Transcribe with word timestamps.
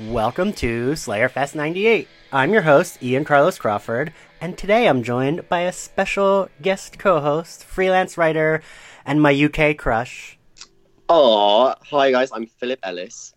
Welcome 0.00 0.52
to 0.54 0.92
Slayerfest 0.92 1.54
98. 1.54 2.08
I'm 2.32 2.52
your 2.52 2.62
host, 2.62 3.00
Ian 3.00 3.24
Carlos 3.24 3.58
Crawford, 3.58 4.12
and 4.40 4.58
today 4.58 4.88
I'm 4.88 5.04
joined 5.04 5.48
by 5.48 5.60
a 5.60 5.72
special 5.72 6.48
guest 6.60 6.98
co 6.98 7.20
host, 7.20 7.62
freelance 7.62 8.18
writer, 8.18 8.60
and 9.06 9.22
my 9.22 9.32
UK 9.32 9.76
crush. 9.76 10.36
Oh, 11.08 11.74
hi 11.88 12.10
guys, 12.10 12.32
I'm 12.32 12.46
Philip 12.46 12.80
Ellis. 12.82 13.34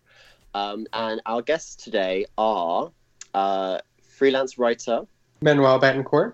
Um, 0.55 0.87
and 0.93 1.21
our 1.27 1.43
guests 1.43 1.75
today 1.75 2.25
are 2.39 2.91
uh, 3.35 3.77
freelance 4.01 4.57
writer 4.57 5.03
Manuel 5.41 5.79
Betancourt. 5.79 6.33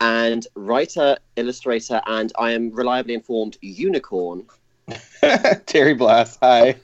and 0.00 0.48
writer, 0.56 1.16
illustrator, 1.36 2.02
and 2.06 2.32
I 2.40 2.50
am 2.50 2.72
reliably 2.72 3.14
informed 3.14 3.56
unicorn. 3.60 4.46
Terry 5.66 5.94
Blas, 5.94 6.38
hi. 6.42 6.74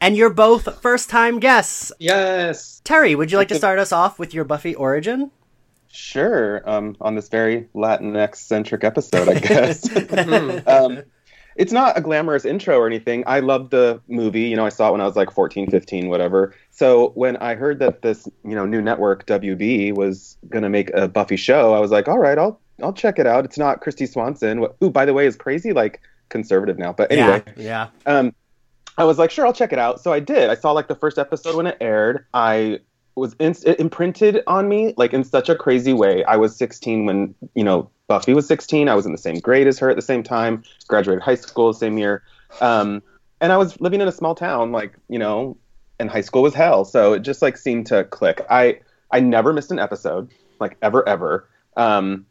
And 0.00 0.16
you're 0.16 0.30
both 0.30 0.80
first 0.80 1.10
time 1.10 1.38
guests. 1.40 1.92
Yes. 1.98 2.80
Terry, 2.84 3.14
would 3.14 3.30
you 3.32 3.38
like 3.38 3.48
to 3.48 3.54
start 3.54 3.78
us 3.78 3.92
off 3.92 4.18
with 4.18 4.34
your 4.34 4.44
Buffy 4.44 4.74
origin? 4.74 5.30
Sure, 5.88 6.68
um, 6.68 6.96
on 7.00 7.14
this 7.14 7.28
very 7.28 7.68
Latinx 7.74 8.36
centric 8.36 8.82
episode, 8.82 9.28
I 9.28 9.38
guess. 9.38 9.88
Um, 10.66 11.02
it's 11.56 11.70
not 11.72 11.96
a 11.96 12.00
glamorous 12.00 12.44
intro 12.44 12.76
or 12.78 12.86
anything. 12.88 13.22
I 13.28 13.38
loved 13.38 13.70
the 13.70 14.00
movie. 14.08 14.40
You 14.42 14.56
know, 14.56 14.66
I 14.66 14.70
saw 14.70 14.88
it 14.88 14.92
when 14.92 15.00
I 15.00 15.04
was 15.04 15.14
like 15.14 15.30
14, 15.30 15.70
15, 15.70 16.08
whatever. 16.08 16.52
So 16.72 17.10
when 17.10 17.36
I 17.36 17.54
heard 17.54 17.78
that 17.78 18.02
this, 18.02 18.26
you 18.44 18.56
know, 18.56 18.66
new 18.66 18.82
network 18.82 19.24
WB 19.26 19.94
was 19.94 20.36
gonna 20.48 20.68
make 20.68 20.90
a 20.94 21.06
Buffy 21.06 21.36
show, 21.36 21.72
I 21.72 21.78
was 21.78 21.92
like, 21.92 22.08
all 22.08 22.18
right, 22.18 22.36
I'll 22.38 22.60
I'll 22.82 22.92
check 22.92 23.20
it 23.20 23.26
out. 23.28 23.44
It's 23.44 23.56
not 23.56 23.80
Kristy 23.80 24.08
Swanson, 24.10 24.66
who, 24.80 24.90
by 24.90 25.04
the 25.04 25.14
way, 25.14 25.26
is 25.26 25.36
crazy 25.36 25.72
like 25.72 26.00
conservative 26.28 26.76
now. 26.76 26.92
But 26.92 27.12
anyway, 27.12 27.44
Yeah. 27.56 27.86
um, 28.06 28.34
I 28.96 29.04
was 29.04 29.18
like, 29.18 29.30
sure, 29.30 29.46
I'll 29.46 29.52
check 29.52 29.72
it 29.72 29.78
out. 29.78 30.00
So 30.00 30.12
I 30.12 30.20
did. 30.20 30.50
I 30.50 30.54
saw 30.54 30.72
like 30.72 30.88
the 30.88 30.94
first 30.94 31.18
episode 31.18 31.56
when 31.56 31.66
it 31.66 31.76
aired. 31.80 32.26
I 32.32 32.80
was 33.16 33.34
in- 33.38 33.54
imprinted 33.78 34.42
on 34.46 34.68
me 34.68 34.94
like 34.96 35.12
in 35.12 35.24
such 35.24 35.48
a 35.48 35.54
crazy 35.54 35.92
way. 35.92 36.24
I 36.24 36.36
was 36.36 36.56
16 36.56 37.06
when 37.06 37.34
you 37.54 37.64
know 37.64 37.90
Buffy 38.06 38.34
was 38.34 38.46
16. 38.46 38.88
I 38.88 38.94
was 38.94 39.06
in 39.06 39.12
the 39.12 39.18
same 39.18 39.38
grade 39.40 39.66
as 39.66 39.78
her 39.78 39.90
at 39.90 39.96
the 39.96 40.02
same 40.02 40.22
time. 40.22 40.62
Graduated 40.88 41.22
high 41.22 41.34
school 41.34 41.68
the 41.72 41.78
same 41.78 41.98
year, 41.98 42.22
um, 42.60 43.02
and 43.40 43.52
I 43.52 43.56
was 43.56 43.80
living 43.80 44.00
in 44.00 44.08
a 44.08 44.12
small 44.12 44.34
town. 44.34 44.72
Like 44.72 44.94
you 45.08 45.18
know, 45.18 45.56
and 45.98 46.10
high 46.10 46.20
school 46.20 46.42
was 46.42 46.54
hell. 46.54 46.84
So 46.84 47.14
it 47.14 47.20
just 47.20 47.42
like 47.42 47.56
seemed 47.56 47.86
to 47.86 48.04
click. 48.04 48.44
I 48.50 48.80
I 49.10 49.20
never 49.20 49.52
missed 49.52 49.70
an 49.70 49.78
episode, 49.78 50.30
like 50.60 50.76
ever 50.82 51.08
ever. 51.08 51.48
Um, 51.76 52.26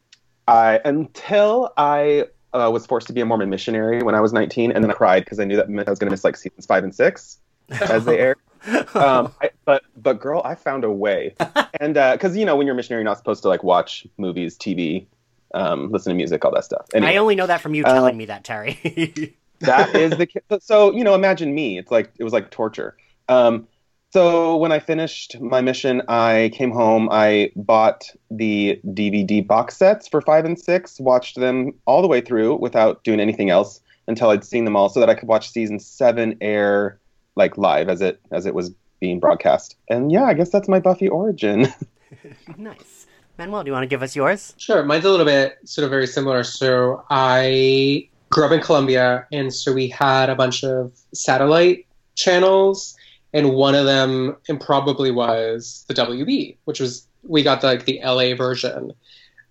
I 0.47 0.79
until 0.85 1.73
I 1.77 2.25
uh, 2.53 2.69
was 2.71 2.85
forced 2.85 3.07
to 3.07 3.13
be 3.13 3.21
a 3.21 3.25
Mormon 3.25 3.49
missionary 3.49 4.03
when 4.03 4.15
I 4.15 4.21
was 4.21 4.33
19, 4.33 4.71
and 4.71 4.83
then 4.83 4.91
I 4.91 4.93
cried 4.93 5.23
because 5.25 5.39
I 5.39 5.43
knew 5.45 5.55
that 5.55 5.69
meant 5.69 5.87
I 5.87 5.91
was 5.91 5.99
going 5.99 6.07
to 6.07 6.11
miss 6.11 6.23
like 6.23 6.37
seasons 6.37 6.65
five 6.65 6.83
and 6.83 6.93
six 6.93 7.39
as 7.69 8.05
they 8.05 8.19
aired. 8.19 8.37
Um, 8.95 9.33
I, 9.41 9.49
but 9.65 9.83
but 9.97 10.21
girl, 10.21 10.41
I 10.45 10.55
found 10.55 10.85
a 10.85 10.89
way, 10.89 11.35
and 11.81 11.95
because 11.95 12.37
you 12.37 12.45
know 12.45 12.55
when 12.55 12.65
you're 12.65 12.73
a 12.73 12.77
missionary, 12.77 13.01
you're 13.01 13.09
not 13.09 13.17
supposed 13.17 13.41
to 13.41 13.49
like 13.49 13.61
watch 13.61 14.07
movies, 14.17 14.57
TV, 14.57 15.05
um, 15.53 15.91
listen 15.91 16.11
to 16.11 16.15
music, 16.15 16.45
all 16.45 16.51
that 16.53 16.63
stuff. 16.63 16.85
Anyway, 16.93 17.11
I 17.11 17.17
only 17.17 17.35
know 17.35 17.45
that 17.45 17.59
from 17.59 17.75
you 17.75 17.83
Uh, 17.83 17.93
telling 17.93 18.15
me 18.15 18.23
that, 18.27 18.45
Terry. 18.45 19.35
that 19.59 19.93
is 19.95 20.11
the 20.11 20.27
so 20.61 20.93
you 20.93 21.03
know 21.03 21.13
imagine 21.13 21.53
me 21.53 21.77
it's 21.77 21.91
like 21.91 22.11
it 22.17 22.23
was 22.23 22.31
like 22.31 22.51
torture 22.51 22.95
um 23.27 23.67
so 24.13 24.55
when 24.57 24.71
i 24.71 24.79
finished 24.79 25.39
my 25.41 25.59
mission 25.59 26.01
i 26.07 26.51
came 26.53 26.71
home 26.71 27.09
i 27.11 27.51
bought 27.55 28.09
the 28.29 28.79
dvd 28.87 29.45
box 29.45 29.75
sets 29.75 30.07
for 30.07 30.21
five 30.21 30.45
and 30.45 30.59
six 30.59 30.99
watched 30.99 31.39
them 31.39 31.73
all 31.85 32.01
the 32.01 32.07
way 32.07 32.21
through 32.21 32.55
without 32.55 33.03
doing 33.03 33.19
anything 33.19 33.49
else 33.49 33.81
until 34.07 34.29
i'd 34.29 34.43
seen 34.43 34.65
them 34.65 34.75
all 34.75 34.87
so 34.87 34.99
that 34.99 35.09
i 35.09 35.15
could 35.15 35.27
watch 35.27 35.49
season 35.49 35.79
seven 35.79 36.37
air 36.41 36.99
like 37.35 37.57
live 37.57 37.89
as 37.89 38.01
it 38.01 38.21
as 38.31 38.45
it 38.45 38.53
was 38.53 38.71
being 38.99 39.19
broadcast 39.19 39.75
and 39.89 40.11
yeah 40.11 40.25
i 40.25 40.33
guess 40.33 40.49
that's 40.49 40.67
my 40.67 40.79
buffy 40.79 41.09
origin 41.09 41.67
nice. 42.57 43.07
Manuel, 43.37 43.63
do 43.63 43.69
you 43.69 43.73
want 43.73 43.83
to 43.83 43.87
give 43.87 44.03
us 44.03 44.15
yours? 44.15 44.53
Sure. 44.57 44.83
Mine's 44.83 45.05
a 45.05 45.09
little 45.09 45.25
bit 45.25 45.57
sort 45.65 45.85
of 45.85 45.89
very 45.89 46.05
similar. 46.05 46.43
So 46.43 47.03
I 47.09 48.07
grew 48.29 48.45
up 48.45 48.51
in 48.51 48.61
Colombia, 48.61 49.27
and 49.31 49.51
so 49.53 49.73
we 49.73 49.87
had 49.87 50.29
a 50.29 50.35
bunch 50.35 50.63
of 50.63 50.91
satellite 51.13 51.87
channels, 52.15 52.95
and 53.33 53.53
one 53.53 53.75
of 53.75 53.85
them 53.85 54.35
improbably 54.47 55.11
was 55.11 55.85
the 55.87 55.93
WB, 55.93 56.57
which 56.65 56.79
was 56.79 57.07
we 57.23 57.41
got 57.41 57.63
like 57.63 57.85
the 57.85 57.99
LA 58.03 58.35
version. 58.35 58.93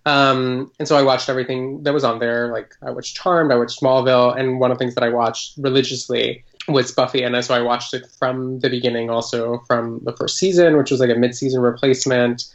Um, 0.05 0.71
and 0.79 0.87
so 0.87 0.97
I 0.97 1.01
watched 1.01 1.29
everything 1.29 1.83
that 1.83 1.93
was 1.93 2.03
on 2.03 2.19
there. 2.19 2.51
Like 2.51 2.75
I 2.81 2.91
watched 2.91 3.15
Charmed, 3.15 3.51
I 3.51 3.55
watched 3.55 3.79
Smallville, 3.79 4.37
and 4.37 4.59
one 4.59 4.71
of 4.71 4.77
the 4.77 4.83
things 4.83 4.95
that 4.95 5.03
I 5.03 5.09
watched 5.09 5.57
religiously 5.57 6.43
was 6.67 6.91
Buffy, 6.91 7.23
and 7.23 7.43
so 7.43 7.53
I 7.53 7.61
watched 7.61 7.93
it 7.93 8.05
from 8.19 8.59
the 8.59 8.69
beginning, 8.69 9.09
also 9.09 9.59
from 9.67 9.99
the 10.03 10.13
first 10.13 10.37
season, 10.37 10.77
which 10.77 10.91
was 10.91 10.99
like 10.99 11.09
a 11.09 11.15
mid-season 11.15 11.61
replacement. 11.61 12.45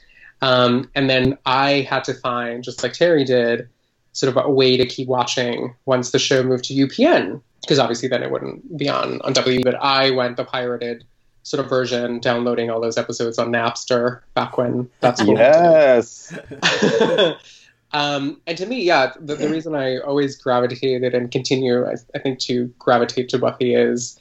Um, 0.40 0.90
and 0.94 1.10
then 1.10 1.36
I 1.44 1.86
had 1.88 2.04
to 2.04 2.14
find, 2.14 2.64
just 2.64 2.82
like 2.82 2.92
Terry 2.92 3.24
did, 3.24 3.68
sort 4.12 4.34
of 4.34 4.44
a 4.44 4.50
way 4.50 4.76
to 4.76 4.86
keep 4.86 5.08
watching 5.08 5.74
once 5.84 6.10
the 6.10 6.18
show 6.18 6.42
moved 6.42 6.64
to 6.64 6.74
UPN, 6.74 7.42
because 7.62 7.78
obviously 7.78 8.08
then 8.08 8.22
it 8.22 8.30
wouldn't 8.30 8.78
be 8.78 8.88
on 8.88 9.20
on 9.22 9.32
W. 9.34 9.60
But 9.62 9.74
I 9.74 10.10
went 10.10 10.36
the 10.36 10.44
pirated 10.44 11.04
sort 11.48 11.64
of 11.64 11.70
version, 11.70 12.20
downloading 12.20 12.70
all 12.70 12.80
those 12.80 12.98
episodes 12.98 13.38
on 13.38 13.50
Napster 13.50 14.20
back 14.34 14.58
when 14.58 14.88
that's 15.00 15.22
cool. 15.22 15.34
yes 15.34 16.36
um, 17.92 18.40
and 18.46 18.58
to 18.58 18.66
me, 18.66 18.82
yeah, 18.82 19.12
the, 19.18 19.34
the 19.34 19.48
reason 19.48 19.74
I 19.74 19.98
always 19.98 20.36
gravitated 20.36 21.14
and 21.14 21.30
continue, 21.30 21.86
I, 21.86 21.94
I 22.14 22.18
think, 22.18 22.38
to 22.40 22.66
gravitate 22.78 23.28
to 23.30 23.38
Buffy 23.38 23.74
is 23.74 24.18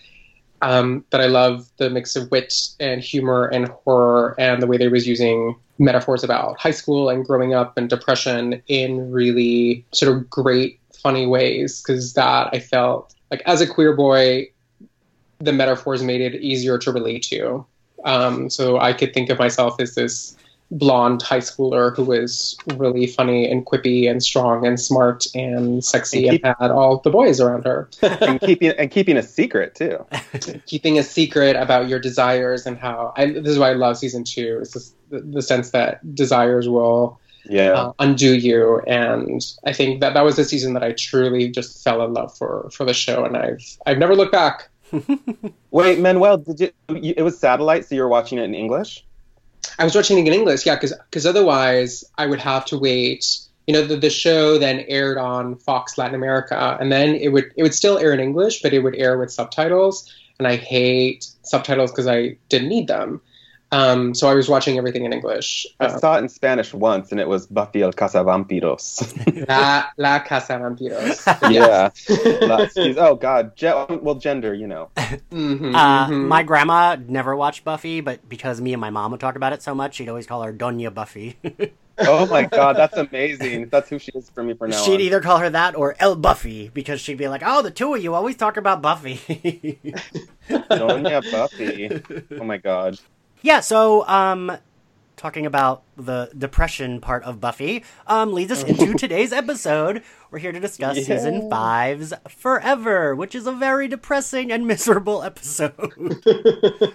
um, 0.61 1.05
that 1.11 1.21
I 1.21 1.27
love 1.27 1.69
the 1.77 1.89
mix 1.89 2.15
of 2.15 2.31
wit 2.31 2.53
and 2.79 3.01
humor 3.01 3.45
and 3.47 3.67
horror 3.67 4.35
and 4.39 4.61
the 4.61 4.67
way 4.67 4.77
they 4.77 4.87
was 4.87 5.07
using 5.07 5.55
metaphors 5.79 6.23
about 6.23 6.59
high 6.59 6.71
school 6.71 7.09
and 7.09 7.25
growing 7.25 7.53
up 7.53 7.77
and 7.77 7.89
depression 7.89 8.61
in 8.67 9.11
really 9.11 9.85
sort 9.91 10.15
of 10.15 10.29
great, 10.29 10.79
funny 10.93 11.27
ways. 11.27 11.81
Because 11.81 12.13
that 12.13 12.49
I 12.53 12.59
felt 12.59 13.13
like 13.31 13.41
as 13.45 13.61
a 13.61 13.67
queer 13.67 13.95
boy, 13.95 14.47
the 15.39 15.53
metaphors 15.53 16.03
made 16.03 16.21
it 16.21 16.41
easier 16.41 16.77
to 16.79 16.91
relate 16.91 17.23
to. 17.23 17.65
Um, 18.03 18.49
so 18.49 18.79
I 18.79 18.93
could 18.93 19.13
think 19.13 19.29
of 19.29 19.39
myself 19.39 19.79
as 19.79 19.95
this 19.95 20.35
blonde 20.71 21.21
high 21.21 21.39
schooler 21.39 21.95
who 21.95 22.03
was 22.03 22.57
really 22.75 23.07
funny 23.07 23.49
and 23.49 23.65
quippy 23.65 24.09
and 24.09 24.21
strong 24.21 24.65
and 24.65 24.79
smart 24.79 25.25
and 25.33 25.83
sexy 25.83 26.27
and, 26.27 26.39
And 26.43 26.55
had 26.59 26.71
all 26.71 26.97
the 26.97 27.09
boys 27.09 27.39
around 27.39 27.63
her. 27.65 27.89
and 28.01 28.39
keeping 28.41 28.71
and 28.71 28.91
keeping 28.91 29.17
a 29.17 29.23
secret 29.23 29.75
too 29.75 30.05
Keeping 30.65 30.99
a 30.99 31.03
secret 31.03 31.55
about 31.55 31.87
your 31.87 31.99
desires 31.99 32.65
and 32.65 32.77
how 32.77 33.13
I, 33.15 33.27
this 33.27 33.47
is 33.47 33.59
why 33.59 33.69
I 33.69 33.73
love 33.73 33.97
season 33.97 34.23
two. 34.23 34.59
Is 34.61 34.71
this, 34.71 34.93
the, 35.09 35.21
the 35.21 35.41
sense 35.41 35.71
that 35.71 36.15
desires 36.15 36.67
will 36.67 37.19
yeah 37.49 37.71
uh, 37.71 37.93
undo 37.99 38.35
you, 38.35 38.79
and 38.87 39.41
I 39.65 39.71
think 39.71 40.01
that 40.01 40.13
that 40.15 40.25
was 40.25 40.35
the 40.35 40.43
season 40.43 40.73
that 40.73 40.83
I 40.83 40.91
truly 40.91 41.49
just 41.49 41.81
fell 41.81 42.03
in 42.03 42.13
love 42.13 42.37
for 42.37 42.69
for 42.73 42.83
the 42.83 42.93
show, 42.93 43.23
and 43.23 43.37
I've 43.37 43.77
I've 43.85 43.97
never 43.97 44.15
looked 44.15 44.33
back. 44.33 44.69
Wait, 45.71 45.99
Manuel, 45.99 46.37
did 46.37 46.59
you? 46.59 46.71
It 46.89 47.21
was 47.21 47.37
satellite, 47.37 47.85
so 47.85 47.95
you 47.95 48.01
were 48.01 48.07
watching 48.07 48.37
it 48.37 48.43
in 48.43 48.55
English. 48.55 49.05
I 49.79 49.83
was 49.83 49.95
watching 49.95 50.17
it 50.17 50.27
in 50.27 50.33
English, 50.33 50.65
yeah, 50.65 50.75
because 50.75 51.25
otherwise 51.25 52.03
I 52.17 52.27
would 52.27 52.39
have 52.39 52.65
to 52.65 52.77
wait. 52.77 53.25
You 53.67 53.73
know, 53.73 53.85
the, 53.85 53.97
the 53.97 54.09
show 54.09 54.57
then 54.57 54.85
aired 54.87 55.17
on 55.17 55.57
Fox 55.57 55.97
Latin 55.97 56.15
America, 56.15 56.77
and 56.79 56.91
then 56.91 57.15
it 57.15 57.29
would 57.29 57.51
it 57.57 57.63
would 57.63 57.73
still 57.73 57.97
air 57.97 58.13
in 58.13 58.19
English, 58.19 58.61
but 58.61 58.73
it 58.73 58.79
would 58.79 58.95
air 58.95 59.17
with 59.17 59.31
subtitles. 59.31 60.11
And 60.39 60.47
I 60.47 60.55
hate 60.55 61.27
subtitles 61.41 61.91
because 61.91 62.07
I 62.07 62.37
didn't 62.49 62.69
need 62.69 62.87
them. 62.87 63.21
Um, 63.71 64.13
so 64.15 64.29
I 64.29 64.33
was 64.33 64.47
watching 64.47 64.77
everything 64.77 65.03
in 65.03 65.11
English. 65.11 65.67
I 65.81 65.87
Uh, 65.87 65.97
saw 65.99 66.15
it 66.15 66.19
in 66.19 66.29
Spanish 66.29 66.73
once, 66.73 67.11
and 67.11 67.19
it 67.19 67.27
was 67.27 67.47
Buffy 67.47 67.81
el 67.83 67.91
Cazavampiros. 67.91 69.47
La 69.49 69.87
La 69.97 70.19
Casa 70.19 70.53
Vampiros. 70.53 71.25
yeah. 71.51 71.89
La- 72.47 73.07
oh 73.09 73.15
God. 73.15 73.55
Ge- 73.57 74.01
well, 74.01 74.15
gender, 74.15 74.53
you 74.53 74.67
know. 74.67 74.89
Mhm, 75.31 75.75
Uh, 75.75 76.07
mhm. 76.07 76.27
My 76.27 76.43
grandma 76.43 76.95
never 76.95 77.35
watched 77.35 77.63
Buffy, 77.65 77.99
but 78.01 78.27
because 78.29 78.61
me 78.61 78.71
and 78.73 78.79
my 78.79 78.89
mom 78.89 79.11
would 79.11 79.19
talk 79.19 79.35
about 79.35 79.51
it 79.51 79.61
so 79.61 79.75
much, 79.75 79.95
she'd 79.95 80.07
always 80.09 80.25
call 80.27 80.41
her 80.43 80.53
Doña 80.53 80.93
Buffy. 80.93 81.35
Oh 81.99 82.25
my 82.27 82.43
God, 82.45 82.77
that's 82.77 82.95
amazing. 82.95 83.69
That's 83.69 83.89
who 83.89 83.97
she 83.99 84.11
is 84.13 84.29
for 84.29 84.43
me 84.43 84.53
for 84.53 84.67
now. 84.67 84.77
she'd 84.83 84.95
on. 84.95 85.01
either 85.01 85.19
call 85.19 85.39
her 85.39 85.49
that 85.49 85.75
or 85.75 85.95
El 85.99 86.15
Buffy 86.15 86.69
because 86.69 87.01
she'd 87.01 87.17
be 87.17 87.27
like, 87.27 87.41
"Oh, 87.45 87.61
the 87.63 87.71
two 87.71 87.93
of 87.95 88.01
you 88.03 88.13
always 88.13 88.35
talk 88.37 88.55
about 88.55 88.81
Buffy." 88.81 89.17
Doña 90.49 91.21
Buffy. 91.31 92.01
Oh 92.39 92.43
my 92.43 92.57
God. 92.57 92.99
Yeah. 93.41 93.59
So, 93.59 94.07
um, 94.07 94.57
talking 95.15 95.45
about 95.47 95.81
the 95.95 96.29
depression 96.37 97.01
part 97.01 97.23
of 97.23 97.41
Buffy, 97.41 97.83
um, 98.05 98.33
leads 98.33 98.51
us 98.51 98.63
into 98.63 98.93
today's 98.97 99.33
episode. 99.33 100.03
We're 100.29 100.37
here 100.39 100.51
to 100.51 100.59
discuss 100.59 100.97
Yeah. 100.97 101.03
season 101.17 101.49
five's 101.49 102.13
Forever, 102.29 103.15
which 103.15 103.33
is 103.33 103.47
a 103.47 103.51
very 103.51 103.87
depressing 103.87 104.51
and 104.51 104.67
miserable 104.67 105.23
episode. 105.23 105.73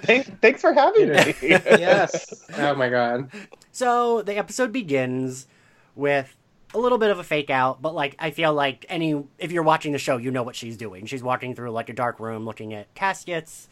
Thank, 0.03 0.41
thanks 0.41 0.61
for 0.61 0.73
having 0.73 1.09
me. 1.11 1.35
yes. 1.41 2.45
Oh 2.59 2.75
my 2.75 2.89
god. 2.89 3.31
So 3.73 4.23
the 4.23 4.37
episode 4.37 4.73
begins 4.73 5.47
with 5.97 6.35
a 6.75 6.79
little 6.79 6.99
bit 6.99 7.11
of 7.11 7.19
a 7.19 7.25
fake 7.25 7.51
out, 7.51 7.83
but 7.83 7.95
like 7.95 8.15
I 8.19 8.31
feel 8.31 8.55
like 8.55 8.87
any 8.89 9.25
if 9.39 9.51
you're 9.53 9.63
watching 9.63 9.93
the 9.93 9.99
show, 9.99 10.17
you 10.17 10.31
know 10.31 10.43
what 10.43 10.55
she's 10.57 10.77
doing. 10.77 11.07
She's 11.07 11.23
walking 11.23 11.55
through 11.55 11.71
like 11.73 11.89
a 11.89 11.93
dark 11.93 12.21
room 12.21 12.45
looking 12.45 12.73
at 12.73 12.95
caskets 12.95 13.69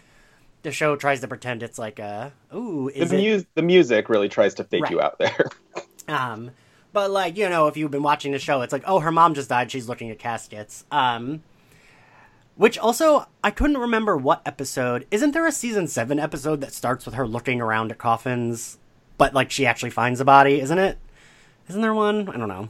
the 0.62 0.72
show 0.72 0.96
tries 0.96 1.20
to 1.20 1.28
pretend 1.28 1.62
it's 1.62 1.78
like 1.78 1.98
a 1.98 2.32
ooh, 2.54 2.90
The, 2.94 3.02
is 3.02 3.12
it 3.42 3.48
the 3.54 3.62
music 3.62 4.08
really 4.08 4.28
tries 4.28 4.54
to 4.54 4.64
fake 4.64 4.90
you 4.90 5.00
out 5.00 5.18
there. 5.18 5.48
Um, 6.08 6.50
but 6.92 7.12
like 7.12 7.36
you 7.36 7.48
know, 7.48 7.68
if 7.68 7.76
you've 7.76 7.92
been 7.92 8.02
watching 8.02 8.32
the 8.32 8.40
show, 8.40 8.62
it's 8.62 8.72
like, 8.72 8.82
oh, 8.84 8.98
her 8.98 9.12
mom 9.12 9.34
just 9.34 9.48
died. 9.48 9.70
She's 9.70 9.88
looking 9.88 10.10
at 10.10 10.18
caskets. 10.18 10.84
Um, 10.90 11.44
which 12.56 12.76
also 12.78 13.26
I 13.44 13.50
couldn't 13.52 13.78
remember 13.78 14.16
what 14.16 14.42
episode. 14.44 15.06
Isn't 15.12 15.30
there 15.30 15.46
a 15.46 15.52
season 15.52 15.86
seven 15.86 16.18
episode 16.18 16.60
that 16.62 16.72
starts 16.72 17.06
with 17.06 17.14
her 17.14 17.28
looking 17.28 17.60
around 17.60 17.92
at 17.92 17.98
coffins, 17.98 18.78
but 19.18 19.34
like 19.34 19.52
she 19.52 19.66
actually 19.66 19.90
finds 19.90 20.18
a 20.20 20.24
body? 20.24 20.60
Isn't 20.60 20.78
it? 20.78 20.98
Isn't 21.70 21.82
there 21.82 21.94
one? 21.94 22.28
I 22.28 22.36
don't 22.36 22.48
know. 22.48 22.68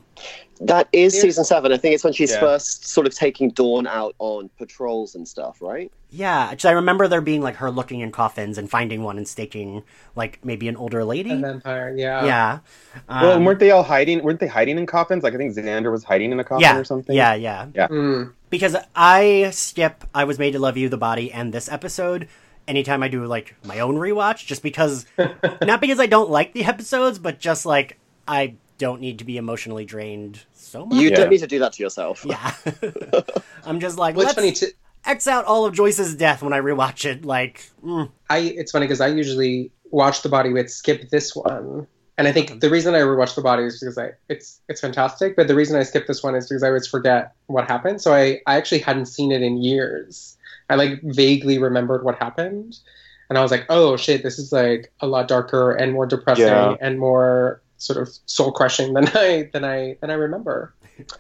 That 0.61 0.89
is 0.93 1.15
Yeah. 1.15 1.23
season 1.23 1.45
seven. 1.45 1.73
I 1.73 1.79
think 1.79 1.95
it's 1.95 2.05
when 2.05 2.13
she's 2.13 2.31
Yeah. 2.33 2.41
first 2.41 2.87
sort 2.87 3.07
of 3.07 3.15
taking 3.15 3.49
Dawn 3.51 3.87
out 3.87 4.15
on 4.19 4.51
patrols 4.59 5.15
and 5.15 5.27
stuff, 5.27 5.57
right? 5.63 5.91
Yeah, 6.11 6.55
I 6.65 6.71
remember 6.73 7.09
there 7.09 7.23
being 7.23 7.41
like 7.41 7.57
her 7.57 7.71
looking 7.71 8.01
in 8.01 8.13
coffins 8.13 8.59
and 8.59 8.69
finding 8.69 9.03
one 9.03 9.17
and 9.17 9.27
staking 9.27 9.83
like 10.17 10.39
maybe 10.45 10.69
an 10.69 10.77
older 10.77 11.03
lady. 11.03 11.33
A 11.33 11.37
vampire, 11.37 11.95
yeah. 11.97 12.25
yeah. 12.27 12.59
well, 13.09 13.31
Um, 13.31 13.37
and 13.39 13.47
weren't 13.47 13.59
they 13.61 13.71
all 13.71 13.85
hiding? 13.85 14.23
Weren't 14.23 14.41
they 14.41 14.49
hiding 14.49 14.77
in 14.77 14.85
coffins? 14.87 15.23
Like 15.25 15.33
I 15.35 15.39
think 15.39 15.55
Xander 15.57 15.91
was 15.91 16.05
hiding 16.05 16.31
in 16.31 16.39
a 16.41 16.45
coffin 16.45 16.61
yeah, 16.63 16.77
or 16.77 16.85
something. 16.85 17.17
yeah, 17.17 17.33
yeah. 17.35 17.67
Mm. 17.89 18.33
because 18.51 18.77
I 18.95 19.49
skip 19.53 20.05
I 20.15 20.25
was 20.25 20.39
made 20.39 20.53
to 20.53 20.59
love 20.59 20.77
you 20.77 20.91
the 20.91 20.99
body 20.99 21.33
and 21.33 21.55
this 21.55 21.71
episode 21.71 22.29
anytime 22.69 23.03
I 23.03 23.09
do 23.09 23.25
like 23.25 23.55
my 23.65 23.81
own 23.81 23.95
rewatch 23.97 24.45
just 24.47 24.63
because 24.63 25.07
not 25.63 25.81
because 25.81 25.99
I 26.01 26.07
don't 26.07 26.29
like 26.31 26.53
the 26.53 26.65
episodes 26.65 27.19
but 27.19 27.39
just 27.39 27.65
like 27.65 27.97
I 28.29 28.57
don't 28.81 29.01
need 29.01 29.19
to 29.21 29.25
be 29.25 29.37
emotionally 29.37 29.85
drained 29.85 30.41
so 30.55 30.87
much. 30.87 30.99
You 30.99 31.11
Yeah. 31.11 31.17
don't 31.19 31.31
need 31.31 31.39
to 31.39 31.47
do 31.47 31.59
that 31.61 31.75
to 31.75 31.83
yourself. 31.83 32.25
yeah. 32.25 32.53
I'm 33.65 33.79
just 33.79 33.97
like 33.99 34.17
Well, 34.17 34.25
let's 34.27 34.37
it's 34.39 34.41
funny 34.41 34.53
too. 34.73 34.77
X 35.05 35.27
out 35.27 35.45
all 35.45 35.65
of 35.67 35.75
Joyce's 35.75 36.15
death 36.15 36.43
when 36.43 36.53
I 36.53 36.61
rewatch 36.61 37.05
it 37.05 37.25
like 37.25 37.71
mm, 37.85 38.11
I 38.29 38.39
it's 38.39 38.73
funny 38.73 38.87
because 38.87 39.01
I 39.01 39.07
usually 39.09 39.71
watch 39.91 40.23
the 40.23 40.29
body 40.29 40.51
with 40.53 40.71
skip 40.71 41.09
this 41.11 41.35
one, 41.35 41.87
and 42.19 42.29
I 42.29 42.33
think 42.33 42.61
the 42.61 42.69
reason 42.69 42.95
I 42.95 42.99
rewatch 43.01 43.35
the 43.35 43.41
body 43.43 43.65
is 43.65 43.81
because 43.81 43.97
I 43.97 44.11
it's 44.29 44.61
it's 44.69 44.81
fantastic. 44.81 45.37
But 45.37 45.49
the 45.49 45.55
reason 45.55 45.79
I 45.79 45.85
skip 45.85 46.07
this 46.07 46.23
one 46.23 46.35
is 46.35 46.49
because 46.49 46.63
I 46.63 46.69
always 46.69 46.87
forget 46.87 47.33
what 47.47 47.67
happened. 47.67 48.01
So 48.03 48.13
I 48.13 48.41
I 48.47 48.57
actually 48.57 48.81
hadn't 48.81 49.07
seen 49.07 49.33
it 49.33 49.41
in 49.43 49.57
years. 49.63 50.37
I 50.69 50.75
like 50.75 51.01
vaguely 51.03 51.57
remembered 51.59 52.05
what 52.05 52.17
happened, 52.19 52.79
and 53.31 53.39
I 53.39 53.43
was 53.43 53.51
like, 53.51 53.65
oh 53.71 53.97
shit, 53.97 54.23
this 54.23 54.39
is 54.39 54.53
like 54.53 54.93
a 55.01 55.07
lot 55.07 55.29
darker 55.29 55.73
and 55.73 55.93
more 55.95 56.05
depressing 56.07 56.45
Yeah. 56.47 56.77
and 56.81 56.99
more 56.99 57.63
sort 57.81 57.99
of 58.01 58.09
soul 58.27 58.53
crushing 58.53 58.93
than 58.95 59.09
I 59.15 59.49
than 59.53 59.65
I 59.65 59.97
than 60.01 60.11
I 60.11 60.15
remember. 60.15 60.73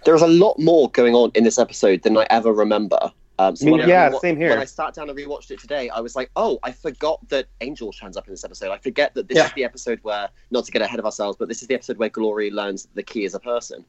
There's 0.05 0.23
a 0.23 0.27
lot 0.29 0.59
more 0.59 0.91
going 0.91 1.15
on 1.15 1.33
in 1.35 1.43
this 1.45 1.59
episode 1.59 2.03
than 2.03 2.17
I 2.17 2.27
ever 2.31 2.53
remember. 2.53 3.11
Um, 3.39 3.57
so 3.57 3.65
I 3.65 3.71
mean, 3.71 3.79
when 3.79 3.89
yeah, 3.89 4.11
rewa- 4.11 4.21
same 4.21 4.37
here. 4.37 4.51
When 4.51 4.59
I 4.59 4.67
sat 4.67 4.93
down 4.93 5.09
and 5.09 5.19
rewatched 5.19 5.51
it 5.51 5.59
today, 5.59 5.89
I 5.89 6.01
was 6.01 6.15
like, 6.15 6.31
"Oh, 6.37 6.59
I 6.63 6.73
forgot 6.73 7.27
that 7.31 7.47
Angel 7.63 7.91
turns 7.91 8.19
up 8.19 8.27
in 8.27 8.33
this 8.35 8.45
episode. 8.45 8.71
I 8.71 8.77
forget 8.77 9.15
that 9.15 9.29
this 9.29 9.37
Yeah. 9.39 9.47
is 9.47 9.53
the 9.55 9.65
episode 9.65 9.99
where, 10.03 10.29
not 10.51 10.67
to 10.67 10.71
get 10.73 10.83
ahead 10.83 10.99
of 10.99 11.07
ourselves, 11.07 11.39
but 11.39 11.49
this 11.49 11.63
is 11.63 11.69
the 11.69 11.75
episode 11.75 11.97
where 11.97 12.11
Glory 12.11 12.51
learns 12.51 12.87
the 12.95 13.03
key 13.03 13.25
is 13.25 13.35
a 13.35 13.41
person. 13.41 13.85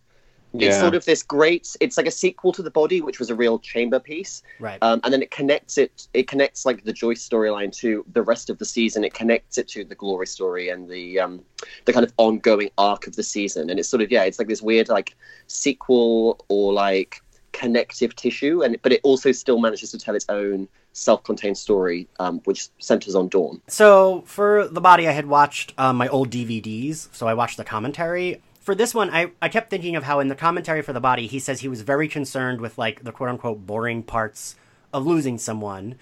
It's 0.53 0.79
sort 0.79 0.95
of 0.95 1.05
this 1.05 1.23
great. 1.23 1.75
It's 1.79 1.97
like 1.97 2.07
a 2.07 2.11
sequel 2.11 2.51
to 2.53 2.61
the 2.61 2.71
Body, 2.71 3.01
which 3.01 3.19
was 3.19 3.29
a 3.29 3.35
real 3.35 3.57
chamber 3.59 3.99
piece, 3.99 4.43
right. 4.59 4.77
um, 4.81 4.99
and 5.03 5.13
then 5.13 5.21
it 5.21 5.31
connects 5.31 5.77
it. 5.77 6.07
It 6.13 6.27
connects 6.27 6.65
like 6.65 6.83
the 6.83 6.91
Joyce 6.91 7.27
storyline 7.27 7.73
to 7.77 8.03
the 8.11 8.21
rest 8.21 8.49
of 8.49 8.57
the 8.57 8.65
season. 8.65 9.03
It 9.03 9.13
connects 9.13 9.57
it 9.57 9.67
to 9.69 9.85
the 9.85 9.95
Glory 9.95 10.27
story 10.27 10.69
and 10.69 10.89
the 10.89 11.19
um, 11.19 11.41
the 11.85 11.93
kind 11.93 12.05
of 12.05 12.11
ongoing 12.17 12.69
arc 12.77 13.07
of 13.07 13.15
the 13.15 13.23
season. 13.23 13.69
And 13.69 13.79
it's 13.79 13.87
sort 13.87 14.01
of 14.01 14.11
yeah, 14.11 14.23
it's 14.23 14.39
like 14.39 14.49
this 14.49 14.61
weird 14.61 14.89
like 14.89 15.15
sequel 15.47 16.43
or 16.49 16.73
like 16.73 17.21
connective 17.53 18.15
tissue, 18.15 18.61
and 18.63 18.77
but 18.81 18.91
it 18.91 18.99
also 19.03 19.31
still 19.31 19.59
manages 19.59 19.91
to 19.91 19.97
tell 19.97 20.15
its 20.15 20.25
own 20.27 20.67
self-contained 20.93 21.57
story, 21.57 22.07
um, 22.19 22.41
which 22.43 22.67
centers 22.79 23.15
on 23.15 23.29
Dawn. 23.29 23.61
So 23.67 24.23
for 24.25 24.67
the 24.67 24.81
body, 24.81 25.07
I 25.07 25.11
had 25.11 25.27
watched 25.27 25.73
um, 25.77 25.95
my 25.95 26.09
old 26.09 26.29
DVDs, 26.29 27.07
so 27.13 27.27
I 27.27 27.33
watched 27.33 27.55
the 27.55 27.63
commentary. 27.63 28.41
For 28.61 28.75
this 28.75 28.93
one, 28.93 29.09
I, 29.09 29.31
I 29.41 29.49
kept 29.49 29.69
thinking 29.69 29.95
of 29.95 30.03
how 30.03 30.19
in 30.19 30.27
the 30.27 30.35
commentary 30.35 30.81
for 30.83 30.93
the 30.93 30.99
body, 31.01 31.27
he 31.27 31.39
says 31.39 31.59
he 31.61 31.67
was 31.67 31.81
very 31.81 32.07
concerned 32.07 32.61
with 32.61 32.77
like 32.77 33.03
the 33.03 33.11
quote 33.11 33.29
unquote 33.29 33.65
boring 33.65 34.03
parts 34.03 34.55
of 34.93 35.05
losing 35.05 35.37
someone. 35.37 35.95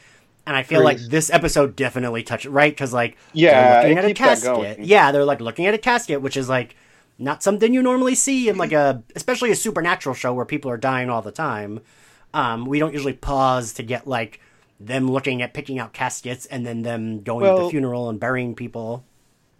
And 0.45 0.57
I 0.57 0.63
feel 0.63 0.83
like 0.83 0.97
this 0.97 1.29
episode 1.29 1.75
definitely 1.75 2.23
touched 2.23 2.45
right 2.45 2.71
because 2.71 2.91
like 2.93 3.17
Yeah, 3.33 3.51
they're 3.81 3.81
looking 3.81 3.97
at 3.97 4.05
a 4.05 4.13
casket. 4.13 4.79
Yeah, 4.79 5.11
they're 5.11 5.25
like 5.25 5.41
looking 5.41 5.67
at 5.67 5.73
a 5.73 5.77
casket, 5.77 6.21
which 6.21 6.35
is 6.35 6.49
like 6.49 6.75
not 7.17 7.43
something 7.43 7.73
you 7.73 7.81
normally 7.83 8.15
see 8.15 8.49
in 8.49 8.57
like 8.57 8.71
a 8.71 9.03
especially 9.15 9.51
a 9.51 9.55
supernatural 9.55 10.15
show 10.15 10.33
where 10.33 10.45
people 10.45 10.71
are 10.71 10.77
dying 10.77 11.09
all 11.09 11.21
the 11.21 11.31
time. 11.31 11.81
Um, 12.33 12.65
we 12.65 12.79
don't 12.79 12.93
usually 12.93 13.13
pause 13.13 13.73
to 13.73 13.83
get 13.83 14.07
like 14.07 14.39
them 14.79 15.09
looking 15.09 15.41
at 15.41 15.53
picking 15.53 15.79
out 15.79 15.93
caskets 15.93 16.45
and 16.47 16.65
then 16.65 16.81
them 16.81 17.21
going 17.21 17.45
to 17.45 17.63
the 17.63 17.69
funeral 17.69 18.09
and 18.09 18.19
burying 18.19 18.55
people. 18.55 19.03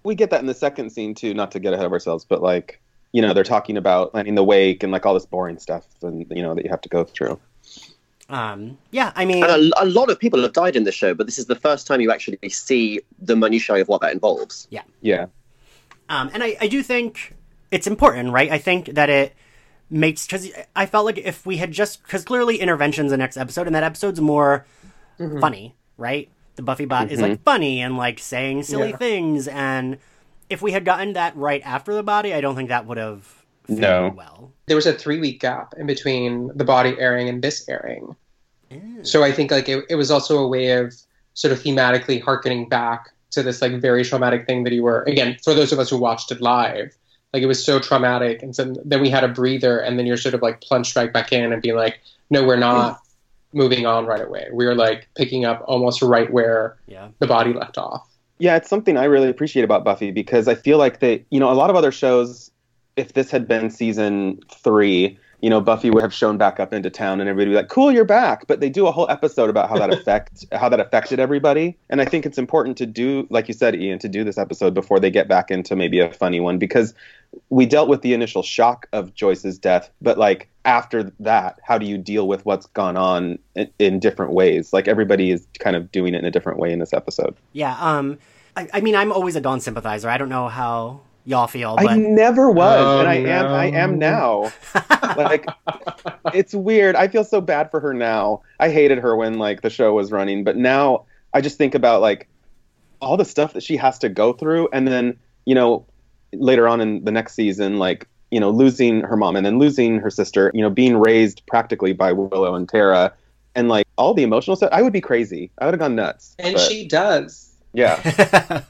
we 0.04 0.16
get 0.16 0.30
that 0.32 0.40
in 0.42 0.48
the 0.48 0.54
second 0.54 0.90
scene 0.90 1.14
too. 1.14 1.34
Not 1.34 1.52
to 1.52 1.60
get 1.60 1.74
ahead 1.74 1.86
of 1.86 1.92
ourselves, 1.92 2.26
but 2.26 2.42
like 2.42 2.80
you 3.12 3.22
know 3.22 3.34
they're 3.34 3.44
talking 3.44 3.78
about 3.78 4.12
planning 4.12 4.36
the 4.36 4.44
wake 4.44 4.84
and 4.84 4.92
like 4.92 5.06
all 5.06 5.14
this 5.14 5.26
boring 5.26 5.58
stuff 5.60 5.86
and 6.04 6.26
you 6.30 6.42
know 6.42 6.54
that 6.56 6.64
you 6.64 6.70
have 6.70 6.82
to 6.82 6.90
go 6.90 7.04
through. 7.04 7.40
Um, 8.30 8.78
yeah, 8.92 9.12
I 9.16 9.26
mean, 9.26 9.44
And 9.44 9.74
a, 9.76 9.84
a 9.84 9.86
lot 9.86 10.12
of 10.12 10.20
people 10.20 10.42
have 10.44 10.54
died 10.54 10.76
in 10.76 10.84
this 10.84 10.94
show, 10.94 11.16
but 11.16 11.26
this 11.26 11.40
is 11.40 11.48
the 11.48 11.56
first 11.56 11.88
time 11.88 12.00
you 12.00 12.12
actually 12.12 12.38
see 12.50 13.02
the 13.20 13.36
minutiae 13.36 13.82
of 13.82 13.88
what 13.88 14.02
that 14.02 14.14
involves. 14.14 14.68
Yeah, 14.70 14.84
yeah 15.02 15.26
Um, 16.10 16.30
and 16.34 16.44
I, 16.44 16.56
I 16.62 16.68
do 16.68 16.84
think 16.84 17.36
it's 17.72 17.88
important, 17.88 18.32
right? 18.32 18.52
I 18.52 18.60
think 18.60 18.94
that 18.94 19.10
it 19.10 19.34
makes 19.90 20.28
because 20.28 20.52
I 20.76 20.86
felt 20.86 21.06
like 21.06 21.18
if 21.18 21.44
we 21.46 21.58
had 21.58 21.72
just 21.72 22.04
because 22.04 22.24
clearly 22.24 22.58
interventions 22.58 23.10
the 23.10 23.18
next 23.18 23.36
episode, 23.38 23.66
and 23.66 23.76
that 23.76 23.84
episode's 23.84 24.22
more 24.22 24.68
Mhm. 25.20 25.42
funny, 25.42 25.76
right? 25.98 26.30
The 26.56 26.62
Buffy 26.62 26.86
bot 26.86 27.10
is 27.12 27.20
like 27.22 27.44
funny 27.44 27.82
and 27.82 27.98
like 27.98 28.20
saying 28.20 28.64
silly 28.64 28.90
Yeah. 28.90 28.98
things, 28.98 29.48
and 29.48 29.98
if 30.50 30.62
we 30.62 30.72
had 30.72 30.86
gotten 30.86 31.14
that 31.14 31.36
right 31.36 31.62
after 31.64 31.94
the 31.94 32.04
body, 32.04 32.34
I 32.34 32.42
don't 32.42 32.56
think 32.56 32.70
that 32.70 32.86
would 32.86 32.98
have 32.98 33.24
fit 33.66 33.80
No. 33.80 34.14
well. 34.16 34.52
There 34.68 34.76
was 34.76 34.86
a 34.86 34.94
three 34.94 35.20
week 35.20 35.40
gap 35.42 35.74
in 35.78 35.86
between 35.88 36.52
the 36.56 36.64
body 36.66 36.96
airing 37.00 37.30
and 37.30 37.42
this 37.42 37.68
airing. 37.70 38.16
Mm. 38.72 39.06
So 39.06 39.24
I 39.24 39.32
think 39.32 39.52
like 39.52 39.70
it, 39.70 39.86
it 39.90 39.96
was 39.96 40.12
also 40.12 40.38
a 40.40 40.48
way 40.48 40.72
of 40.72 40.94
sort 41.34 41.52
of 41.52 41.60
thematically 41.62 42.22
harkening 42.22 42.68
back 42.68 43.12
to 43.32 43.44
this 43.44 43.62
like 43.62 43.74
very 43.80 44.04
traumatic 44.04 44.46
thing 44.48 44.64
that 44.64 44.74
you 44.74 44.84
were 44.84 45.04
again 45.04 45.38
for 45.44 45.54
those 45.54 45.72
of 45.72 45.78
us 45.80 45.90
who 45.92 45.98
watched 45.98 46.32
it 46.32 46.42
live 46.42 46.96
like 47.32 47.44
it 47.44 47.46
was 47.46 47.64
so 47.64 47.80
traumatic 47.80 48.42
and 48.42 48.56
so 48.56 48.74
then 48.84 49.00
we 49.00 49.10
had 49.10 49.24
a 49.24 49.28
breather 49.28 49.78
and 49.80 50.00
then 50.00 50.08
you're 50.08 50.18
sort 50.18 50.34
of 50.34 50.42
like 50.42 50.60
plunged 50.62 50.96
right 50.96 51.14
back 51.14 51.32
in 51.32 51.54
and 51.54 51.62
being 51.62 51.76
like 51.76 52.00
no 52.32 52.44
we're 52.44 52.58
not 52.58 53.00
moving 53.54 53.86
on 53.86 54.08
right 54.08 54.22
away 54.26 54.48
we 54.52 54.66
are 54.66 54.74
like 54.74 55.08
picking 55.16 55.46
up 55.46 55.64
almost 55.68 56.02
right 56.02 56.32
where 56.34 56.78
Yeah, 56.88 57.10
the 57.20 57.28
body 57.28 57.54
left 57.54 57.78
off 57.78 58.08
yeah, 58.40 58.56
it's 58.56 58.70
something 58.70 58.98
I 58.98 59.04
really 59.04 59.30
appreciate 59.30 59.64
about 59.64 59.84
Buffy 59.84 60.12
because 60.12 60.48
I 60.48 60.56
feel 60.56 60.78
like 60.78 61.00
they, 61.00 61.26
you 61.30 61.40
know, 61.40 61.52
a 61.52 61.54
lot 61.54 61.70
of 61.70 61.76
other 61.76 61.92
shows, 61.92 62.50
if 62.96 63.14
this 63.14 63.30
had 63.30 63.48
been 63.48 63.70
season 63.70 64.40
three, 64.50 65.20
you 65.42 65.50
know, 65.50 65.62
Buffy 65.62 65.90
would 65.90 66.04
have 66.04 66.14
shown 66.14 66.38
back 66.38 66.60
up 66.60 66.74
into 66.74 66.90
town 66.90 67.22
and 67.22 67.30
everybody 67.30 67.50
would 67.50 67.54
be 67.54 67.62
like, 67.62 67.70
"Cool, 67.70 67.92
you're 67.92 68.06
back." 68.06 68.48
But 68.48 68.60
they 68.60 68.70
do 68.70 68.88
a 68.88 68.92
whole 68.92 69.10
episode 69.10 69.50
about 69.50 69.70
how 69.70 69.78
that 69.78 69.94
affect 69.94 70.46
how 70.54 70.70
that 70.70 70.80
affected 70.80 71.20
everybody, 71.20 71.78
and 71.90 72.02
I 72.02 72.06
think 72.06 72.26
it's 72.26 72.38
important 72.38 72.78
to 72.78 72.86
do, 72.86 73.28
like 73.30 73.48
you 73.48 73.54
said, 73.54 73.76
Ian, 73.76 74.00
to 74.00 74.10
do 74.10 74.24
this 74.24 74.38
episode 74.38 74.74
before 74.74 75.00
they 75.00 75.12
get 75.12 75.28
back 75.28 75.52
into 75.52 75.76
maybe 75.76 76.00
a 76.00 76.12
funny 76.12 76.40
one 76.40 76.58
because 76.58 76.94
we 77.50 77.66
dealt 77.66 77.90
with 77.90 78.02
the 78.02 78.14
initial 78.14 78.44
shock 78.44 78.88
of 78.92 79.14
Joyce's 79.14 79.58
death, 79.58 79.90
but 80.02 80.18
like 80.18 80.50
after 80.66 81.12
that, 81.20 81.60
how 81.64 81.78
do 81.78 81.86
you 81.86 81.98
deal 81.98 82.28
with 82.28 82.46
what's 82.46 82.66
gone 82.68 82.98
on 82.98 83.40
in, 83.56 83.70
in 83.80 84.00
different 84.00 84.34
ways? 84.34 84.74
Like 84.74 84.88
everybody 84.88 85.32
is 85.32 85.48
kind 85.60 85.76
of 85.76 85.92
doing 85.92 86.16
it 86.16 86.20
in 86.20 86.26
a 86.26 86.32
different 86.32 86.60
way 86.60 86.74
in 86.74 86.80
this 86.80 86.94
episode. 86.94 87.36
yeah. 87.54 87.78
Um, 87.80 88.18
I, 88.60 88.68
I 88.74 88.82
mean, 88.82 88.96
I'm 88.96 89.12
always 89.14 89.38
a 89.38 89.42
Dawn 89.42 89.62
sympathizer. 89.62 90.10
I 90.10 90.18
don't 90.18 90.28
know 90.28 90.50
how 90.50 91.00
y'all 91.26 91.48
feel, 91.48 91.78
but 91.78 91.88
I 91.88 91.96
never 91.96 92.52
was, 92.52 92.78
Oh, 92.78 93.00
and 93.00 93.08
I 93.08 93.16
am. 93.16 93.46
I 93.48 93.66
am 93.68 93.98
now. 93.98 94.52
like, 95.16 95.46
it's 96.34 96.54
weird. 96.54 96.98
I 96.98 97.08
feel 97.08 97.24
so 97.24 97.40
bad 97.40 97.72
for 97.72 97.80
her 97.80 97.94
now. 97.94 98.42
I 98.60 98.70
hated 98.70 98.98
her 98.98 99.16
when 99.16 99.36
like 99.36 99.62
the 99.62 99.70
show 99.70 99.94
was 99.94 100.12
running, 100.12 100.44
but 100.44 100.58
now 100.58 101.06
I 101.34 101.40
just 101.40 101.58
think 101.58 101.74
about 101.74 102.02
like 102.02 102.28
all 103.02 103.16
the 103.16 103.24
stuff 103.24 103.54
that 103.54 103.64
she 103.64 103.78
has 103.78 103.98
to 104.00 104.10
go 104.10 104.34
through, 104.34 104.68
and 104.74 104.86
then 104.86 105.18
you 105.46 105.56
know 105.56 105.86
later 106.34 106.68
on 106.68 106.82
in 106.82 107.06
the 107.06 107.12
next 107.12 107.36
season, 107.36 107.78
like 107.78 108.10
you 108.30 108.42
know 108.42 108.50
losing 108.50 109.02
her 109.02 109.16
mom 109.16 109.38
and 109.38 109.46
then 109.46 109.58
losing 109.58 110.00
her 110.00 110.10
sister. 110.10 110.52
You 110.54 110.62
know, 110.62 110.70
being 110.70 110.98
raised 110.98 111.44
practically 111.48 111.94
by 111.94 112.12
Willow 112.12 112.56
and 112.56 112.68
Tara, 112.68 113.14
and 113.56 113.70
like 113.70 113.88
all 113.98 114.14
the 114.14 114.24
emotional 114.24 114.58
stuff. 114.58 114.70
I 114.74 114.82
would 114.82 114.94
be 114.94 115.02
crazy. 115.02 115.50
I 115.60 115.66
would 115.66 115.76
have 115.76 115.80
gone 115.80 115.96
nuts. 115.96 116.36
and 116.40 116.56
but, 116.56 116.70
she 116.70 116.86
does 116.86 117.49
yeah. 117.74 117.96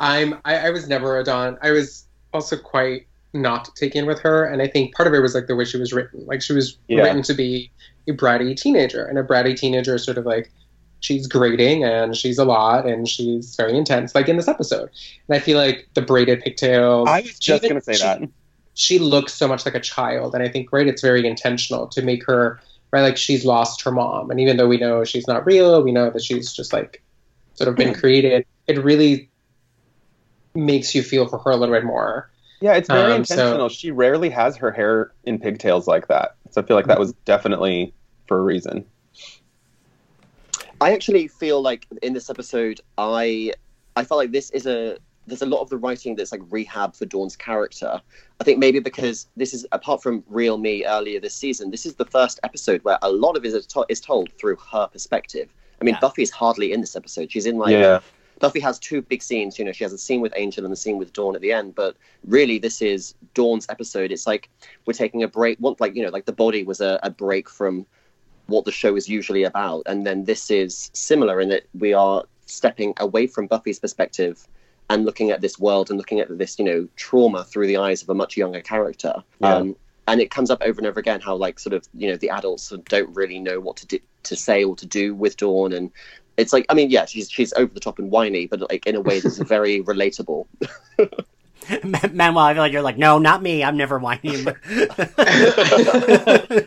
I'm 0.00 0.34
I, 0.44 0.66
I 0.66 0.70
was 0.70 0.88
never 0.88 1.18
a 1.18 1.24
Dawn. 1.24 1.58
I 1.62 1.70
was 1.70 2.06
also 2.32 2.56
quite 2.56 3.06
not 3.32 3.74
taken 3.76 4.06
with 4.06 4.18
her, 4.20 4.44
and 4.44 4.60
I 4.60 4.66
think 4.68 4.94
part 4.94 5.06
of 5.06 5.14
it 5.14 5.20
was 5.20 5.34
like 5.34 5.46
the 5.46 5.56
way 5.56 5.64
she 5.64 5.76
was 5.76 5.92
written. 5.92 6.24
Like 6.26 6.42
she 6.42 6.52
was 6.52 6.78
Yeah. 6.88 7.02
written 7.02 7.22
to 7.22 7.34
be 7.34 7.70
a 8.08 8.12
bratty 8.12 8.56
teenager, 8.56 9.04
and 9.04 9.18
a 9.18 9.22
bratty 9.22 9.56
teenager 9.56 9.94
is 9.94 10.04
sort 10.04 10.18
of 10.18 10.26
like 10.26 10.50
she's 11.02 11.26
grating 11.26 11.82
and 11.82 12.14
she's 12.14 12.38
a 12.38 12.44
lot 12.44 12.86
and 12.86 13.08
she's 13.08 13.56
very 13.56 13.74
intense, 13.76 14.14
like 14.14 14.28
in 14.28 14.36
this 14.36 14.48
episode. 14.48 14.90
And 15.28 15.36
I 15.36 15.38
feel 15.38 15.56
like 15.56 15.88
the 15.94 16.02
braided 16.02 16.40
pigtails. 16.42 17.08
I 17.08 17.20
was 17.22 17.38
just 17.38 17.64
even- 17.64 17.76
gonna 17.76 17.82
say 17.82 17.94
she- 17.94 18.02
that. 18.02 18.20
She 18.74 18.98
looks 18.98 19.34
so 19.34 19.46
much 19.48 19.66
like 19.66 19.74
a 19.74 19.80
child, 19.80 20.34
and 20.34 20.42
I 20.42 20.48
think 20.48 20.72
right, 20.72 20.86
it's 20.86 21.02
very 21.02 21.26
intentional 21.26 21.86
to 21.88 22.02
make 22.02 22.24
her 22.26 22.60
right 22.92 23.02
like 23.02 23.16
she's 23.16 23.44
lost 23.44 23.82
her 23.82 23.90
mom, 23.92 24.30
and 24.30 24.40
even 24.40 24.56
though 24.56 24.68
we 24.68 24.76
know 24.78 25.04
she's 25.04 25.26
not 25.28 25.44
real, 25.44 25.82
we 25.82 25.92
know 25.92 26.08
that 26.10 26.22
she's 26.22 26.52
just 26.52 26.72
like 26.72 27.02
sort 27.60 27.68
of 27.68 27.76
been 27.76 27.94
created, 27.94 28.46
it 28.66 28.82
really 28.82 29.28
makes 30.54 30.94
you 30.94 31.02
feel 31.02 31.28
for 31.28 31.38
her 31.38 31.50
a 31.50 31.56
little 31.56 31.74
bit 31.74 31.84
more. 31.84 32.30
Yeah, 32.60 32.74
it's 32.74 32.88
very 32.88 33.12
Um, 33.12 33.24
so- 33.24 33.34
intentional. 33.34 33.68
She 33.68 33.90
rarely 33.90 34.30
has 34.30 34.56
her 34.56 34.70
hair 34.70 35.12
in 35.24 35.38
pigtails 35.38 35.86
like 35.86 36.08
that. 36.08 36.34
So 36.50 36.60
I 36.60 36.64
feel 36.64 36.76
like 36.76 36.86
that 36.86 36.98
was 36.98 37.12
definitely 37.24 37.92
for 38.26 38.38
a 38.38 38.42
reason. 38.42 38.84
I 40.80 40.92
actually 40.92 41.28
feel 41.28 41.60
like 41.60 41.86
in 42.02 42.12
this 42.14 42.30
episode, 42.30 42.80
I 42.98 43.52
I 43.96 44.04
felt 44.04 44.18
like 44.18 44.32
this 44.32 44.50
is 44.50 44.66
a 44.66 44.96
there's 45.26 45.42
a 45.42 45.46
lot 45.46 45.60
of 45.60 45.68
the 45.68 45.76
writing 45.76 46.16
that's 46.16 46.32
like 46.32 46.40
rehab 46.50 46.94
for 46.96 47.04
Dawn's 47.06 47.36
character. 47.36 48.00
I 48.40 48.44
think 48.44 48.58
maybe 48.58 48.80
because 48.80 49.26
this 49.36 49.52
is 49.54 49.66
apart 49.72 50.02
from 50.02 50.24
Real 50.26 50.56
Me 50.58 50.84
earlier 50.86 51.20
this 51.20 51.34
season, 51.34 51.70
this 51.70 51.84
is 51.86 51.94
the 51.96 52.06
first 52.06 52.40
episode 52.42 52.82
where 52.82 52.98
a 53.02 53.10
lot 53.12 53.36
of 53.36 53.44
it 53.44 53.52
is, 53.54 53.66
to- 53.66 53.86
is 53.88 54.00
told 54.00 54.30
through 54.40 54.56
her 54.72 54.86
perspective. 54.88 55.52
I 55.80 55.84
mean, 55.84 55.94
Yeah. 55.94 56.00
Buffy's 56.00 56.30
hardly 56.30 56.72
in 56.72 56.80
this 56.80 56.96
episode. 56.96 57.32
She's 57.32 57.46
in 57.46 57.58
like 57.58 57.72
yeah. 57.72 58.00
Buffy 58.38 58.60
has 58.60 58.78
two 58.78 59.02
big 59.02 59.22
scenes. 59.22 59.58
You 59.58 59.64
know, 59.64 59.72
she 59.72 59.84
has 59.84 59.92
a 59.92 59.98
scene 59.98 60.20
with 60.20 60.32
Angel 60.34 60.64
and 60.64 60.72
the 60.72 60.76
scene 60.76 60.98
with 60.98 61.12
Dawn 61.12 61.34
at 61.34 61.42
the 61.42 61.52
end. 61.52 61.74
But 61.74 61.96
really, 62.26 62.58
this 62.58 62.80
is 62.80 63.14
Dawn's 63.34 63.66
episode. 63.68 64.10
It's 64.10 64.26
like 64.26 64.48
we're 64.86 64.94
taking 64.94 65.22
a 65.22 65.28
break. 65.28 65.58
One, 65.58 65.76
like 65.78 65.94
you 65.94 66.02
know, 66.02 66.10
like 66.10 66.24
the 66.24 66.32
body 66.32 66.64
was 66.64 66.80
a, 66.80 66.98
a 67.02 67.10
break 67.10 67.48
from 67.48 67.86
what 68.46 68.64
the 68.64 68.72
show 68.72 68.96
is 68.96 69.08
usually 69.08 69.44
about, 69.44 69.82
and 69.86 70.06
then 70.06 70.24
this 70.24 70.50
is 70.50 70.90
similar 70.92 71.40
in 71.40 71.50
that 71.50 71.66
we 71.78 71.92
are 71.92 72.24
stepping 72.46 72.94
away 72.98 73.26
from 73.26 73.46
Buffy's 73.46 73.78
perspective 73.78 74.46
and 74.90 75.04
looking 75.04 75.30
at 75.30 75.40
this 75.40 75.58
world 75.58 75.88
and 75.88 75.96
looking 75.96 76.18
at 76.18 76.36
this, 76.36 76.58
you 76.58 76.64
know, 76.64 76.88
trauma 76.96 77.44
through 77.44 77.68
the 77.68 77.76
eyes 77.76 78.02
of 78.02 78.08
a 78.08 78.14
much 78.14 78.36
younger 78.36 78.60
character. 78.60 79.22
Yeah. 79.40 79.54
Um, 79.54 79.76
and 80.08 80.20
it 80.20 80.32
comes 80.32 80.50
up 80.50 80.60
over 80.62 80.80
and 80.80 80.86
over 80.88 80.98
again 80.98 81.20
how, 81.20 81.36
like, 81.36 81.60
sort 81.60 81.74
of, 81.74 81.88
you 81.94 82.10
know, 82.10 82.16
the 82.16 82.30
adults 82.30 82.72
don't 82.88 83.14
really 83.14 83.38
know 83.38 83.60
what 83.60 83.76
to 83.76 83.86
do, 83.86 84.00
to 84.24 84.36
say 84.36 84.64
or 84.64 84.76
to 84.76 84.86
do 84.86 85.14
with 85.14 85.36
Dawn, 85.36 85.72
and 85.72 85.90
it's 86.36 86.52
like, 86.52 86.66
I 86.68 86.74
mean, 86.74 86.90
yeah, 86.90 87.06
she's 87.06 87.30
she's 87.30 87.52
over 87.54 87.72
the 87.72 87.80
top 87.80 87.98
and 87.98 88.10
whiny, 88.10 88.46
but 88.46 88.60
like 88.60 88.86
in 88.86 88.96
a 88.96 89.00
way 89.00 89.20
that's 89.20 89.38
very 89.56 89.82
relatable. 89.82 90.46
Manuel, 91.84 92.38
I 92.38 92.54
feel 92.54 92.62
like 92.62 92.72
you're 92.72 92.82
like, 92.82 92.98
no, 92.98 93.18
not 93.18 93.42
me. 93.42 93.62
I'm 93.62 93.76
never 93.76 93.98
whiny. 93.98 94.42
no, 94.44 94.54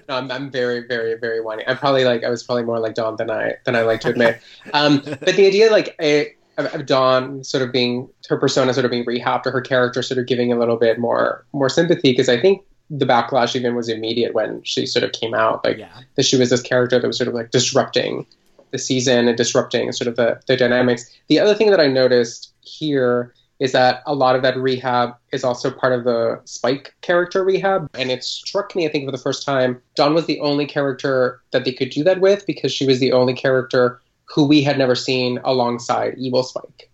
I'm, 0.09 0.31
I'm 0.31 0.49
very, 0.49 0.87
very, 0.87 1.17
very 1.17 1.41
whiny. 1.41 1.63
I'm 1.67 1.77
probably 1.77 2.05
like 2.05 2.23
I 2.23 2.29
was 2.29 2.43
probably 2.43 2.63
more 2.63 2.79
like 2.79 2.95
Dawn 2.95 3.15
than 3.17 3.29
I 3.29 3.55
than 3.65 3.75
I 3.75 3.81
like 3.81 4.01
to 4.01 4.09
admit. 4.09 4.41
Um, 4.73 5.01
but 5.03 5.35
the 5.35 5.45
idea, 5.45 5.71
like, 5.71 5.95
eh, 5.99 6.25
of, 6.57 6.67
of 6.73 6.85
Dawn 6.85 7.43
sort 7.43 7.63
of 7.63 7.71
being 7.71 8.07
her 8.29 8.37
persona, 8.37 8.73
sort 8.73 8.85
of 8.85 8.91
being 8.91 9.05
rehabbed, 9.05 9.45
or 9.45 9.51
her 9.51 9.61
character 9.61 10.01
sort 10.01 10.19
of 10.19 10.25
giving 10.25 10.53
a 10.53 10.59
little 10.59 10.77
bit 10.77 10.99
more 10.99 11.45
more 11.53 11.69
sympathy, 11.69 12.11
because 12.11 12.29
I 12.29 12.39
think 12.39 12.63
the 12.89 13.05
backlash 13.05 13.55
even 13.55 13.75
was 13.75 13.89
immediate 13.89 14.33
when 14.33 14.61
she 14.63 14.85
sort 14.85 15.03
of 15.03 15.11
came 15.11 15.33
out, 15.33 15.63
like 15.63 15.77
yeah. 15.77 16.01
that 16.15 16.23
she 16.23 16.37
was 16.37 16.49
this 16.49 16.61
character 16.61 16.99
that 16.99 17.07
was 17.07 17.17
sort 17.17 17.27
of 17.27 17.33
like 17.33 17.51
disrupting 17.51 18.25
the 18.71 18.77
season 18.77 19.27
and 19.27 19.37
disrupting 19.37 19.91
sort 19.91 20.07
of 20.07 20.15
the, 20.15 20.39
the 20.47 20.57
dynamics. 20.57 21.09
The 21.27 21.39
other 21.39 21.55
thing 21.55 21.69
that 21.71 21.79
I 21.79 21.87
noticed 21.87 22.53
here 22.61 23.33
is 23.59 23.71
that 23.71 24.01
a 24.05 24.13
lot 24.13 24.35
of 24.35 24.41
that 24.41 24.57
rehab 24.57 25.15
is 25.31 25.43
also 25.43 25.71
part 25.71 25.93
of 25.93 26.03
the 26.03 26.41
Spike 26.45 26.93
character 27.01 27.43
rehab. 27.43 27.89
And 27.93 28.11
it 28.11 28.23
struck 28.23 28.75
me, 28.75 28.85
I 28.85 28.91
think, 28.91 29.05
for 29.05 29.11
the 29.11 29.17
first 29.17 29.45
time, 29.45 29.81
Dawn 29.95 30.13
was 30.13 30.25
the 30.25 30.39
only 30.39 30.65
character 30.65 31.39
that 31.51 31.63
they 31.63 31.71
could 31.71 31.91
do 31.91 32.03
that 32.03 32.19
with 32.19 32.45
because 32.45 32.73
she 32.73 32.85
was 32.85 32.99
the 32.99 33.13
only 33.13 33.33
character 33.33 34.01
who 34.25 34.45
we 34.45 34.63
had 34.63 34.77
never 34.77 34.95
seen 34.95 35.39
alongside 35.43 36.15
Evil 36.17 36.43
Spike. 36.43 36.89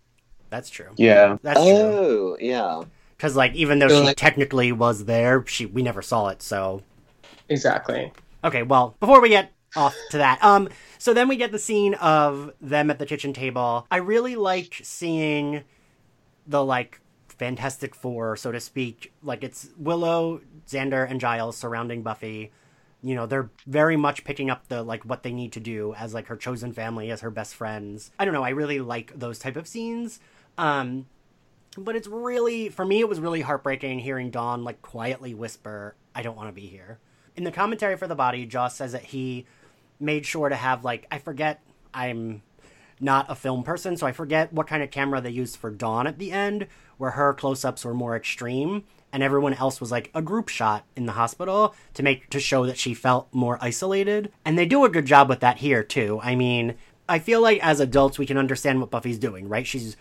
That's 0.50 0.70
true. 0.70 0.90
Yeah. 0.98 1.38
That's 1.42 1.60
true. 1.60 1.72
oh, 1.72 2.38
yeah. 2.40 2.84
Because 3.20 3.36
like, 3.36 3.54
even 3.54 3.80
though 3.80 3.90
So, 3.90 4.00
she 4.00 4.06
like- 4.06 4.16
technically 4.18 4.72
was 4.72 5.04
there, 5.04 5.46
she 5.46 5.66
we 5.66 5.82
never 5.84 6.02
saw 6.02 6.30
it. 6.30 6.42
So 6.42 6.84
Exactly. 7.50 8.14
Okay, 8.46 8.64
well, 8.64 8.96
before 9.02 9.20
we 9.20 9.28
get 9.28 9.52
off 9.76 9.94
to 10.12 10.18
that, 10.20 10.42
um, 10.42 10.70
so 10.98 11.14
then 11.14 11.28
we 11.28 11.36
get 11.36 11.52
the 11.52 11.60
scene 11.60 11.96
of 11.96 12.54
them 12.62 12.90
at 12.90 12.98
the 12.98 13.06
kitchen 13.06 13.34
table. 13.34 13.86
I 13.92 13.98
really 13.98 14.38
like 14.38 14.80
seeing 14.84 15.66
the 16.48 16.64
like 16.64 17.02
Fantastic 17.28 17.94
Four, 17.94 18.38
so 18.38 18.54
to 18.54 18.60
speak. 18.62 19.12
Like 19.22 19.44
it's 19.44 19.68
Willow, 19.78 20.40
Xander, 20.66 21.10
and 21.10 21.20
Giles 21.20 21.58
surrounding 21.58 22.04
Buffy. 22.04 22.52
You 23.04 23.16
know, 23.16 23.26
they're 23.26 23.50
very 23.68 23.98
much 23.98 24.24
picking 24.24 24.50
up 24.50 24.70
the 24.70 24.82
like 24.82 25.04
what 25.04 25.24
they 25.24 25.34
need 25.34 25.52
to 25.54 25.60
do 25.60 25.94
as 25.96 26.14
like 26.14 26.28
her 26.28 26.38
chosen 26.38 26.72
family, 26.72 27.12
as 27.12 27.20
her 27.20 27.32
best 27.32 27.54
friends. 27.54 28.12
I 28.18 28.24
don't 28.24 28.34
know, 28.34 28.44
I 28.44 28.52
really 28.52 28.80
like 28.80 29.12
those 29.20 29.40
type 29.40 29.58
of 29.58 29.68
scenes. 29.68 30.22
Um, 30.58 31.08
but 31.80 31.96
it's 31.96 32.08
really 32.08 32.70
for 32.70 32.86
me 32.86 33.00
it 33.00 33.10
was 33.10 33.20
really 33.20 33.42
heartbreaking 33.42 34.00
hearing 34.00 34.30
Dawn 34.30 34.64
like 34.64 34.82
quietly 34.82 35.34
whisper, 35.34 35.96
I 36.14 36.22
don't 36.22 36.36
want 36.36 36.50
to 36.50 36.54
be 36.54 36.68
here 36.68 37.00
in 37.40 37.46
the 37.46 37.52
commentary 37.52 37.96
for 37.96 38.06
the 38.06 38.16
body, 38.16 38.46
Joss 38.46 38.76
says 38.76 38.92
that 38.92 39.06
he 39.06 39.46
made 40.00 40.26
sure 40.26 40.50
to 40.50 40.56
have 40.56 40.84
like 40.84 41.08
I 41.10 41.18
forget 41.18 41.64
I'm 41.94 42.44
not 43.00 43.28
a 43.30 43.36
film 43.36 43.64
person, 43.64 43.96
so 43.96 44.06
I 44.06 44.12
forget 44.12 44.52
what 44.52 44.68
kind 44.68 44.84
of 44.84 44.92
camera 44.92 45.22
they 45.22 45.30
used 45.30 45.56
for 45.56 45.72
Dawn 45.72 46.06
at 46.06 46.20
the 46.20 46.34
end, 46.34 46.68
where 46.98 47.12
her 47.12 47.34
close-ups 47.34 47.86
were 47.86 47.94
more 47.94 48.18
extreme, 48.18 48.84
and 49.14 49.24
everyone 49.24 49.54
else 49.54 49.80
was 49.80 49.90
like 49.90 50.12
a 50.14 50.22
group 50.22 50.50
shot 50.50 50.84
in 50.98 51.06
the 51.06 51.14
hospital 51.14 51.74
to 51.94 52.04
make 52.04 52.30
to 52.30 52.42
show 52.42 52.66
that 52.66 52.78
she 52.78 52.94
felt 52.94 53.30
more 53.32 53.58
isolated. 53.62 54.34
And 54.44 54.58
they 54.58 54.66
do 54.66 54.84
a 54.84 54.90
good 54.90 55.06
job 55.06 55.30
with 55.30 55.40
that 55.40 55.60
here 55.60 55.82
too. 55.82 56.20
I 56.22 56.36
mean, 56.36 56.76
I 57.08 57.20
feel 57.20 57.42
like 57.42 57.64
as 57.64 57.80
adults 57.80 58.20
we 58.20 58.26
can 58.26 58.38
understand 58.38 58.82
what 58.82 58.92
Buffy's 58.92 59.18
doing, 59.18 59.48
right? 59.48 59.66
She's 59.66 59.96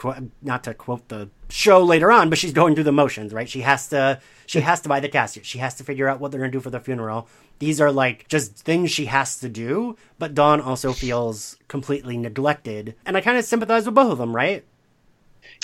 qu- 0.00 0.30
not 0.40 0.64
to 0.64 0.72
quote 0.72 1.08
the 1.08 1.28
show 1.50 1.82
later 1.82 2.10
on, 2.10 2.30
but 2.30 2.38
she's 2.38 2.52
going 2.52 2.74
through 2.74 2.84
the 2.84 2.92
motions, 2.92 3.32
right? 3.32 3.48
She 3.48 3.60
has 3.60 3.88
to 3.88 4.20
she 4.46 4.60
has 4.60 4.80
to 4.80 4.88
buy 4.88 4.98
the 4.98 5.08
casket. 5.08 5.44
She 5.44 5.58
has 5.58 5.74
to 5.76 5.84
figure 5.84 6.08
out 6.08 6.18
what 6.18 6.30
they're 6.32 6.40
going 6.40 6.50
to 6.50 6.56
do 6.56 6.62
for 6.62 6.70
the 6.70 6.80
funeral. 6.80 7.28
These 7.58 7.80
are 7.80 7.92
like 7.92 8.26
just 8.28 8.56
things 8.56 8.90
she 8.90 9.04
has 9.06 9.38
to 9.40 9.48
do, 9.48 9.96
but 10.18 10.34
Dawn 10.34 10.60
also 10.60 10.92
feels 10.92 11.56
completely 11.68 12.16
neglected. 12.16 12.96
And 13.04 13.16
I 13.16 13.20
kind 13.20 13.36
of 13.36 13.44
sympathize 13.44 13.84
with 13.84 13.94
both 13.94 14.10
of 14.10 14.18
them, 14.18 14.34
right? 14.34 14.64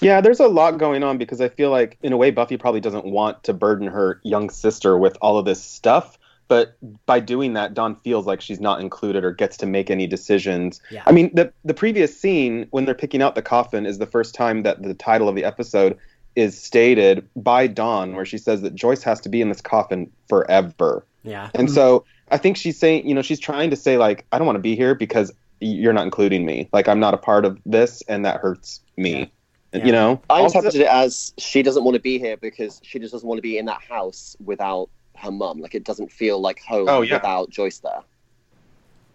Yeah, 0.03 0.21
there's 0.21 0.41
a 0.41 0.49
lot 0.49 0.77
going 0.79 1.03
on 1.03 1.17
because 1.17 1.41
I 1.41 1.49
feel 1.49 1.71
like, 1.71 1.97
in 2.03 2.13
a 2.13 2.17
way, 2.19 2.31
Buffy 2.31 2.59
probably 2.59 2.81
doesn't 2.81 3.07
want 3.07 3.45
to 3.45 3.55
burden 3.55 3.89
her 3.89 4.21
young 4.23 4.51
sister 4.51 4.99
with 4.99 5.17
all 5.23 5.39
of 5.39 5.47
this 5.47 5.63
stuff. 5.63 6.19
But 6.49 6.77
by 7.07 7.21
doing 7.21 7.55
that, 7.55 7.75
Dawn 7.75 7.97
feels 7.97 8.27
like 8.27 8.41
she's 8.41 8.61
not 8.61 8.81
included 8.81 9.25
or 9.25 9.33
gets 9.33 9.57
to 9.59 9.67
make 9.67 9.91
any 9.91 10.07
decisions. 10.07 10.81
Yeah. 10.91 11.03
I 11.07 11.13
mean, 11.13 11.31
the 11.35 11.53
the 11.65 11.75
previous 11.75 12.19
scene 12.19 12.67
when 12.71 12.85
they're 12.85 12.95
picking 12.95 13.21
out 13.23 13.35
the 13.35 13.43
coffin 13.43 13.85
is 13.85 13.99
the 13.99 14.07
first 14.07 14.35
time 14.35 14.63
that 14.63 14.83
the 14.83 14.95
title 14.95 15.29
of 15.29 15.35
the 15.35 15.45
episode 15.45 15.99
is 16.37 16.61
stated 16.61 17.27
by 17.35 17.67
Dawn, 17.67 18.15
where 18.15 18.25
she 18.25 18.39
says 18.39 18.61
that 18.63 18.75
Joyce 18.75 19.03
has 19.03 19.21
to 19.23 19.29
be 19.29 19.41
in 19.41 19.49
this 19.49 19.61
coffin 19.61 20.11
forever. 20.29 21.05
Yeah. 21.25 21.51
And 21.55 21.71
so 21.71 22.05
I 22.31 22.39
think 22.39 22.57
she's 22.57 22.79
saying, 22.79 23.09
you 23.09 23.15
know, 23.15 23.23
she's 23.23 23.41
trying 23.41 23.71
to 23.71 23.77
say 23.77 23.97
like, 23.97 24.27
I 24.31 24.39
don't 24.39 24.47
want 24.47 24.57
to 24.57 24.63
be 24.63 24.77
here 24.77 24.95
because 24.95 25.33
you're 25.61 25.95
not 25.95 26.05
including 26.05 26.45
me. 26.45 26.69
Like 26.73 26.89
I'm 26.89 27.01
not 27.01 27.15
a 27.15 27.19
part 27.19 27.45
of 27.45 27.59
this, 27.67 28.03
and 28.09 28.25
that 28.25 28.41
hurts 28.41 28.81
me. 28.97 29.33
Yeah. 29.73 29.85
You 29.85 29.93
know. 29.93 30.21
I 30.31 30.43
Also- 30.43 30.59
interpreted 30.59 30.83
it 30.83 30.89
as 30.89 31.33
she 31.39 31.63
doesn't 31.63 31.83
want 31.83 31.97
to 31.97 32.01
be 32.01 32.19
here 32.19 32.37
because 32.37 32.81
she 32.85 32.99
just 32.99 33.13
doesn't 33.13 33.27
want 33.27 33.39
to 33.39 33.43
be 33.43 33.59
in 33.59 33.67
that 33.67 33.81
house 33.83 34.37
without 34.45 34.89
her 35.19 35.31
mum. 35.31 35.59
Like 35.61 35.75
it 35.75 35.85
doesn't 35.85 36.11
feel 36.13 36.41
like 36.41 36.61
home 36.61 36.89
Oh, 36.89 37.03
yeah. 37.03 37.15
without 37.15 37.51
Joyce 37.51 37.79
there. 37.79 38.01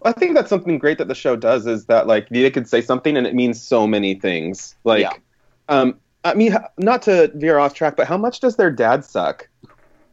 I 0.04 0.12
think 0.12 0.34
that's 0.34 0.50
something 0.50 0.80
great 0.80 0.98
that 0.98 1.08
the 1.08 1.16
show 1.16 1.36
does 1.36 1.68
is 1.68 1.86
that 1.86 2.08
like 2.08 2.28
they 2.30 2.50
could 2.50 2.68
say 2.68 2.82
something 2.82 3.16
and 3.18 3.28
it 3.28 3.36
means 3.36 3.62
so 3.62 3.86
many 3.86 4.16
things. 4.16 4.76
Like, 4.84 5.02
Yeah. 5.02 5.14
um, 5.70 5.96
I 6.24 6.34
mean, 6.34 6.56
not 6.78 7.02
to 7.04 7.32
veer 7.36 7.60
off 7.60 7.74
track, 7.74 7.96
but 7.98 8.08
how 8.08 8.18
much 8.18 8.40
does 8.40 8.56
their 8.56 8.72
dad 8.72 9.06
suck? 9.06 9.48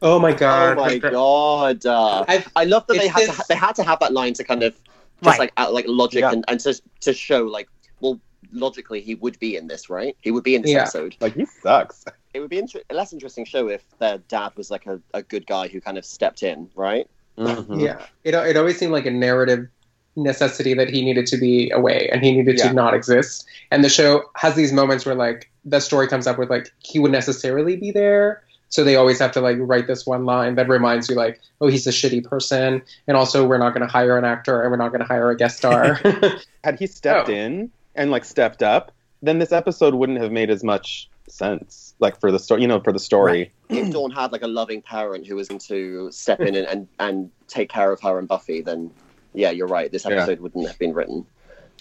Oh 0.00 0.18
my 0.18 0.32
god. 0.32 0.78
oh 0.78 0.84
my 0.84 0.98
god! 0.98 1.84
Uh, 1.84 2.24
I've, 2.28 2.48
love 2.68 2.86
that 2.86 2.94
they 2.98 3.04
It's 3.06 3.08
had 3.14 3.20
to 3.22 3.26
this- 3.26 3.36
ha- 3.36 3.44
they 3.48 3.54
had 3.56 3.74
to 3.76 3.82
have 3.82 3.98
that 4.00 4.12
line 4.12 4.32
to 4.34 4.44
kind 4.44 4.62
of 4.62 4.72
just 4.74 4.84
Right. 5.24 5.38
like 5.40 5.52
out, 5.56 5.74
like 5.74 5.86
logic 5.88 6.20
Yeah. 6.20 6.30
and, 6.32 6.44
and 6.48 6.60
to 6.60 6.80
to 7.00 7.12
show 7.12 7.42
like 7.44 7.68
well 8.00 8.20
logically 8.52 9.00
he 9.00 9.16
would 9.16 9.36
be 9.40 9.56
in 9.56 9.66
this 9.66 9.90
right 9.90 10.16
he 10.22 10.30
would 10.30 10.44
be 10.44 10.54
in 10.54 10.62
this 10.62 10.70
Yeah. 10.70 10.82
episode 10.82 11.16
Like 11.20 11.34
he 11.34 11.44
sucks. 11.46 12.04
It 12.38 12.40
would 12.40 12.50
be 12.50 12.58
inter- 12.58 12.82
a 12.88 12.94
less 12.94 13.12
interesting 13.12 13.44
show 13.44 13.68
if 13.68 13.82
their 13.98 14.18
dad 14.28 14.52
was 14.56 14.70
like 14.70 14.86
a, 14.86 15.00
a 15.12 15.22
good 15.22 15.44
guy 15.46 15.66
who 15.68 15.80
kind 15.80 15.98
of 15.98 16.04
stepped 16.04 16.42
in 16.42 16.70
right 16.76 17.08
Mhm. 17.36 17.80
Yeah, 17.80 18.04
it 18.24 18.34
it 18.34 18.56
always 18.56 18.78
seemed 18.78 18.92
like 18.92 19.06
a 19.06 19.10
narrative 19.10 19.68
necessity 20.16 20.74
that 20.74 20.88
he 20.90 21.04
needed 21.04 21.26
to 21.26 21.36
be 21.36 21.70
away 21.70 22.08
and 22.12 22.24
he 22.24 22.32
needed 22.32 22.58
Yeah. 22.58 22.68
to 22.68 22.74
not 22.74 22.94
exist. 22.94 23.46
And 23.70 23.84
the 23.84 23.88
show 23.88 24.22
has 24.34 24.54
these 24.56 24.72
moments 24.72 25.06
where 25.06 25.14
like 25.14 25.48
the 25.64 25.78
story 25.80 26.08
comes 26.08 26.26
up 26.26 26.38
with 26.38 26.50
like 26.50 26.72
he 26.80 26.98
would 26.98 27.12
necessarily 27.12 27.76
be 27.76 27.92
there. 27.92 28.42
So 28.70 28.82
they 28.84 28.96
always 28.96 29.18
have 29.20 29.30
to 29.32 29.40
like 29.40 29.56
write 29.60 29.86
this 29.86 30.04
one 30.06 30.24
line 30.26 30.56
that 30.56 30.68
reminds 30.68 31.08
you 31.08 31.14
like, 31.14 31.40
oh, 31.60 31.68
he's 31.68 31.86
a 31.86 31.90
shitty 31.90 32.24
person, 32.24 32.82
and 33.06 33.16
also 33.16 33.46
we're 33.46 33.58
not 33.58 33.72
going 33.72 33.86
to 33.86 33.92
hire 33.92 34.18
an 34.18 34.24
actor 34.24 34.60
and 34.60 34.70
we're 34.70 34.76
not 34.76 34.88
going 34.88 35.00
to 35.00 35.06
hire 35.06 35.30
a 35.30 35.36
guest 35.36 35.58
star. 35.58 35.94
Had 36.64 36.78
he 36.80 36.86
stepped 36.88 37.28
Oh. 37.28 37.32
in 37.32 37.70
and 37.94 38.10
like 38.10 38.24
stepped 38.24 38.62
up, 38.62 38.90
then 39.22 39.38
this 39.38 39.52
episode 39.52 39.94
wouldn't 39.94 40.20
have 40.20 40.32
made 40.32 40.50
as 40.50 40.62
much 40.64 41.08
sense. 41.28 41.87
Like 42.00 42.18
for 42.20 42.30
the 42.30 42.38
story, 42.38 42.62
you 42.62 42.68
know, 42.68 42.80
for 42.80 42.92
the 42.92 42.98
story. 42.98 43.52
if 43.68 43.92
Dawn 43.92 44.10
had 44.10 44.32
like 44.32 44.42
a 44.42 44.46
loving 44.46 44.82
parent 44.82 45.26
who 45.26 45.36
was 45.36 45.48
going 45.48 45.58
to 45.60 46.10
step 46.12 46.40
in 46.40 46.54
and, 46.54 46.66
and 46.66 46.88
and 46.98 47.30
take 47.48 47.68
care 47.68 47.90
of 47.92 48.00
her 48.02 48.18
and 48.18 48.28
Buffy 48.28 48.60
then 48.60 48.90
yeah 49.34 49.50
you're 49.50 49.66
right 49.66 49.90
this 49.92 50.04
Yeah. 50.04 50.16
episode 50.16 50.40
wouldn't 50.40 50.66
have 50.68 50.78
been 50.78 50.94
written 50.94 51.26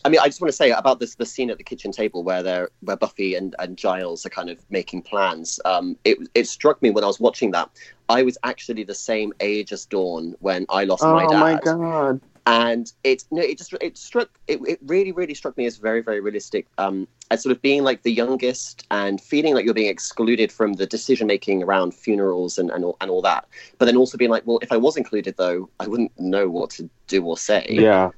I 0.05 0.09
mean, 0.09 0.19
I 0.19 0.25
just 0.27 0.39
want 0.39 0.49
to 0.49 0.55
say 0.55 0.69
about 0.71 0.99
this 0.99 1.15
the 1.15 1.25
scene 1.25 1.49
at 1.49 1.57
the 1.57 1.63
kitchen 1.63 1.91
table 1.91 2.23
where 2.23 2.43
they're 2.43 2.69
where 2.81 2.95
Buffy 2.95 3.35
and, 3.35 3.55
and 3.59 3.75
Giles 3.77 4.25
are 4.25 4.29
kind 4.29 4.49
of 4.49 4.59
making 4.69 5.01
plans. 5.01 5.59
Um, 5.65 5.97
it 6.05 6.17
it 6.35 6.47
struck 6.47 6.81
me 6.81 6.91
when 6.91 7.03
I 7.03 7.07
was 7.07 7.19
watching 7.19 7.51
that 7.51 7.69
I 8.07 8.23
was 8.23 8.37
actually 8.43 8.83
the 8.83 8.95
same 8.95 9.33
age 9.39 9.71
as 9.73 9.85
Dawn 9.85 10.35
when 10.39 10.65
I 10.69 10.83
lost 10.85 11.03
my 11.03 11.25
dad. 11.25 11.35
oh 11.35 11.39
my 11.39 11.55
god. 11.59 12.21
And 12.47 12.93
it 13.03 13.23
no, 13.29 13.41
it 13.41 13.57
just 13.57 13.73
it 13.81 13.97
struck 13.97 14.29
it, 14.47 14.59
it 14.65 14.79
really 14.85 15.11
really 15.11 15.33
struck 15.33 15.55
me 15.57 15.65
as 15.65 15.77
very 15.77 16.01
very 16.01 16.21
realistic 16.21 16.65
um 16.77 17.05
as 17.29 17.43
sort 17.43 17.51
of 17.55 17.61
being 17.61 17.83
like 17.83 18.03
the 18.03 18.11
youngest 18.11 18.87
and 18.89 19.19
feeling 19.19 19.53
like 19.53 19.65
you're 19.65 19.73
being 19.73 19.89
excluded 19.89 20.49
from 20.49 20.73
the 20.73 20.85
decision 20.85 21.27
making 21.27 21.61
around 21.61 21.93
funerals 21.93 22.57
and 22.57 22.71
and 22.71 22.85
all, 22.85 22.95
and 23.01 23.11
all 23.11 23.21
that. 23.21 23.45
But 23.77 23.85
then 23.85 23.97
also 23.97 24.17
being 24.17 24.31
like 24.31 24.47
well 24.47 24.59
if 24.61 24.71
i 24.71 24.77
was 24.77 24.95
included 24.97 25.35
though 25.37 25.69
i 25.81 25.87
wouldn't 25.87 26.17
know 26.17 26.49
what 26.49 26.69
to 26.71 26.89
do 27.07 27.23
or 27.25 27.37
say. 27.37 27.65
Yeah. 27.69 28.11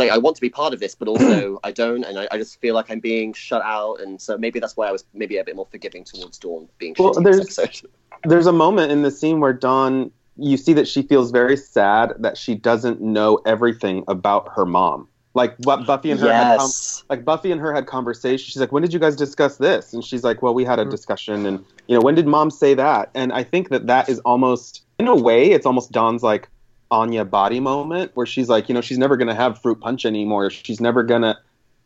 like 0.00 0.10
i 0.10 0.18
want 0.18 0.34
to 0.36 0.42
be 0.42 0.50
part 0.50 0.74
of 0.74 0.80
this 0.80 0.94
but 0.94 1.06
also 1.08 1.58
i 1.64 1.70
don't 1.72 2.04
and 2.04 2.18
I, 2.18 2.26
I 2.32 2.36
just 2.38 2.60
feel 2.60 2.74
like 2.74 2.90
i'm 2.90 3.00
being 3.00 3.32
shut 3.32 3.62
out. 3.62 4.00
And 4.00 4.20
so 4.20 4.36
maybe 4.36 4.58
that's 4.60 4.76
why 4.76 4.88
i 4.88 4.92
was 4.92 5.04
maybe 5.14 5.36
a 5.38 5.44
bit 5.44 5.54
more 5.56 5.68
forgiving 5.70 6.02
towards 6.04 6.36
dawn 6.38 6.68
being 6.78 6.94
Well, 6.98 7.14
shitty 7.14 7.16
in 7.18 7.22
this 7.22 7.56
there's- 7.56 7.82
There's 8.24 8.46
a 8.46 8.52
moment 8.52 8.90
in 8.90 9.02
the 9.02 9.10
scene 9.10 9.40
where 9.40 9.52
Dawn, 9.52 10.10
you 10.36 10.56
see 10.56 10.72
that 10.74 10.86
she 10.86 11.02
feels 11.02 11.30
very 11.30 11.56
sad 11.56 12.12
that 12.18 12.36
she 12.36 12.54
doesn't 12.54 13.00
know 13.00 13.40
everything 13.46 14.04
about 14.08 14.48
her 14.54 14.66
mom. 14.66 15.08
Like 15.34 15.54
what 15.58 15.86
Buffy 15.86 16.10
and 16.10 16.20
her 16.20 16.32
had 16.32 16.56
com- 16.58 16.70
like 17.10 17.24
Buffy 17.24 17.52
and 17.52 17.60
her 17.60 17.74
had 17.74 17.86
conversation. 17.86 18.44
She's 18.46 18.56
like, 18.56 18.72
"When 18.72 18.82
did 18.82 18.92
you 18.92 18.98
guys 18.98 19.16
discuss 19.16 19.58
this?" 19.58 19.92
And 19.92 20.02
she's 20.02 20.24
like, 20.24 20.42
"Well, 20.42 20.54
we 20.54 20.64
had 20.64 20.78
a 20.78 20.84
Mhm. 20.84 20.90
discussion, 20.90 21.44
and 21.46 21.64
you 21.88 21.94
know, 21.94 22.00
when 22.00 22.14
did 22.14 22.26
Mom 22.26 22.50
say 22.50 22.74
that?" 22.74 23.10
And 23.14 23.32
I 23.32 23.42
think 23.42 23.68
that 23.68 23.86
that 23.86 24.08
is 24.08 24.18
almost, 24.20 24.82
in 24.98 25.08
a 25.08 25.14
way, 25.14 25.50
it's 25.50 25.66
almost 25.66 25.92
Dawn's 25.92 26.22
like 26.22 26.48
Anya 26.90 27.24
body 27.24 27.60
moment, 27.60 28.12
where 28.14 28.26
she's 28.26 28.48
like, 28.48 28.68
you 28.68 28.74
know, 28.74 28.80
she's 28.80 28.98
never 28.98 29.16
gonna 29.16 29.34
have 29.34 29.60
fruit 29.60 29.80
punch 29.80 30.06
anymore. 30.06 30.50
She's 30.50 30.80
never 30.80 31.02
gonna, 31.02 31.38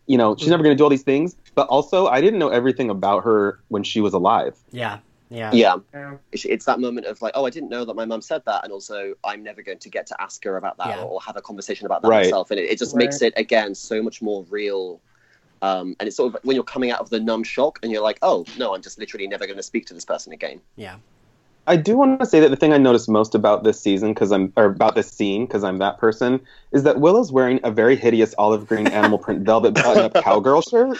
you 0.06 0.16
know, 0.16 0.36
she's 0.36 0.48
never 0.48 0.62
gonna 0.62 0.76
do 0.76 0.84
all 0.84 0.90
these 0.90 1.02
things. 1.02 1.36
But 1.54 1.66
also, 1.68 2.06
I 2.06 2.20
didn't 2.20 2.38
know 2.38 2.50
everything 2.50 2.88
about 2.88 3.24
her 3.24 3.60
when 3.68 3.82
she 3.82 4.00
was 4.00 4.12
alive. 4.14 4.56
Yeah, 4.70 4.98
yeah, 5.30 5.50
yeah 5.52 5.76
Yeah. 5.94 6.16
it's, 6.32 6.44
it's 6.44 6.64
that 6.66 6.80
moment 6.80 7.06
of 7.06 7.20
like, 7.22 7.32
oh, 7.34 7.46
I 7.46 7.50
didn't 7.50 7.70
know 7.70 7.84
that 7.84 7.94
my 7.94 8.04
mum 8.04 8.20
said 8.20 8.42
that, 8.46 8.64
and 8.64 8.72
also 8.72 9.14
I'm 9.24 9.42
never 9.42 9.62
going 9.62 9.78
to 9.78 9.88
get 9.88 10.06
to 10.08 10.20
ask 10.20 10.44
her 10.44 10.56
about 10.56 10.76
that 10.78 10.88
Yeah. 10.88 11.02
or, 11.02 11.12
or 11.12 11.20
have 11.22 11.36
a 11.36 11.42
conversation 11.42 11.86
about 11.86 12.02
that 12.02 12.08
Right. 12.08 12.26
myself, 12.26 12.50
and 12.50 12.60
it, 12.60 12.70
it 12.70 12.78
just 12.78 12.94
Right. 12.94 13.04
makes 13.04 13.22
it 13.22 13.32
again 13.36 13.74
so 13.74 14.02
much 14.02 14.20
more 14.20 14.44
real. 14.50 15.00
Um, 15.62 15.94
and 16.00 16.06
it's 16.06 16.16
sort 16.16 16.34
of 16.34 16.40
when 16.42 16.54
you're 16.54 16.64
coming 16.64 16.90
out 16.90 17.00
of 17.00 17.10
the 17.10 17.20
numb 17.20 17.44
shock, 17.44 17.78
and 17.82 17.92
you're 17.92 18.02
like, 18.02 18.18
oh 18.22 18.46
no, 18.56 18.74
I'm 18.74 18.82
just 18.82 18.98
literally 18.98 19.26
never 19.26 19.46
going 19.46 19.56
to 19.58 19.62
speak 19.62 19.86
to 19.86 19.94
this 19.94 20.04
person 20.04 20.32
again. 20.32 20.60
yeah. 20.76 20.96
I 21.66 21.76
do 21.76 21.96
want 21.96 22.18
to 22.20 22.26
say 22.26 22.40
that 22.40 22.48
the 22.48 22.56
thing 22.56 22.72
I 22.72 22.78
noticed 22.78 23.08
most 23.08 23.34
about 23.34 23.62
this 23.64 23.80
season, 23.80 24.12
because 24.12 24.32
I'm 24.32 24.52
or 24.56 24.64
about 24.64 24.94
this 24.94 25.10
scene, 25.10 25.46
because 25.46 25.62
I'm 25.62 25.78
that 25.78 25.98
person, 25.98 26.40
is 26.72 26.82
that 26.82 27.00
Willow's 27.00 27.30
wearing 27.30 27.60
a 27.62 27.70
very 27.70 27.96
hideous 27.96 28.34
olive 28.38 28.66
green 28.66 28.86
animal 28.88 29.18
print 29.18 29.42
velvet 29.44 29.74
button-up 29.74 30.14
cowgirl 30.24 30.62
shirt. 30.62 30.98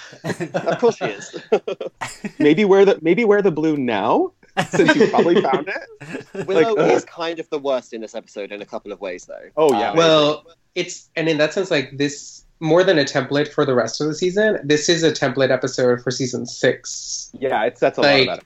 of 0.54 0.78
course 0.78 0.96
she 0.96 1.06
is. 1.06 1.42
Maybe 2.38 2.64
wear 2.64 2.84
the 2.84 2.98
maybe 3.02 3.24
wear 3.24 3.42
the 3.42 3.50
blue 3.50 3.76
now, 3.76 4.32
since 4.68 4.94
you 4.94 5.08
probably 5.08 5.40
found 5.40 5.68
it. 5.68 6.46
Willow 6.46 6.74
Like, 6.74 6.92
is 6.92 7.04
kind 7.04 7.38
of 7.40 7.48
the 7.50 7.58
worst 7.58 7.92
in 7.92 8.00
this 8.02 8.14
episode 8.14 8.52
in 8.52 8.60
a 8.62 8.66
couple 8.66 8.92
of 8.92 9.00
ways, 9.00 9.26
though. 9.26 9.48
Oh 9.56 9.72
yeah, 9.78 9.90
Um, 9.90 9.96
Well, 9.96 10.44
it's 10.74 11.08
and 11.16 11.28
in 11.28 11.38
that 11.38 11.52
sense, 11.54 11.70
like 11.70 11.96
this 11.96 12.44
more 12.60 12.84
than 12.84 12.98
a 12.98 13.04
template 13.04 13.48
for 13.48 13.64
the 13.64 13.74
rest 13.74 14.00
of 14.00 14.06
the 14.06 14.14
season. 14.14 14.58
This 14.62 14.88
is 14.88 15.02
a 15.02 15.10
template 15.10 15.50
episode 15.50 16.02
for 16.02 16.10
season 16.10 16.44
six, 16.46 17.30
yeah, 17.32 17.64
it 17.64 17.78
sets 17.78 17.96
a 17.98 18.02
like- 18.02 18.26
lot 18.28 18.34
about 18.34 18.38
it. 18.38 18.44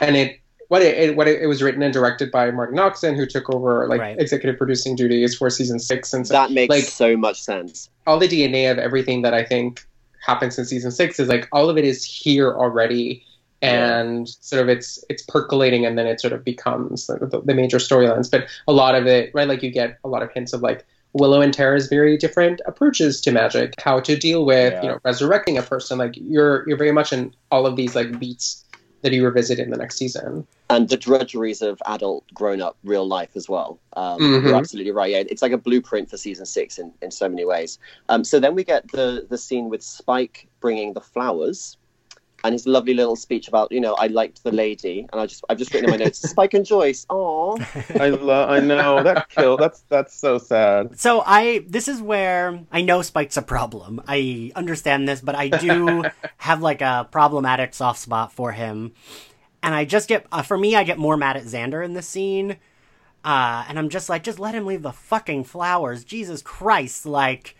and 0.00 0.16
it 0.16 0.40
what 0.68 0.82
it, 0.82 0.96
it 0.98 1.16
what 1.16 1.28
it, 1.28 1.42
it 1.42 1.46
was 1.46 1.62
written 1.62 1.82
and 1.82 1.92
directed 1.92 2.30
by 2.30 2.50
Marti 2.50 2.74
Noxon, 2.74 3.16
who 3.16 3.26
took 3.26 3.52
over 3.54 3.86
like 3.88 4.00
Right. 4.00 4.18
executive 4.18 4.56
producing 4.58 4.96
duties 4.96 5.34
for 5.36 5.50
season 5.50 5.78
six, 5.78 6.12
and 6.14 6.26
so 6.26 6.32
that 6.34 6.50
makes 6.50 6.70
like- 6.70 6.84
so 6.84 7.16
much 7.16 7.40
sense. 7.42 7.88
all 8.06 8.18
the 8.18 8.28
DNA 8.28 8.70
of 8.70 8.78
everything 8.78 9.22
that 9.22 9.34
I 9.34 9.44
think 9.44 9.84
happens 10.24 10.58
in 10.58 10.64
season 10.64 10.90
six 10.90 11.20
is 11.20 11.28
like 11.28 11.48
all 11.52 11.68
of 11.68 11.76
it 11.76 11.84
is 11.84 12.04
here 12.04 12.52
already, 12.54 13.22
and 13.62 14.28
sort 14.28 14.62
of 14.62 14.68
it's 14.68 15.02
it's 15.08 15.22
percolating, 15.22 15.84
and 15.86 15.98
then 15.98 16.06
it 16.06 16.20
sort 16.20 16.32
of 16.32 16.44
becomes 16.44 17.06
the, 17.06 17.18
the, 17.26 17.40
the 17.42 17.54
major 17.54 17.78
storylines. 17.78 18.30
But 18.30 18.48
a 18.68 18.72
lot 18.72 18.94
of 18.94 19.06
it, 19.06 19.30
right? 19.34 19.48
Like 19.48 19.62
you 19.62 19.70
get 19.70 19.98
a 20.04 20.08
lot 20.08 20.22
of 20.22 20.30
hints 20.32 20.52
of 20.52 20.62
like 20.62 20.84
Willow 21.12 21.40
and 21.40 21.54
Tara's 21.54 21.86
very 21.86 22.16
different 22.16 22.60
approaches 22.66 23.20
to 23.20 23.30
magic, 23.30 23.74
how 23.80 24.00
to 24.00 24.16
deal 24.16 24.44
with 24.44 24.72
Yeah. 24.72 24.82
you 24.82 24.88
know 24.88 24.98
resurrecting 25.04 25.56
a 25.58 25.62
person. 25.62 25.98
Like 25.98 26.14
you're 26.16 26.68
you're 26.68 26.76
very 26.78 26.92
much 26.92 27.12
in 27.12 27.32
all 27.50 27.66
of 27.66 27.76
these 27.76 27.94
like 27.94 28.18
beats 28.18 28.63
that 29.04 29.12
you 29.12 29.22
revisit 29.24 29.58
in 29.58 29.70
the 29.70 29.76
next 29.76 29.96
season. 29.98 30.46
and 30.70 30.88
the 30.88 30.96
drudgeries 30.96 31.60
of 31.60 31.80
adult 31.86 32.24
grown-up 32.32 32.74
real 32.84 33.06
life 33.06 33.28
as 33.36 33.48
well 33.50 33.78
um, 33.96 34.18
Mhm. 34.18 34.42
you're 34.42 34.54
absolutely 34.56 34.92
right 34.92 35.10
yeah 35.10 35.22
it's 35.28 35.42
like 35.42 35.52
a 35.52 35.58
blueprint 35.58 36.08
for 36.10 36.16
season 36.16 36.46
six 36.46 36.78
in, 36.78 36.90
in 37.02 37.10
so 37.10 37.28
many 37.28 37.44
ways 37.44 37.78
um, 38.08 38.24
so 38.24 38.40
then 38.40 38.54
we 38.54 38.64
get 38.64 38.90
the 38.90 39.26
the 39.28 39.36
scene 39.36 39.68
with 39.68 39.82
spike 39.82 40.48
bringing 40.60 40.94
the 40.94 41.02
flowers 41.02 41.76
and 42.44 42.52
his 42.52 42.66
lovely 42.66 42.94
little 42.94 43.16
speech 43.16 43.48
about 43.48 43.72
you 43.72 43.80
know 43.80 43.94
i 43.94 44.06
liked 44.06 44.44
the 44.44 44.52
lady 44.52 45.06
and 45.12 45.20
i 45.20 45.26
just 45.26 45.44
i've 45.48 45.58
just 45.58 45.74
written 45.74 45.90
in 45.90 45.98
my 45.98 46.04
notes 46.04 46.20
spike 46.30 46.54
and 46.54 46.64
joyce 46.64 47.04
oh 47.10 47.58
I 47.98 48.08
love. 48.08 48.50
I 48.50 48.60
know 48.60 49.02
that 49.02 49.28
kill. 49.30 49.56
That's 49.56 49.82
that's 49.88 50.14
so 50.14 50.38
sad. 50.38 50.98
So 50.98 51.22
I 51.24 51.64
this 51.66 51.88
is 51.88 52.00
where 52.00 52.60
I 52.72 52.82
know 52.82 53.02
Spike's 53.02 53.36
a 53.36 53.42
problem. 53.42 54.02
I 54.06 54.52
understand 54.54 55.08
this, 55.08 55.20
but 55.20 55.34
I 55.34 55.48
do 55.48 56.04
have 56.38 56.62
like 56.62 56.80
a 56.80 57.08
problematic 57.10 57.74
soft 57.74 58.00
spot 58.00 58.32
for 58.32 58.52
him. 58.52 58.92
And 59.62 59.74
I 59.74 59.84
just 59.84 60.08
get 60.08 60.26
uh, 60.32 60.42
for 60.42 60.58
me 60.58 60.76
I 60.76 60.84
get 60.84 60.98
more 60.98 61.16
mad 61.16 61.36
at 61.36 61.44
Xander 61.44 61.84
in 61.84 61.94
this 61.94 62.08
scene. 62.08 62.56
Uh, 63.24 63.64
and 63.68 63.78
I'm 63.78 63.88
just 63.88 64.08
like 64.08 64.22
just 64.22 64.38
let 64.38 64.54
him 64.54 64.66
leave 64.66 64.82
the 64.82 64.92
fucking 64.92 65.44
flowers. 65.44 66.04
Jesus 66.04 66.42
Christ, 66.42 67.06
like 67.06 67.56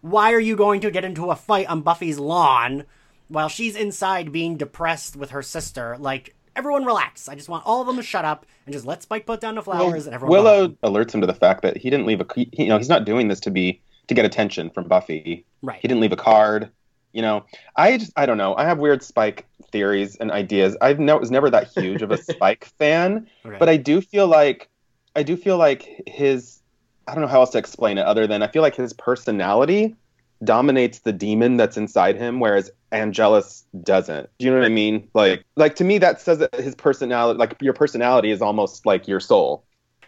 why 0.00 0.32
are 0.32 0.40
you 0.40 0.56
going 0.56 0.80
to 0.82 0.90
get 0.90 1.04
into 1.04 1.30
a 1.30 1.36
fight 1.36 1.66
on 1.68 1.82
Buffy's 1.82 2.18
lawn 2.18 2.84
while 3.28 3.48
she's 3.48 3.76
inside 3.76 4.32
being 4.32 4.56
depressed 4.56 5.16
with 5.16 5.30
her 5.30 5.42
sister? 5.42 5.96
Like 5.98 6.34
everyone 6.56 6.84
relax. 6.84 7.28
I 7.28 7.34
just 7.34 7.48
want 7.48 7.64
all 7.66 7.80
of 7.80 7.86
them 7.86 7.96
to 7.96 8.02
shut 8.02 8.24
up 8.24 8.44
and 8.66 8.72
just 8.72 8.84
let 8.86 9.02
Spike 9.02 9.26
put 9.26 9.40
down 9.40 9.54
the 9.54 9.62
flowers 9.62 10.06
and 10.06 10.14
everyone 10.14 10.32
Willow 10.32 10.68
alerts 10.82 11.14
him 11.14 11.20
to 11.20 11.26
the 11.26 11.34
fact 11.34 11.62
that 11.62 11.76
he 11.76 11.88
didn't 11.90 12.06
leave 12.06 12.20
a. 12.20 12.26
he- 12.34 12.50
You 12.52 12.66
know, 12.68 12.78
he's 12.78 12.88
not 12.88 13.04
doing 13.04 13.28
this 13.28 13.40
to 13.40 13.50
be 13.50 13.80
to 14.08 14.14
get 14.14 14.24
attention 14.24 14.70
from 14.70 14.88
Buffy. 14.88 15.44
Right. 15.62 15.78
He 15.80 15.86
didn't 15.88 16.00
leave 16.00 16.12
a 16.12 16.16
card. 16.16 16.70
You 17.12 17.22
know, 17.22 17.44
I 17.76 17.96
just 17.98 18.12
I 18.16 18.26
don't 18.26 18.38
know. 18.38 18.54
I 18.56 18.64
have 18.64 18.78
weird 18.78 19.02
Spike 19.02 19.46
theories 19.72 20.16
and 20.16 20.30
ideas. 20.30 20.76
I've 20.80 20.98
no, 20.98 21.16
was 21.16 21.30
never 21.30 21.48
that 21.50 21.68
huge 21.68 22.02
of 22.02 22.10
a 22.10 22.16
Spike 22.22 22.64
fan, 22.78 23.26
Okay. 23.46 23.56
but 23.58 23.68
I 23.68 23.76
do 23.76 24.00
feel 24.00 24.26
like 24.28 24.68
I 25.16 25.22
do 25.22 25.36
feel 25.36 25.56
like 25.58 26.02
his 26.06 26.60
I 27.06 27.12
don't 27.14 27.22
know 27.22 27.28
how 27.28 27.40
else 27.40 27.50
to 27.50 27.58
explain 27.58 27.96
it 27.98 28.04
other 28.06 28.26
than 28.26 28.42
I 28.42 28.48
feel 28.48 28.60
like 28.62 28.74
his 28.76 28.92
personality 28.92 29.96
dominates 30.44 31.00
the 31.00 31.12
demon 31.12 31.56
that's 31.56 31.76
inside 31.76 32.16
him, 32.16 32.40
whereas 32.40 32.70
Angelus 32.92 33.64
doesn't. 33.82 34.28
Do 34.38 34.46
you 34.46 34.52
know 34.52 34.58
what 34.58 34.66
I 34.66 34.70
mean? 34.70 35.08
Like 35.14 35.44
like 35.56 35.74
to 35.76 35.84
me 35.84 35.98
that 35.98 36.20
says 36.20 36.38
that 36.38 36.54
his 36.54 36.74
personality 36.74 37.38
like 37.38 37.56
your 37.60 37.74
personality 37.74 38.30
is 38.30 38.40
almost 38.42 38.86
like 38.86 39.08
your 39.08 39.20
soul. 39.20 39.64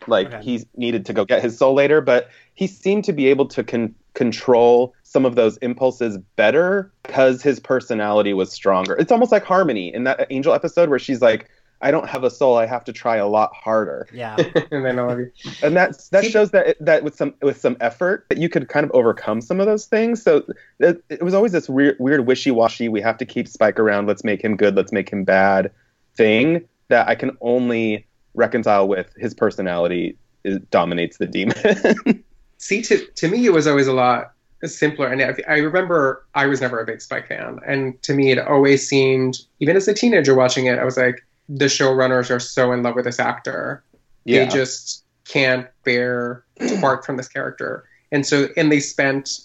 Like 0.06 0.28
Okay. 0.28 0.42
he's 0.42 0.64
needed 0.76 1.04
to 1.06 1.12
go 1.12 1.24
get 1.24 1.42
his 1.42 1.58
soul 1.58 1.74
later, 1.74 2.00
but 2.00 2.30
he 2.54 2.66
seemed 2.66 3.04
to 3.04 3.12
be 3.12 3.26
able 3.26 3.46
to 3.48 3.62
con- 3.62 3.94
control 4.14 4.94
some 5.02 5.26
of 5.26 5.34
those 5.34 5.56
impulses 5.58 6.16
better 6.36 6.92
because 7.02 7.42
his 7.42 7.60
personality 7.60 8.32
was 8.32 8.50
stronger. 8.50 8.94
It's 8.96 9.12
almost 9.12 9.30
like 9.32 9.44
Harmony 9.44 9.92
in 9.92 10.04
that 10.04 10.26
Angel 10.30 10.54
episode 10.54 10.88
where 10.88 10.98
she's 10.98 11.20
like, 11.20 11.50
"I 11.80 11.90
don't 11.90 12.08
have 12.08 12.24
a 12.24 12.30
soul. 12.30 12.56
I 12.56 12.66
have 12.66 12.84
to 12.84 12.92
try 12.92 13.16
a 13.16 13.26
lot 13.26 13.52
harder." 13.54 14.08
yeah. 14.12 14.36
and 14.70 14.84
then 14.84 14.98
all 14.98 15.10
of 15.10 15.18
you. 15.18 15.32
and 15.62 15.76
that's 15.76 16.08
that 16.08 16.24
See- 16.24 16.30
shows 16.30 16.50
that 16.50 16.66
it, 16.68 16.84
that 16.84 17.02
with 17.04 17.14
some 17.16 17.34
with 17.42 17.60
some 17.60 17.76
effort 17.80 18.26
that 18.28 18.38
you 18.38 18.48
could 18.48 18.68
kind 18.68 18.84
of 18.84 18.90
overcome 18.92 19.40
some 19.40 19.60
of 19.60 19.66
those 19.66 19.86
things. 19.86 20.22
So 20.22 20.44
it, 20.78 21.02
it 21.08 21.22
was 21.22 21.34
always 21.34 21.52
this 21.52 21.68
weird 21.68 21.96
weird 21.98 22.26
wishy 22.26 22.50
washy. 22.50 22.88
We 22.88 23.00
have 23.00 23.18
to 23.18 23.26
keep 23.26 23.48
Spike 23.48 23.78
around. 23.78 24.06
Let's 24.06 24.24
make 24.24 24.42
him 24.42 24.56
good. 24.56 24.76
Let's 24.76 24.92
make 24.92 25.10
him 25.10 25.24
bad. 25.24 25.70
Thing 26.16 26.68
that 26.88 27.08
I 27.08 27.14
can 27.14 27.36
only 27.40 28.06
reconcile 28.34 28.88
with 28.88 29.12
his 29.16 29.32
personality 29.32 30.16
is, 30.44 30.58
dominates 30.70 31.18
the 31.18 31.26
demon. 31.26 32.24
See, 32.58 32.82
to, 32.82 33.06
to 33.06 33.28
me, 33.28 33.46
it 33.46 33.52
was 33.52 33.66
always 33.66 33.86
a 33.86 33.92
lot 33.92 34.32
simpler. 34.64 35.06
And 35.06 35.22
I, 35.22 35.34
I 35.48 35.58
remember 35.58 36.26
I 36.34 36.46
was 36.46 36.60
never 36.60 36.78
a 36.78 36.84
big 36.84 37.00
Spike 37.00 37.28
fan. 37.28 37.58
And 37.66 38.00
to 38.02 38.12
me, 38.12 38.30
it 38.30 38.38
always 38.38 38.86
seemed, 38.86 39.38
even 39.60 39.76
as 39.76 39.88
a 39.88 39.94
teenager 39.94 40.34
watching 40.34 40.66
it, 40.66 40.78
I 40.78 40.84
was 40.84 40.96
like, 40.96 41.24
the 41.52 41.64
showrunners 41.66 42.30
are 42.30 42.38
so 42.38 42.72
in 42.72 42.82
love 42.82 42.94
with 42.94 43.04
this 43.04 43.18
actor. 43.18 43.82
yeah, 44.24 44.44
They 44.44 44.50
just 44.50 45.04
can't 45.24 45.66
bear 45.84 46.44
to 46.60 46.80
part 46.80 47.04
from 47.04 47.16
this 47.16 47.28
character. 47.28 47.84
And 48.12 48.24
so, 48.24 48.48
and 48.56 48.70
they 48.70 48.78
spent 48.80 49.40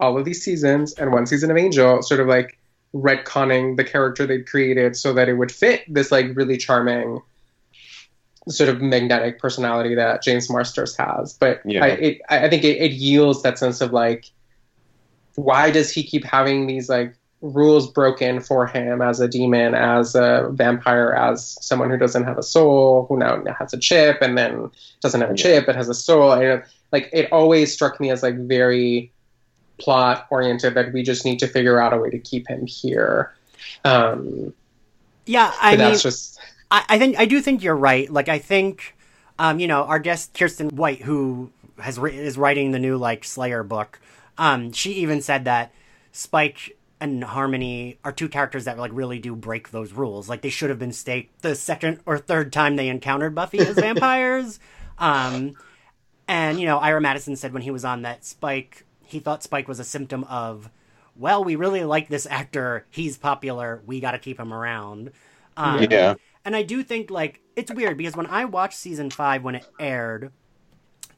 all 0.00 0.16
of 0.18 0.24
these 0.24 0.42
seasons 0.42 0.94
and 0.94 1.12
one 1.12 1.26
season 1.26 1.50
of 1.50 1.56
Angel 1.58 2.02
sort 2.02 2.20
of 2.20 2.26
like 2.26 2.58
retconning 2.94 3.76
the 3.76 3.84
character 3.84 4.26
they'd 4.26 4.48
created 4.48 4.96
so 4.96 5.12
that 5.12 5.28
it 5.28 5.34
would 5.34 5.52
fit 5.52 5.82
this 5.86 6.10
like 6.10 6.26
really 6.34 6.56
charming 6.56 7.20
sort 8.48 8.70
of 8.70 8.80
magnetic 8.80 9.38
personality 9.38 9.94
that 9.94 10.22
James 10.22 10.48
Marsters 10.48 10.96
has. 10.96 11.34
But 11.34 11.60
Yeah. 11.66 11.84
I, 11.84 11.88
it, 11.88 12.20
I 12.30 12.46
I 12.46 12.50
think 12.50 12.64
it, 12.64 12.78
it 12.78 12.92
yields 12.92 13.42
that 13.42 13.58
sense 13.58 13.82
of 13.82 13.92
like, 13.92 14.24
why 15.34 15.70
does 15.70 15.90
he 15.92 16.02
keep 16.02 16.24
having 16.24 16.66
these 16.66 16.88
like 16.88 17.14
rules 17.42 17.90
broken 17.90 18.40
for 18.40 18.66
him 18.66 19.00
as 19.00 19.20
a 19.20 19.28
demon, 19.28 19.74
as 19.74 20.14
a 20.14 20.48
vampire, 20.52 21.12
as 21.12 21.56
someone 21.64 21.90
who 21.90 21.96
doesn't 21.96 22.24
have 22.24 22.38
a 22.38 22.42
soul, 22.42 23.06
who 23.08 23.16
now 23.16 23.42
has 23.58 23.72
a 23.72 23.78
chip 23.78 24.18
and 24.20 24.36
then 24.36 24.70
doesn't 25.00 25.20
have 25.20 25.30
a 25.30 25.34
chip 25.34 25.66
but 25.66 25.76
has 25.76 25.88
a 25.88 25.94
soul? 25.94 26.32
And 26.32 26.62
like 26.92 27.08
it 27.12 27.32
always 27.32 27.72
struck 27.72 28.00
me 28.00 28.10
as 28.10 28.22
like 28.22 28.36
very 28.36 29.12
plot 29.78 30.26
oriented 30.30 30.74
that 30.74 30.92
we 30.92 31.02
just 31.02 31.24
need 31.24 31.38
to 31.38 31.46
figure 31.46 31.80
out 31.80 31.92
a 31.92 31.96
way 31.96 32.10
to 32.10 32.18
keep 32.18 32.46
him 32.48 32.66
here. 32.66 33.32
Um, 33.84 34.52
Yeah, 35.26 35.52
I 35.60 35.70
mean, 35.72 35.78
that's 35.78 36.02
just 36.02 36.38
I, 36.70 36.84
I 36.88 36.98
think 36.98 37.18
I 37.18 37.24
do 37.24 37.40
think 37.40 37.62
you're 37.62 37.76
right. 37.76 38.10
Like 38.10 38.28
I 38.28 38.38
think, 38.38 38.96
um, 39.38 39.60
you 39.60 39.66
know, 39.66 39.84
our 39.84 39.98
guest 39.98 40.34
Kiersten 40.34 40.72
White, 40.72 41.02
who 41.02 41.50
has 41.78 41.98
is 41.98 42.36
writing 42.36 42.72
the 42.72 42.78
new 42.78 42.96
like 42.96 43.24
Slayer 43.24 43.62
book. 43.62 43.98
Um, 44.36 44.72
she 44.72 44.92
even 44.94 45.22
said 45.22 45.44
that 45.44 45.72
Spike 46.12 46.76
and 47.00 47.24
Harmony 47.24 47.98
are 48.04 48.12
two 48.12 48.28
characters 48.28 48.64
that 48.64 48.78
like 48.78 48.90
really 48.94 49.18
do 49.18 49.34
break 49.34 49.70
those 49.70 49.92
rules. 49.92 50.28
Like 50.28 50.42
they 50.42 50.50
should 50.50 50.70
have 50.70 50.78
been 50.78 50.92
staked 50.92 51.42
the 51.42 51.54
second 51.54 52.00
or 52.06 52.18
third 52.18 52.52
time 52.52 52.76
they 52.76 52.88
encountered 52.88 53.34
Buffy 53.34 53.58
as 53.58 53.76
vampires. 53.78 54.60
Um, 54.98 55.56
and 56.28 56.60
you 56.60 56.66
know, 56.66 56.78
Ira 56.78 57.00
Madison 57.00 57.36
said 57.36 57.52
when 57.52 57.62
he 57.62 57.70
was 57.70 57.84
on 57.84 58.02
that 58.02 58.24
Spike, 58.24 58.84
he 59.04 59.18
thought 59.18 59.42
Spike 59.42 59.66
was 59.68 59.80
a 59.80 59.84
symptom 59.84 60.24
of, 60.24 60.70
well, 61.16 61.42
we 61.42 61.56
really 61.56 61.84
like 61.84 62.08
this 62.08 62.26
actor. 62.26 62.86
He's 62.90 63.16
popular. 63.18 63.82
We 63.86 64.00
got 64.00 64.12
to 64.12 64.18
keep 64.18 64.38
him 64.38 64.52
around. 64.52 65.10
Um, 65.56 65.90
Yeah. 65.90 66.14
and 66.44 66.54
I 66.54 66.62
do 66.62 66.82
think 66.82 67.10
like 67.10 67.40
it's 67.56 67.72
weird 67.72 67.96
because 67.96 68.16
when 68.16 68.26
I 68.26 68.44
watched 68.44 68.78
season 68.78 69.10
five 69.10 69.42
when 69.42 69.56
it 69.56 69.66
aired, 69.78 70.32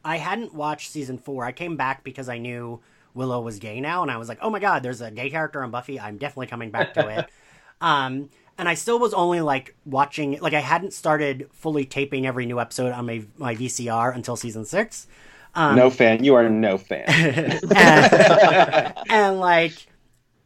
I 0.04 0.16
hadn't 0.18 0.54
watched 0.54 0.90
season 0.90 1.18
four. 1.18 1.44
I 1.44 1.52
came 1.52 1.76
back 1.76 2.02
because 2.04 2.28
I 2.28 2.38
knew 2.38 2.80
Willow 3.14 3.40
was 3.40 3.58
gay 3.58 3.80
now, 3.80 4.02
and 4.02 4.10
I 4.10 4.16
was 4.16 4.28
like, 4.28 4.38
oh 4.42 4.50
my 4.50 4.58
god, 4.58 4.82
there's 4.82 5.00
a 5.00 5.10
gay 5.10 5.30
character 5.30 5.62
on 5.62 5.70
Buffy. 5.70 6.00
I'm 6.00 6.18
definitely 6.18 6.46
coming 6.46 6.70
back 6.70 6.94
to 6.94 7.08
it. 7.08 7.28
um, 7.80 8.30
and 8.58 8.68
I 8.68 8.74
still 8.74 8.98
was 8.98 9.14
only 9.14 9.40
like 9.40 9.74
watching, 9.84 10.38
like 10.40 10.54
I 10.54 10.60
hadn't 10.60 10.92
started 10.92 11.48
fully 11.52 11.84
taping 11.84 12.26
every 12.26 12.46
new 12.46 12.60
episode 12.60 12.92
on 12.92 13.06
my 13.06 13.24
my 13.36 13.54
VCR 13.54 14.14
until 14.14 14.36
season 14.36 14.64
six. 14.64 15.06
Um, 15.54 15.76
no 15.76 15.90
fan. 15.90 16.24
You 16.24 16.34
are 16.34 16.48
no 16.48 16.78
fan. 16.78 17.04
and, 17.76 18.94
and 19.08 19.40
like 19.40 19.86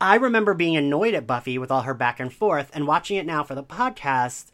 I 0.01 0.17
remember 0.17 0.55
being 0.55 0.77
annoyed 0.77 1.15
at 1.15 1.27
Buffy 1.27 1.59
with 1.59 1.71
all 1.71 1.83
her 1.83 1.95
back 1.95 2.21
and 2.21 2.33
forth, 2.33 2.71
and 2.75 2.87
watching 2.87 3.17
it 3.17 3.27
now 3.27 3.43
for 3.43 3.55
the 3.55 3.63
podcast, 3.63 4.47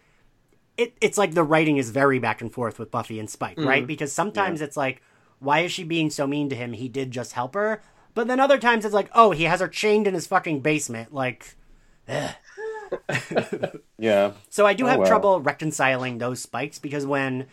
it 0.77 0.95
it's 1.01 1.19
like 1.19 1.35
the 1.35 1.43
writing 1.43 1.79
is 1.79 1.91
very 1.91 2.19
back 2.19 2.41
and 2.41 2.53
forth 2.53 2.79
with 2.79 2.91
Buffy 2.91 3.19
and 3.19 3.29
Spike, 3.29 3.59
right? 3.59 3.87
Because 3.87 4.13
sometimes 4.13 4.61
it's 4.61 4.77
like, 4.77 5.03
why 5.41 5.61
is 5.61 5.73
she 5.73 5.85
being 5.85 6.11
so 6.11 6.27
mean 6.27 6.49
to 6.51 6.57
him? 6.57 6.73
He 6.73 6.89
did 6.89 7.11
just 7.11 7.33
help 7.33 7.55
her. 7.55 7.83
But 8.15 8.27
then 8.29 8.41
other 8.41 8.59
times 8.59 8.85
it's 8.85 8.95
like, 8.95 9.11
oh, 9.15 9.31
he 9.31 9.45
has 9.45 9.61
her 9.61 9.69
chained 9.69 10.07
in 10.07 10.15
his 10.15 10.27
fucking 10.27 10.61
basement. 10.61 11.15
Like, 11.15 11.55
yeah. 13.99 14.33
so 14.51 14.67
I 14.67 14.75
do 14.75 14.85
Oh, 14.85 14.89
have 14.89 14.99
well. 15.01 15.09
trouble 15.09 15.41
reconciling 15.41 16.19
those 16.19 16.41
spikes 16.43 16.79
because 16.79 17.07
when, 17.07 17.47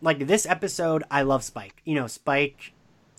like 0.00 0.26
this 0.26 0.46
episode, 0.46 1.02
I 1.10 1.22
love 1.22 1.42
Spike. 1.44 1.80
You 1.84 1.94
know, 1.94 2.06
Spike 2.06 2.72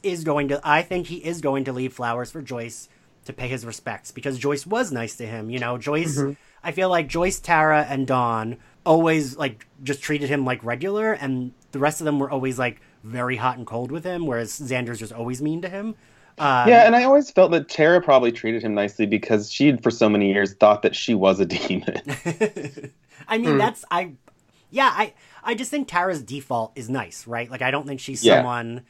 is 0.03 0.23
going 0.23 0.47
to. 0.49 0.61
I 0.63 0.81
think 0.81 1.07
he 1.07 1.17
is 1.17 1.41
going 1.41 1.65
to 1.65 1.73
leave 1.73 1.93
flowers 1.93 2.31
for 2.31 2.41
Joyce 2.41 2.87
to 3.25 3.33
pay 3.33 3.47
his 3.47 3.65
respects 3.65 4.11
because 4.11 4.37
Joyce 4.39 4.65
was 4.65 4.91
nice 4.91 5.15
to 5.17 5.25
him. 5.25 5.49
You 5.49 5.59
know, 5.59 5.77
Joyce. 5.77 6.17
Mm-hmm. 6.17 6.33
I 6.63 6.71
feel 6.71 6.89
like 6.89 7.07
Joyce, 7.07 7.39
Tara, 7.39 7.85
and 7.87 8.07
Dawn 8.07 8.57
always 8.85 9.35
like 9.37 9.67
just 9.83 10.01
treated 10.01 10.29
him 10.29 10.45
like 10.45 10.63
regular, 10.63 11.13
and 11.13 11.51
the 11.71 11.79
rest 11.79 11.99
of 12.01 12.05
them 12.05 12.19
were 12.19 12.29
always 12.29 12.57
like 12.57 12.79
very 13.03 13.35
hot 13.37 13.57
and 13.57 13.65
cold 13.67 13.91
with 13.91 14.03
him, 14.03 14.25
whereas 14.25 14.57
Xander's 14.59 14.99
just 14.99 15.13
always 15.13 15.41
mean 15.41 15.61
to 15.61 15.69
him. 15.69 15.95
Um, 16.39 16.69
Yeah, 16.69 16.85
and 16.85 16.95
I 16.95 17.03
always 17.03 17.31
felt 17.31 17.51
that 17.51 17.67
Tara 17.69 18.01
probably 18.01 18.31
treated 18.31 18.61
him 18.63 18.75
nicely 18.75 19.05
because 19.05 19.51
she'd 19.51 19.81
for 19.81 19.89
so 19.91 20.07
many 20.09 20.31
years 20.31 20.53
thought 20.53 20.81
that 20.83 20.95
she 20.95 21.13
was 21.15 21.39
a 21.39 21.45
demon. 21.57 22.01
I 23.27 23.37
mean, 23.37 23.57
that's 23.57 23.83
I. 23.91 24.11
Yeah, 24.69 24.91
I 24.93 25.13
I 25.43 25.55
just 25.55 25.71
think 25.71 25.87
Tara's 25.87 26.21
default 26.21 26.73
is 26.75 26.89
nice, 26.89 27.25
right? 27.25 27.49
Like 27.49 27.61
I 27.61 27.71
don't 27.71 27.87
think 27.87 27.99
she's 27.99 28.23
Yeah. 28.23 28.35
someone. 28.37 28.83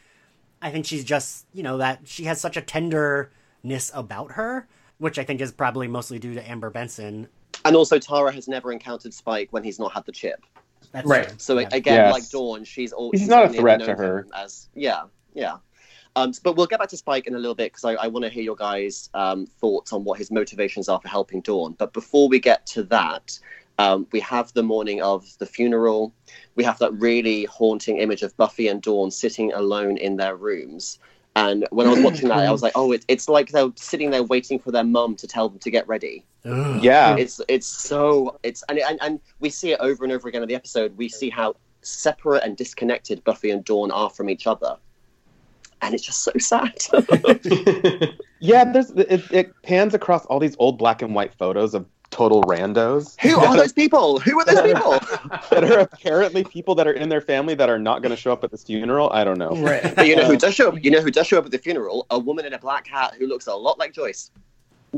I 0.61 0.71
think 0.71 0.85
she's 0.85 1.03
just 1.03 1.45
you 1.53 1.63
know 1.63 1.77
that 1.77 2.01
she 2.05 2.25
has 2.25 2.41
such 2.41 2.57
a 2.57 2.61
tenderness 2.61 3.91
about 3.93 4.31
her, 4.33 4.67
which 4.97 5.19
I 5.19 5.23
think 5.23 5.39
is 5.39 5.51
probably 5.51 5.87
mostly 5.87 6.19
due 6.19 6.33
to 6.33 6.49
Amber 6.49 6.69
Benson. 6.69 7.27
And 7.63 7.75
also, 7.75 7.99
Tara 7.99 8.31
has 8.31 8.47
never 8.47 8.71
encountered 8.71 9.13
Spike 9.13 9.49
when 9.51 9.63
he's 9.63 9.79
not 9.79 9.93
had 9.93 10.05
the 10.05 10.11
chip. 10.11 10.43
That's 10.91 11.07
Right. 11.07 11.27
true. 11.27 11.35
So 11.37 11.59
Yeah. 11.59 11.69
again, 11.71 11.95
Yes. 11.95 12.13
like 12.13 12.29
Dawn, 12.29 12.63
she's 12.63 12.91
all. 12.91 13.11
He's 13.11 13.21
she's 13.21 13.29
not 13.29 13.45
a 13.45 13.49
threat 13.49 13.81
to 13.81 13.93
her. 13.95 14.25
As 14.35 14.67
yeah, 14.73 15.03
yeah. 15.33 15.57
Um, 16.17 16.33
but 16.41 16.55
we'll 16.55 16.65
get 16.65 16.79
back 16.79 16.89
to 16.89 16.97
Spike 16.97 17.27
in 17.27 17.35
a 17.35 17.37
little 17.37 17.53
bit 17.53 17.71
because 17.71 17.85
I, 17.85 17.93
I 17.93 18.07
want 18.07 18.23
to 18.25 18.29
hear 18.29 18.41
your 18.41 18.55
guys' 18.55 19.07
um, 19.13 19.45
thoughts 19.45 19.93
on 19.93 20.03
what 20.03 20.17
his 20.17 20.31
motivations 20.31 20.89
are 20.89 20.99
for 20.99 21.07
helping 21.07 21.41
Dawn. 21.41 21.75
But 21.77 21.93
before 21.93 22.27
we 22.27 22.39
get 22.39 22.65
to 22.67 22.81
that, 22.85 23.37
um, 23.77 24.07
we 24.11 24.19
have 24.21 24.51
the 24.53 24.63
morning 24.63 24.99
of 25.03 25.25
the 25.37 25.45
funeral. 25.45 26.11
We 26.55 26.63
have 26.63 26.79
that 26.79 26.91
really 26.93 27.45
haunting 27.45 27.97
image 27.97 28.23
of 28.23 28.35
Buffy 28.35 28.67
and 28.67 28.81
Dawn 28.81 29.11
sitting 29.11 29.53
alone 29.53 29.97
in 29.97 30.17
their 30.17 30.35
rooms. 30.35 30.97
And 31.35 31.67
when 31.69 31.85
I 31.85 31.91
was 31.91 31.99
watching 31.99 32.29
that, 32.29 32.39
I 32.39 32.51
was 32.51 32.63
like, 32.63 32.71
"Oh, 32.73 32.93
it, 32.93 33.05
it's 33.07 33.29
like 33.29 33.49
they're 33.49 33.71
sitting 33.75 34.09
there 34.09 34.23
waiting 34.23 34.57
for 34.57 34.71
their 34.71 34.83
mum 34.83 35.15
to 35.17 35.27
tell 35.27 35.49
them 35.49 35.59
to 35.59 35.69
get 35.69 35.87
ready." 35.87 36.25
Ugh. 36.45 36.83
yeah. 36.83 37.15
it's 37.15 37.39
it's 37.47 37.67
so 37.67 38.39
it's 38.41 38.63
and, 38.69 38.79
and 38.79 38.97
and 39.03 39.19
we 39.39 39.51
see 39.51 39.71
it 39.73 39.79
over 39.79 40.03
and 40.03 40.11
over 40.11 40.27
again 40.27 40.41
in 40.41 40.49
the 40.49 40.55
episode. 40.55 40.97
We 40.97 41.09
see 41.09 41.29
how 41.29 41.55
separate 41.83 42.43
and 42.43 42.57
disconnected 42.57 43.23
Buffy 43.23 43.51
and 43.51 43.63
Dawn 43.63 43.91
are 43.91 44.09
from 44.09 44.31
each 44.31 44.47
other, 44.47 44.77
and 45.81 45.93
it's 45.93 46.03
just 46.03 46.23
so 46.23 46.31
sad. 46.37 46.73
Yeah, 48.39 48.71
there's 48.71 48.91
it, 48.91 49.23
it 49.31 49.61
pans 49.63 49.93
across 49.95 50.23
all 50.27 50.39
these 50.39 50.55
old 50.59 50.77
black 50.77 51.01
and 51.01 51.15
white 51.15 51.33
photos 51.33 51.73
of 51.73 51.87
total 52.11 52.43
randos. 52.43 53.19
Who 53.19 53.35
are 53.39 53.57
those 53.57 53.73
people? 53.73 54.19
Who 54.19 54.39
are 54.39 54.45
those 54.45 54.61
people? 54.61 54.91
that 55.49 55.63
are 55.63 55.79
apparently 55.79 56.43
people 56.43 56.75
that 56.75 56.87
are 56.87 56.91
in 56.91 57.09
their 57.09 57.19
family 57.19 57.55
that 57.55 57.67
are 57.67 57.79
not 57.79 58.03
going 58.03 58.11
to 58.11 58.15
show 58.15 58.31
up 58.31 58.43
at 58.43 58.51
this 58.51 58.63
funeral. 58.63 59.09
I 59.11 59.23
don't 59.23 59.39
know. 59.39 59.55
right. 59.57 59.95
but 59.95 60.07
you 60.07 60.15
know 60.15 60.25
who 60.25 60.37
does 60.37 60.53
show 60.53 60.69
up? 60.69 60.83
You 60.83 60.91
know 60.91 61.01
who 61.01 61.09
does 61.09 61.25
show 61.25 61.39
up 61.39 61.45
at 61.45 61.51
the 61.51 61.57
funeral? 61.57 62.05
A 62.11 62.19
woman 62.19 62.45
in 62.45 62.53
a 62.53 62.59
black 62.59 62.85
hat 62.87 63.15
who 63.17 63.25
looks 63.25 63.47
a 63.47 63.55
lot 63.55 63.79
like 63.79 63.91
Joyce. 63.93 64.29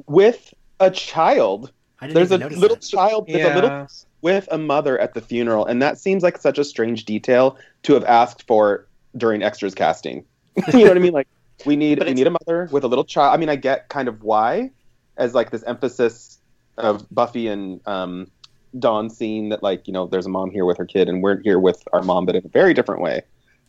With 0.08 0.54
a 0.82 0.92
child. 0.92 1.72
I 2.02 2.08
didn't 2.08 2.16
There's 2.16 2.32
a 2.32 2.36
even 2.36 2.42
notice 2.42 2.58
little 2.60 2.76
that. 2.76 2.84
child. 2.84 3.28
There's 3.28 3.52
a 3.52 3.56
little 3.56 3.70
Yeah. 3.70 3.88
with 4.22 4.50
a 4.52 4.58
mother 4.58 5.00
at 5.00 5.14
the 5.14 5.22
funeral, 5.22 5.66
and 5.66 5.82
that 5.82 5.98
seems 5.98 6.24
like 6.24 6.38
such 6.38 6.58
a 6.60 6.64
strange 6.66 7.06
detail 7.06 7.58
to 7.84 7.94
have 7.94 8.04
asked 8.04 8.46
for 8.48 8.86
during 9.18 9.44
extras 9.44 9.74
casting. 9.74 10.26
you 10.74 10.80
know 10.80 10.88
what 10.90 10.98
I 10.98 11.00
mean? 11.00 11.14
Like 11.14 11.28
we 11.66 11.76
need 11.76 12.04
we 12.04 12.14
need 12.14 12.28
a 12.28 12.32
mother 12.32 12.68
with 12.72 12.84
a 12.84 12.88
little 12.88 13.04
child. 13.06 13.34
I 13.34 13.38
mean, 13.38 13.50
I 13.50 13.56
get 13.56 13.90
kind 13.90 14.08
of 14.08 14.24
why, 14.24 14.72
as 15.18 15.34
like 15.34 15.52
this 15.52 15.64
emphasis 15.64 16.40
of 16.78 17.06
Buffy 17.14 17.48
and 17.48 17.82
um, 17.88 18.30
Dawn 18.78 19.10
seeing 19.10 19.50
that 19.50 19.62
like 19.64 19.88
you 19.88 19.94
know 19.94 20.08
there's 20.08 20.26
a 20.26 20.30
mom 20.30 20.52
here 20.52 20.66
with 20.66 20.78
her 20.78 20.86
kid, 20.86 21.10
and 21.10 21.22
we're 21.24 21.42
here 21.42 21.60
with 21.60 21.84
our 21.94 22.02
mom, 22.02 22.26
but 22.26 22.36
in 22.36 22.46
a 22.46 22.50
very 22.50 22.74
different 22.74 23.02
way. 23.02 23.22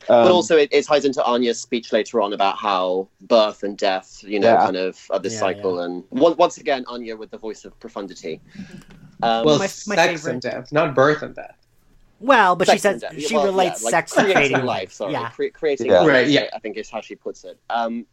Um, 0.09 0.25
But 0.25 0.33
also, 0.33 0.57
it, 0.57 0.71
it 0.73 0.87
ties 0.87 1.05
into 1.05 1.23
Anya's 1.23 1.61
speech 1.61 1.93
later 1.93 2.23
on 2.23 2.33
about 2.33 2.57
how 2.57 3.07
birth 3.21 3.62
and 3.62 3.77
death, 3.77 4.25
you 4.27 4.40
know, 4.40 4.49
Yeah. 4.55 4.64
kind 4.64 4.77
of 4.77 4.99
are 5.11 5.19
this 5.19 5.35
Yeah, 5.35 5.40
cycle. 5.40 5.81
And 5.81 6.05
one, 6.09 6.35
once 6.38 6.57
again, 6.57 6.87
Anya 6.88 7.16
with 7.16 7.31
the 7.31 7.37
voice 7.37 7.66
of 7.66 7.79
profundity. 7.81 8.40
Um, 9.23 9.45
Well, 9.45 9.59
my- 9.59 9.64
my 9.64 9.66
sex 9.66 9.87
favorite- 9.97 10.33
and 10.33 10.40
death, 10.40 10.73
not 10.73 10.95
birth 10.95 11.21
and 11.21 11.35
death. 11.35 11.55
Well, 12.21 12.55
but 12.55 12.69
she 12.69 12.79
sex 12.79 13.03
and 13.03 13.19
says 13.19 13.29
she 13.29 13.35
Well, 13.35 13.47
relates 13.47 13.81
yeah, 13.81 13.85
like 13.87 13.91
sex 13.93 14.13
to 14.13 14.25
creating 14.25 14.65
life. 14.65 14.93
Sorry, 14.93 15.13
Yeah. 15.13 15.31
Cre- 15.31 15.47
creating 15.53 15.87
Yeah. 15.87 16.01
life. 16.01 16.09
Right, 16.09 16.29
yeah. 16.29 16.47
I 16.53 16.59
think 16.59 16.77
is 16.77 16.91
how 16.91 17.01
she 17.01 17.17
puts 17.17 17.45
it. 17.45 17.59
Um, 17.71 18.07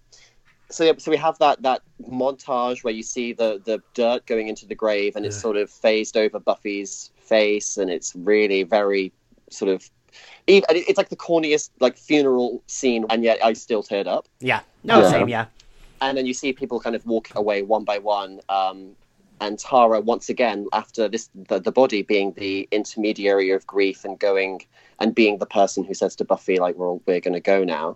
so 0.70 0.84
yeah, 0.86 0.94
so 0.98 1.12
we 1.12 1.18
have 1.18 1.38
that 1.40 1.62
that 1.62 1.82
montage 2.10 2.84
where 2.84 2.94
you 2.94 3.04
see 3.04 3.34
the 3.34 3.62
the 3.64 3.82
dirt 3.94 4.26
going 4.26 4.48
into 4.48 4.66
the 4.66 4.76
grave, 4.76 5.16
and 5.16 5.26
it's 5.26 5.40
sort 5.40 5.58
of 5.58 5.70
phased 5.70 6.18
over 6.18 6.40
Buffy's 6.40 7.12
face, 7.20 7.78
and 7.78 7.90
it's 7.92 8.16
really 8.16 8.64
very 8.64 9.12
sort 9.50 9.70
of. 9.72 9.90
Even, 10.48 10.64
it's 10.72 10.98
like 10.98 11.10
the 11.10 11.16
corniest 11.18 11.70
like 11.80 11.98
funeral 11.98 12.64
scene, 12.68 13.06
and 13.10 13.24
yet 13.24 13.38
I 13.44 13.54
still 13.54 13.84
teared 13.84 14.08
up. 14.08 14.28
Yeah. 14.40 14.62
No, 14.84 15.02
Yeah. 15.02 15.12
same. 15.12 15.28
Yeah. 15.30 15.46
and 16.00 16.16
then 16.18 16.28
you 16.28 16.34
see 16.34 16.54
people 16.54 16.80
kind 16.80 16.96
of 16.96 17.04
walk 17.08 17.30
away 17.36 17.64
one 17.64 17.84
by 17.84 17.98
one 17.98 18.40
um, 18.50 18.96
and 19.40 19.60
tara 19.60 20.00
once 20.00 20.30
again 20.30 20.68
after 20.74 21.08
this 21.08 21.30
the, 21.48 21.60
the 21.60 21.72
body 21.72 22.02
being 22.02 22.34
the 22.34 22.68
intermediary 22.72 23.52
of 23.52 23.66
grief 23.68 24.04
and 24.06 24.20
going 24.20 24.62
and 25.00 25.14
being 25.14 25.38
the 25.38 25.46
person 25.46 25.84
who 25.84 25.94
says 25.94 26.16
to 26.16 26.26
buffy 26.26 26.60
like 26.60 26.76
we're 26.76 26.98
going 27.06 27.34
to 27.34 27.40
go 27.40 27.64
now 27.64 27.96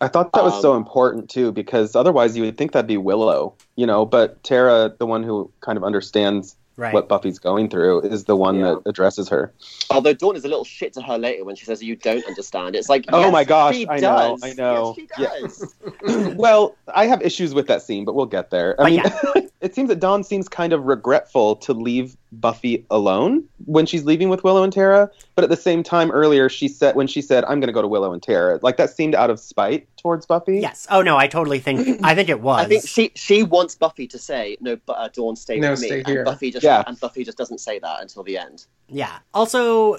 I 0.00 0.08
thought 0.08 0.32
that 0.34 0.44
was 0.44 0.54
Um, 0.54 0.60
so 0.60 0.76
important 0.76 1.30
too, 1.30 1.52
because 1.52 1.96
otherwise 1.96 2.36
you 2.36 2.42
would 2.42 2.58
think 2.58 2.72
that'd 2.72 2.86
be 2.86 2.98
Willow, 2.98 3.54
you 3.76 3.86
know. 3.86 4.04
But 4.04 4.42
Tara, 4.44 4.94
the 4.98 5.06
one 5.06 5.22
who 5.22 5.50
kind 5.60 5.78
of 5.78 5.84
understands 5.84 6.54
Right. 6.78 6.92
what 6.92 7.08
Buffy's 7.08 7.38
going 7.38 7.70
through, 7.70 8.02
is 8.02 8.24
the 8.24 8.36
one 8.36 8.56
Yeah. 8.58 8.74
that 8.74 8.82
addresses 8.90 9.28
her. 9.30 9.52
although 9.90 10.12
dawn 10.12 10.36
is 10.36 10.44
a 10.44 10.48
little 10.48 10.64
shit 10.64 10.92
to 10.94 11.02
her 11.02 11.16
later 11.16 11.42
when 11.44 11.56
she 11.56 11.64
says 11.64 11.82
you 11.82 11.96
don't 11.96 12.24
understand 12.26 12.76
it's 12.76 12.88
like 12.90 13.06
Oh 13.12 13.20
yes, 13.20 13.32
my 13.32 13.44
gosh, 13.44 13.76
she 13.76 13.88
I 13.88 13.94
know, 13.98 14.36
does. 14.38 14.42
I 14.44 14.52
know. 14.52 14.94
yes, 15.16 15.74
she 16.06 16.06
Yeah. 16.06 16.28
well, 16.36 16.76
I 16.94 17.06
have 17.06 17.22
issues 17.22 17.54
with 17.54 17.66
that 17.68 17.80
scene, 17.82 18.04
but 18.04 18.14
we'll 18.14 18.26
get 18.26 18.50
there. 18.50 18.78
I 18.80 18.96
But 19.00 19.34
mean, 19.34 19.48
it 19.62 19.74
seems 19.74 19.88
that 19.88 20.00
Dawn 20.00 20.22
seems 20.22 20.48
kind 20.48 20.72
of 20.72 20.84
regretful 20.84 21.56
to 21.56 21.72
leave 21.72 22.16
Buffy 22.40 22.84
alone 22.90 23.44
when 23.64 23.86
she's 23.86 24.04
leaving 24.04 24.28
with 24.28 24.44
Willow 24.44 24.62
and 24.62 24.72
Tara. 24.72 25.10
But 25.34 25.44
at 25.44 25.50
the 25.50 25.56
same 25.56 25.82
time, 25.82 26.10
earlier 26.10 26.48
she 26.48 26.68
said 26.68 26.94
when 26.96 27.06
she 27.06 27.22
said, 27.22 27.44
"I'm 27.44 27.60
going 27.60 27.68
to 27.68 27.72
go 27.72 27.82
to 27.82 27.88
Willow 27.88 28.12
and 28.12 28.22
Tara," 28.22 28.58
like 28.62 28.76
that 28.76 28.90
seemed 28.90 29.14
out 29.14 29.30
of 29.30 29.40
spite 29.40 29.88
towards 29.96 30.26
Buffy. 30.26 30.58
Yes. 30.60 30.86
Oh 30.90 31.02
no, 31.02 31.16
I 31.16 31.26
totally 31.26 31.58
think. 31.58 32.00
I 32.04 32.14
think 32.14 32.28
it 32.28 32.40
was. 32.40 32.64
I 32.64 32.68
think 32.68 32.86
she 32.86 33.12
she 33.14 33.42
wants 33.42 33.74
Buffy 33.74 34.06
to 34.08 34.18
say 34.18 34.56
no, 34.60 34.76
but 34.86 34.92
uh, 34.94 35.08
Dawn 35.08 35.36
stay 35.36 35.58
No, 35.58 35.70
with 35.72 35.80
me, 35.80 35.88
stay 35.88 36.02
and. 36.06 36.24
Buffy 36.24 36.50
just 36.50 36.64
Yeah. 36.64 36.84
and 36.86 36.98
Buffy 37.00 37.24
just 37.24 37.38
doesn't 37.38 37.58
say 37.58 37.78
that 37.78 38.00
until 38.02 38.22
the 38.22 38.38
end. 38.38 38.66
Yeah. 38.88 39.18
Also, 39.34 39.98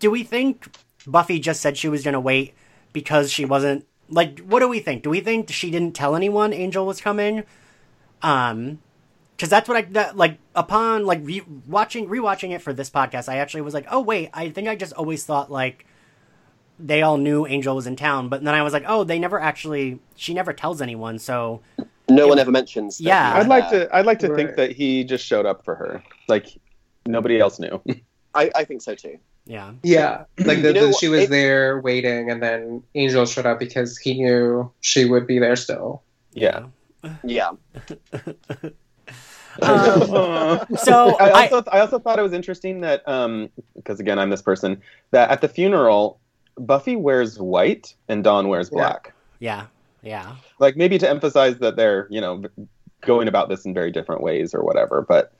do 0.00 0.10
we 0.10 0.22
think 0.24 0.68
Buffy 1.06 1.38
just 1.38 1.60
said 1.60 1.76
she 1.76 1.88
was 1.88 2.02
going 2.04 2.14
to 2.14 2.20
wait 2.20 2.54
because 2.92 3.30
she 3.32 3.44
wasn't 3.44 3.86
like 4.08 4.40
what 4.40 4.60
do 4.60 4.68
we 4.68 4.80
think? 4.80 5.02
Do 5.02 5.10
we 5.10 5.20
think 5.20 5.50
she 5.50 5.70
didn't 5.70 5.92
tell 5.94 6.16
anyone 6.16 6.52
Angel 6.52 6.84
was 6.86 7.00
coming? 7.00 7.44
Um 8.22 8.80
cuz 9.38 9.48
that's 9.48 9.68
what 9.68 9.76
I 9.78 9.82
that, 9.92 10.16
like 10.16 10.38
upon 10.54 11.04
like 11.06 11.20
re- 11.22 11.44
watching 11.66 12.08
rewatching 12.08 12.50
it 12.52 12.60
for 12.62 12.72
this 12.72 12.90
podcast, 12.90 13.28
I 13.28 13.36
actually 13.38 13.60
was 13.62 13.74
like, 13.74 13.86
"Oh 13.90 14.00
wait, 14.00 14.30
I 14.34 14.50
think 14.50 14.68
I 14.68 14.76
just 14.76 14.92
always 14.94 15.24
thought 15.24 15.50
like 15.50 15.86
they 16.80 17.02
all 17.02 17.16
knew 17.18 17.44
Angel 17.46 17.74
was 17.74 17.86
in 17.88 17.96
town, 17.96 18.28
but 18.28 18.44
then 18.44 18.54
I 18.54 18.62
was 18.62 18.72
like, 18.72 18.84
oh, 18.86 19.02
they 19.02 19.18
never 19.18 19.40
actually. 19.40 19.98
She 20.14 20.32
never 20.32 20.52
tells 20.52 20.80
anyone, 20.80 21.18
so 21.18 21.60
No 22.08 22.28
one 22.28 22.38
ever 22.38 22.52
mentions. 22.52 22.98
that 22.98 23.04
Yeah. 23.04 23.34
I'd 23.36 23.48
like 23.48 23.68
there. 23.70 23.86
to. 23.88 23.96
I'd 23.96 24.06
like 24.06 24.20
to 24.20 24.28
Right. 24.28 24.36
think 24.36 24.56
that 24.56 24.70
he 24.72 25.02
just 25.02 25.24
showed 25.26 25.44
up 25.44 25.64
for 25.64 25.74
her. 25.74 26.02
Like 26.28 26.46
nobody 27.06 27.40
else 27.40 27.58
knew. 27.58 27.82
I, 28.34 28.50
I 28.54 28.64
think 28.64 28.82
so 28.82 28.94
too. 28.94 29.18
yeah. 29.44 29.72
Yeah, 29.82 30.24
like 30.38 30.62
the, 30.62 30.68
You 30.68 30.74
know, 30.74 30.86
the, 30.88 30.92
she 30.92 31.08
was 31.08 31.22
it- 31.24 31.30
there 31.30 31.80
waiting, 31.80 32.30
and 32.30 32.40
then 32.40 32.82
Angel 32.94 33.26
showed 33.26 33.46
up 33.46 33.58
because 33.58 33.98
he 33.98 34.14
knew 34.22 34.70
she 34.80 35.04
would 35.04 35.26
be 35.26 35.38
there 35.40 35.56
still. 35.56 36.02
Yeah. 36.32 36.66
Yeah. 37.24 37.50
Um, 39.62 40.66
so 40.76 41.16
I 41.18 41.30
I, 41.30 41.48
also 41.48 41.70
I 41.70 41.80
also 41.80 41.98
thought 41.98 42.18
it 42.18 42.22
was 42.22 42.32
interesting 42.32 42.80
that 42.82 43.06
um 43.08 43.50
because 43.76 44.00
again 44.00 44.18
I'm 44.18 44.30
this 44.30 44.42
person 44.42 44.80
that 45.10 45.30
at 45.30 45.40
the 45.40 45.48
funeral 45.48 46.20
Buffy 46.58 46.96
wears 46.96 47.38
white 47.38 47.94
and 48.08 48.24
Dawn 48.24 48.48
wears 48.48 48.70
black. 48.70 49.14
yeah, 49.38 49.66
yeah, 50.02 50.36
Like 50.58 50.76
maybe 50.76 50.98
to 50.98 51.08
emphasize 51.08 51.58
that 51.58 51.76
they're 51.76 52.06
you 52.10 52.20
know 52.20 52.42
going 53.02 53.28
about 53.28 53.48
this 53.48 53.64
in 53.64 53.72
very 53.74 53.90
different 53.92 54.22
ways 54.22 54.54
or 54.54 54.64
whatever. 54.64 55.04
But 55.08 55.32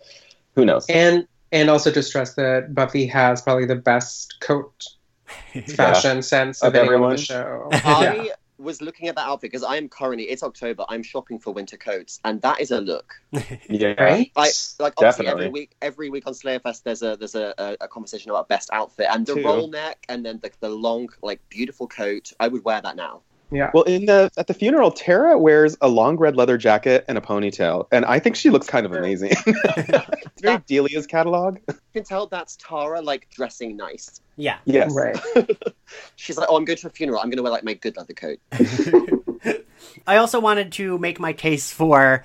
who 0.54 0.64
knows? 0.64 0.87
And 0.88 1.26
and 1.50 1.70
also 1.70 1.90
to 1.90 2.02
stress 2.02 2.35
that 2.35 2.74
Buffy 2.74 3.07
has 3.07 3.42
probably 3.42 3.66
the 3.66 3.74
best 3.74 4.38
coat 4.40 4.85
fashion 5.76 6.22
sense 6.22 6.62
of, 6.62 6.68
Of 6.68 6.76
everyone. 6.76 7.11
on 7.11 7.16
the 7.16 7.22
show. 7.22 7.68
I 7.72 8.31
was 8.59 8.83
looking 8.83 9.09
at 9.09 9.16
that 9.16 9.27
outfit 9.27 9.53
because 9.53 9.64
I 9.64 9.77
am 9.77 9.88
currently 9.88 10.25
it's 10.25 10.42
October. 10.42 10.85
I'm 10.88 11.03
shopping 11.03 11.38
for 11.38 11.53
winter 11.53 11.77
coats, 11.77 12.21
and 12.25 12.40
that 12.42 12.61
is 12.61 12.71
a 12.71 12.81
look. 12.81 13.14
yeah. 13.68 13.94
Right? 14.03 14.31
I 14.37 14.51
like 14.79 14.94
obviously 14.97 15.27
Definitely. 15.27 15.31
every 15.31 15.49
week. 15.49 15.77
Every 15.81 16.11
week 16.11 16.27
on 16.27 16.35
Slayerfest, 16.35 16.83
there's 16.83 17.03
a 17.03 17.16
there's 17.16 17.35
a, 17.35 17.55
a, 17.59 17.77
a 17.83 17.88
conversation 17.88 18.31
about 18.31 18.49
best 18.49 18.71
outfit, 18.73 19.07
and 19.11 19.27
the 19.27 19.35
Two. 19.35 19.44
roll 19.44 19.68
neck, 19.68 20.05
and 20.09 20.25
then 20.25 20.40
the, 20.42 20.51
the 20.61 20.68
long 20.68 21.09
like 21.23 21.40
beautiful 21.49 21.87
coat. 21.87 22.33
I 22.40 22.49
would 22.49 22.64
wear 22.64 22.81
that 22.81 22.97
now. 22.97 23.23
Yeah. 23.50 23.70
Well, 23.72 23.84
in 23.84 24.06
the 24.06 24.30
at 24.37 24.46
the 24.46 24.54
funeral, 24.54 24.90
Tara 24.90 25.38
wears 25.38 25.76
a 25.80 25.88
long 25.88 26.16
red 26.16 26.37
leather 26.37 26.58
jacket 26.58 27.04
and 27.08 27.16
a 27.16 27.20
ponytail, 27.20 27.87
and 27.90 28.04
I 28.04 28.18
think 28.18 28.37
she 28.37 28.50
looks 28.50 28.66
kind 28.66 28.84
of 28.84 28.92
amazing. 28.92 29.32
it's 29.46 30.42
very 30.42 30.58
Delia's 30.66 31.06
catalog. 31.06 31.58
You 31.68 31.74
can 31.94 32.04
tell 32.04 32.26
that's 32.26 32.56
Tara 32.56 33.00
like 33.00 33.28
dressing 33.30 33.76
nice. 33.76 34.20
yeah. 34.37 34.58
Yes. 34.64 34.94
Right. 34.94 35.18
She's 36.16 36.37
like, 36.37 36.48
oh, 36.50 36.56
I'm 36.56 36.64
going 36.64 36.78
to 36.78 36.87
a 36.87 36.90
funeral. 36.90 37.20
I'm 37.20 37.30
going 37.30 37.38
to 37.38 37.42
wear 37.42 37.52
like 37.52 37.64
my 37.64 37.74
good 37.74 37.96
leather 37.96 38.12
coat. 38.12 38.38
I 40.06 40.16
also 40.16 40.40
wanted 40.40 40.72
to 40.72 40.98
make 40.98 41.18
my 41.18 41.32
case 41.32 41.72
for 41.72 42.24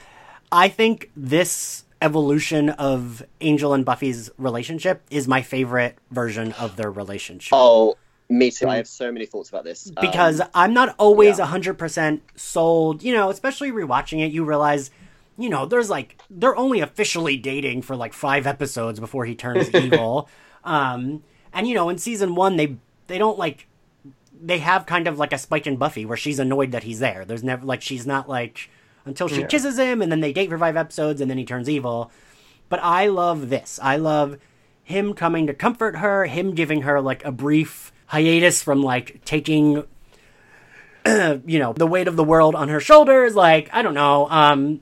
I 0.51 0.67
think 0.67 1.09
this 1.15 1.86
evolution 2.01 2.69
of 2.69 3.23
Angel 3.39 3.73
and 3.73 3.86
Buffy's 3.86 4.29
relationship 4.38 5.01
is 5.09 5.27
my 5.27 5.41
favorite 5.41 5.97
version 6.12 6.51
of 6.53 6.75
their 6.75 6.91
relationship. 6.91 7.53
Oh, 7.53 7.95
me 8.29 8.49
too. 8.51 8.67
I 8.67 8.77
have 8.77 8.88
so 8.88 9.12
many 9.12 9.25
thoughts 9.25 9.49
about 9.49 9.63
this 9.63 9.88
Um, 9.95 10.01
because 10.01 10.41
I'm 10.53 10.73
not 10.73 10.95
always 10.97 11.38
yeah. 11.39 11.45
a 11.45 11.59
100% 11.59 12.21
sold, 12.36 13.03
you 13.03 13.13
know, 13.13 13.29
especially 13.29 13.71
rewatching 13.71 14.25
it, 14.25 14.31
you 14.31 14.43
realize, 14.43 14.89
you 15.38 15.49
know, 15.49 15.65
there's 15.65 15.89
like, 15.89 16.21
they're 16.29 16.55
only 16.55 16.79
officially 16.79 17.38
dating 17.38 17.81
for 17.83 17.95
like 17.95 18.13
five 18.13 18.47
episodes 18.47 18.99
before 18.99 19.25
he 19.25 19.36
turns 19.36 19.69
evil. 19.73 20.29
Um, 20.63 21.23
and, 21.53 21.67
you 21.67 21.75
know, 21.75 21.89
in 21.89 21.97
season 21.97 22.36
one, 22.36 22.55
they, 22.57 22.77
they 23.07 23.17
don't 23.17 23.38
like, 23.38 23.67
they 24.41 24.57
have 24.59 24.86
kind 24.86 25.07
of 25.07 25.17
like 25.19 25.31
a 25.33 25.38
Spike 25.38 25.65
and 25.67 25.77
Buffy 25.79 26.05
where 26.05 26.17
she's 26.17 26.39
annoyed 26.39 26.71
that 26.71 26.83
he's 26.83 26.99
there. 26.99 27.25
There's 27.25 27.43
never, 27.43 27.65
like, 27.65 27.81
she's 27.81 28.05
not 28.07 28.27
like, 28.27 28.69
until 29.05 29.27
she 29.27 29.41
Yeah. 29.41 29.47
kisses 29.47 29.77
him 29.77 30.01
and 30.01 30.12
then 30.12 30.21
they 30.21 30.33
date 30.33 30.49
for 30.49 30.57
five 30.57 30.75
episodes 30.77 31.21
and 31.21 31.29
then 31.29 31.38
he 31.38 31.45
turns 31.45 31.69
evil. 31.69 32.12
But 32.69 32.79
I 32.81 33.07
love 33.07 33.49
this. 33.49 33.79
I 33.83 33.97
love 33.97 34.38
him 34.83 35.13
coming 35.13 35.47
to 35.47 35.53
comfort 35.53 35.97
her, 35.97 36.25
him 36.25 36.55
giving 36.55 36.81
her 36.81 36.99
like 36.99 37.23
a 37.23 37.31
brief 37.31 37.91
hiatus 38.13 38.62
from 38.62 38.84
like 38.84 39.26
taking 39.26 39.84
you 41.06 41.60
know, 41.60 41.73
the 41.73 41.88
weight 41.88 42.08
of 42.08 42.15
the 42.15 42.23
world 42.23 42.54
on 42.54 42.69
her 42.69 42.80
shoulders, 42.80 43.34
like 43.36 43.69
I 43.73 43.82
don't 43.82 43.95
know. 43.95 44.30
Um 44.30 44.82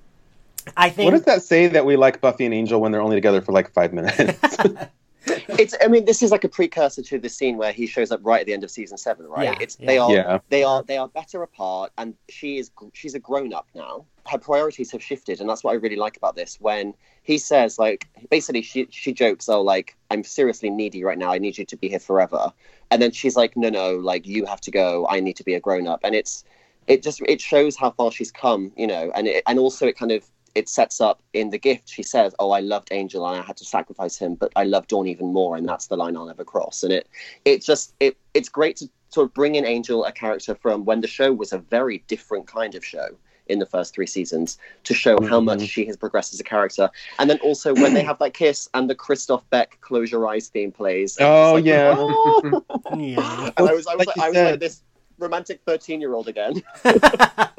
I 0.76 0.90
think 0.90 1.06
What 1.06 1.18
does 1.18 1.26
that 1.26 1.42
say 1.42 1.68
that 1.68 1.86
we 1.86 1.96
like 1.96 2.20
Buffy 2.20 2.46
and 2.46 2.54
Angel 2.54 2.80
when 2.80 2.92
they're 2.92 3.02
only 3.02 3.16
together 3.16 3.42
for 3.42 3.54
like 3.54 3.72
five 3.72 3.94
minutes? 3.94 4.18
it's. 5.60 5.76
I 5.82 5.88
mean, 5.88 6.06
this 6.06 6.24
is 6.24 6.32
like 6.32 6.44
a 6.44 6.50
precursor 6.50 7.04
to 7.04 7.20
the 7.20 7.30
scene 7.30 7.58
where 7.58 7.72
he 7.72 7.86
shows 7.86 8.12
up 8.12 8.20
right 8.24 8.42
at 8.42 8.48
the 8.48 8.54
end 8.54 8.64
of 8.64 8.72
season 8.72 8.98
seven, 8.98 9.28
right? 9.28 9.46
Yeah, 9.46 9.58
it's 9.60 9.78
yeah. 9.80 9.86
they 9.86 9.98
are 9.98 10.12
Yeah. 10.12 10.40
they 10.50 10.64
are 10.64 10.84
they 10.84 10.98
are 10.98 11.08
better 11.08 11.44
apart, 11.44 11.92
and 11.98 12.16
she 12.30 12.58
is 12.58 12.72
she's 12.94 13.14
a 13.14 13.20
grown 13.20 13.54
up 13.54 13.68
now. 13.76 14.06
Her 14.28 14.38
priorities 14.38 14.92
have 14.92 15.04
shifted, 15.04 15.40
and 15.40 15.50
that's 15.50 15.64
what 15.64 15.72
I 15.72 15.76
really 15.76 15.96
like 15.96 16.18
about 16.18 16.36
this. 16.36 16.58
When 16.60 16.94
he 17.24 17.38
says, 17.38 17.78
like, 17.78 18.08
basically, 18.30 18.64
she 18.64 18.88
she 18.90 19.14
jokes, 19.14 19.48
"Oh, 19.48 19.62
like 19.62 19.96
I'm 20.10 20.24
seriously 20.24 20.70
needy 20.70 21.04
right 21.04 21.18
now. 21.18 21.32
I 21.32 21.38
need 21.38 21.58
you 21.58 21.66
to 21.66 21.78
be 21.78 21.90
here 21.90 22.00
forever," 22.00 22.52
and 22.90 23.02
then 23.02 23.12
she's 23.12 23.36
like, 23.36 23.56
"No, 23.56 23.70
no, 23.70 23.98
like 23.98 24.26
you 24.26 24.46
have 24.46 24.62
to 24.62 24.72
go. 24.72 25.08
I 25.10 25.20
need 25.20 25.36
to 25.38 25.44
be 25.44 25.54
a 25.54 25.60
grown 25.60 25.88
up," 25.88 26.00
and 26.04 26.16
it's 26.16 26.44
it 26.88 27.04
just 27.04 27.22
it 27.28 27.40
shows 27.42 27.76
how 27.76 27.92
far 27.92 28.12
she's 28.12 28.32
come, 28.32 28.72
you 28.76 28.88
know, 28.88 29.12
and 29.14 29.28
it, 29.28 29.44
and 29.48 29.60
also 29.60 29.86
it 29.88 29.98
kind 29.98 30.12
of 30.12 30.24
it 30.56 30.70
sets 30.70 31.00
up 31.02 31.22
in 31.34 31.50
the 31.50 31.58
gift. 31.58 31.90
She 31.90 32.04
says, 32.04 32.34
"Oh, 32.40 32.52
I 32.52 32.60
loved 32.60 32.90
Angel 32.92 33.26
and 33.28 33.40
I 33.40 33.44
had 33.44 33.58
to 33.58 33.66
sacrifice 33.66 34.18
him, 34.18 34.36
but 34.36 34.52
I 34.56 34.64
love 34.64 34.88
Dawn 34.88 35.08
even 35.08 35.34
more, 35.34 35.56
and 35.58 35.68
that's 35.68 35.88
the 35.88 35.98
line 35.98 36.16
I'll 36.18 36.26
never 36.26 36.44
cross." 36.44 36.84
And 36.84 36.92
it 36.94 37.08
it 37.46 37.62
just 37.64 37.94
it 38.00 38.18
it's 38.34 38.50
great 38.50 38.76
to 38.78 38.90
sort 39.10 39.26
of 39.28 39.34
bring 39.34 39.56
in 39.56 39.66
Angel, 39.66 40.06
a 40.06 40.12
character 40.12 40.56
from 40.56 40.86
when 40.86 41.02
the 41.02 41.08
show 41.08 41.34
was 41.34 41.52
a 41.52 41.58
very 41.58 42.04
different 42.08 42.48
kind 42.48 42.76
of 42.76 42.84
show 42.86 43.08
in 43.48 43.60
the 43.60 43.66
first 43.66 43.94
three 43.94 44.06
seasons, 44.08 44.58
to 44.86 44.94
show 44.94 45.18
how 45.24 45.42
Mhm. 45.42 45.46
much 45.46 45.62
she 45.64 45.84
has 45.86 45.98
progressed 45.98 46.34
as 46.34 46.40
a 46.40 46.44
character, 46.44 46.90
and 47.20 47.30
then 47.30 47.38
also 47.40 47.74
when 47.74 47.94
they 47.94 48.04
have 48.04 48.18
that 48.20 48.34
kiss 48.34 48.70
and 48.74 48.90
the 48.90 48.96
Christoph 48.96 49.44
Beck 49.50 49.78
"Close 49.82 50.10
Your 50.12 50.26
Eyes" 50.30 50.48
theme 50.48 50.72
plays. 50.72 51.18
Oh, 51.20 51.54
like, 51.56 51.66
yeah. 51.66 51.94
"Oh!" 51.98 52.42
yeah. 52.96 53.52
and 53.58 53.68
I 53.70 53.74
was 53.74 53.88
I 53.88 53.96
was 53.96 54.08
Like 54.08 54.16
like, 54.16 54.20
I 54.20 54.30
was 54.30 54.36
said. 54.36 54.52
like 54.52 54.60
this 54.62 54.84
romantic 55.18 55.60
thirteen 55.66 56.00
year 56.00 56.14
old 56.14 56.28
again. 56.30 56.64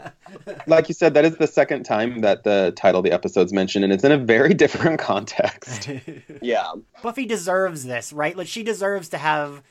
like 0.66 0.88
you 0.88 0.94
said, 0.94 1.14
that 1.14 1.24
is 1.24 1.36
the 1.36 1.46
second 1.46 1.84
time 1.84 2.20
that 2.20 2.44
the 2.44 2.72
title 2.76 3.00
of 3.00 3.04
the 3.04 3.12
episode's 3.12 3.52
mentioned, 3.52 3.84
and 3.84 3.92
it's 3.92 4.04
in 4.04 4.12
a 4.12 4.18
very 4.18 4.54
different 4.62 4.98
context. 4.98 5.88
Yeah. 6.40 6.72
Buffy 7.02 7.24
deserves 7.26 7.84
this, 7.84 8.12
right? 8.12 8.36
Like 8.36 8.46
she 8.48 8.62
deserves 8.62 9.08
to 9.10 9.18
have 9.18 9.62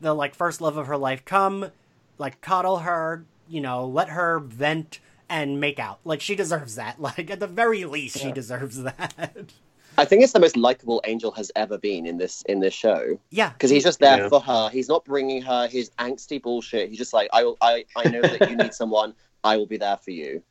the 0.00 0.14
like 0.14 0.34
first 0.34 0.60
love 0.60 0.76
of 0.76 0.86
her 0.86 0.96
life 0.96 1.24
come, 1.24 1.70
like 2.18 2.40
coddle 2.40 2.78
her, 2.78 3.24
you 3.48 3.60
know, 3.60 3.86
let 3.86 4.10
her 4.10 4.38
vent 4.40 5.00
and 5.28 5.60
make 5.60 5.78
out. 5.78 6.00
Like 6.04 6.20
she 6.20 6.34
deserves 6.34 6.74
that. 6.76 7.00
Like 7.00 7.30
at 7.30 7.40
the 7.40 7.46
very 7.46 7.84
least, 7.84 8.18
she 8.18 8.32
deserves 8.32 8.82
that. 8.82 9.52
I 9.96 10.04
think 10.04 10.22
it's 10.22 10.32
the 10.32 10.38
most 10.38 10.56
likable 10.56 11.00
Angel 11.06 11.32
has 11.32 11.50
ever 11.56 11.76
been 11.78 12.06
in 12.06 12.18
this 12.18 12.42
in 12.42 12.60
this 12.60 12.74
show 12.74 13.18
yeah, 13.30 13.50
because 13.50 13.70
he's 13.70 13.82
just 13.84 13.98
there 13.98 14.18
Yeah. 14.18 14.28
for 14.28 14.40
her. 14.40 14.68
He's 14.70 14.88
not 14.88 15.04
bringing 15.04 15.42
her 15.42 15.66
his 15.66 15.90
angsty 15.98 16.40
bullshit. 16.40 16.88
He's 16.88 16.98
just 16.98 17.12
like, 17.12 17.28
I 17.32 17.42
will, 17.44 17.56
I, 17.60 17.84
I 17.96 18.08
know 18.08 18.20
that 18.22 18.48
you 18.48 18.56
need 18.56 18.74
someone. 18.74 19.14
I 19.48 19.56
will 19.56 19.66
be 19.66 19.78
there 19.78 19.96
for 19.96 20.10
you. 20.10 20.42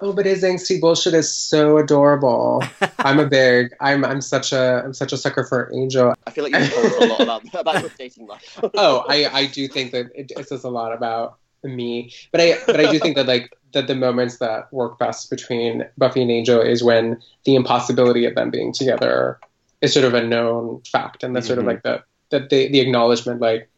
Oh, 0.00 0.12
but 0.12 0.26
his 0.26 0.42
angsty 0.42 0.80
bullshit 0.80 1.14
is 1.14 1.32
so 1.32 1.78
adorable. 1.78 2.62
I'm 2.98 3.20
a 3.20 3.26
big. 3.26 3.68
I'm. 3.80 4.04
I'm 4.04 4.20
such 4.20 4.52
a. 4.52 4.82
I'm 4.84 4.92
such 4.92 5.12
a 5.12 5.16
sucker 5.16 5.44
for 5.44 5.70
Angel. 5.72 6.14
I 6.26 6.30
feel 6.32 6.42
like 6.44 6.52
you've 6.52 6.72
told 6.72 6.92
a 7.02 7.06
lot 7.06 7.20
about 7.20 7.54
about 7.54 7.80
your 7.80 7.90
dating 7.96 8.26
life. 8.26 8.58
Oh, 8.74 9.04
I. 9.08 9.26
I 9.26 9.46
do 9.46 9.68
think 9.68 9.92
that 9.92 10.06
it, 10.14 10.32
it 10.36 10.48
says 10.48 10.64
a 10.64 10.68
lot 10.68 10.92
about 10.92 11.38
me. 11.62 12.12
But 12.32 12.40
I. 12.40 12.58
But 12.66 12.80
I 12.80 12.90
do 12.90 12.98
think 12.98 13.14
that 13.14 13.26
like 13.28 13.52
that 13.72 13.86
the 13.86 13.94
moments 13.94 14.38
that 14.38 14.72
work 14.72 14.98
best 14.98 15.30
between 15.30 15.86
Buffy 15.96 16.22
and 16.22 16.30
Angel 16.30 16.60
is 16.60 16.82
when 16.82 17.20
the 17.44 17.54
impossibility 17.54 18.24
of 18.26 18.34
them 18.34 18.50
being 18.50 18.72
together 18.72 19.38
is 19.80 19.92
sort 19.92 20.04
of 20.06 20.14
a 20.14 20.24
known 20.24 20.82
fact, 20.90 21.22
and 21.22 21.36
that's 21.36 21.46
sort 21.46 21.58
of 21.60 21.64
Mhm. 21.64 21.68
like 21.68 21.82
the 21.84 22.02
that 22.30 22.50
the 22.50 22.68
the 22.68 22.80
acknowledgement. 22.80 23.40
Like 23.40 23.68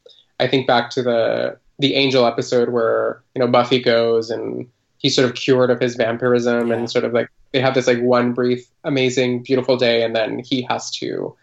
I 0.40 0.48
think 0.48 0.66
back 0.66 0.88
to 0.92 1.02
the 1.02 1.58
the 1.78 1.94
Angel 1.94 2.26
episode 2.26 2.70
where 2.70 3.22
you 3.34 3.40
know 3.40 3.48
Buffy 3.48 3.80
goes 3.80 4.30
and 4.30 4.66
he's 4.98 5.14
sort 5.14 5.28
of 5.28 5.34
cured 5.36 5.70
of 5.70 5.80
his 5.80 5.94
vampirism 5.96 6.68
Yeah. 6.68 6.74
and 6.76 6.90
sort 6.90 7.04
of 7.04 7.12
like 7.12 7.28
they 7.52 7.60
have 7.60 7.74
this 7.74 7.86
like 7.86 8.00
one 8.00 8.32
brief 8.32 8.66
amazing 8.84 9.42
beautiful 9.42 9.76
day 9.76 10.02
and 10.02 10.14
then 10.16 10.38
he 10.40 10.62
has 10.70 10.90
to 10.98 11.36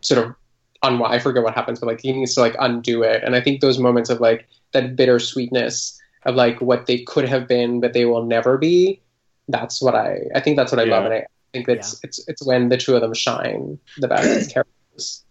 sort 0.00 0.24
of 0.26 0.34
unwind 0.82 1.14
I 1.14 1.18
forget 1.20 1.42
what 1.44 1.54
happens 1.54 1.78
but 1.80 1.86
like 1.86 2.00
he 2.00 2.12
needs 2.12 2.34
to 2.34 2.40
like 2.40 2.56
undo 2.58 3.02
it 3.02 3.22
and 3.24 3.36
I 3.36 3.40
think 3.40 3.60
those 3.60 3.78
moments 3.78 4.10
of 4.10 4.20
like 4.20 4.48
that 4.72 4.96
bittersweetness 4.96 5.98
of 6.24 6.34
like 6.34 6.60
what 6.60 6.86
they 6.86 6.98
could 7.04 7.28
have 7.28 7.46
been 7.46 7.80
but 7.80 7.92
they 7.92 8.04
will 8.04 8.24
never 8.24 8.58
be 8.58 9.00
that's 9.48 9.80
what 9.80 9.94
I 9.94 10.22
I 10.34 10.40
think 10.40 10.56
that's 10.56 10.72
what 10.72 10.80
I 10.80 10.84
love 10.84 11.04
and 11.04 11.14
I 11.14 11.26
think 11.52 11.68
it's 11.68 12.00
it's 12.02 12.26
it's 12.28 12.44
when 12.44 12.68
the 12.68 12.76
two 12.76 12.94
of 12.96 13.00
them 13.00 13.14
shine 13.14 13.78
the 13.98 14.08
best 14.08 14.50
characters 14.54 15.22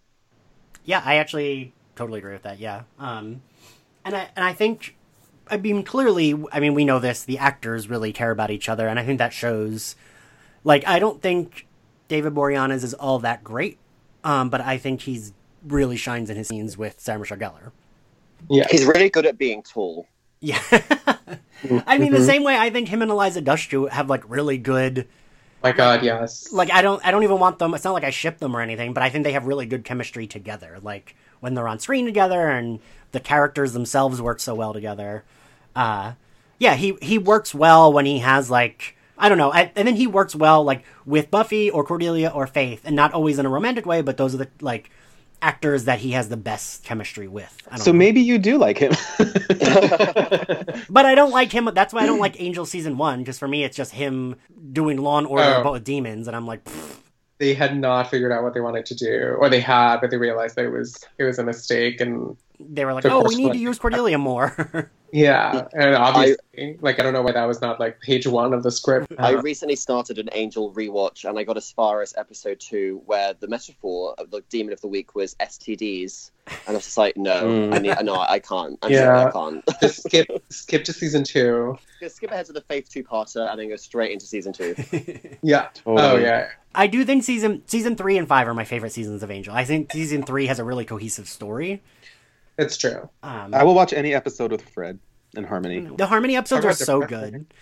yeah, 0.84 1.02
I 1.06 1.18
actually 1.18 1.74
totally 1.96 2.18
agree 2.18 2.34
with 2.34 2.42
that. 2.42 2.58
Yeah, 2.60 2.82
um, 2.98 3.40
and 4.06 4.16
I 4.16 4.30
and 4.36 4.44
I 4.46 4.54
think, 4.54 4.96
I 5.50 5.58
mean, 5.58 5.84
clearly, 5.84 6.36
I 6.52 6.60
mean, 6.60 6.74
we 6.74 6.86
know 6.86 7.00
this. 7.00 7.24
The 7.24 7.38
actors 7.38 7.90
really 7.90 8.14
care 8.14 8.32
about 8.32 8.52
each 8.52 8.70
other, 8.70 8.88
and 8.88 9.00
I 9.00 9.06
think 9.06 9.20
that 9.20 9.34
shows. 9.34 9.96
Like, 10.64 10.88
I 10.88 11.00
don't 11.00 11.22
think 11.22 11.66
David 12.08 12.34
Boreanaz 12.36 12.84
is 12.84 12.94
all 12.94 13.20
that 13.20 13.44
great, 13.44 13.80
um, 14.24 14.50
but 14.50 14.62
I 14.62 14.78
think 14.78 15.02
he's 15.02 15.34
really 15.68 15.98
shines 15.98 16.30
in 16.30 16.38
his 16.38 16.48
scenes 16.50 16.78
with 16.78 17.00
Sarah 17.00 17.20
Michelle 17.20 17.38
Gellar. 17.38 17.72
yeah 18.50 18.66
He's 18.70 18.86
really 18.86 19.10
good 19.10 19.26
at 19.26 19.38
being 19.38 19.64
tall. 19.64 20.08
Yeah. 20.40 20.60
I 21.86 21.98
mean, 22.00 22.12
the 22.12 22.20
Mhm. 22.20 22.26
same 22.26 22.44
way 22.44 22.58
I 22.58 22.70
think 22.72 22.88
him 22.90 23.02
and 23.04 23.12
Eliza 23.12 23.42
Dushku 23.42 23.90
have 23.90 24.10
like 24.10 24.24
really 24.30 24.58
good. 24.58 25.08
my 25.64 25.72
god 25.72 26.04
yes 26.04 26.52
Like, 26.52 26.72
I 26.72 26.82
don't, 26.82 27.04
I 27.06 27.12
don't 27.12 27.24
even 27.24 27.38
want 27.40 27.60
them. 27.60 27.74
It's 27.76 27.84
not 27.84 27.94
like 27.94 28.04
I 28.04 28.10
ship 28.10 28.40
them 28.40 28.56
or 28.56 28.62
anything, 28.62 28.94
but 28.94 29.04
I 29.04 29.10
think 29.10 29.24
they 29.24 29.34
have 29.34 29.46
really 29.46 29.68
good 29.68 29.84
chemistry 29.84 30.26
together. 30.28 30.80
Like 30.82 31.16
when 31.42 31.54
they're 31.54 31.68
on 31.68 31.80
screen 31.80 32.06
together, 32.06 32.48
and 32.48 32.80
the 33.12 33.20
characters 33.20 33.74
themselves 33.74 34.22
work 34.22 34.40
so 34.40 34.56
well 34.56 34.72
together. 34.74 35.26
Uh, 35.76 36.14
yeah, 36.60 36.76
he 36.76 36.98
he 37.02 37.18
works 37.18 37.54
well 37.54 37.92
when 37.92 38.06
he 38.06 38.20
has 38.20 38.50
like 38.50 38.96
I 39.18 39.30
don't 39.30 39.38
know, 39.38 39.52
and, 39.52 39.70
and 39.76 39.88
then 39.88 39.96
he 39.98 40.08
works 40.08 40.34
well 40.36 40.64
like 40.64 40.84
with 41.06 41.30
Buffy 41.30 41.70
or 41.70 41.84
Cordelia 41.84 42.30
or 42.34 42.48
Faith, 42.48 42.82
and 42.86 42.96
not 42.96 43.14
always 43.14 43.38
in 43.38 43.46
a 43.46 43.50
romantic 43.50 43.86
way, 43.86 44.02
but 44.02 44.18
those 44.18 44.34
are 44.34 44.38
the 44.38 44.48
like 44.62 44.90
actors 45.44 45.86
that 45.86 45.98
he 46.00 46.12
has 46.12 46.30
the 46.30 46.38
best 46.38 46.84
chemistry 46.84 47.28
with. 47.28 47.56
I 47.68 47.78
don't 47.78 47.84
So 47.86 47.92
know. 47.92 47.98
maybe 47.98 48.22
you 48.22 48.38
do 48.38 48.58
like 48.60 48.78
him. 48.78 48.94
But 50.90 51.06
I 51.06 51.16
don't 51.16 51.32
like 51.32 51.52
him. 51.52 51.70
That's 51.74 51.94
why 51.94 52.02
I 52.02 52.06
don't 52.06 52.20
like 52.20 52.40
Angel 52.40 52.66
season 52.66 52.98
one 52.98 53.20
because 53.20 53.40
for 53.40 53.48
me 53.48 53.64
it's 53.64 53.76
just 53.78 53.92
him 53.94 54.36
doing 54.72 54.98
Law 54.98 55.18
and 55.18 55.28
Order 55.28 55.56
Oh. 55.58 55.64
but 55.64 55.72
with 55.74 55.84
demons, 55.84 56.28
and 56.28 56.36
I'm 56.36 56.46
like, 56.46 56.64
pfft. 56.64 56.98
They 57.42 57.56
had 57.56 57.76
not 57.76 58.12
figured 58.12 58.32
out 58.32 58.44
what 58.44 58.54
they 58.54 58.62
wanted 58.62 58.86
to 58.86 58.96
do, 58.96 59.36
or 59.40 59.50
they 59.50 59.62
had, 59.62 60.00
but 60.00 60.12
they 60.12 60.18
realized 60.18 60.56
that 60.58 60.66
it 60.66 60.72
was 60.72 61.04
it 61.18 61.24
was 61.24 61.40
a 61.40 61.44
mistake, 61.44 62.00
and 62.00 62.38
they 62.70 62.86
were 62.86 62.94
like, 62.94 63.06
Of 63.06 63.12
oh, 63.12 63.24
we 63.28 63.36
need 63.36 63.48
not. 63.48 63.54
to 63.54 63.60
use 63.60 63.80
Cordelia 63.80 64.18
more. 64.18 64.92
yeah, 65.12 65.68
and 65.74 65.96
obviously, 65.96 66.78
like 66.82 67.00
I 67.00 67.04
don't 67.04 67.14
know 67.14 67.22
why 67.22 67.32
that 67.34 67.46
was 67.46 67.62
not 67.62 67.80
like 67.80 68.00
page 68.02 68.26
one 68.28 68.54
of 68.54 68.64
the 68.64 68.72
script. 68.72 69.12
I 69.18 69.36
Uh, 69.36 69.42
recently 69.42 69.76
started 69.76 70.18
an 70.20 70.30
Angel 70.34 70.72
rewatch, 70.74 71.26
and 71.28 71.38
I 71.38 71.44
got 71.44 71.58
as 71.58 71.72
far 71.72 72.02
as 72.02 72.14
episode 72.18 72.60
two, 72.60 73.02
where 73.06 73.34
the 73.34 73.48
metaphor 73.48 74.16
of 74.18 74.32
the 74.32 74.42
demon 74.50 74.74
of 74.74 74.82
the 74.82 74.88
week 74.88 75.16
was 75.16 75.36
STDs, 75.36 76.32
and 76.48 76.58
I 76.68 76.72
was 76.74 76.84
just 76.86 76.98
like, 76.98 77.18
no, 77.18 77.44
Mm. 77.44 77.74
I 77.74 77.78
need, 77.80 77.96
no, 78.04 78.16
I 78.20 78.40
can't. 78.40 78.78
I'm 78.82 78.92
Yeah. 78.92 79.00
sorry, 79.00 79.26
I 79.26 79.32
can't. 79.32 79.64
just 79.82 80.04
skip 80.04 80.28
skip 80.50 80.84
to 80.86 80.94
season 80.94 81.24
two. 81.24 81.78
Just 82.00 82.16
skip 82.18 82.32
ahead 82.32 82.46
to 82.48 82.54
the 82.54 82.62
Faith 82.62 82.90
two-parter, 82.90 83.50
and 83.50 83.60
then 83.60 83.70
go 83.70 83.76
straight 83.76 84.12
into 84.12 84.26
season 84.26 84.54
two. 84.54 84.76
Yeah. 85.44 85.70
Oh 85.86 86.18
yeah. 86.18 86.50
I 86.74 86.88
do 86.88 87.04
think 87.04 87.24
season 87.24 87.64
season 87.66 87.96
three 87.96 88.18
and 88.18 88.28
five 88.28 88.48
are 88.48 88.54
my 88.54 88.64
favorite 88.64 88.92
seasons 88.94 89.24
of 89.24 89.32
Angel. 89.32 89.54
I 89.54 89.66
think 89.66 89.92
season 89.92 90.24
three 90.24 90.46
has 90.46 90.60
a 90.60 90.64
really 90.64 90.86
cohesive 90.86 91.28
story. 91.28 91.82
It's 92.62 92.78
true. 92.78 93.10
Um, 93.24 93.54
I 93.54 93.64
will 93.64 93.74
watch 93.76 93.92
any 93.94 94.14
episode 94.14 94.52
with 94.52 94.62
Fred 94.70 95.00
and 95.36 95.46
Harmony. 95.46 95.80
The 95.98 96.06
Harmony 96.08 96.36
episodes 96.36 96.66
are 96.66 96.74
so 96.74 97.00
the- 97.02 97.06
good. 97.08 97.54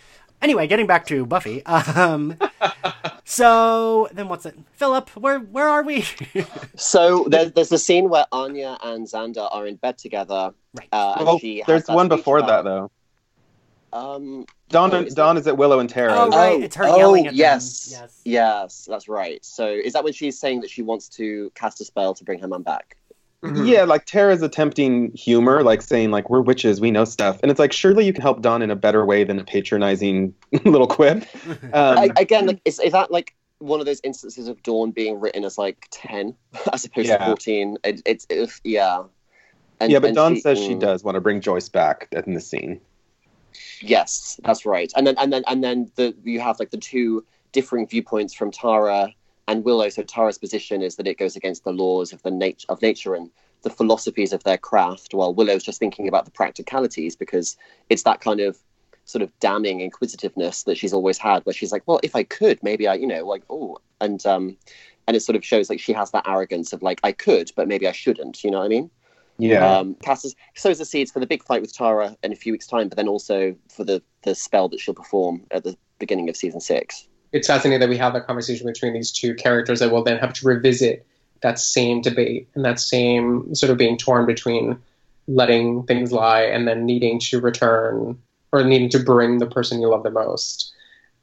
Anyway, 0.41 0.67
getting 0.67 0.88
back 0.88 1.05
to 1.07 1.25
Buffy. 1.25 1.65
Um, 1.65 2.38
so 3.25 4.07
then 4.13 4.29
what's 4.29 4.45
it? 4.45 4.57
Philip, 4.73 5.09
where 5.17 5.39
where 5.39 5.67
are 5.67 5.83
we? 5.83 6.05
So 6.75 7.25
there's 7.27 7.51
there's 7.51 7.69
the 7.69 7.77
scene 7.77 8.09
where 8.09 8.25
Anya 8.31 8.77
and 8.83 9.05
Xander 9.05 9.49
are 9.53 9.67
in 9.67 9.75
bed 9.75 9.97
together. 9.97 10.51
Right. 10.73 10.88
Uh, 10.93 11.15
and 11.17 11.25
Well, 11.25 11.39
she 11.39 11.63
there's 11.67 11.88
one 11.88 12.07
speech 12.07 12.17
before 12.19 12.41
that 12.41 12.63
though. 12.63 12.89
Um, 13.91 14.45
Dawn, 14.69 14.93
Oh, 14.93 15.01
is 15.01 15.13
Dawn 15.15 15.35
is 15.35 15.47
at 15.47 15.57
Willow 15.57 15.79
and 15.79 15.89
Tara. 15.89 16.13
Oh, 16.15 16.29
right. 16.29 16.62
it's 16.62 16.75
her 16.75 16.85
yelling 16.88 17.25
at 17.25 17.31
them. 17.31 17.38
yes, 17.39 17.89
Yes. 17.91 18.21
yes, 18.23 18.85
that's 18.89 19.09
right. 19.09 19.43
So 19.43 19.67
is 19.67 19.93
that 19.93 20.03
when 20.03 20.13
she's 20.13 20.39
saying 20.39 20.62
that 20.62 20.69
she 20.69 20.83
wants 20.83 21.09
to 21.09 21.51
cast 21.55 21.81
a 21.81 21.85
spell 21.85 22.13
to 22.13 22.23
bring 22.23 22.39
her 22.39 22.47
mum 22.47 22.62
back? 22.63 22.95
Mhm. 23.43 23.67
Yeah, 23.67 23.84
like 23.86 24.06
Tara's 24.06 24.41
attempting 24.41 25.13
humor, 25.13 25.63
like 25.63 25.82
saying 25.82 26.12
like 26.12 26.30
we're 26.30 26.41
witches, 26.41 26.82
we 26.82 26.91
know 26.91 27.06
stuff, 27.06 27.39
and 27.41 27.49
it's 27.49 27.60
like 27.60 27.71
surely 27.71 28.06
you 28.06 28.12
can 28.12 28.21
help 28.21 28.41
Dawn 28.41 28.62
in 28.62 28.69
a 28.69 28.75
better 28.75 29.06
way 29.06 29.23
than 29.23 29.39
a 29.39 29.45
patronizing 29.45 30.34
little 30.65 30.88
quip. 30.88 31.25
Um, 31.71 31.97
I, 31.97 32.10
again, 32.17 32.47
like, 32.47 32.62
is, 32.65 32.80
is 32.80 32.91
that 32.93 33.12
like 33.12 33.36
one 33.60 33.80
of 33.80 33.86
those 33.86 34.02
instances 34.04 34.47
of 34.47 34.62
Dawn 34.63 34.91
being 34.91 35.19
written 35.19 35.45
as 35.45 35.58
like 35.58 35.88
ten 35.91 36.36
as 36.73 36.86
opposed 36.86 37.10
to 37.10 37.25
fourteen? 37.25 37.78
It, 37.84 38.02
it's 38.06 38.25
it's 38.30 38.60
yeah. 38.63 39.04
And, 39.80 39.91
yeah, 39.91 39.99
but 39.99 40.08
and 40.08 40.15
Dawn 40.15 40.38
says 40.38 40.58
she 40.58 40.73
mm, 40.73 40.80
does 40.80 41.04
want 41.04 41.15
to 41.15 41.21
bring 41.21 41.39
Joyce 41.39 41.69
back 41.69 42.10
in 42.12 42.34
the 42.34 42.41
scene. 42.41 42.82
Yes, 43.80 44.39
that's 44.43 44.65
right. 44.65 44.91
And 44.95 45.08
then 45.08 45.15
and 45.17 45.32
then 45.32 45.43
and 45.47 45.63
then 45.63 45.91
the 45.95 46.13
you 46.23 46.39
have 46.41 46.60
like 46.60 46.71
the 46.71 46.78
two 46.78 47.25
differing 47.52 47.88
viewpoints 47.88 48.34
from 48.34 48.52
Tara 48.52 49.13
and 49.49 49.65
Willow. 49.65 49.89
So 49.89 50.03
Tara's 50.03 50.38
position 50.38 50.81
is 50.81 50.95
that 50.95 51.07
it 51.07 51.17
goes 51.17 51.35
against 51.35 51.63
the 51.63 51.71
laws 51.71 52.13
of 52.13 52.21
the 52.21 52.31
nature 52.31 52.67
of 52.69 52.81
nature 52.81 53.15
and 53.15 53.29
the 53.63 53.69
philosophies 53.69 54.31
of 54.31 54.43
their 54.43 54.57
craft, 54.57 55.13
while 55.13 55.33
Willow's 55.33 55.63
just 55.63 55.79
thinking 55.79 56.07
about 56.07 56.25
the 56.25 56.31
practicalities 56.31 57.15
because 57.15 57.57
it's 57.89 58.03
that 58.03 58.21
kind 58.21 58.39
of 58.39 58.57
sort 59.03 59.23
of 59.23 59.38
damning 59.39 59.81
inquisitiveness 59.81 60.63
that 60.63 60.77
she's 60.77 60.93
always 60.93 61.17
had, 61.17 61.43
where 61.45 61.53
she's 61.53 61.71
like, 61.71 61.83
well, 61.88 61.99
if 62.03 62.15
I 62.15 62.23
could, 62.23 62.62
maybe 62.62 62.88
I, 62.88 62.93
you 62.93 63.07
know, 63.07 63.25
like, 63.25 63.43
oh, 63.49 63.79
and 63.99 64.23
um, 64.25 64.55
and 65.07 65.17
it 65.17 65.21
sort 65.21 65.35
of 65.35 65.43
shows 65.43 65.69
like 65.69 65.79
she 65.79 65.93
has 65.93 66.12
that 66.12 66.27
arrogance 66.27 66.71
of 66.71 66.83
like, 66.83 66.99
I 67.03 67.12
could, 67.12 67.51
but 67.55 67.67
maybe 67.67 67.88
I 67.88 67.91
shouldn't. 67.91 68.43
You 68.43 68.51
know 68.51 68.59
what 68.59 68.65
I 68.65 68.69
mean? 68.69 68.91
Yeah, 69.39 69.79
Um, 69.79 69.95
Cass 69.95 70.31
sows 70.55 70.77
the 70.77 70.85
seeds 70.85 71.12
for 71.12 71.19
the 71.19 71.25
big 71.25 71.43
fight 71.43 71.62
with 71.62 71.75
Tara 71.75 72.15
in 72.21 72.31
a 72.31 72.35
few 72.35 72.51
weeks' 72.51 72.67
time, 72.67 72.88
but 72.88 72.97
then 72.97 73.07
also 73.07 73.55
for 73.69 73.83
the, 73.83 74.03
the 74.21 74.35
spell 74.35 74.69
that 74.69 74.79
she'll 74.79 74.93
perform 74.93 75.41
at 75.49 75.63
the 75.63 75.75
beginning 75.97 76.29
of 76.29 76.38
season 76.38 76.62
six. 76.62 77.09
It's 77.32 77.48
fascinating 77.48 77.80
that 77.80 77.89
we 77.89 77.98
have 77.98 78.13
that 78.13 78.26
conversation 78.26 78.65
between 78.65 78.94
these 78.94 79.12
two 79.12 79.36
characters 79.36 79.80
that 79.80 79.92
will 79.92 80.04
then 80.04 80.18
have 80.18 80.34
to 80.34 80.48
revisit 80.48 81.06
that 81.42 81.60
same 81.60 82.02
debate 82.02 82.50
and 82.56 82.65
that 82.65 82.80
same 82.80 83.54
sort 83.56 83.70
of 83.70 83.78
being 83.78 83.98
torn 83.98 84.26
between 84.26 84.78
letting 85.28 85.84
things 85.84 86.12
lie 86.12 86.42
and 86.42 86.68
then 86.68 86.86
needing 86.86 87.20
to 87.20 87.39
return 87.39 88.18
or 88.52 88.63
needing 88.63 88.89
to 88.89 89.00
bring 89.00 89.38
the 89.38 89.46
person 89.46 89.80
you 89.80 89.88
love 89.88 90.04
the 90.04 90.10
most. 90.10 90.74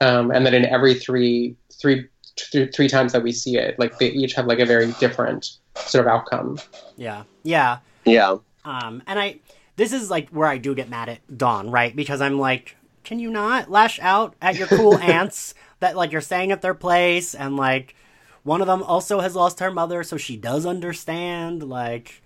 Um, 0.00 0.30
and 0.30 0.46
then 0.46 0.54
in 0.54 0.64
every 0.64 0.94
three, 0.94 1.56
three, 1.72 2.06
th- 2.36 2.72
three 2.74 2.88
times 2.88 3.12
that 3.12 3.22
we 3.22 3.32
see 3.32 3.56
it, 3.58 3.78
like 3.78 3.98
they 3.98 4.08
each 4.08 4.34
have 4.34 4.46
like 4.46 4.60
a 4.60 4.66
very 4.66 4.92
different 5.00 5.50
sort 5.74 6.06
of 6.06 6.12
outcome. 6.12 6.58
yeah, 6.96 7.24
yeah. 7.42 7.78
Yeah, 8.04 8.36
Um, 8.64 9.02
and 9.08 9.18
I, 9.18 9.40
this 9.74 9.92
is 9.92 10.10
like 10.10 10.28
where 10.30 10.46
I 10.46 10.58
do 10.58 10.76
get 10.76 10.88
mad 10.88 11.08
at 11.08 11.36
Dawn, 11.36 11.70
right? 11.70 11.94
Because 11.94 12.20
I'm 12.20 12.38
like, 12.38 12.75
can 13.06 13.20
you 13.20 13.30
not 13.30 13.70
lash 13.70 13.98
out 14.00 14.34
at 14.42 14.56
your 14.56 14.66
cool 14.66 14.98
aunts 15.02 15.54
that 15.80 15.96
like 15.96 16.10
you're 16.12 16.20
staying 16.20 16.50
at 16.52 16.60
their 16.60 16.74
place 16.74 17.34
and 17.34 17.56
like 17.56 17.94
one 18.42 18.60
of 18.60 18.66
them 18.66 18.82
also 18.82 19.20
has 19.20 19.34
lost 19.34 19.60
her 19.60 19.70
mother, 19.72 20.04
so 20.04 20.16
she 20.16 20.36
does 20.36 20.66
understand, 20.66 21.64
like, 21.64 22.22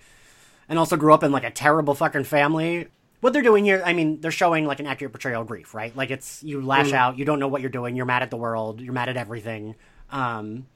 and 0.69 0.79
also 0.79 0.97
grew 0.99 1.15
up 1.15 1.23
in 1.23 1.33
like 1.33 1.45
a 1.45 1.51
terrible 1.51 1.95
fucking 1.95 2.25
family. 2.25 2.89
What 3.21 3.33
they're 3.33 3.43
doing 3.43 3.65
here, 3.65 3.83
I 3.85 3.93
mean, 3.95 4.21
they're 4.21 4.31
showing 4.31 4.67
like 4.67 4.81
an 4.81 4.87
accurate 4.87 5.13
portrayal 5.13 5.43
of 5.43 5.49
grief, 5.49 5.75
right? 5.75 5.95
Like 5.97 6.11
it's 6.11 6.43
you 6.43 6.61
lash 6.61 6.91
Mhm. 6.91 6.95
out, 6.95 7.19
you 7.19 7.25
don't 7.25 7.39
know 7.39 7.49
what 7.49 7.61
you're 7.63 7.71
doing, 7.71 7.97
you're 7.97 8.07
mad 8.07 8.23
at 8.23 8.31
the 8.31 8.37
world, 8.37 8.81
you're 8.81 8.93
mad 8.93 9.09
at 9.09 9.17
everything. 9.17 9.77
Um, 10.11 10.67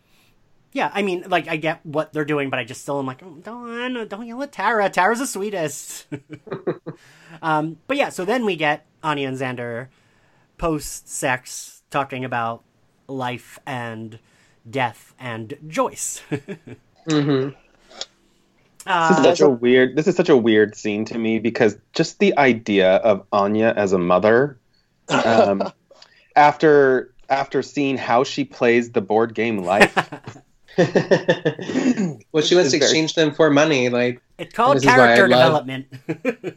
yeah, 0.72 0.90
I 0.94 1.02
mean, 1.02 1.24
like 1.28 1.46
I 1.46 1.56
get 1.56 1.84
what 1.84 2.12
they're 2.12 2.24
doing, 2.24 2.50
but 2.50 2.58
I 2.58 2.64
just 2.64 2.82
still 2.82 2.98
am 2.98 3.06
like, 3.06 3.22
oh, 3.22 3.36
don't 3.42 4.08
don't 4.08 4.26
yell 4.26 4.42
at 4.42 4.52
Tara. 4.52 4.88
Tara's 4.90 5.18
the 5.20 5.26
sweetest. 5.26 6.06
um, 7.42 7.76
but 7.86 7.96
yeah, 7.96 8.08
so 8.08 8.24
then 8.24 8.44
we 8.44 8.56
get 8.56 8.86
Anya 9.02 9.28
and 9.28 9.36
Xander 9.38 9.88
post 10.58 11.08
sex 11.08 11.82
talking 11.90 12.24
about 12.24 12.62
life 13.08 13.58
and 13.66 14.18
death 14.68 15.14
and 15.18 15.54
Joyce. 15.66 16.22
hmm 17.08 17.50
this 18.86 18.92
uh, 18.92 19.16
is 19.18 19.24
such 19.24 19.40
a 19.40 19.48
weird. 19.48 19.96
This 19.96 20.06
is 20.06 20.14
such 20.14 20.28
a 20.28 20.36
weird 20.36 20.76
scene 20.76 21.06
to 21.06 21.18
me 21.18 21.38
because 21.38 21.78
just 21.94 22.18
the 22.18 22.36
idea 22.36 22.96
of 22.96 23.26
Anya 23.32 23.72
as 23.74 23.94
a 23.94 23.98
mother, 23.98 24.58
um, 25.08 25.72
after 26.36 27.14
after 27.30 27.62
seeing 27.62 27.96
how 27.96 28.24
she 28.24 28.44
plays 28.44 28.90
the 28.90 29.00
board 29.00 29.34
game 29.34 29.58
life, 29.64 29.94
well, 30.76 30.86
she 30.86 30.94
wants 32.32 32.50
to 32.50 32.60
It's 32.60 32.70
very- 32.72 32.76
exchange 32.76 33.14
them 33.14 33.32
for 33.32 33.48
money, 33.48 33.88
like 33.88 34.20
it's 34.38 34.54
called 34.54 34.82
character 34.82 35.28
love- 35.28 35.66
development. 35.66 35.86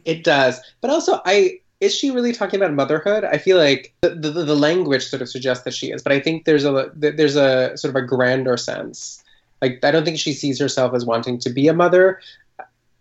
It 0.04 0.24
does, 0.24 0.60
but 0.80 0.90
also 0.90 1.20
I 1.24 1.60
is 1.80 1.94
she 1.94 2.10
really 2.10 2.32
talking 2.32 2.60
about 2.60 2.74
motherhood? 2.74 3.24
I 3.24 3.38
feel 3.38 3.56
like 3.56 3.94
the, 4.00 4.10
the, 4.10 4.30
the 4.30 4.56
language 4.56 5.06
sort 5.06 5.22
of 5.22 5.28
suggests 5.28 5.64
that 5.64 5.74
she 5.74 5.92
is, 5.92 6.02
but 6.02 6.12
I 6.12 6.18
think 6.18 6.44
there's 6.44 6.64
a 6.64 6.90
there's 6.94 7.36
a 7.36 7.76
sort 7.76 7.96
of 7.96 8.02
a 8.02 8.06
grander 8.06 8.56
sense. 8.56 9.22
Like 9.62 9.84
I 9.84 9.90
don't 9.90 10.04
think 10.04 10.18
she 10.18 10.32
sees 10.32 10.58
herself 10.58 10.94
as 10.94 11.04
wanting 11.04 11.38
to 11.38 11.50
be 11.50 11.68
a 11.68 11.74
mother 11.74 12.20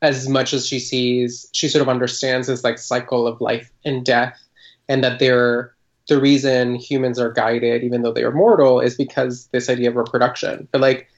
as 0.03 0.29
much 0.29 0.53
as 0.53 0.67
she 0.67 0.79
sees 0.79 1.49
she 1.53 1.67
sort 1.67 1.81
of 1.81 1.89
understands 1.89 2.47
this 2.47 2.63
like 2.63 2.77
cycle 2.77 3.25
of 3.25 3.41
life 3.41 3.71
and 3.83 4.05
death, 4.05 4.39
and 4.87 5.03
that 5.03 5.19
they're 5.19 5.73
the 6.07 6.19
reason 6.19 6.75
humans 6.75 7.19
are 7.19 7.31
guided, 7.31 7.83
even 7.83 8.01
though 8.01 8.13
they 8.13 8.23
are 8.23 8.31
mortal, 8.31 8.79
is 8.79 8.95
because 8.95 9.47
this 9.47 9.69
idea 9.69 9.89
of 9.89 9.95
reproduction. 9.95 10.67
But 10.71 10.81
like, 10.81 11.09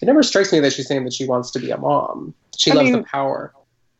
it 0.00 0.06
never 0.06 0.22
strikes 0.22 0.52
me 0.52 0.60
that 0.60 0.72
she's 0.72 0.86
saying 0.88 1.04
that 1.04 1.12
she 1.12 1.26
wants 1.26 1.50
to 1.52 1.58
be 1.58 1.70
a 1.70 1.76
mom. 1.78 2.34
She 2.56 2.70
I 2.70 2.74
loves 2.74 2.90
mean, 2.90 3.00
the 3.00 3.02
power. 3.04 3.52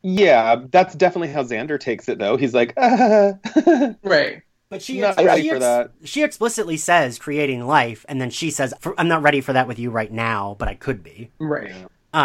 yeah, 0.02 0.56
that's 0.70 0.94
definitely 0.94 1.28
how 1.28 1.42
Xander 1.42 1.78
takes 1.78 2.08
it. 2.08 2.18
Though 2.18 2.36
he's 2.36 2.54
like, 2.54 2.72
ah. 2.76 3.34
Right. 4.02 4.42
But 4.70 4.82
she 4.82 5.00
Not 5.00 5.18
ex- 5.18 5.24
ready 5.26 5.42
she 5.42 5.48
for 5.50 5.58
that. 5.60 5.92
She 6.04 6.22
explicitly 6.22 6.76
says 6.76 7.18
creating 7.18 7.66
life, 7.66 8.04
and 8.06 8.20
then 8.20 8.28
she 8.28 8.50
says, 8.50 8.74
"I'm 8.98 9.08
not 9.08 9.22
ready 9.22 9.40
for 9.40 9.54
that 9.54 9.66
with 9.66 9.78
you 9.78 9.90
right 9.90 10.12
now, 10.12 10.56
but 10.58 10.68
I 10.68 10.74
could 10.74 11.02
be." 11.02 11.30
Right. 11.38 11.72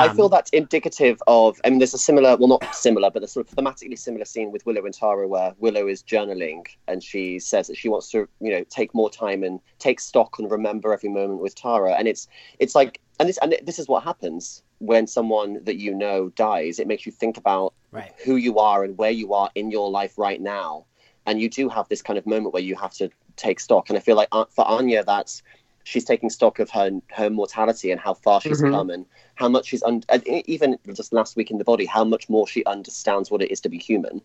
I 0.02 0.08
Um, 0.08 0.16
feel 0.16 0.30
that's 0.30 0.50
indicative 0.52 1.22
of. 1.28 1.60
I 1.64 1.70
mean, 1.70 1.80
there's 1.80 1.94
a 1.94 1.98
similar, 1.98 2.36
well, 2.38 2.48
not 2.48 2.76
similar, 2.76 3.10
but 3.12 3.24
a 3.24 3.28
sort 3.28 3.50
of 3.50 3.56
thematically 3.56 3.98
similar 3.98 4.26
scene 4.26 4.52
with 4.52 4.66
Willow 4.66 4.86
and 4.86 4.94
Tara, 4.94 5.28
where 5.28 5.54
Willow 5.60 5.88
is 5.88 6.04
journaling 6.04 6.66
and 6.88 7.04
she 7.04 7.40
says 7.40 7.68
that 7.68 7.78
she 7.78 7.90
wants 7.90 8.10
to, 8.12 8.28
you 8.40 8.52
know, 8.52 8.64
take 8.70 8.94
more 8.94 9.10
time 9.10 9.44
and 9.44 9.60
take 9.80 10.00
stock 10.00 10.40
and 10.40 10.50
remember 10.50 10.94
every 10.94 11.10
moment 11.10 11.42
with 11.42 11.56
Tara. 11.56 11.94
And 11.94 12.08
it's, 12.08 12.28
it's 12.60 12.76
like, 12.76 13.00
and 13.20 13.30
this, 13.30 13.38
and 13.42 13.56
this 13.64 13.80
is 13.80 13.88
what 13.88 14.04
happens 14.04 14.64
when 14.80 15.08
someone 15.08 15.64
that 15.64 15.78
you 15.78 15.94
know 15.94 16.30
dies. 16.30 16.80
It 16.80 16.88
makes 16.88 17.06
you 17.06 17.12
think 17.12 17.38
about 17.38 17.74
right. 17.92 18.12
who 18.26 18.36
you 18.36 18.60
are 18.60 18.84
and 18.84 18.98
where 18.98 19.12
you 19.12 19.34
are 19.34 19.50
in 19.56 19.72
your 19.72 19.90
life 19.90 20.18
right 20.18 20.42
now. 20.42 20.86
And 21.26 21.40
you 21.40 21.50
do 21.50 21.70
have 21.70 21.88
this 21.88 22.02
kind 22.02 22.20
of 22.20 22.26
moment 22.26 22.54
where 22.54 22.64
you 22.64 22.76
have 22.76 22.94
to 22.96 23.10
take 23.38 23.60
stock. 23.60 23.90
And 23.90 23.98
I 23.98 24.02
feel 24.02 24.16
like 24.18 24.28
uh, 24.32 24.46
for 24.50 24.66
Anya, 24.68 25.04
that's 25.04 25.42
she's 25.84 26.06
taking 26.06 26.30
stock 26.30 26.60
of 26.60 26.70
her 26.70 26.90
her 27.12 27.30
mortality 27.30 27.92
and 27.92 28.00
how 28.00 28.14
far 28.14 28.40
she's 28.42 28.62
Mhm. 28.62 28.72
come 28.72 28.90
and 28.90 29.06
how 29.36 29.50
much 29.50 29.66
she's 29.68 29.84
un- 29.84 30.04
and 30.10 30.26
even 30.28 30.78
just 30.94 31.12
last 31.14 31.36
week 31.36 31.52
in 31.52 31.58
the 31.58 31.64
body 31.64 31.86
how 31.86 32.04
much 32.04 32.30
more 32.30 32.48
she 32.48 32.64
understands 32.66 33.30
what 33.30 33.42
it 33.42 33.52
is 33.52 33.60
to 33.62 33.70
be 33.70 33.78
human 33.78 34.22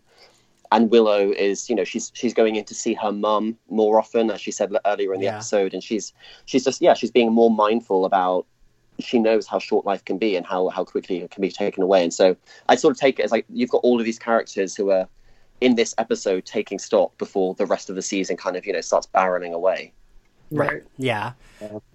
and 0.71 0.91
willow 0.91 1.31
is 1.31 1.69
you 1.69 1.75
know 1.75 1.83
she's 1.83 2.11
she's 2.13 2.33
going 2.33 2.55
in 2.55 2.63
to 2.63 2.73
see 2.75 2.93
her 2.93 3.11
mum 3.11 3.57
more 3.69 3.99
often 3.99 4.29
as 4.31 4.39
she 4.39 4.51
said 4.51 4.71
earlier 4.85 5.13
in 5.13 5.19
the 5.19 5.25
Yeah. 5.25 5.35
episode 5.35 5.73
and 5.73 5.83
she's 5.83 6.13
she's 6.45 6.63
just 6.63 6.81
yeah 6.81 6.93
she's 6.93 7.11
being 7.11 7.31
more 7.31 7.49
mindful 7.51 8.05
about 8.05 8.45
she 8.99 9.17
knows 9.17 9.47
how 9.47 9.59
short 9.59 9.85
life 9.85 10.03
can 10.05 10.17
be 10.17 10.35
and 10.35 10.45
how 10.45 10.69
how 10.69 10.83
quickly 10.83 11.17
it 11.21 11.31
can 11.31 11.41
be 11.41 11.49
taken 11.51 11.81
away 11.83 12.03
and 12.03 12.13
so 12.13 12.35
i 12.67 12.75
sort 12.75 12.91
of 12.91 12.99
take 12.99 13.17
it 13.19 13.23
as 13.23 13.31
like 13.31 13.45
you've 13.49 13.69
got 13.69 13.81
all 13.83 13.99
of 13.99 14.05
these 14.05 14.19
characters 14.19 14.75
who 14.75 14.91
are 14.91 15.07
in 15.61 15.75
this 15.75 15.93
episode 15.97 16.45
taking 16.45 16.77
stock 16.79 17.17
before 17.17 17.53
the 17.55 17.65
rest 17.65 17.89
of 17.89 17.95
the 17.95 18.01
season 18.01 18.37
kind 18.37 18.55
of 18.55 18.65
you 18.65 18.71
know 18.73 18.81
starts 18.81 19.07
barreling 19.07 19.51
away 19.53 19.91
Right. 20.51 20.83
Yeah. 20.97 21.33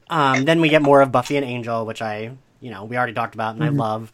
Um, 0.09 0.45
then 0.45 0.61
we 0.61 0.69
get 0.69 0.83
more 0.83 1.01
of 1.01 1.11
Buffy 1.13 1.37
and 1.37 1.45
Angel, 1.45 1.87
which 1.87 2.03
I, 2.03 2.33
you 2.61 2.71
know, 2.71 2.85
we 2.85 2.97
already 2.97 3.15
talked 3.15 3.35
about 3.35 3.55
and 3.55 3.65
I 3.65 3.69
love. 3.69 4.13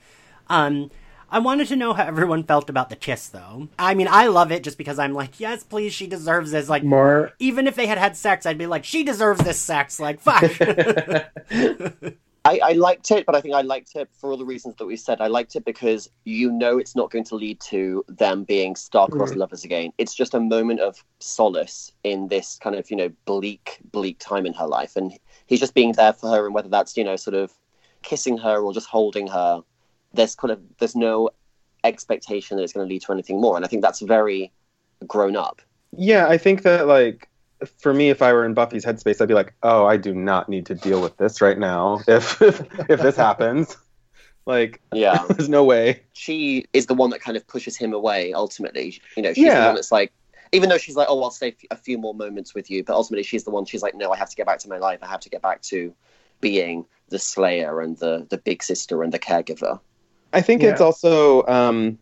Um, 0.49 0.91
I 1.33 1.39
wanted 1.39 1.69
to 1.69 1.77
know 1.77 1.93
how 1.93 2.05
everyone 2.05 2.43
felt 2.43 2.69
about 2.69 2.91
the 2.91 2.97
kiss, 2.97 3.29
though. 3.29 3.69
I 3.79 3.95
mean, 3.95 4.09
I 4.11 4.27
love 4.27 4.51
it 4.51 4.65
just 4.65 4.77
because 4.77 4.99
I'm 4.99 5.15
like, 5.15 5.39
yes, 5.39 5.63
please, 5.63 5.93
she 5.93 6.09
deserves 6.09 6.51
this. 6.51 6.69
Like, 6.69 6.83
More. 6.83 7.33
even 7.39 7.69
if 7.69 7.77
they 7.77 7.87
had 7.87 7.99
had 7.99 8.17
sex, 8.17 8.47
I'd 8.47 8.59
be 8.59 8.67
like, 8.67 8.85
she 8.85 9.05
deserves 9.05 9.41
this 9.45 9.59
sex. 9.59 10.01
Like, 10.01 10.21
fuck. 10.21 10.43
I, 12.51 12.71
I 12.71 12.73
liked 12.73 13.13
it, 13.13 13.27
but 13.27 13.37
I 13.37 13.41
think 13.41 13.55
I 13.55 13.61
liked 13.61 13.95
it 13.95 14.09
for 14.19 14.31
all 14.31 14.37
the 14.37 14.45
reasons 14.45 14.75
that 14.77 14.87
we 14.87 14.97
said. 14.97 15.21
I 15.21 15.29
liked 15.29 15.55
it 15.55 15.65
because 15.65 16.11
you 16.25 16.51
know 16.51 16.79
it's 16.79 16.97
not 16.97 17.11
going 17.13 17.23
to 17.27 17.37
lead 17.37 17.61
to 17.73 18.05
them 18.09 18.43
being 18.43 18.75
star-crossed 18.75 19.35
Mhm. 19.35 19.39
lovers 19.39 19.63
again. 19.65 19.93
It's 19.99 20.15
just 20.15 20.35
a 20.35 20.41
moment 20.41 20.81
of 20.81 21.05
solace 21.21 21.93
in 22.03 22.27
this 22.27 22.59
kind 22.61 22.75
of 22.75 22.91
you 22.91 22.97
know 22.97 23.11
bleak, 23.25 23.79
bleak 23.93 24.19
time 24.19 24.47
in 24.47 24.55
her 24.55 24.67
life, 24.67 24.97
and 24.97 25.17
he's 25.47 25.61
just 25.61 25.75
being 25.75 25.93
there 25.93 26.13
for 26.13 26.29
her. 26.31 26.45
And 26.47 26.55
whether 26.55 26.69
that's 26.69 26.97
you 26.97 27.05
know 27.05 27.17
sort 27.17 27.37
of 27.37 27.53
kissing 28.03 28.37
her 28.39 28.59
or 28.61 28.73
just 28.73 28.89
holding 28.89 29.29
her, 29.29 29.63
there's 30.13 30.35
kind 30.35 30.51
of 30.51 30.61
there's 30.79 30.97
no 30.97 31.31
expectation 31.85 32.57
that 32.57 32.65
it's 32.65 32.73
going 32.73 32.87
to 32.87 32.93
lead 32.93 33.03
to 33.03 33.13
anything 33.13 33.41
more. 33.41 33.55
And 33.55 33.65
I 33.65 33.69
think 33.69 33.83
that's 33.83 34.01
very 34.01 34.51
grown 35.07 35.37
up. 35.37 35.63
Yeah, 35.97 36.27
I 36.27 36.37
think 36.37 36.63
that 36.63 36.89
like 36.89 37.29
for 37.79 37.93
me, 37.95 38.11
if 38.11 38.23
I 38.23 38.33
were 38.33 38.45
in 38.45 38.55
Buffy's 38.55 38.85
headspace, 38.85 39.21
I'd 39.21 39.29
be 39.29 39.35
like, 39.35 39.55
"Oh, 39.63 39.85
I 39.87 39.97
do 39.97 40.15
not 40.15 40.49
need 40.49 40.67
to 40.67 40.75
deal 40.75 41.01
with 41.03 41.17
this 41.17 41.41
right 41.41 41.59
now. 41.59 42.01
If 42.09 42.41
if, 42.43 42.61
if 42.91 43.01
this 43.01 43.17
happens, 43.17 43.77
like, 44.47 44.81
Yeah. 44.93 45.25
there's 45.29 45.49
no 45.49 45.65
way." 45.65 46.03
she 46.13 46.67
is 46.73 46.87
the 46.87 46.95
one 46.95 47.11
that 47.11 47.21
kind 47.21 47.37
of 47.37 47.47
pushes 47.47 47.77
him 47.77 47.93
away 47.95 48.33
ultimately 48.35 49.01
you 49.17 49.23
know 49.23 49.33
she's 49.33 49.53
the 49.55 49.61
one 49.65 49.75
that's 49.75 49.91
like 49.93 50.13
even 50.53 50.69
though 50.69 50.77
she's 50.77 50.97
like 50.97 51.07
oh 51.09 51.23
i'll 51.23 51.31
stay 51.31 51.57
a 51.71 51.77
few 51.77 51.97
more 51.97 52.13
moments 52.15 52.55
with 52.55 52.71
you 52.71 52.85
but 52.85 52.93
ultimately 52.95 53.23
she's 53.23 53.45
the 53.45 53.51
one 53.51 53.65
she's 53.65 53.81
like 53.83 53.95
no 53.95 54.13
i 54.13 54.17
have 54.17 54.29
to 54.29 54.37
get 54.37 54.45
back 54.45 54.59
to 54.59 54.69
my 54.69 54.77
life 54.77 54.99
i 55.03 55.07
have 55.07 55.21
to 55.21 55.31
get 55.31 55.41
back 55.41 55.63
to 55.63 55.95
being 56.43 56.85
the 57.09 57.19
slayer 57.19 57.81
and 57.81 57.97
the 57.99 58.27
the 58.29 58.37
big 58.37 58.63
sister 58.63 59.03
and 59.03 59.13
the 59.13 59.19
caregiver 59.19 59.81
I 60.33 60.43
think 60.43 60.63
Yeah. 60.63 60.71
it's 60.71 60.81
also 60.81 61.45
um, 61.47 61.99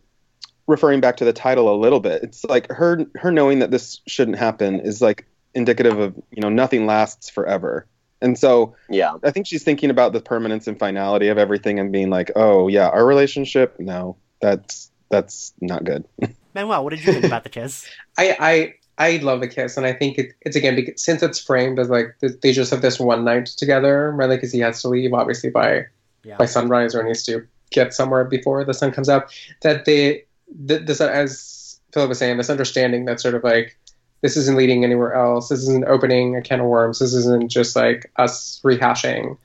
referring 0.67 1.01
back 1.01 1.17
to 1.19 1.25
the 1.25 1.33
title 1.33 1.73
a 1.75 1.79
little 1.79 2.01
bit. 2.01 2.23
It's 2.23 2.45
like 2.45 2.71
her 2.71 3.07
her 3.15 3.31
knowing 3.31 3.61
that 3.61 3.71
this 3.71 4.01
shouldn't 4.07 4.37
happen 4.37 4.81
is 4.81 5.01
like 5.01 5.27
indicative 5.59 5.99
of 5.99 6.15
you 6.31 6.41
know 6.41 6.49
nothing 6.49 6.87
lasts 6.87 7.29
forever, 7.29 7.87
and 8.23 8.39
so 8.39 8.75
yeah 8.89 9.15
I 9.23 9.31
think 9.31 9.47
she's 9.47 9.63
thinking 9.65 9.91
about 9.91 10.13
the 10.15 10.21
permanence 10.21 10.67
and 10.67 10.79
finality 10.79 11.29
of 11.29 11.37
everything 11.37 11.79
and 11.79 11.93
being 11.93 12.09
like, 12.09 12.31
oh 12.37 12.69
yeah, 12.69 12.89
our 12.89 13.05
relationship, 13.05 13.79
no, 13.79 14.17
that's 14.41 14.91
that's 15.11 15.53
not 15.61 15.85
good. 15.85 16.05
Manuel, 16.55 16.83
what 16.85 16.91
did 16.91 17.05
you 17.05 17.13
think 17.13 17.25
about 17.25 17.45
the 17.45 17.51
kiss? 17.51 17.87
I 18.19 18.37
I 18.41 18.75
I 19.01 19.17
love 19.19 19.41
the 19.41 19.49
kiss, 19.49 19.77
and 19.77 19.87
I 19.87 19.93
think 19.93 20.19
it, 20.19 20.33
it's 20.41 20.57
again 20.57 20.75
because 20.75 21.03
since 21.05 21.23
it's 21.23 21.39
framed 21.41 21.79
as 21.79 21.89
like 21.91 22.17
they 22.43 22.53
just 22.53 22.71
have 22.71 22.83
this 22.83 22.99
one 22.99 23.25
night 23.25 23.47
together, 23.47 24.11
right? 24.13 24.29
Because 24.29 24.53
he 24.53 24.61
has 24.61 24.81
to 24.83 24.89
leave 24.89 25.13
obviously 25.13 25.51
by 25.51 25.87
Yeah. 26.25 26.37
by 26.37 26.47
sunrise 26.47 26.95
or 26.95 27.03
needs 27.05 27.23
to 27.25 27.47
get 27.71 27.95
somewhere 27.95 28.25
before 28.25 28.65
the 28.65 28.75
sun 28.75 28.91
comes 28.93 29.09
up. 29.09 29.31
That 29.63 29.85
they 29.85 30.25
th- 30.67 30.83
this 30.87 31.01
as 31.01 31.79
Philip 31.93 32.09
was 32.09 32.19
saying, 32.19 32.37
this 32.39 32.51
understanding 32.51 33.05
that 33.07 33.21
sort 33.21 33.35
of 33.35 33.45
like 33.45 33.79
this 34.21 34.37
isn't 34.37 34.57
leading 34.57 34.85
anywhere 34.85 35.15
else. 35.15 35.49
This 35.49 35.61
isn't 35.61 35.85
opening 35.87 36.37
a 36.37 36.43
can 36.43 36.61
of 36.61 36.67
worms. 36.67 36.99
This 36.99 37.15
isn't 37.15 37.51
just 37.51 37.77
like 37.77 38.11
us 38.17 38.61
rehashing 38.65 39.37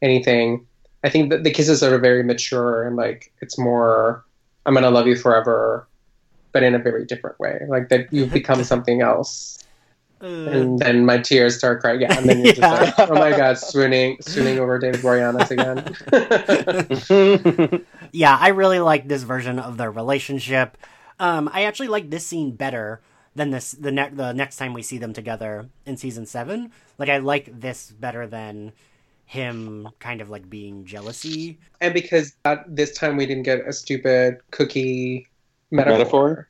anything. 0.00 0.66
I 1.04 1.08
think 1.08 1.30
that 1.30 1.42
the 1.44 1.50
kisses 1.50 1.82
are 1.82 1.98
very 1.98 2.22
mature 2.22 2.86
and 2.86 2.96
like 2.96 3.32
it's 3.40 3.58
more 3.58 4.24
I'm 4.64 4.74
gonna 4.74 4.90
love 4.90 5.08
you 5.08 5.16
forever, 5.16 5.88
but 6.52 6.62
in 6.62 6.74
a 6.74 6.78
very 6.78 7.04
different 7.04 7.38
way. 7.40 7.60
Like 7.66 7.88
that 7.88 8.12
you've 8.12 8.32
become 8.32 8.62
something 8.72 9.02
else. 9.02 9.58
Uh, 10.22 10.26
And 10.26 10.78
then 10.78 11.04
my 11.04 11.18
tears 11.18 11.58
start 11.58 11.80
crying. 11.80 12.00
Yeah, 12.02 12.16
and 12.16 12.28
then 12.28 12.38
you're 12.38 12.54
Yeah. 12.54 12.84
just 12.84 12.98
like, 12.98 13.10
oh 13.10 13.14
my 13.16 13.36
god, 13.36 13.58
swooning, 13.58 14.18
swooning 14.20 14.60
over 14.60 14.78
David 14.78 15.00
Boreanaz 15.00 15.50
again. 15.50 15.82
yeah, 18.12 18.38
I 18.40 18.48
really 18.48 18.78
like 18.78 19.08
this 19.08 19.24
version 19.24 19.58
of 19.58 19.78
their 19.78 19.90
relationship. 19.90 20.78
Um, 21.18 21.50
I 21.52 21.64
actually 21.64 21.88
like 21.88 22.10
this 22.10 22.24
scene 22.24 22.52
better 22.52 23.00
than 23.34 23.50
this 23.50 23.72
the 23.72 23.92
ne- 23.92 24.10
the 24.10 24.32
next 24.32 24.56
time 24.56 24.74
we 24.74 24.82
see 24.82 24.98
them 24.98 25.12
together 25.12 25.68
in 25.86 25.96
season 25.96 26.26
seven. 26.26 26.72
Like 26.98 27.08
I 27.08 27.18
like 27.18 27.60
this 27.60 27.90
better 27.90 28.26
than 28.26 28.72
him 29.24 29.88
kind 29.98 30.20
of 30.20 30.28
like 30.28 30.48
being 30.50 30.84
jealousy. 30.84 31.58
and 31.80 31.94
because 31.94 32.34
that, 32.44 32.64
this 32.68 32.92
time 32.92 33.16
we 33.16 33.24
didn't 33.24 33.44
get 33.44 33.66
a 33.66 33.72
stupid 33.72 34.36
cookie 34.50 35.26
metaphor. 35.70 35.98
Metaphor? 35.98 36.48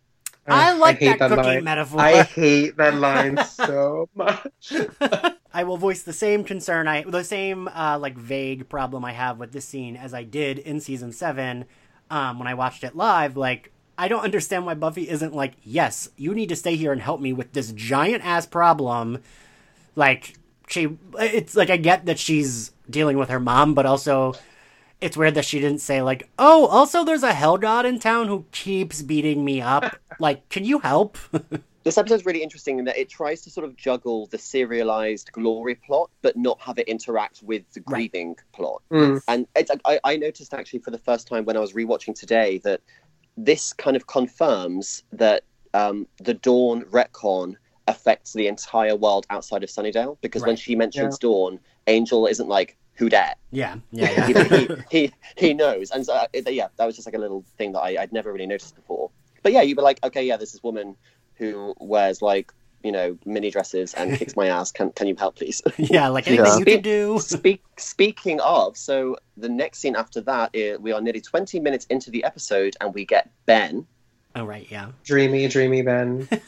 I 0.49 0.73
like 0.73 0.99
hate 0.99 1.21
that, 1.21 1.29
cookie 1.29 1.43
line. 1.43 1.65
metaphor. 1.65 2.01
I 2.01 2.23
hate 2.23 2.77
that 2.79 2.97
line 2.97 3.39
so 3.45 4.09
much. 4.17 4.73
I 5.55 5.63
will 5.65 5.77
voice 5.77 6.03
the 6.03 6.13
same 6.13 6.43
concern 6.43 6.89
I 6.89 7.05
the 7.05 7.23
same 7.23 7.69
uh, 7.69 7.99
like 8.01 8.17
vague 8.19 8.69
problem 8.69 9.05
I 9.05 9.13
have 9.13 9.39
with 9.39 9.53
this 9.53 9.65
scene 9.65 9.97
as 9.97 10.13
I 10.13 10.25
did 10.25 10.59
in 10.59 10.81
season 10.81 11.13
seven 11.13 11.67
um, 12.11 12.41
when 12.41 12.49
I 12.49 12.55
watched 12.55 12.83
it 12.83 12.97
live. 12.97 13.37
Like 13.37 13.71
I 14.03 14.09
don't 14.09 14.25
understand 14.25 14.67
why 14.67 14.75
Buffy 14.75 15.09
isn't 15.09 15.33
like, 15.33 15.53
yes, 15.63 16.09
you 16.17 16.35
need 16.35 16.49
to 16.49 16.57
stay 16.57 16.75
here 16.75 16.91
and 16.91 17.01
help 17.01 17.21
me 17.21 17.33
with 17.33 17.53
this 17.53 17.71
giant 17.71 18.25
ass 18.27 18.47
problem. 18.47 19.23
Like 19.95 20.35
she, 20.67 20.99
it's 21.21 21.55
like 21.55 21.71
I 21.71 21.77
get 21.77 22.07
that 22.07 22.19
she's 22.19 22.73
dealing 22.91 23.17
with 23.17 23.29
her 23.29 23.39
mom, 23.39 23.75
but 23.75 23.87
also 23.87 24.35
it's 25.01 25.17
weird 25.17 25.37
that 25.37 25.45
she 25.45 25.61
didn't 25.61 25.83
say 25.83 26.03
like, 26.03 26.29
oh, 26.37 26.67
also 26.67 27.05
there's 27.05 27.23
a 27.23 27.33
hell 27.33 27.57
god 27.59 27.87
in 27.87 28.01
town 28.01 28.27
who 28.27 28.45
keeps 28.51 29.03
beating 29.03 29.45
me 29.45 29.61
up. 29.61 29.95
like, 30.19 30.49
can 30.49 30.65
you 30.65 30.81
help? 30.81 31.17
this 31.85 31.97
episode's 31.97 32.27
really 32.27 32.43
interesting 32.43 32.81
in 32.81 32.85
that 32.87 32.99
it 32.99 33.09
tries 33.09 33.43
to 33.43 33.51
sort 33.51 33.65
of 33.65 33.77
juggle 33.77 34.27
the 34.27 34.39
serialized 34.39 35.31
glory 35.31 35.77
plot 35.77 36.11
but 36.23 36.37
not 36.37 36.61
have 36.61 36.77
it 36.77 36.89
interact 36.89 37.41
with 37.45 37.63
the 37.73 37.81
Right. 37.87 38.11
grieving 38.11 38.35
plot 38.53 38.83
Mm. 38.91 39.23
And 39.29 39.47
it's, 39.55 39.71
I, 39.85 40.01
I 40.03 40.17
noticed 40.17 40.53
actually 40.55 40.81
for 40.81 40.91
the 40.91 40.99
first 40.99 41.29
time 41.29 41.45
when 41.45 41.57
I 41.57 41.61
was 41.61 41.73
rewatching 41.73 42.19
today 42.19 42.59
that 42.65 42.81
this 43.37 43.73
kind 43.73 43.97
of 43.97 44.07
confirms 44.07 45.03
that 45.13 45.45
um, 45.75 46.07
the 46.19 46.35
Dawn 46.35 46.83
retcon 46.85 47.57
affects 47.89 48.33
the 48.33 48.47
entire 48.47 48.95
world 48.95 49.27
outside 49.31 49.63
of 49.63 49.71
Sunnydale 49.71 50.17
because 50.21 50.43
when 50.43 50.57
she 50.57 50.77
mentions 50.77 51.19
Dawn, 51.19 51.59
Angel 51.87 52.27
isn't 52.27 52.49
like 52.49 52.77
who 52.95 53.09
dat. 53.09 53.39
yeah, 53.51 53.77
yeah, 53.91 54.27
he, 54.27 54.33
yeah. 54.33 54.45
he, 54.45 54.69
he 54.91 55.13
he 55.37 55.55
knows, 55.55 55.91
and 55.91 56.05
so 56.05 56.15
uh, 56.15 56.27
yeah, 56.47 56.69
that 56.77 56.85
was 56.85 56.95
just 56.95 57.07
like 57.07 57.15
a 57.15 57.19
little 57.19 57.45
thing 57.57 57.73
that 57.73 57.81
I, 57.81 58.03
I'd 58.03 58.13
never 58.13 58.33
really 58.33 58.47
noticed 58.47 58.77
before. 58.77 59.11
But 59.43 59.53
yeah, 59.53 59.63
you 59.63 59.75
were 59.75 59.83
like, 59.83 59.99
okay, 60.05 60.25
yeah, 60.25 60.37
this 60.37 60.55
is 60.55 60.63
woman 60.63 60.97
who 61.35 61.75
wears 61.81 62.23
like 62.23 62.53
you 62.83 62.93
know 62.93 63.17
mini 63.25 63.51
dresses 63.51 63.95
and 63.95 64.17
kicks 64.19 64.37
my 64.37 64.49
ass. 64.49 64.73
Can 64.73 64.91
can 64.93 65.07
you 65.07 65.17
help, 65.17 65.37
please? 65.37 65.63
yeah, 65.79 66.09
like 66.09 66.27
anything 66.29 66.47
Yeah. 66.47 66.59
you 66.59 66.65
can 66.65 66.83
do. 66.83 67.19
Speak, 67.21 67.63
speaking 67.79 68.41
of, 68.41 68.77
so 68.77 69.17
the 69.37 69.49
next 69.49 69.79
scene 69.79 69.97
after 69.97 70.21
that, 70.23 70.51
eh, 70.55 70.77
we 70.79 70.93
are 70.93 71.01
nearly 71.01 71.21
20 71.21 71.61
minutes 71.61 71.87
into 71.87 72.11
the 72.11 72.25
episode 72.25 72.77
and 72.81 72.95
we 72.95 73.05
get 73.05 73.31
Ben. 73.47 73.87
Oh 74.35 74.45
right, 74.45 74.67
yeah. 74.71 74.89
Dreamy, 75.05 75.47
dreamy 75.49 75.83
Ben. 75.83 76.29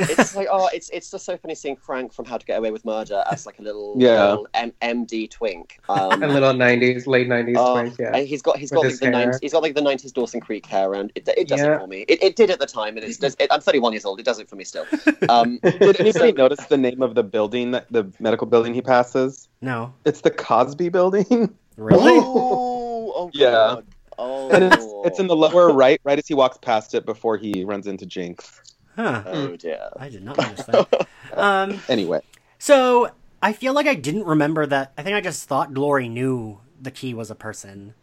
It's 0.00 0.34
like, 0.36 0.48
oh, 0.50 0.68
it's 0.72 0.90
it's 0.90 1.10
just 1.10 1.24
so 1.24 1.36
funny 1.36 1.54
seeing 1.54 1.76
Frank 1.76 2.12
from 2.12 2.24
How 2.24 2.36
to 2.36 2.44
Get 2.44 2.58
Away 2.58 2.70
with 2.72 2.84
Murder 2.84 3.22
as 3.30 3.46
like 3.46 3.58
a 3.58 3.62
little, 3.62 3.94
Yeah. 3.98 4.30
little 4.30 4.48
M- 4.54 4.72
MD 4.82 5.30
twink. 5.30 5.78
Um, 5.88 6.22
a 6.22 6.26
little 6.26 6.52
'90s, 6.52 7.06
late 7.06 7.28
'90s 7.28 7.54
oh, 7.56 7.80
twink. 7.80 7.96
Yeah. 7.98 8.10
and 8.16 8.26
he's 8.26 8.42
got 8.42 8.58
he's 8.58 8.70
With 8.72 8.82
got 8.82 8.86
like 8.86 8.98
the 8.98 9.06
90s, 9.06 9.38
he's 9.40 9.52
got 9.52 9.62
like 9.62 9.74
the 9.74 9.80
90s 9.80 10.12
Dawson 10.12 10.40
Creek 10.40 10.66
hair, 10.66 10.94
and 10.94 11.12
it, 11.14 11.28
it 11.36 11.46
does 11.48 11.60
Yeah. 11.60 11.76
it 11.76 11.80
for 11.80 11.86
me. 11.86 12.04
It, 12.08 12.22
it 12.22 12.36
did 12.36 12.50
at 12.50 12.58
the 12.58 12.66
time, 12.66 12.96
and 12.96 13.04
it's 13.04 13.18
does. 13.18 13.36
It, 13.38 13.48
I'm 13.52 13.60
31 13.60 13.92
years 13.92 14.04
old. 14.04 14.18
It 14.20 14.24
does 14.24 14.38
it 14.40 14.48
for 14.48 14.56
me 14.56 14.64
still. 14.64 14.84
Um, 15.28 15.58
Did 15.62 16.00
anybody 16.00 16.32
notice 16.32 16.64
the 16.66 16.78
name 16.78 17.02
of 17.02 17.14
the 17.14 17.22
building, 17.22 17.70
that 17.72 17.86
the 17.90 18.10
medical 18.18 18.46
building 18.46 18.74
he 18.74 18.82
passes? 18.82 19.48
No, 19.60 19.92
It's 20.04 20.20
the 20.22 20.30
Cosby 20.30 20.88
Building, 20.88 21.54
really? 21.76 22.18
Oh, 22.20 23.12
oh 23.14 23.30
Yeah. 23.32 23.50
God. 23.50 23.86
Oh, 24.18 24.50
and 24.50 24.64
it's 24.64 24.84
it's 25.04 25.20
in 25.20 25.28
the 25.28 25.36
lower 25.36 25.72
right, 25.72 26.00
right 26.04 26.18
as 26.18 26.26
he 26.26 26.34
walks 26.34 26.58
past 26.58 26.94
it 26.94 27.06
before 27.06 27.36
he 27.36 27.64
runs 27.64 27.86
into 27.86 28.04
Jinx. 28.04 28.60
Huh. 28.96 29.22
Oh 29.26 29.56
dear. 29.56 29.90
I 29.96 30.08
did 30.08 30.24
not 30.24 30.36
notice 30.36 30.66
that. 30.66 31.08
um, 31.34 31.80
Anyway, 31.88 32.20
so 32.58 33.12
I 33.40 33.52
feel 33.52 33.72
like 33.72 33.86
I 33.86 33.94
didn't 33.94 34.24
remember 34.24 34.66
that. 34.66 34.92
I 34.98 35.02
think 35.02 35.14
I 35.16 35.20
just 35.20 35.48
thought 35.48 35.72
Glory 35.72 36.08
knew 36.08 36.58
the 36.80 36.90
key 36.90 37.14
was 37.14 37.30
a 37.30 37.36
person. 37.36 37.94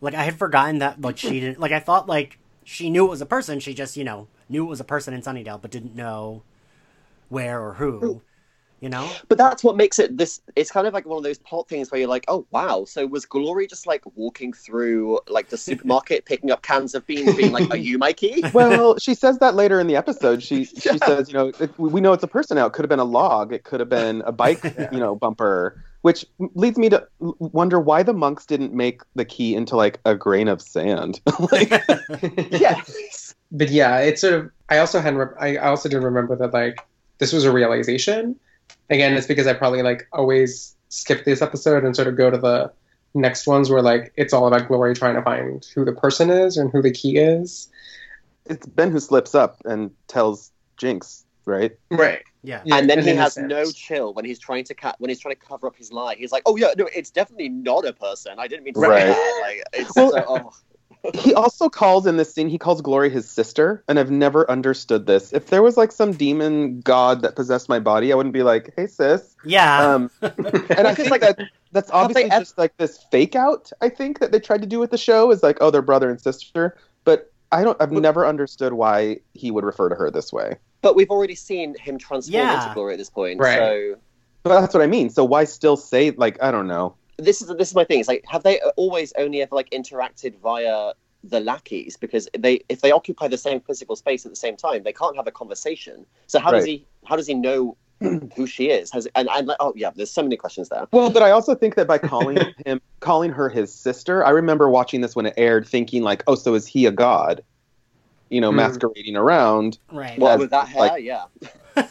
Like 0.00 0.14
I 0.14 0.22
had 0.22 0.38
forgotten 0.38 0.78
that. 0.78 1.00
Like 1.00 1.18
she 1.18 1.40
didn't. 1.40 1.58
Like 1.58 1.72
I 1.72 1.80
thought 1.80 2.06
like 2.08 2.38
she 2.62 2.90
knew 2.90 3.04
it 3.06 3.10
was 3.10 3.20
a 3.20 3.26
person. 3.26 3.58
She 3.58 3.74
just 3.74 3.96
you 3.96 4.04
know 4.04 4.28
knew 4.48 4.64
it 4.64 4.68
was 4.68 4.80
a 4.80 4.84
person 4.84 5.14
in 5.14 5.22
Sunnydale, 5.22 5.60
but 5.60 5.72
didn't 5.72 5.96
know 5.96 6.42
where 7.28 7.60
or 7.60 7.74
who. 7.74 8.22
You 8.84 8.90
know? 8.90 9.10
But 9.28 9.38
that's 9.38 9.64
what 9.64 9.78
makes 9.78 9.98
it 9.98 10.18
this. 10.18 10.42
It's 10.56 10.70
kind 10.70 10.86
of 10.86 10.92
like 10.92 11.06
one 11.06 11.16
of 11.16 11.24
those 11.24 11.38
plot 11.38 11.70
things 11.70 11.90
where 11.90 11.98
you're 11.98 12.08
like, 12.08 12.26
oh 12.28 12.46
wow. 12.50 12.84
So 12.84 13.06
was 13.06 13.24
Glory 13.24 13.66
just 13.66 13.86
like 13.86 14.02
walking 14.14 14.52
through 14.52 15.20
like 15.26 15.48
the 15.48 15.56
supermarket, 15.56 16.24
picking 16.26 16.50
up 16.50 16.60
cans 16.60 16.94
of 16.94 17.06
beans, 17.06 17.34
being 17.34 17.50
like, 17.50 17.70
"Are 17.70 17.78
you 17.78 17.96
Mikey?" 17.96 18.42
well, 18.52 18.98
she 18.98 19.14
says 19.14 19.38
that 19.38 19.54
later 19.54 19.80
in 19.80 19.86
the 19.86 19.96
episode. 19.96 20.42
She 20.42 20.64
she 20.66 20.98
says, 20.98 21.28
you 21.28 21.34
know, 21.34 21.50
it, 21.58 21.78
we 21.78 22.02
know 22.02 22.12
it's 22.12 22.24
a 22.24 22.28
person 22.28 22.56
now. 22.56 22.66
It 22.66 22.74
could 22.74 22.84
have 22.84 22.90
been 22.90 22.98
a 22.98 23.04
log. 23.04 23.54
It 23.54 23.64
could 23.64 23.80
have 23.80 23.88
been 23.88 24.22
a 24.26 24.32
bike, 24.32 24.62
you 24.92 25.00
know, 25.00 25.16
bumper. 25.16 25.82
Which 26.02 26.26
leads 26.38 26.76
me 26.76 26.90
to 26.90 27.08
wonder 27.20 27.80
why 27.80 28.02
the 28.02 28.12
monks 28.12 28.44
didn't 28.44 28.74
make 28.74 29.00
the 29.14 29.24
key 29.24 29.54
into 29.54 29.76
like 29.76 29.98
a 30.04 30.14
grain 30.14 30.48
of 30.48 30.60
sand. 30.60 31.22
like, 31.50 31.70
yes. 32.50 33.34
but 33.50 33.70
yeah, 33.70 34.00
it's 34.00 34.20
sort 34.20 34.34
of. 34.34 34.50
I 34.68 34.76
also 34.76 35.00
hadn't. 35.00 35.20
Re- 35.20 35.36
I 35.40 35.56
I 35.56 35.68
also 35.68 35.88
didn't 35.88 36.04
remember 36.04 36.36
that 36.36 36.52
like 36.52 36.86
this 37.16 37.32
was 37.32 37.44
a 37.44 37.50
realization. 37.50 38.38
Again, 38.90 39.14
it's 39.14 39.26
because 39.26 39.46
I 39.46 39.52
probably 39.54 39.82
like 39.82 40.06
always 40.12 40.74
skip 40.88 41.24
this 41.24 41.42
episode 41.42 41.84
and 41.84 41.94
sort 41.96 42.08
of 42.08 42.16
go 42.16 42.30
to 42.30 42.38
the 42.38 42.72
next 43.14 43.46
ones 43.46 43.70
where 43.70 43.82
like 43.82 44.12
it's 44.16 44.32
all 44.32 44.46
about 44.46 44.68
Glory 44.68 44.94
trying 44.94 45.14
to 45.14 45.22
find 45.22 45.64
who 45.74 45.84
the 45.84 45.92
person 45.92 46.30
is 46.30 46.56
and 46.56 46.70
who 46.70 46.82
the 46.82 46.90
key 46.92 47.16
is. 47.16 47.68
it's 48.46 48.66
Ben 48.66 48.90
who 48.90 49.00
slips 49.00 49.34
up 49.34 49.56
and 49.64 49.90
tells 50.08 50.50
Jinx, 50.76 51.24
right? 51.46 51.72
Right. 51.90 52.22
Yeah. 52.42 52.60
Yeah, 52.66 52.76
and 52.76 52.90
then 52.90 52.98
he 53.02 53.08
has 53.14 53.38
innocent. 53.38 53.48
no 53.48 53.70
chill 53.72 54.12
when 54.12 54.26
he's 54.26 54.38
trying 54.38 54.64
to 54.64 54.74
ca- 54.74 54.94
when 54.98 55.08
he's 55.08 55.18
trying 55.20 55.34
to 55.34 55.40
cover 55.40 55.66
up 55.66 55.76
his 55.76 55.90
lie. 55.92 56.14
He's 56.14 56.30
like, 56.32 56.42
"Oh 56.44 56.56
yeah, 56.56 56.74
no, 56.76 56.86
it's 56.94 57.10
definitely 57.10 57.48
not 57.48 57.86
a 57.86 57.94
person. 57.94 58.34
I 58.38 58.46
didn't 58.48 58.64
mean 58.64 58.74
to 58.74 58.80
Right. 58.80 59.00
say 59.00 59.06
that." 59.08 59.38
Like, 59.42 59.62
it's 59.72 59.96
Well- 59.96 60.10
so, 60.12 60.24
oh. 60.28 60.52
He 61.12 61.34
also 61.34 61.68
calls 61.68 62.06
in 62.06 62.16
this 62.16 62.32
scene. 62.32 62.48
He 62.48 62.56
calls 62.56 62.80
Glory 62.80 63.10
his 63.10 63.28
sister, 63.28 63.84
and 63.88 63.98
I've 63.98 64.10
never 64.10 64.50
understood 64.50 65.06
this. 65.06 65.32
If 65.34 65.48
there 65.48 65.62
was 65.62 65.76
like 65.76 65.92
some 65.92 66.12
demon 66.12 66.80
god 66.80 67.20
that 67.22 67.36
possessed 67.36 67.68
my 67.68 67.78
body, 67.78 68.10
I 68.12 68.16
wouldn't 68.16 68.32
be 68.32 68.42
like, 68.42 68.72
"Hey 68.76 68.86
sis." 68.86 69.36
Yeah. 69.44 69.94
Um, 69.94 70.10
and 70.22 70.86
I 70.86 70.94
think 70.94 71.10
like, 71.10 71.20
that 71.20 71.38
that's 71.72 71.90
obviously 71.90 72.24
they 72.24 72.30
ev- 72.30 72.40
just 72.42 72.56
like 72.56 72.74
this 72.78 73.04
fake 73.10 73.36
out. 73.36 73.70
I 73.82 73.90
think 73.90 74.20
that 74.20 74.32
they 74.32 74.40
tried 74.40 74.62
to 74.62 74.66
do 74.66 74.78
with 74.78 74.90
the 74.90 74.98
show 74.98 75.30
is 75.30 75.42
like, 75.42 75.58
oh, 75.60 75.70
they're 75.70 75.82
brother 75.82 76.08
and 76.08 76.18
sister, 76.20 76.76
but 77.04 77.30
I 77.52 77.64
don't. 77.64 77.76
I've 77.82 77.90
But- 77.90 78.00
never 78.02 78.26
understood 78.26 78.72
why 78.72 79.18
he 79.34 79.50
would 79.50 79.64
refer 79.64 79.90
to 79.90 79.94
her 79.96 80.10
this 80.10 80.32
way. 80.32 80.56
But 80.80 80.96
we've 80.96 81.10
already 81.10 81.34
seen 81.34 81.74
him 81.78 81.98
transform 81.98 82.34
Yeah. 82.34 82.62
into 82.62 82.74
Glory 82.74 82.94
at 82.94 82.98
this 82.98 83.10
point. 83.10 83.40
Right. 83.40 83.58
So 83.58 83.94
But 84.42 84.60
that's 84.60 84.72
what 84.74 84.82
I 84.82 84.86
mean. 84.86 85.10
So 85.10 85.24
why 85.24 85.44
still 85.44 85.76
say 85.76 86.12
like 86.12 86.42
I 86.42 86.50
don't 86.50 86.66
know? 86.66 86.94
This 87.18 87.40
is 87.42 87.48
this 87.56 87.68
is 87.68 87.74
my 87.74 87.84
thing. 87.84 88.00
It's 88.00 88.08
like, 88.08 88.24
have 88.28 88.42
they 88.42 88.60
always 88.76 89.12
only 89.18 89.42
ever 89.42 89.54
like 89.54 89.70
interacted 89.70 90.38
via 90.40 90.92
the 91.22 91.40
lackeys? 91.40 91.96
Because 91.96 92.28
they 92.38 92.60
if 92.68 92.80
they 92.80 92.90
occupy 92.92 93.28
the 93.28 93.38
same 93.38 93.60
physical 93.60 93.96
space 93.96 94.24
at 94.26 94.32
the 94.32 94.36
same 94.36 94.56
time, 94.56 94.82
they 94.82 94.92
can't 94.92 95.16
have 95.16 95.26
a 95.26 95.32
conversation. 95.32 96.06
So 96.26 96.38
how 96.38 96.50
does 96.50 96.64
he 96.64 96.86
how 97.06 97.16
does 97.16 97.26
he 97.26 97.34
know 97.34 97.76
who 98.00 98.46
she 98.46 98.70
is? 98.70 98.90
Has 98.92 99.06
and 99.14 99.28
and 99.30 99.46
like, 99.46 99.56
oh 99.60 99.72
yeah, 99.76 99.90
there's 99.94 100.10
so 100.10 100.22
many 100.22 100.36
questions 100.36 100.68
there. 100.68 100.86
Well, 100.92 101.10
but 101.10 101.22
I 101.22 101.30
also 101.30 101.54
think 101.54 101.74
that 101.76 101.86
by 101.86 101.98
calling 101.98 102.38
him, 102.66 102.80
calling 103.00 103.30
her 103.30 103.48
his 103.48 103.72
sister, 103.74 104.24
I 104.24 104.30
remember 104.30 104.68
watching 104.68 105.00
this 105.00 105.14
when 105.16 105.26
it 105.26 105.34
aired, 105.36 105.66
thinking 105.66 106.02
like, 106.02 106.22
oh, 106.26 106.34
so 106.34 106.54
is 106.54 106.66
he 106.66 106.86
a 106.86 106.90
god? 106.90 107.42
You 108.30 108.40
know, 108.40 108.50
Hmm. 108.50 108.56
masquerading 108.56 109.16
around. 109.16 109.78
right. 109.92 110.18
Well, 110.18 110.32
As, 110.32 110.38
with 110.40 110.50
that 110.50 110.66
hair, 110.68 110.80
like- 110.80 111.04
yeah. 111.04 111.24
I, 111.76 111.82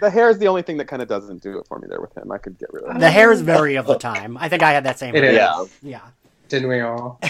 the 0.00 0.10
hair 0.10 0.30
is 0.30 0.38
the 0.38 0.48
only 0.48 0.62
thing 0.62 0.78
that 0.78 0.86
kind 0.86 1.02
of 1.02 1.08
doesn't 1.08 1.42
do 1.42 1.58
it 1.58 1.66
for 1.66 1.78
me 1.78 1.88
there 1.88 2.00
with 2.00 2.16
him. 2.16 2.32
I 2.32 2.38
could 2.38 2.58
get 2.58 2.72
rid 2.72 2.84
of 2.84 2.96
it. 2.96 3.00
the 3.00 3.10
hair 3.10 3.32
is 3.32 3.42
very 3.42 3.76
of 3.76 3.86
the 3.86 3.96
time. 3.96 4.36
I 4.36 4.48
think 4.48 4.62
I 4.62 4.72
had 4.72 4.84
that 4.84 4.98
same. 4.98 5.14
It 5.14 5.24
idea. 5.24 5.54
is. 5.60 5.76
Yeah. 5.82 6.00
Didn't 6.48 6.68
we 6.68 6.80
all? 6.80 7.20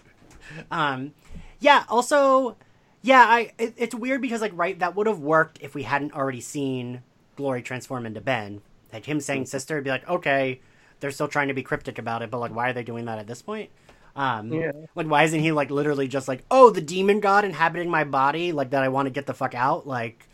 um, 0.70 1.12
yeah. 1.60 1.84
Also, 1.88 2.56
yeah. 3.02 3.24
I 3.28 3.52
it, 3.58 3.74
it's 3.76 3.94
weird 3.94 4.22
because 4.22 4.40
like 4.40 4.52
right 4.54 4.78
that 4.78 4.96
would 4.96 5.06
have 5.06 5.20
worked 5.20 5.58
if 5.60 5.74
we 5.74 5.82
hadn't 5.82 6.14
already 6.14 6.40
seen 6.40 7.02
Glory 7.36 7.62
transform 7.62 8.06
into 8.06 8.20
Ben. 8.20 8.62
Like 8.92 9.04
him 9.04 9.20
saying 9.20 9.46
sister 9.46 9.74
would 9.74 9.84
be 9.84 9.90
like, 9.90 10.08
okay, 10.08 10.60
they're 11.00 11.10
still 11.10 11.28
trying 11.28 11.48
to 11.48 11.54
be 11.54 11.62
cryptic 11.62 11.98
about 11.98 12.22
it, 12.22 12.30
but 12.30 12.38
like, 12.38 12.54
why 12.54 12.70
are 12.70 12.72
they 12.72 12.82
doing 12.82 13.04
that 13.04 13.18
at 13.18 13.26
this 13.26 13.42
point? 13.42 13.70
Um, 14.18 14.52
Yeah. 14.52 14.72
like, 14.96 15.06
why 15.06 15.22
isn't 15.22 15.38
he 15.38 15.52
like 15.52 15.70
literally 15.70 16.08
just 16.08 16.26
like, 16.26 16.44
oh, 16.50 16.70
the 16.70 16.80
demon 16.80 17.20
god 17.20 17.44
inhabiting 17.44 17.88
my 17.88 18.02
body, 18.02 18.50
like 18.52 18.70
that 18.70 18.82
I 18.82 18.88
want 18.88 19.06
to 19.06 19.10
get 19.10 19.26
the 19.26 19.32
fuck 19.34 19.54
out, 19.54 19.86
like. 19.86 20.28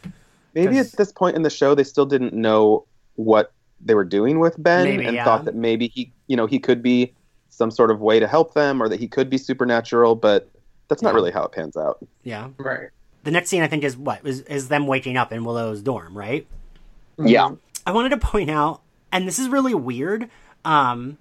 Maybe 0.55 0.77
'Cause- 0.77 0.93
at 0.95 0.99
this 0.99 1.13
point 1.13 1.37
in 1.37 1.43
the 1.43 1.51
show, 1.51 1.75
they 1.75 1.85
still 1.85 2.07
didn't 2.07 2.33
know 2.33 2.87
what 3.17 3.53
they 3.85 3.95
were 3.95 4.05
doing 4.05 4.39
with 4.41 4.55
Ben, 4.63 4.85
Maybe, 4.85 5.05
and 5.05 5.15
yeah. 5.15 5.25
thought 5.25 5.45
that 5.45 5.55
maybe 5.55 5.89
he, 5.89 6.11
you 6.29 6.37
know, 6.37 6.47
he 6.47 6.59
could 6.59 6.83
be 6.83 7.13
some 7.51 7.71
sort 7.71 7.91
of 7.91 8.01
way 8.01 8.19
to 8.19 8.27
help 8.27 8.55
them, 8.55 8.83
or 8.83 8.89
that 8.89 8.99
he 8.99 9.07
could 9.07 9.29
be 9.29 9.37
supernatural. 9.37 10.15
But 10.15 10.49
that's 10.89 11.03
not 11.03 11.11
Yeah. 11.11 11.15
really 11.17 11.31
how 11.33 11.43
it 11.45 11.53
pans 11.53 11.77
out. 11.77 11.99
Yeah. 12.23 12.49
Right. 12.57 12.89
The 13.25 13.31
next 13.33 13.51
scene 13.51 13.63
I 13.63 13.67
think 13.67 13.85
is 13.85 13.97
what 13.97 14.21
is 14.27 14.41
is 14.43 14.69
them 14.69 14.87
waking 14.87 15.17
up 15.19 15.31
in 15.33 15.45
Willow's 15.45 15.83
dorm, 15.83 16.17
right? 16.17 16.47
Yeah. 17.19 17.51
I 17.87 17.93
wanted 17.93 18.11
to 18.11 18.17
point 18.17 18.49
out, 18.51 18.81
and 19.13 19.29
this 19.29 19.39
is 19.39 19.49
really 19.49 19.75
weird, 19.75 20.31
um, 20.65 21.19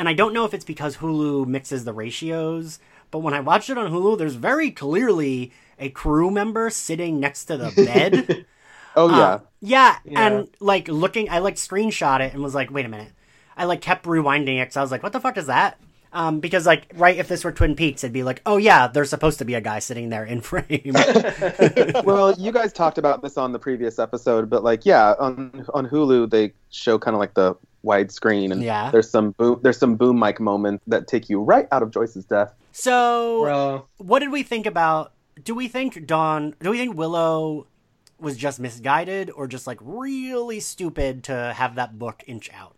and 0.00 0.08
I 0.08 0.14
don't 0.14 0.32
know 0.34 0.44
if 0.46 0.54
it's 0.54 0.64
because 0.64 0.96
Hulu 0.98 1.46
mixes 1.46 1.84
the 1.84 1.92
ratios, 1.92 2.80
but 3.10 3.20
when 3.20 3.34
I 3.34 3.40
watched 3.40 3.70
it 3.70 3.78
on 3.78 3.90
Hulu, 3.92 4.18
there's 4.18 4.34
very 4.34 4.70
clearly 4.70 5.52
a 5.78 5.90
crew 5.90 6.30
member 6.30 6.70
sitting 6.70 7.20
next 7.20 7.44
to 7.46 7.56
the 7.56 7.70
bed. 7.70 8.46
Oh 8.96 9.08
Uh, 9.08 9.18
yeah, 9.18 9.38
yeah, 9.60 9.98
Yeah. 10.04 10.26
and 10.26 10.48
like 10.58 10.88
looking, 10.88 11.30
I 11.30 11.38
like 11.38 11.54
screenshot 11.54 12.20
it 12.20 12.34
and 12.34 12.42
was 12.42 12.56
like, 12.56 12.72
wait 12.72 12.86
a 12.86 12.88
minute. 12.88 13.12
I 13.56 13.64
like 13.64 13.80
kept 13.80 14.04
rewinding 14.04 14.56
it 14.58 14.62
because 14.66 14.76
I 14.76 14.82
was 14.82 14.90
like, 14.90 15.04
what 15.04 15.12
the 15.12 15.20
fuck 15.20 15.36
is 15.36 15.46
that? 15.46 15.78
Um, 16.12 16.40
because 16.40 16.66
like, 16.66 16.90
right, 16.96 17.16
if 17.16 17.28
this 17.28 17.44
were 17.44 17.52
Twin 17.52 17.76
Peaks, 17.76 18.02
it'd 18.02 18.12
be 18.12 18.24
like, 18.24 18.42
oh 18.46 18.56
yeah, 18.56 18.88
there's 18.88 19.10
supposed 19.10 19.38
to 19.38 19.44
be 19.44 19.54
a 19.54 19.60
guy 19.60 19.78
sitting 19.78 20.08
there 20.08 20.24
in 20.24 20.40
frame. 20.40 20.92
well, 22.04 22.34
you 22.36 22.50
guys 22.50 22.72
talked 22.72 22.98
about 22.98 23.22
this 23.22 23.38
on 23.38 23.52
the 23.52 23.60
previous 23.60 23.98
episode, 24.00 24.50
but 24.50 24.64
like, 24.64 24.84
yeah, 24.84 25.14
on 25.20 25.64
on 25.72 25.86
Hulu 25.88 26.28
they 26.30 26.52
show 26.70 26.98
kind 26.98 27.14
of 27.14 27.20
like 27.20 27.34
the 27.34 27.54
widescreen, 27.84 28.52
and 28.52 28.62
Yeah. 28.62 28.90
there's 28.90 29.10
some 29.10 29.30
boom, 29.32 29.60
there's 29.62 29.78
some 29.78 29.96
boom 29.96 30.18
mic 30.18 30.40
moments 30.40 30.84
that 30.86 31.06
take 31.08 31.28
you 31.28 31.40
right 31.40 31.66
out 31.72 31.82
of 31.82 31.90
Joyce's 31.90 32.24
death. 32.24 32.52
so, 32.72 33.42
Well, 33.42 33.88
what 33.98 34.18
did 34.20 34.30
we 34.30 34.42
think 34.42 34.66
about? 34.66 35.12
Do 35.42 35.54
we 35.54 35.68
think 35.68 36.06
Dawn? 36.06 36.54
Do 36.60 36.70
we 36.70 36.78
think 36.78 36.96
Willow 36.96 37.66
was 38.18 38.36
just 38.36 38.60
misguided, 38.60 39.30
or 39.30 39.46
just 39.46 39.66
like 39.66 39.78
really 39.80 40.60
stupid 40.60 41.24
to 41.24 41.54
have 41.56 41.76
that 41.76 41.98
book 41.98 42.22
inch 42.26 42.50
out? 42.52 42.74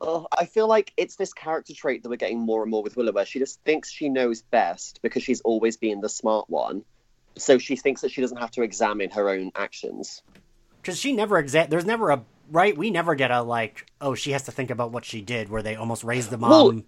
Oh, 0.00 0.26
I 0.36 0.44
feel 0.44 0.68
like 0.68 0.92
it's 0.98 1.16
this 1.16 1.32
character 1.32 1.72
trait 1.72 2.02
that 2.02 2.10
we're 2.10 2.16
getting 2.16 2.40
more 2.40 2.60
and 2.62 2.70
more 2.70 2.82
with 2.82 2.94
Willow, 2.96 3.12
where 3.12 3.24
she 3.24 3.38
just 3.38 3.58
thinks 3.62 3.90
she 3.90 4.10
knows 4.10 4.42
best 4.42 5.00
because 5.02 5.22
she's 5.22 5.40
always 5.40 5.78
been 5.78 6.02
the 6.02 6.10
smart 6.10 6.50
one. 6.50 6.84
So 7.36 7.56
she 7.58 7.74
thinks 7.76 8.02
that 8.02 8.10
she 8.10 8.20
doesn't 8.20 8.36
have 8.36 8.50
to 8.52 8.62
examine 8.62 9.10
her 9.10 9.30
own 9.30 9.50
actions. 9.56 10.22
Because 10.82 10.98
she 11.00 11.12
never 11.12 11.42
exa- 11.42 11.70
There's 11.70 11.86
never 11.86 12.10
a 12.10 12.22
right. 12.50 12.76
We 12.76 12.90
never 12.90 13.14
get 13.14 13.30
a 13.30 13.42
like. 13.42 13.86
Oh, 14.00 14.14
she 14.14 14.32
has 14.32 14.42
to 14.44 14.52
think 14.52 14.70
about 14.70 14.90
what 14.92 15.04
she 15.04 15.20
did, 15.20 15.48
where 15.48 15.62
they 15.62 15.76
almost 15.76 16.04
raised 16.04 16.30
the 16.30 16.38
mom. 16.38 16.50
Well, 16.50 16.82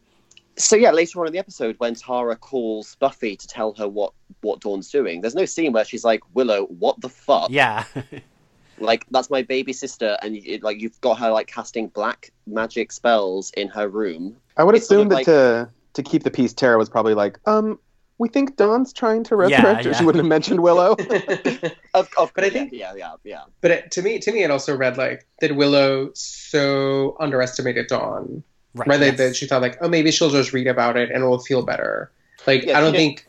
So 0.56 0.76
yeah, 0.76 0.90
later 0.90 1.20
on 1.20 1.26
in 1.26 1.32
the 1.32 1.38
episode, 1.38 1.76
when 1.78 1.94
Tara 1.94 2.36
calls 2.36 2.94
Buffy 2.96 3.36
to 3.36 3.46
tell 3.46 3.74
her 3.74 3.88
what 3.88 4.12
what 4.40 4.60
Dawn's 4.60 4.90
doing, 4.90 5.20
there's 5.20 5.34
no 5.34 5.44
scene 5.44 5.72
where 5.72 5.84
she's 5.84 6.04
like, 6.04 6.20
"Willow, 6.34 6.64
what 6.66 7.00
the 7.00 7.08
fuck?" 7.08 7.50
yeah, 7.50 7.84
Like 8.78 9.06
that's 9.10 9.30
my 9.30 9.40
baby 9.42 9.72
sister, 9.72 10.18
and 10.22 10.36
you, 10.36 10.58
like 10.58 10.80
you've 10.80 11.00
got 11.00 11.18
her 11.18 11.30
like 11.30 11.46
casting 11.46 11.88
black 11.88 12.30
magic 12.46 12.92
spells 12.92 13.50
in 13.56 13.68
her 13.68 13.88
room. 13.88 14.36
I 14.58 14.64
would 14.64 14.74
It's 14.74 14.86
sort 14.86 15.00
assume 15.00 15.06
of 15.06 15.10
that 15.10 15.14
like- 15.16 15.26
to 15.26 15.70
to 15.94 16.02
keep 16.02 16.24
the 16.24 16.30
peace, 16.30 16.52
Tara 16.52 16.76
was 16.76 16.90
probably 16.90 17.14
like, 17.14 17.38
um, 17.46 17.78
we 18.18 18.28
think 18.28 18.56
Dawn's 18.56 18.92
trying 18.92 19.24
to 19.24 19.34
Yeah, 19.34 19.40
resurrect 19.56 19.84
her. 19.84 19.90
yeah. 19.90 19.96
She 19.98 20.04
wouldn't 20.04 20.24
have 20.24 20.28
mentioned 20.28 20.60
Willow. 20.60 20.96
Of, 21.94 22.08
of 22.18 22.32
But 22.34 22.44
I 22.44 22.50
think- 22.50 22.72
yeah, 22.72 22.94
yeah, 22.94 23.14
yeah. 23.24 23.42
but 23.60 23.70
it, 23.70 23.90
to 23.92 24.02
me, 24.02 24.18
to 24.18 24.32
me, 24.32 24.42
it 24.42 24.50
also 24.50 24.76
read 24.76 24.96
like 24.98 25.26
that 25.40 25.56
Willow 25.56 26.10
so 26.14 27.16
underestimated 27.20 27.86
Dawn, 27.88 28.42
right. 28.74 28.88
right? 28.88 29.00
That- 29.00 29.06
yes. 29.06 29.18
That 29.18 29.36
she 29.36 29.46
thought 29.46 29.62
like, 29.62 29.78
oh, 29.80 29.88
maybe 29.88 30.10
she'll 30.10 30.30
just 30.30 30.52
read 30.52 30.66
about 30.66 30.96
it 30.96 31.10
and 31.10 31.22
it 31.24 31.26
will 31.26 31.38
feel 31.38 31.62
better. 31.62 32.10
Like, 32.46 32.64
Yeah, 32.64 32.78
I 32.78 32.80
don't 32.80 32.92
she 32.92 32.98
think 32.98 33.26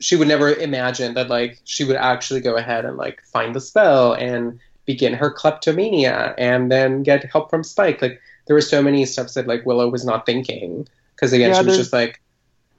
she 0.00 0.16
would 0.16 0.28
never 0.28 0.52
imagine 0.54 1.14
that 1.14 1.28
like 1.28 1.60
she 1.64 1.84
would 1.84 1.96
actually 1.96 2.40
go 2.40 2.56
ahead 2.56 2.84
and 2.84 2.96
like 2.96 3.22
find 3.32 3.54
the 3.54 3.60
spell 3.60 4.12
and 4.14 4.58
begin 4.86 5.14
her 5.14 5.30
kleptomania 5.30 6.34
and 6.36 6.70
then 6.70 7.02
get 7.04 7.24
help 7.24 7.48
from 7.50 7.62
Spike. 7.64 8.02
Like, 8.02 8.20
there 8.46 8.54
were 8.54 8.60
so 8.60 8.82
many 8.82 9.06
steps 9.06 9.34
that 9.34 9.46
like 9.46 9.64
Willow 9.64 9.88
was 9.88 10.04
not 10.04 10.26
thinking 10.26 10.86
because 11.14 11.32
again, 11.32 11.50
Yeah, 11.50 11.54
she 11.60 11.66
was 11.66 11.66
there's- 11.66 11.78
just 11.78 11.92
like. 11.92 12.20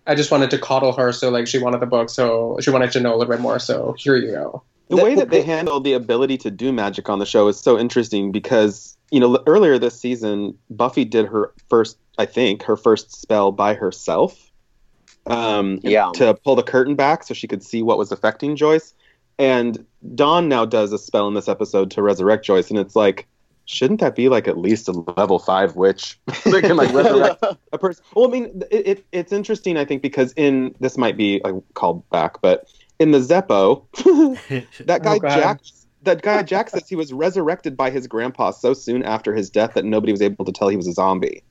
I 0.08 0.16
just 0.16 0.32
wanted 0.32 0.51
to 0.51 0.58
coddle 0.60 0.93
her, 0.93 1.12
so 1.12 1.30
like 1.30 1.47
she 1.47 1.58
wanted 1.60 1.80
the 1.82 1.86
book, 1.88 2.10
so 2.10 2.58
she 2.62 2.70
wanted 2.70 2.91
to 2.91 2.99
know 2.99 3.16
a 3.16 3.18
little 3.18 3.34
bit 3.34 3.41
more. 3.41 3.60
So 3.60 3.95
here 3.97 4.16
you 4.16 4.32
go. 4.32 4.64
the 4.89 4.97
way 4.97 5.16
that 5.16 5.30
they 5.32 5.41
handle 5.41 5.80
the 5.80 5.93
ability 5.93 6.38
to 6.39 6.51
do 6.51 6.72
magic 6.72 7.10
on 7.10 7.20
the 7.20 7.26
show 7.26 7.47
is 7.47 7.60
so 7.60 7.78
interesting 7.80 8.32
because 8.32 8.95
you 9.12 9.20
know 9.20 9.39
earlier 9.47 9.78
this 9.80 9.99
season 9.99 10.58
buffy 10.70 11.06
did 11.06 11.26
her 11.28 11.51
first 11.70 11.97
i 12.20 12.26
think 12.26 12.62
her 12.64 12.76
first 12.78 13.12
spell 13.20 13.51
by 13.51 13.74
herself 13.74 14.51
um 15.28 15.80
Yeah. 15.84 16.12
to 16.16 16.34
pull 16.36 16.56
the 16.56 16.64
curtain 16.64 16.95
back 16.95 17.24
so 17.24 17.34
she 17.34 17.47
could 17.47 17.64
see 17.64 17.82
what 17.82 17.97
was 17.97 18.12
affecting 18.12 18.56
joyce 18.56 18.93
and 19.39 19.84
dawn 20.14 20.47
now 20.49 20.66
does 20.66 20.91
a 20.93 20.97
spell 20.99 21.28
in 21.28 21.34
this 21.34 21.47
episode 21.47 21.91
to 21.91 22.01
resurrect 22.01 22.45
joyce 22.45 22.70
and 22.70 22.78
it's 22.80 22.95
like 22.95 23.28
shouldn't 23.66 23.99
that 23.99 24.16
be 24.16 24.30
like 24.30 24.47
at 24.47 24.57
least 24.57 24.88
a 24.88 24.91
level 25.18 25.39
five 25.39 25.76
witch? 25.76 26.20
That 26.45 26.61
can 26.61 26.78
like 26.78 26.93
resurrect 26.93 27.43
a 27.74 27.78
person. 27.78 28.03
Well, 28.16 28.28
I 28.28 28.32
mean, 28.32 28.63
it, 28.72 28.88
it, 28.88 29.05
it's 29.11 29.34
interesting, 29.34 29.78
I 29.78 29.86
think, 29.86 30.01
because 30.01 30.34
in 30.34 30.76
this 30.80 30.97
might 30.97 31.18
be 31.18 31.41
called 31.74 32.07
back, 32.09 32.41
but 32.41 32.72
in 32.99 33.11
the 33.11 33.20
Zeppo, 33.20 33.84
that 34.86 35.03
guy 35.03 35.16
Oh, 35.16 35.20
Jack 35.20 35.61
that 36.03 36.22
guy 36.22 36.43
Jack 36.43 36.70
says 36.70 36.88
he 36.88 36.95
was 36.95 37.11
resurrected 37.11 37.76
by 37.76 37.89
his 37.89 38.07
grandpa 38.07 38.51
so 38.51 38.74
soon 38.74 39.03
after 39.03 39.34
his 39.34 39.49
death 39.49 39.74
that 39.74 39.86
nobody 39.86 40.11
was 40.11 40.22
able 40.22 40.45
to 40.45 40.51
tell 40.51 40.70
he 40.70 40.78
was 40.78 40.88
a 40.88 40.93
zombie. 40.93 41.43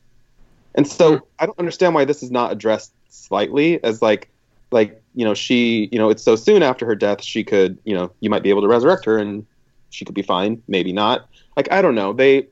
And 0.77 0.87
so 0.87 1.19
hmm. 1.19 1.25
I 1.39 1.47
don't 1.47 1.59
understand 1.59 1.95
why 1.95 2.05
this 2.05 2.23
is 2.23 2.31
not 2.31 2.53
addressed 2.53 2.93
slightly 3.09 3.83
as 3.85 4.01
like 4.01 4.31
like 4.71 5.03
you 5.15 5.25
know 5.25 5.35
she 5.35 5.89
you 5.93 5.99
know 5.99 6.09
it's 6.09 6.23
so 6.23 6.37
soon 6.37 6.63
after 6.63 6.87
her 6.87 6.97
death 6.97 7.23
she 7.23 7.45
could 7.45 7.79
you 7.85 7.95
know 7.95 8.11
you 8.21 8.31
might 8.31 8.43
be 8.43 8.51
able 8.51 8.63
to 8.63 8.69
resurrect 8.69 9.05
her 9.05 9.19
and 9.19 9.47
she 9.91 10.05
could 10.05 10.15
be 10.15 10.23
fine 10.23 10.61
maybe 10.67 10.93
not 10.93 11.29
like 11.57 11.71
I 11.73 11.83
don't 11.83 11.95
know 11.95 12.13
they 12.13 12.49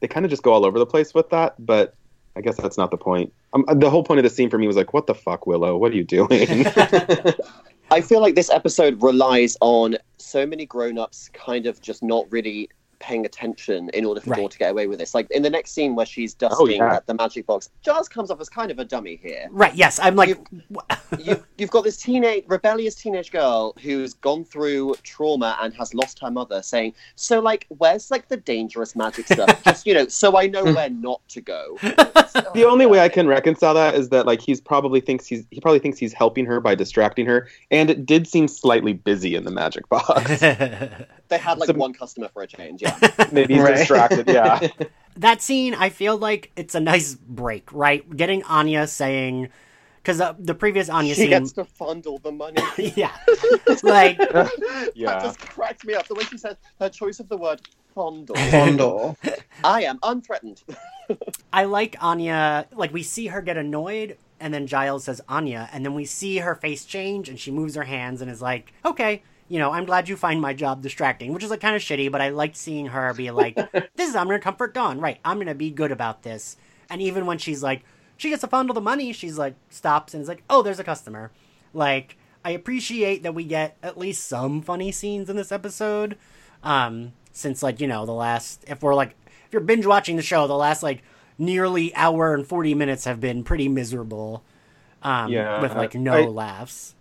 they 0.00 0.08
kind 0.08 0.24
of 0.24 0.30
just 0.30 0.42
go 0.42 0.52
all 0.52 0.64
over 0.66 0.78
the 0.78 0.86
place 0.86 1.14
with 1.14 1.30
that 1.30 1.54
but 1.64 1.94
I 2.36 2.42
guess 2.42 2.56
that's 2.56 2.76
not 2.76 2.90
the 2.90 2.98
point. 2.98 3.32
Um, 3.54 3.64
the 3.72 3.88
whole 3.88 4.04
point 4.04 4.18
of 4.18 4.24
the 4.24 4.30
scene 4.30 4.50
for 4.50 4.58
me 4.58 4.66
was 4.66 4.76
like, 4.76 4.92
what 4.92 5.06
the 5.06 5.14
fuck, 5.14 5.46
Willow? 5.46 5.76
What 5.78 5.92
are 5.92 5.96
you 5.96 6.04
doing? 6.04 6.66
I 7.90 8.02
feel 8.02 8.20
like 8.20 8.34
this 8.34 8.50
episode 8.50 9.02
relies 9.02 9.56
on 9.62 9.96
so 10.18 10.44
many 10.44 10.66
grown-ups 10.66 11.30
kind 11.32 11.66
of 11.66 11.80
just 11.80 12.02
not 12.02 12.30
really 12.30 12.68
paying 12.98 13.26
attention 13.26 13.90
in 13.90 14.04
order 14.04 14.20
for 14.20 14.30
Right. 14.30 14.40
Dawn 14.40 14.50
to 14.50 14.58
get 14.58 14.70
away 14.70 14.86
with 14.86 14.98
this. 14.98 15.14
Like 15.14 15.30
in 15.30 15.42
the 15.42 15.50
next 15.50 15.72
scene 15.72 15.94
where 15.94 16.06
she's 16.06 16.34
dusting 16.34 16.82
oh, 16.82 16.86
yeah. 16.86 16.96
at 16.96 17.06
the 17.06 17.14
magic 17.14 17.46
box, 17.46 17.70
Giles 17.82 18.08
comes 18.08 18.30
off 18.30 18.40
as 18.40 18.48
kind 18.48 18.70
of 18.70 18.78
a 18.78 18.84
dummy 18.84 19.16
here. 19.22 19.48
Right. 19.50 19.74
Yes. 19.74 19.98
I'm 19.98 20.16
like. 20.16 20.36
you, 21.18 21.42
you've 21.58 21.70
got 21.70 21.84
this 21.84 21.96
teenage, 21.96 22.44
rebellious 22.46 22.94
teenage 22.94 23.30
girl 23.30 23.74
who's 23.82 24.14
gone 24.14 24.44
through 24.44 24.94
trauma 25.02 25.56
and 25.60 25.74
has 25.74 25.94
lost 25.94 26.18
her 26.20 26.30
mother, 26.30 26.62
saying, 26.62 26.94
"So, 27.14 27.40
like, 27.40 27.66
where's 27.78 28.10
like 28.10 28.28
the 28.28 28.36
dangerous 28.36 28.96
magic 28.96 29.26
stuff? 29.26 29.62
Just 29.64 29.86
you 29.86 29.94
know, 29.94 30.08
so 30.08 30.36
I 30.36 30.46
know 30.46 30.64
hmm. 30.64 30.74
where 30.74 30.90
not 30.90 31.20
to 31.28 31.40
go." 31.40 31.78
the 31.82 32.66
only 32.68 32.86
way 32.86 33.00
I 33.00 33.08
can 33.08 33.26
reconcile 33.26 33.74
that 33.74 33.94
is 33.94 34.08
that 34.10 34.26
like 34.26 34.40
he's 34.40 34.60
probably 34.60 35.00
thinks 35.00 35.26
he's 35.26 35.46
he 35.50 35.60
probably 35.60 35.78
thinks 35.78 35.98
he's 35.98 36.12
helping 36.12 36.46
her 36.46 36.60
by 36.60 36.74
distracting 36.74 37.26
her, 37.26 37.48
and 37.70 37.90
it 37.90 38.06
did 38.06 38.26
seem 38.26 38.48
slightly 38.48 38.92
busy 38.92 39.34
in 39.34 39.44
the 39.44 39.50
magic 39.50 39.88
box. 39.88 40.40
they 40.40 41.38
had 41.38 41.58
like 41.58 41.66
Some- 41.66 41.78
one 41.78 41.92
customer 41.92 42.28
for 42.32 42.42
a 42.42 42.46
change. 42.46 42.82
Yeah, 42.82 42.85
Maybe 43.32 43.54
he's 43.54 43.62
Right. 43.62 43.76
distracted. 43.76 44.28
Yeah. 44.28 44.66
that 45.16 45.42
scene, 45.42 45.74
I 45.74 45.88
feel 45.88 46.16
like 46.16 46.50
it's 46.56 46.74
a 46.74 46.80
nice 46.80 47.14
break, 47.14 47.72
right? 47.72 48.08
Getting 48.16 48.42
Anya 48.44 48.86
saying, 48.86 49.48
because 50.02 50.20
uh, 50.20 50.34
the 50.38 50.54
previous 50.54 50.88
Anya 50.88 51.14
she 51.14 51.22
scene, 51.22 51.30
gets 51.30 51.52
to 51.52 51.64
fondle 51.64 52.18
the 52.18 52.32
money. 52.32 52.62
yeah, 52.96 53.16
like 53.82 54.18
That 54.18 54.90
just 55.22 55.40
cracked 55.40 55.84
me 55.84 55.94
up. 55.94 56.06
The 56.06 56.14
way 56.14 56.24
she 56.24 56.38
said 56.38 56.56
her 56.80 56.88
choice 56.88 57.18
of 57.20 57.28
the 57.28 57.36
word 57.36 57.60
fondle. 57.94 58.36
Fondle. 58.36 59.16
I 59.64 59.82
am 59.84 59.98
unthreatened. 60.02 60.62
I 61.52 61.64
like 61.64 61.96
Anya. 62.00 62.66
Like 62.72 62.92
we 62.92 63.02
see 63.02 63.26
her 63.28 63.40
get 63.42 63.56
annoyed, 63.56 64.16
and 64.38 64.52
then 64.54 64.66
Giles 64.66 65.04
says 65.04 65.20
Anya, 65.28 65.68
and 65.72 65.84
then 65.84 65.94
we 65.94 66.04
see 66.04 66.38
her 66.38 66.54
face 66.54 66.84
change, 66.84 67.28
and 67.28 67.38
she 67.40 67.50
moves 67.50 67.74
her 67.74 67.84
hands 67.84 68.20
and 68.20 68.30
is 68.30 68.42
like, 68.42 68.72
"Okay, 68.84 69.22
you 69.48 69.58
know, 69.58 69.70
I'm 69.72 69.84
glad 69.84 70.08
you 70.08 70.16
find 70.16 70.40
my 70.40 70.52
job 70.54 70.82
distracting," 70.82 71.32
which 71.32 71.44
is 71.44 71.50
like 71.50 71.60
kind 71.60 71.76
of 71.76 71.82
shitty, 71.82 72.10
but 72.10 72.20
I 72.20 72.30
liked 72.30 72.56
seeing 72.56 72.86
her 72.86 73.12
be 73.14 73.30
like, 73.30 73.54
"This 73.96 74.08
is 74.08 74.16
I'm 74.16 74.26
gonna 74.26 74.38
comfort 74.40 74.74
Dawn, 74.74 75.00
right? 75.00 75.18
I'm 75.24 75.38
gonna 75.38 75.54
be 75.54 75.70
good 75.70 75.92
about 75.92 76.22
this." 76.22 76.56
And 76.90 77.00
even 77.02 77.26
when 77.26 77.38
she's 77.38 77.62
like, 77.62 77.82
she 78.16 78.30
gets 78.30 78.40
to 78.42 78.46
fondle 78.48 78.74
the 78.74 78.80
money, 78.80 79.12
she's 79.12 79.38
like 79.38 79.54
stops 79.70 80.14
and 80.14 80.22
is 80.22 80.28
like, 80.28 80.42
"Oh, 80.50 80.62
there's 80.62 80.78
a 80.80 80.84
customer." 80.84 81.30
Like 81.72 82.16
I 82.44 82.50
appreciate 82.50 83.22
that 83.24 83.34
we 83.34 83.44
get 83.44 83.76
at 83.82 83.98
least 83.98 84.24
some 84.28 84.62
funny 84.62 84.92
scenes 84.92 85.28
in 85.28 85.36
this 85.36 85.50
episode. 85.52 86.16
Um, 86.62 87.12
since 87.32 87.62
like 87.62 87.80
you 87.80 87.86
know 87.86 88.06
the 88.06 88.12
last, 88.12 88.64
if 88.66 88.82
we're 88.82 88.94
like 88.94 89.14
if 89.46 89.52
you're 89.52 89.60
binge 89.62 89.86
watching 89.86 90.16
the 90.16 90.22
show, 90.22 90.46
the 90.46 90.56
last 90.56 90.82
like 90.82 91.02
nearly 91.38 91.94
hour 91.94 92.34
and 92.34 92.46
40 92.46 92.74
minutes 92.74 93.04
have 93.04 93.20
been 93.20 93.44
pretty 93.44 93.68
miserable 93.68 94.42
um 95.02 95.30
Yeah, 95.30 95.60
with 95.60 95.74
like 95.74 95.94
no 95.94 96.14
I- 96.14 96.24
laughs 96.24 96.94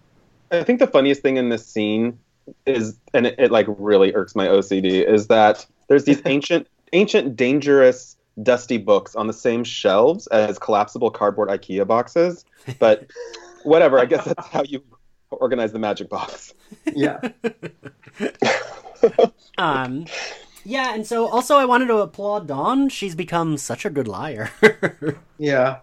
I 0.51 0.61
think 0.63 0.79
the 0.79 0.87
funniest 0.87 1.21
thing 1.21 1.37
in 1.37 1.47
this 1.47 1.65
scene 1.65 2.19
is, 2.65 2.97
and 3.13 3.27
it, 3.27 3.35
it 3.37 3.51
like 3.51 3.65
really 3.67 4.13
irks 4.13 4.35
my 4.35 4.47
OCD, 4.47 5.05
is 5.07 5.27
that 5.27 5.65
there's 5.87 6.05
these 6.05 6.21
ancient, 6.25 6.67
ancient, 6.93 7.35
dangerous, 7.35 8.17
dusty 8.43 8.77
books 8.77 9.15
on 9.15 9.27
the 9.27 9.33
same 9.33 9.63
shelves 9.63 10.27
as 10.27 10.59
collapsible 10.59 11.11
cardboard 11.11 11.49
IKEA 11.49 11.87
boxes. 11.87 12.45
But 12.79 13.09
whatever, 13.63 13.99
I 13.99 14.05
guess 14.05 14.25
that's 14.25 14.47
how 14.47 14.63
you 14.63 14.83
organize 15.31 15.71
the 15.71 15.79
magic 15.79 16.09
box. 16.09 16.53
Yeah. 16.93 17.19
um 19.57 20.05
yeah 20.65 20.93
and 20.93 21.05
so 21.07 21.27
also 21.27 21.55
i 21.55 21.65
wanted 21.65 21.85
to 21.85 21.97
applaud 21.97 22.47
dawn 22.47 22.89
she's 22.89 23.15
become 23.15 23.57
such 23.57 23.85
a 23.85 23.89
good 23.89 24.07
liar 24.07 24.51
Yeah. 25.37 25.79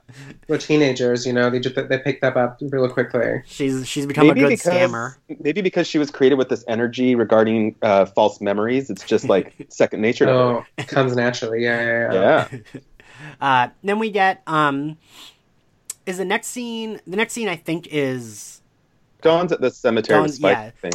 We're 0.49 0.59
teenagers, 0.59 1.27
you 1.27 1.33
know, 1.33 1.51
they 1.51 1.61
just 1.61 1.75
they 1.75 1.99
pick 1.99 2.21
that 2.23 2.37
up 2.37 2.59
really 2.63 2.89
quickly. 2.89 3.43
she's 3.47 3.87
she's 3.87 4.07
become 4.07 4.31
a 4.31 4.35
good 4.35 4.59
scammer 4.59 5.17
maybe 5.41 5.61
because 5.61 5.87
she 5.87 5.99
was 5.99 6.11
created 6.11 6.37
with 6.37 6.49
this 6.49 6.65
energy 6.69 7.15
regarding 7.15 7.77
uh, 7.83 8.07
false 8.07 8.41
memories. 8.41 8.91
It's 8.91 9.05
just 9.05 9.29
like 9.29 9.55
second 9.69 10.01
nature 10.01 10.27
to. 10.27 10.33
Oh, 10.33 10.65
it 10.79 10.89
comes 10.89 11.15
naturally. 11.17 11.63
Yeah, 11.63 11.81
yeah, 11.83 12.13
yeah. 12.13 12.49
Yeah. 12.53 12.81
uh 13.41 13.69
then 13.85 13.99
we 13.99 14.11
get 14.11 14.43
um 14.47 14.97
is 16.07 16.19
the 16.19 16.25
next 16.25 16.49
scene 16.49 17.01
the 17.07 17.17
next 17.17 17.35
scene 17.35 17.47
i 17.49 17.55
think 17.55 17.87
is 17.93 18.61
Dawn's 19.21 19.53
at 19.53 19.61
the 19.61 19.71
cemetery 19.71 20.19
Dawn's- 20.19 20.41
with 20.41 20.51
yeah. 20.51 20.61
I 20.61 20.71
think. 20.71 20.95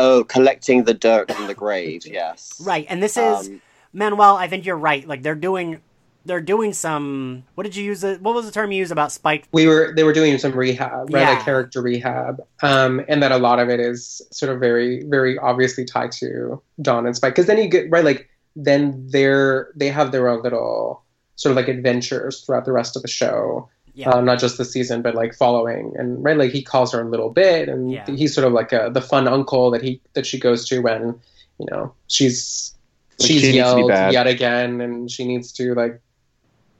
Oh, 0.00 0.22
collecting 0.24 0.84
the 0.84 0.94
dirt 0.94 1.30
from 1.32 1.46
the 1.48 1.54
grave. 1.64 2.02
Yes. 2.06 2.60
right 2.64 2.86
and 2.88 3.02
this 3.02 3.16
is 3.16 3.48
Um, 3.48 3.60
manuel 3.92 4.36
i 4.36 4.46
think 4.48 4.64
you're 4.66 4.76
right 4.90 5.04
like 5.08 5.22
they're 5.24 5.34
doing 5.50 5.80
they're 6.26 6.42
doing 6.54 6.72
some 6.74 7.42
what 7.54 7.64
did 7.64 7.74
you 7.74 7.82
use 7.92 8.04
it 8.04 8.20
what 8.20 8.34
was 8.34 8.44
the 8.46 8.52
term 8.52 8.70
you 8.70 8.78
used 8.84 8.92
about 8.92 9.10
spike 9.10 9.48
we 9.50 9.66
were 9.66 9.92
they 9.96 10.04
were 10.04 10.12
doing 10.12 10.36
some 10.38 10.52
rehab 10.52 11.04
right 11.12 11.22
Yeah. 11.22 11.30
like 11.34 11.44
character 11.44 11.80
rehab 11.80 12.34
um 12.62 13.00
and 13.08 13.22
that 13.22 13.32
a 13.32 13.38
lot 13.38 13.58
of 13.58 13.68
it 13.70 13.80
is 13.80 14.20
sort 14.30 14.52
of 14.52 14.60
very 14.60 15.02
very 15.14 15.38
obviously 15.38 15.84
tied 15.86 16.12
to 16.20 16.60
dawn 16.82 17.06
and 17.06 17.16
spike 17.16 17.32
because 17.34 17.46
then 17.46 17.56
you 17.58 17.66
get 17.68 17.90
right 17.90 18.04
like 18.04 18.28
then 18.56 18.80
they're 19.10 19.70
they 19.74 19.88
have 19.88 20.12
their 20.12 20.28
own 20.28 20.42
little 20.42 21.02
sort 21.36 21.50
of 21.52 21.56
like 21.56 21.68
adventures 21.68 22.42
throughout 22.44 22.64
the 22.66 22.72
rest 22.72 22.94
of 22.94 23.02
the 23.02 23.08
show 23.08 23.68
Yeah. 23.98 24.10
um, 24.10 24.24
not 24.24 24.38
just 24.38 24.58
the 24.58 24.64
season 24.64 25.02
but 25.02 25.14
like 25.16 25.34
following 25.34 25.92
and 25.98 26.22
right 26.22 26.36
like 26.36 26.52
he 26.52 26.62
calls 26.62 26.92
her 26.92 27.00
a 27.00 27.08
little 27.10 27.30
bit 27.30 27.68
and 27.68 27.90
Yeah. 27.90 28.06
he's 28.06 28.32
sort 28.32 28.46
of 28.46 28.52
like 28.52 28.72
a, 28.72 28.90
the 28.92 29.00
fun 29.02 29.26
uncle 29.26 29.72
that 29.72 29.82
he 29.82 30.00
that 30.14 30.24
she 30.24 30.38
goes 30.38 30.64
to 30.68 30.78
when 30.80 31.18
you 31.58 31.66
know 31.70 31.92
she's 32.06 32.74
Like, 33.18 33.26
she's 33.26 33.40
she 33.42 33.50
needs 33.50 33.70
to 33.70 33.74
be 33.74 33.80
yelled 33.82 34.12
yet 34.12 34.26
again 34.28 34.80
and 34.80 35.10
she 35.10 35.24
needs 35.26 35.50
to 35.54 35.74
like 35.74 36.00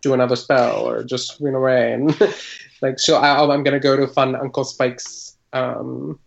do 0.00 0.14
another 0.14 0.36
spell 0.36 0.88
or 0.88 1.02
just 1.02 1.40
run 1.40 1.56
away 1.56 1.92
and 1.92 2.14
like 2.82 3.00
so 3.00 3.16
I, 3.16 3.42
i'm 3.52 3.64
gonna 3.64 3.80
go 3.80 3.96
to 3.96 4.06
fun 4.06 4.36
uncle 4.36 4.62
spike's 4.62 5.36
um 5.52 6.20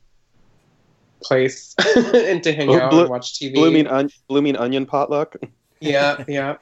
place 1.23 1.73
and 2.13 2.43
to 2.43 2.51
hang 2.51 2.69
Oh, 2.69 2.79
out 2.81 2.91
Blo- 2.91 3.01
and 3.01 3.09
watch 3.09 3.39
tv 3.39 3.53
Blooming, 3.53 3.87
on- 3.87 4.09
blooming 4.27 4.57
onion 4.57 4.85
potluck. 4.85 5.35
yeah 5.81 6.23
yeah 6.27 6.55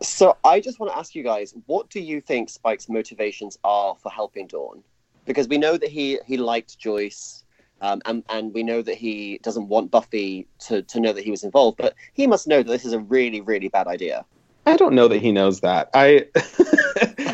So 0.00 0.36
I 0.44 0.60
just 0.60 0.78
want 0.78 0.92
to 0.92 0.98
ask 0.98 1.14
you 1.14 1.22
guys, 1.22 1.54
what 1.66 1.90
do 1.90 2.00
you 2.00 2.20
think 2.20 2.48
Spike's 2.48 2.88
motivations 2.88 3.58
are 3.64 3.96
for 3.96 4.10
helping 4.10 4.46
Dawn? 4.46 4.82
Because 5.24 5.48
we 5.48 5.58
know 5.58 5.76
that 5.76 5.90
he 5.90 6.18
he 6.26 6.36
liked 6.36 6.78
Joyce, 6.78 7.44
um, 7.80 8.02
and 8.04 8.22
and 8.28 8.52
we 8.52 8.62
know 8.62 8.82
that 8.82 8.96
he 8.96 9.38
doesn't 9.42 9.68
want 9.68 9.90
Buffy 9.90 10.46
to 10.66 10.82
to 10.82 11.00
know 11.00 11.12
that 11.12 11.24
he 11.24 11.30
was 11.30 11.44
involved. 11.44 11.78
But 11.78 11.94
he 12.12 12.26
must 12.26 12.46
know 12.46 12.62
that 12.62 12.70
this 12.70 12.84
is 12.84 12.92
a 12.92 12.98
really 12.98 13.40
really 13.40 13.68
bad 13.68 13.86
idea. 13.86 14.24
I 14.66 14.76
don't 14.76 14.94
know 14.94 15.08
that 15.08 15.20
he 15.20 15.32
knows 15.32 15.60
that. 15.60 15.90
I, 15.92 16.26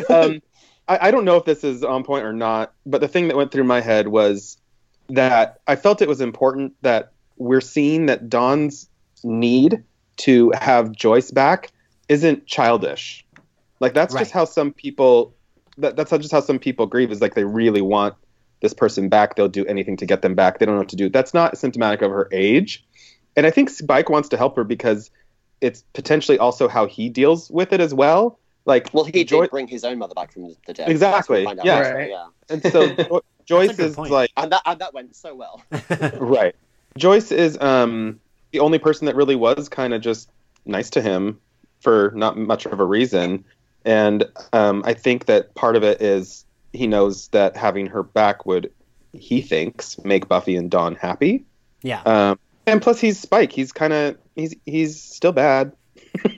um, 0.12 0.42
I, 0.88 1.08
I 1.08 1.10
don't 1.12 1.24
know 1.24 1.36
if 1.36 1.44
this 1.44 1.62
is 1.62 1.84
on 1.84 2.02
point 2.02 2.24
or 2.24 2.32
not. 2.32 2.72
But 2.86 3.00
the 3.00 3.08
thing 3.08 3.28
that 3.28 3.36
went 3.36 3.52
through 3.52 3.64
my 3.64 3.80
head 3.80 4.08
was 4.08 4.56
that 5.08 5.60
I 5.66 5.76
felt 5.76 6.02
it 6.02 6.08
was 6.08 6.20
important 6.20 6.74
that 6.82 7.12
we're 7.36 7.60
seeing 7.60 8.06
that 8.06 8.28
Dawn's 8.28 8.88
need 9.22 9.84
to 10.20 10.52
have 10.58 10.92
Joyce 10.92 11.30
back 11.30 11.70
isn't 12.08 12.46
childish. 12.46 13.24
Like 13.80 13.94
that's 13.94 14.14
Right. 14.14 14.20
just 14.20 14.32
how 14.32 14.44
some 14.44 14.72
people. 14.72 15.34
That, 15.78 15.96
that's 15.96 16.10
how, 16.10 16.18
just 16.18 16.32
how 16.32 16.40
some 16.40 16.58
people 16.58 16.86
grieve. 16.86 17.10
Is 17.10 17.20
like 17.20 17.34
they 17.34 17.44
really 17.44 17.80
want 17.80 18.14
this 18.60 18.74
person 18.74 19.08
back. 19.08 19.36
They'll 19.36 19.48
do 19.48 19.64
anything 19.66 19.96
to 19.98 20.06
get 20.06 20.20
them 20.22 20.34
back. 20.34 20.58
They 20.58 20.66
don't 20.66 20.74
know 20.74 20.80
what 20.80 20.88
to 20.90 20.96
do. 20.96 21.08
That's 21.08 21.32
not 21.32 21.56
symptomatic 21.56 22.02
of 22.02 22.10
her 22.10 22.28
age. 22.32 22.84
And 23.36 23.46
I 23.46 23.50
think 23.50 23.70
Spike 23.70 24.10
wants 24.10 24.28
to 24.30 24.36
help 24.36 24.56
her 24.56 24.64
because 24.64 25.10
it's 25.60 25.82
potentially 25.94 26.36
also 26.38 26.68
how 26.68 26.86
he 26.86 27.08
deals 27.08 27.50
with 27.50 27.72
it 27.72 27.80
as 27.80 27.94
well. 27.94 28.38
Like, 28.66 28.90
Well, 28.92 29.04
he 29.04 29.24
Joy- 29.24 29.42
did 29.42 29.50
bring 29.50 29.68
his 29.68 29.84
own 29.84 29.98
mother 29.98 30.14
back 30.14 30.32
from 30.32 30.54
the 30.66 30.74
dead. 30.74 30.88
Exactly, 30.90 30.98
That's 30.98 31.28
what 31.28 31.38
we 31.38 31.44
find 31.44 31.60
out 31.60 31.64
yeah. 31.66 31.90
Right. 31.90 32.10
yeah. 32.10 32.26
and 32.50 32.62
so 32.62 32.94
Jo- 32.94 33.22
Joyce 33.46 33.78
is 33.78 33.94
point. 33.96 34.10
like, 34.10 34.30
And 34.36 34.52
that 34.52 34.62
and 34.66 34.78
that 34.80 34.92
went 34.92 35.16
so 35.16 35.34
well. 35.34 35.62
right. 36.20 36.54
Joyce 36.98 37.32
is 37.32 37.56
um 37.60 38.20
the 38.52 38.60
only 38.60 38.78
person 38.78 39.06
that 39.06 39.16
really 39.16 39.36
was 39.36 39.68
kind 39.68 39.94
of 39.94 40.00
just 40.00 40.30
nice 40.66 40.90
to 40.90 41.02
him 41.02 41.38
for 41.80 42.12
not 42.14 42.36
much 42.36 42.66
of 42.66 42.78
a 42.80 42.84
reason, 42.84 43.44
and 43.84 44.24
um, 44.52 44.82
I 44.84 44.94
think 44.94 45.26
that 45.26 45.54
part 45.54 45.76
of 45.76 45.82
it 45.82 46.02
is 46.02 46.44
he 46.72 46.86
knows 46.86 47.28
that 47.28 47.56
having 47.56 47.86
her 47.86 48.02
back 48.02 48.46
would, 48.46 48.70
he 49.12 49.40
thinks, 49.40 49.98
make 50.04 50.28
Buffy 50.28 50.56
and 50.56 50.70
Dawn 50.70 50.94
happy. 50.94 51.44
yeah 51.82 52.02
Um, 52.04 52.38
and 52.66 52.80
plus, 52.82 53.00
he's 53.00 53.18
Spike. 53.18 53.50
He's 53.52 53.72
kind 53.72 53.92
of 53.92 54.16
he's 54.36 54.54
he's 54.66 55.02
still 55.02 55.32
bad. 55.32 55.72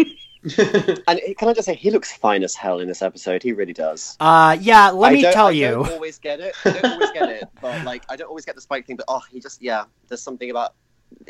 And 1.06 1.20
can 1.38 1.48
I 1.48 1.52
just 1.52 1.66
say, 1.66 1.74
he 1.76 1.92
looks 1.92 2.12
fine 2.12 2.42
as 2.42 2.56
hell 2.56 2.80
in 2.80 2.88
this 2.88 3.00
episode. 3.00 3.44
He 3.44 3.52
really 3.52 3.72
does. 3.72 4.16
uh 4.18 4.56
yeah 4.60 4.90
let 4.90 5.12
I 5.12 5.14
me 5.14 5.22
tell 5.22 5.46
I 5.46 5.50
you 5.52 5.68
don't 5.70 5.90
always 5.92 6.18
get 6.18 6.40
it. 6.40 6.56
I 6.64 6.70
don't 6.72 6.92
always 6.94 7.10
get 7.12 7.28
it, 7.28 7.44
but 7.60 7.84
like 7.84 8.02
I 8.08 8.16
don't 8.16 8.26
always 8.28 8.44
get 8.44 8.56
the 8.56 8.60
Spike 8.60 8.84
thing. 8.86 8.96
But 8.96 9.04
oh, 9.06 9.22
he 9.30 9.38
just 9.38 9.62
yeah. 9.62 9.84
There's 10.08 10.20
something 10.20 10.50
about 10.50 10.74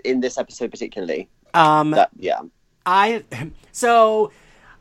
in 0.05 0.21
this 0.21 0.39
episode 0.39 0.71
particularly. 0.71 1.29
Um, 1.55 1.91
That 1.93 2.11
yeah. 2.19 2.41
I 2.87 3.23
so 3.73 4.33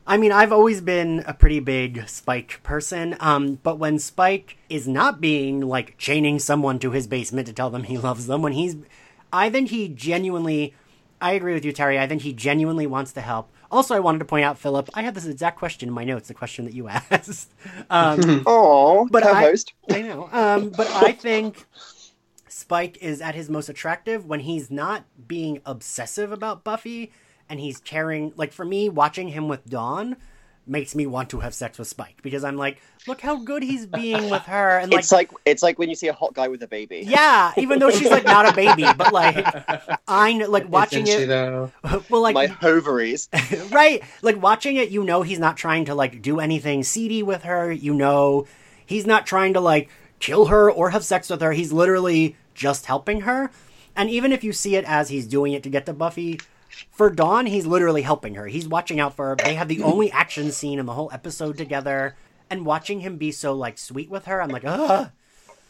I 0.07 0.17
mean 0.17 0.31
I've 0.31 0.51
always 0.51 0.81
been 0.81 1.23
a 1.27 1.33
pretty 1.33 1.59
big 1.59 2.07
Spike 2.07 2.61
person. 2.63 3.15
Um, 3.19 3.59
but 3.63 3.77
when 3.77 3.99
Spike 3.99 4.57
is 4.69 4.87
not 4.87 5.21
being 5.21 5.61
like 5.61 5.97
chaining 5.97 6.39
someone 6.39 6.79
to 6.79 6.91
his 6.91 7.07
basement 7.07 7.47
to 7.47 7.53
tell 7.53 7.69
them 7.69 7.83
he 7.83 7.97
loves 7.97 8.27
them, 8.27 8.41
when 8.41 8.53
he's, 8.53 8.75
I 9.31 9.49
think 9.49 9.69
he 9.69 9.87
genuinely. 9.89 10.73
I 11.23 11.33
agree 11.33 11.53
with 11.53 11.63
you, 11.65 11.71
Terry. 11.71 11.99
I 11.99 12.07
think 12.07 12.23
he 12.23 12.33
genuinely 12.33 12.87
wants 12.87 13.11
to 13.13 13.21
help. 13.21 13.51
Also, 13.69 13.93
I 13.95 13.99
wanted 13.99 14.17
to 14.19 14.25
point 14.25 14.43
out, 14.43 14.57
Philip, 14.57 14.89
I 14.95 15.03
had 15.03 15.13
this 15.13 15.25
exact 15.27 15.59
question 15.59 15.87
in 15.87 15.93
my 15.93 16.03
notes, 16.03 16.27
the 16.27 16.33
question 16.33 16.65
that 16.65 16.73
you 16.73 16.87
asked. 17.11 17.51
Um, 17.91 18.41
Oh, 18.47 19.07
But 19.11 19.23
I- 19.23 19.43
co-host. 19.43 19.73
I 19.91 20.01
know. 20.01 20.27
Um, 20.31 20.69
but 20.71 20.87
I 20.87 21.11
think 21.11 21.63
Spike 22.61 22.97
is 23.01 23.21
at 23.21 23.35
his 23.35 23.49
most 23.49 23.69
attractive 23.69 24.25
when 24.25 24.39
he's 24.41 24.71
not 24.71 25.03
being 25.27 25.61
obsessive 25.65 26.31
about 26.31 26.63
Buffy 26.63 27.11
and 27.49 27.59
he's 27.59 27.79
caring. 27.79 28.33
Like 28.35 28.53
for 28.53 28.63
me, 28.65 28.87
watching 28.89 29.27
him 29.29 29.47
with 29.47 29.65
Dawn 29.69 30.15
makes 30.67 30.93
me 30.93 31.07
want 31.07 31.29
to 31.31 31.39
have 31.39 31.53
sex 31.55 31.79
with 31.79 31.87
Spike 31.87 32.21
because 32.21 32.43
I'm 32.43 32.55
like, 32.55 32.79
look 33.07 33.19
how 33.19 33.37
good 33.43 33.63
he's 33.63 33.87
being 33.87 34.29
with 34.29 34.43
her, 34.43 34.77
and 34.77 34.91
like, 34.91 34.99
it's 34.99 35.11
like 35.11 35.31
it's 35.43 35.63
like 35.63 35.79
when 35.79 35.89
you 35.89 35.95
see 35.95 36.07
a 36.07 36.13
hot 36.13 36.33
guy 36.35 36.47
with 36.47 36.61
a 36.61 36.67
baby. 36.67 37.03
yeah, 37.05 37.51
even 37.57 37.79
though 37.79 37.89
she's 37.89 38.11
like 38.11 38.25
not 38.25 38.47
a 38.47 38.53
baby, 38.53 38.85
but 38.95 39.11
like 39.11 39.43
I 40.07 40.33
know, 40.33 40.49
like 40.49 40.69
watching 40.69 41.03
Isn't 41.07 41.17
she, 41.17 41.23
it. 41.23 41.27
though? 41.27 41.71
Well, 42.09 42.21
like 42.21 42.35
My 42.35 42.55
ovaries. 42.61 43.27
right 43.71 44.03
like 44.21 44.41
watching 44.41 44.75
it 44.77 44.89
you 44.89 45.03
know 45.03 45.23
he's 45.23 45.39
not 45.39 45.57
trying 45.57 45.85
to 45.85 45.95
like 45.95 46.21
do 46.21 46.39
anything 46.39 46.83
seedy 46.83 47.23
with 47.23 47.43
her 47.43 47.71
you 47.71 47.93
know 47.93 48.45
he's 48.85 49.05
not 49.07 49.25
trying 49.25 49.53
to 49.53 49.59
like 49.59 49.89
kill 50.19 50.45
her 50.45 50.71
or 50.71 50.91
have 50.91 51.03
sex 51.03 51.29
with 51.29 51.41
her 51.41 51.51
he's 51.53 51.73
literally 51.73 52.35
just 52.61 52.85
helping 52.85 53.21
her. 53.21 53.49
And 53.95 54.09
even 54.09 54.31
if 54.31 54.43
you 54.43 54.53
see 54.53 54.75
it 54.75 54.85
as 54.85 55.09
he's 55.09 55.25
doing 55.25 55.53
it 55.53 55.63
to 55.63 55.69
get 55.69 55.87
to 55.87 55.93
buffy 55.93 56.39
for 56.91 57.09
dawn 57.09 57.47
he's 57.47 57.65
literally 57.65 58.03
helping 58.03 58.35
her. 58.35 58.45
He's 58.45 58.67
watching 58.67 58.99
out 58.99 59.15
for 59.15 59.29
her. 59.29 59.35
They 59.35 59.55
have 59.55 59.67
the 59.67 59.81
only 59.91 60.11
action 60.11 60.51
scene 60.51 60.77
in 60.79 60.85
the 60.85 60.93
whole 60.93 61.09
episode 61.11 61.57
together. 61.57 62.15
And 62.51 62.65
watching 62.65 62.99
him 62.99 63.17
be 63.17 63.31
so 63.31 63.53
like 63.53 63.77
sweet 63.77 64.09
with 64.09 64.25
her 64.25 64.41
i'm 64.41 64.49
like 64.49 64.63
ugh. 64.65 65.09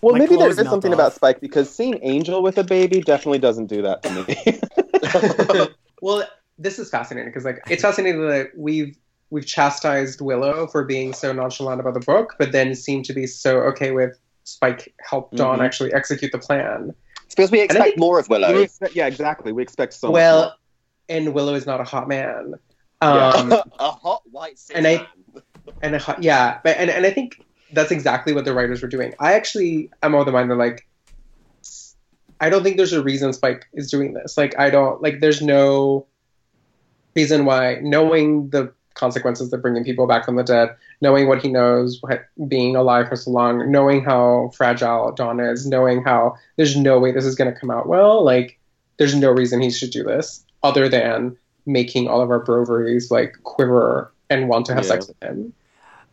Well, 0.02 0.14
My 0.14 0.20
maybe 0.20 0.36
there 0.36 0.48
clothes 0.48 0.58
is 0.58 0.64
melt 0.64 0.74
something 0.74 0.92
off. 0.92 1.00
about 1.00 1.14
Spike 1.14 1.40
because 1.40 1.74
seeing 1.74 2.00
Angel 2.02 2.42
with 2.42 2.58
a 2.58 2.64
baby 2.64 3.02
definitely 3.02 3.38
doesn't 3.38 3.68
do 3.68 3.84
that 3.84 4.02
to 4.02 5.68
me. 5.68 5.68
well, 6.02 6.28
this 6.58 6.80
is 6.80 6.90
fascinating 6.90 7.30
because 7.30 7.46
like 7.46 7.62
it's 7.70 7.84
fascinating 7.84 8.28
that 8.28 8.50
we've 8.58 8.98
we've 9.30 9.46
chastised 9.46 10.20
Willow 10.22 10.68
for 10.68 10.84
being 10.84 11.14
so 11.14 11.32
nonchalant 11.32 11.80
about 11.80 11.94
the 11.94 12.00
book, 12.00 12.36
but 12.40 12.52
then 12.52 12.74
seem 12.76 13.04
to 13.04 13.14
be 13.14 13.28
so 13.28 13.62
okay 13.62 13.92
with 13.92 14.20
Spike 14.44 14.94
help 15.00 15.32
Dawn 15.36 15.60
Mhm. 15.60 15.66
actually 15.66 15.94
execute 15.94 16.32
the 16.32 16.40
plan. 16.40 16.94
It's 17.26 17.36
because 17.36 17.52
we 17.52 17.62
expect 17.62 17.84
think- 17.84 18.00
more 18.00 18.20
of 18.20 18.28
We 18.30 18.38
Willow. 18.40 18.58
expect- 18.62 18.96
yeah, 18.96 19.08
exactly. 19.08 19.52
We 19.52 19.64
expect 19.64 19.94
so 19.94 20.08
much. 20.08 20.14
well, 20.14 20.56
and 21.10 21.34
Willow 21.34 21.54
is 21.54 21.66
not 21.66 21.80
a 21.80 21.84
hot 21.84 22.08
man. 22.08 22.56
Yeah. 23.02 23.30
Um, 23.30 23.52
a 23.80 23.92
hot 23.92 24.24
white 24.32 24.60
And 24.76 24.88
I- 24.88 25.08
and 25.82 25.96
a, 25.96 26.00
hot- 26.00 26.22
yeah, 26.24 26.60
but 26.64 26.78
and 26.78 26.90
and 26.90 27.06
I 27.06 27.12
think 27.12 27.44
that's 27.74 27.92
exactly 27.92 28.34
what 28.34 28.46
the 28.46 28.54
writers 28.54 28.82
were 28.82 28.88
doing. 28.88 29.14
I 29.20 29.34
actually 29.34 29.90
am 30.04 30.14
of 30.16 30.26
the 30.26 30.32
mind 30.32 30.52
that 30.52 30.56
like 30.58 30.88
I 32.40 32.50
don't 32.50 32.64
think 32.64 32.78
there's 32.78 32.94
a 32.94 33.04
reason 33.04 33.32
Spike 33.34 33.68
is 33.74 33.90
doing 33.92 34.14
this. 34.14 34.38
Like 34.38 34.58
I 34.60 34.70
don't 34.70 35.02
like 35.02 35.20
there's 35.22 35.42
no 35.42 36.08
reason 37.16 37.46
why 37.46 37.76
knowing 37.82 38.50
the 38.50 38.74
consequences 39.02 39.52
of 39.52 39.62
bringing 39.62 39.84
people 39.84 40.08
back 40.08 40.24
from 40.24 40.38
the 40.38 40.44
dead, 40.44 40.70
knowing 41.02 41.28
what 41.28 41.42
he 41.42 41.50
knows, 41.50 41.98
what, 42.02 42.24
being 42.48 42.76
alive 42.78 43.10
for 43.10 43.18
so 43.18 43.32
long, 43.32 43.70
knowing 43.70 44.02
how 44.04 44.52
fragile 44.56 45.12
Dawn 45.12 45.42
is, 45.42 45.66
knowing 45.68 46.04
how 46.04 46.36
there's 46.56 46.78
no 46.78 47.00
way 47.00 47.12
this 47.12 47.26
is 47.26 47.36
going 47.36 47.54
to 47.54 47.60
come 47.60 47.70
out 47.72 47.88
well. 47.88 48.24
Like 48.24 48.58
there's 48.98 49.16
no 49.16 49.32
reason 49.32 49.60
he 49.60 49.72
should 49.72 49.92
do 49.92 50.04
this 50.04 50.46
other 50.64 50.88
than 50.88 51.36
making 51.66 52.08
all 52.08 52.22
of 52.22 52.30
our 52.30 52.40
broveries 52.40 53.12
like 53.12 53.36
quiver 53.44 54.14
and 54.30 54.48
want 54.48 54.66
to 54.68 54.74
have 54.74 54.84
Yeah. 54.86 54.90
sex 54.90 55.08
with 55.08 55.22
him. 55.22 55.54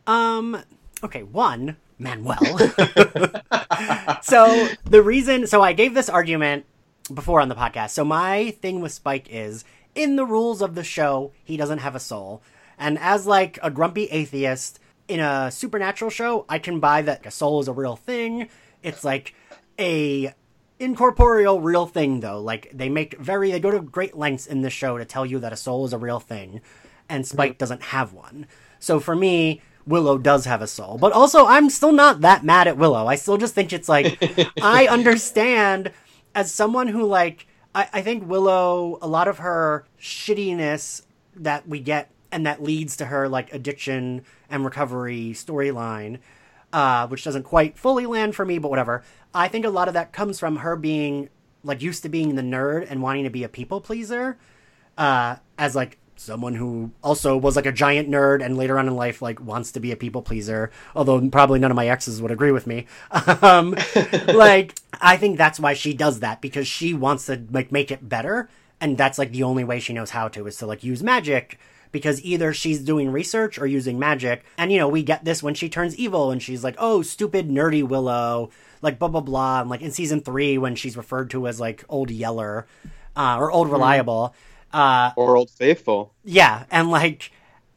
Um. 0.06 0.62
Okay. 1.04 1.22
One, 1.22 1.76
Manuel. 1.98 2.36
so 4.22 4.68
the 4.84 5.02
reason, 5.02 5.46
so 5.46 5.62
I 5.62 5.72
gave 5.72 5.94
this 5.94 6.08
argument 6.08 6.64
before 7.12 7.40
on 7.40 7.48
the 7.48 7.54
podcast. 7.54 7.90
So 7.90 8.04
my 8.04 8.50
thing 8.62 8.80
with 8.80 8.92
Spike 8.92 9.28
is, 9.30 9.64
in 9.94 10.16
the 10.16 10.24
rules 10.24 10.62
of 10.62 10.74
the 10.74 10.84
show, 10.84 11.32
he 11.44 11.56
doesn't 11.56 11.78
have 11.78 11.94
a 11.94 12.00
soul, 12.00 12.42
and 12.78 12.98
as 12.98 13.26
like 13.26 13.58
a 13.62 13.70
grumpy 13.70 14.04
atheist 14.06 14.78
in 15.08 15.20
a 15.20 15.50
supernatural 15.50 16.10
show, 16.10 16.44
I 16.48 16.58
can 16.58 16.80
buy 16.80 17.02
that 17.02 17.26
a 17.26 17.30
soul 17.30 17.60
is 17.60 17.68
a 17.68 17.72
real 17.72 17.96
thing. 17.96 18.48
It's 18.82 19.04
like 19.04 19.34
a 19.78 20.34
incorporeal 20.78 21.60
real 21.60 21.86
thing 21.86 22.20
though. 22.20 22.40
Like 22.40 22.70
they 22.72 22.88
make 22.88 23.18
very 23.18 23.50
they 23.50 23.60
go 23.60 23.70
to 23.70 23.80
great 23.80 24.16
lengths 24.16 24.46
in 24.46 24.62
this 24.62 24.72
show 24.72 24.98
to 24.98 25.04
tell 25.04 25.26
you 25.26 25.38
that 25.40 25.52
a 25.52 25.56
soul 25.56 25.84
is 25.84 25.92
a 25.92 25.98
real 25.98 26.20
thing 26.20 26.60
and 27.08 27.26
spike 27.26 27.58
doesn't 27.58 27.82
have 27.82 28.12
one. 28.12 28.46
So 28.78 29.00
for 29.00 29.16
me 29.16 29.62
willow 29.86 30.18
does 30.18 30.44
have 30.44 30.62
a 30.62 30.66
soul. 30.66 30.98
But 30.98 31.12
also 31.12 31.46
i'm 31.46 31.70
still 31.70 31.92
not 31.92 32.20
that 32.20 32.44
mad 32.44 32.68
at 32.68 32.76
willow. 32.76 33.06
I 33.06 33.16
still 33.16 33.38
just 33.38 33.54
think 33.54 33.72
it's 33.72 33.88
like 33.88 34.22
i 34.62 34.86
understand 34.86 35.90
as 36.34 36.52
someone 36.52 36.88
who 36.88 37.04
like 37.04 37.46
I, 37.74 37.88
I 37.94 38.02
think 38.02 38.28
willow 38.28 38.98
a 39.02 39.08
lot 39.08 39.28
of 39.28 39.38
her 39.38 39.84
shittiness 40.00 41.02
that 41.34 41.68
we 41.68 41.80
get 41.80 42.10
and 42.30 42.46
that 42.46 42.62
leads 42.62 42.96
to 42.96 43.06
her 43.06 43.28
like 43.28 43.52
addiction 43.52 44.22
and 44.50 44.64
recovery 44.64 45.32
storyline 45.34 46.18
uh, 46.72 47.06
which 47.08 47.24
doesn't 47.24 47.44
quite 47.44 47.78
fully 47.78 48.06
land 48.06 48.34
for 48.34 48.44
me, 48.44 48.58
but 48.58 48.70
whatever. 48.70 49.02
I 49.34 49.48
think 49.48 49.64
a 49.64 49.70
lot 49.70 49.88
of 49.88 49.94
that 49.94 50.12
comes 50.12 50.38
from 50.38 50.56
her 50.56 50.76
being 50.76 51.28
like 51.64 51.82
used 51.82 52.02
to 52.02 52.08
being 52.08 52.34
the 52.34 52.42
nerd 52.42 52.86
and 52.88 53.02
wanting 53.02 53.24
to 53.24 53.30
be 53.30 53.42
a 53.42 53.48
people 53.48 53.80
pleaser, 53.80 54.38
uh, 54.96 55.36
as 55.56 55.74
like 55.74 55.98
someone 56.16 56.54
who 56.54 56.90
also 57.02 57.36
was 57.36 57.56
like 57.56 57.66
a 57.66 57.72
giant 57.72 58.08
nerd 58.08 58.44
and 58.44 58.56
later 58.56 58.78
on 58.78 58.88
in 58.88 58.96
life 58.96 59.22
like 59.22 59.40
wants 59.40 59.72
to 59.72 59.80
be 59.80 59.92
a 59.92 59.96
people 59.96 60.22
pleaser. 60.22 60.70
Although 60.94 61.28
probably 61.30 61.58
none 61.58 61.70
of 61.70 61.76
my 61.76 61.88
exes 61.88 62.20
would 62.20 62.30
agree 62.30 62.52
with 62.52 62.66
me. 62.66 62.86
um, 63.42 63.76
like 64.26 64.74
I 65.00 65.16
think 65.16 65.38
that's 65.38 65.60
why 65.60 65.74
she 65.74 65.94
does 65.94 66.20
that 66.20 66.40
because 66.40 66.66
she 66.66 66.94
wants 66.94 67.26
to 67.26 67.44
like 67.50 67.72
make 67.72 67.90
it 67.90 68.08
better, 68.08 68.48
and 68.80 68.98
that's 68.98 69.18
like 69.18 69.32
the 69.32 69.42
only 69.42 69.64
way 69.64 69.80
she 69.80 69.92
knows 69.92 70.10
how 70.10 70.28
to 70.28 70.46
is 70.46 70.56
to 70.58 70.66
like 70.66 70.84
use 70.84 71.02
magic 71.02 71.58
because 71.92 72.22
either 72.22 72.52
she's 72.52 72.80
doing 72.80 73.10
research 73.10 73.58
or 73.58 73.66
using 73.66 73.98
magic. 73.98 74.44
And, 74.56 74.70
you 74.72 74.78
know, 74.78 74.88
we 74.88 75.02
get 75.02 75.24
this 75.24 75.42
when 75.42 75.54
she 75.54 75.68
turns 75.68 75.96
evil 75.96 76.30
and 76.30 76.42
she's 76.42 76.64
like, 76.64 76.76
oh, 76.78 77.02
stupid, 77.02 77.48
nerdy 77.48 77.82
Willow, 77.82 78.50
like, 78.82 78.98
blah, 78.98 79.08
blah, 79.08 79.20
blah. 79.20 79.60
And, 79.60 79.70
like, 79.70 79.82
in 79.82 79.90
season 79.90 80.20
three, 80.20 80.58
when 80.58 80.74
she's 80.74 80.96
referred 80.96 81.30
to 81.30 81.46
as, 81.46 81.60
like, 81.60 81.84
Old 81.88 82.10
Yeller 82.10 82.66
uh, 83.16 83.36
or 83.38 83.50
Old 83.50 83.70
Reliable. 83.70 84.34
Uh, 84.72 85.12
or 85.16 85.36
Old 85.36 85.50
Faithful. 85.50 86.12
yeah. 86.24 86.64
And, 86.70 86.90
like, 86.90 87.32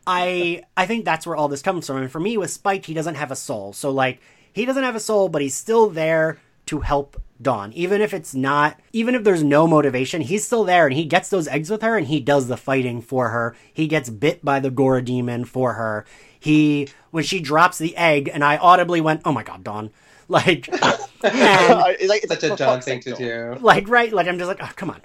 I 0.05 0.63
I 0.75 0.87
think 0.87 1.05
that's 1.05 1.27
where 1.27 1.35
all 1.35 1.47
this 1.47 1.61
comes 1.61 1.87
from. 1.87 1.97
And 1.97 2.11
for 2.11 2.19
me, 2.19 2.37
with 2.37 2.49
Spike, 2.49 2.85
he 2.85 2.93
doesn't 2.93 3.15
have 3.15 3.31
a 3.31 3.35
soul. 3.35 3.71
So, 3.73 3.91
like, 3.91 4.19
he 4.51 4.65
doesn't 4.65 4.83
have 4.83 4.95
a 4.95 4.99
soul, 4.99 5.29
but 5.29 5.41
he's 5.41 5.55
still 5.55 5.89
there 5.89 6.39
to 6.71 6.79
help 6.79 7.21
Dawn. 7.41 7.73
Even 7.73 7.99
if 7.99 8.13
it's 8.13 8.33
not, 8.33 8.79
even 8.93 9.13
if 9.13 9.25
there's 9.25 9.43
no 9.43 9.67
motivation, 9.67 10.21
he's 10.21 10.45
still 10.45 10.63
there 10.63 10.87
and 10.87 10.95
he 10.95 11.03
gets 11.03 11.27
those 11.29 11.49
eggs 11.49 11.69
with 11.69 11.81
her 11.81 11.97
and 11.97 12.07
he 12.07 12.21
does 12.21 12.47
the 12.47 12.55
fighting 12.55 13.01
for 13.01 13.27
her. 13.27 13.57
He 13.73 13.87
gets 13.87 14.09
bit 14.09 14.45
by 14.45 14.61
the 14.61 14.71
Ghora 14.71 15.03
demon 15.03 15.43
for 15.43 15.73
her. 15.73 16.05
He, 16.39 16.87
when 17.11 17.25
she 17.25 17.41
drops 17.41 17.77
the 17.77 17.95
egg, 17.97 18.31
and 18.33 18.41
I 18.41 18.55
audibly 18.55 19.01
went, 19.01 19.23
oh 19.25 19.33
my 19.33 19.43
god, 19.43 19.63
Dawn. 19.63 19.91
Like, 20.31 20.69
and, 20.73 20.81
It's 21.23 22.07
like, 22.07 22.23
it's 22.23 22.29
Such 22.29 22.43
a 22.43 22.49
for 22.51 22.55
Dawn 22.55 22.79
thing 22.79 23.01
to 23.01 23.13
do. 23.15 23.57
like, 23.59 23.89
right? 23.89 24.13
Like, 24.13 24.27
I'm 24.27 24.37
just 24.37 24.47
like, 24.47 24.63
oh, 24.63 24.71
come 24.77 24.89
on. 24.89 25.01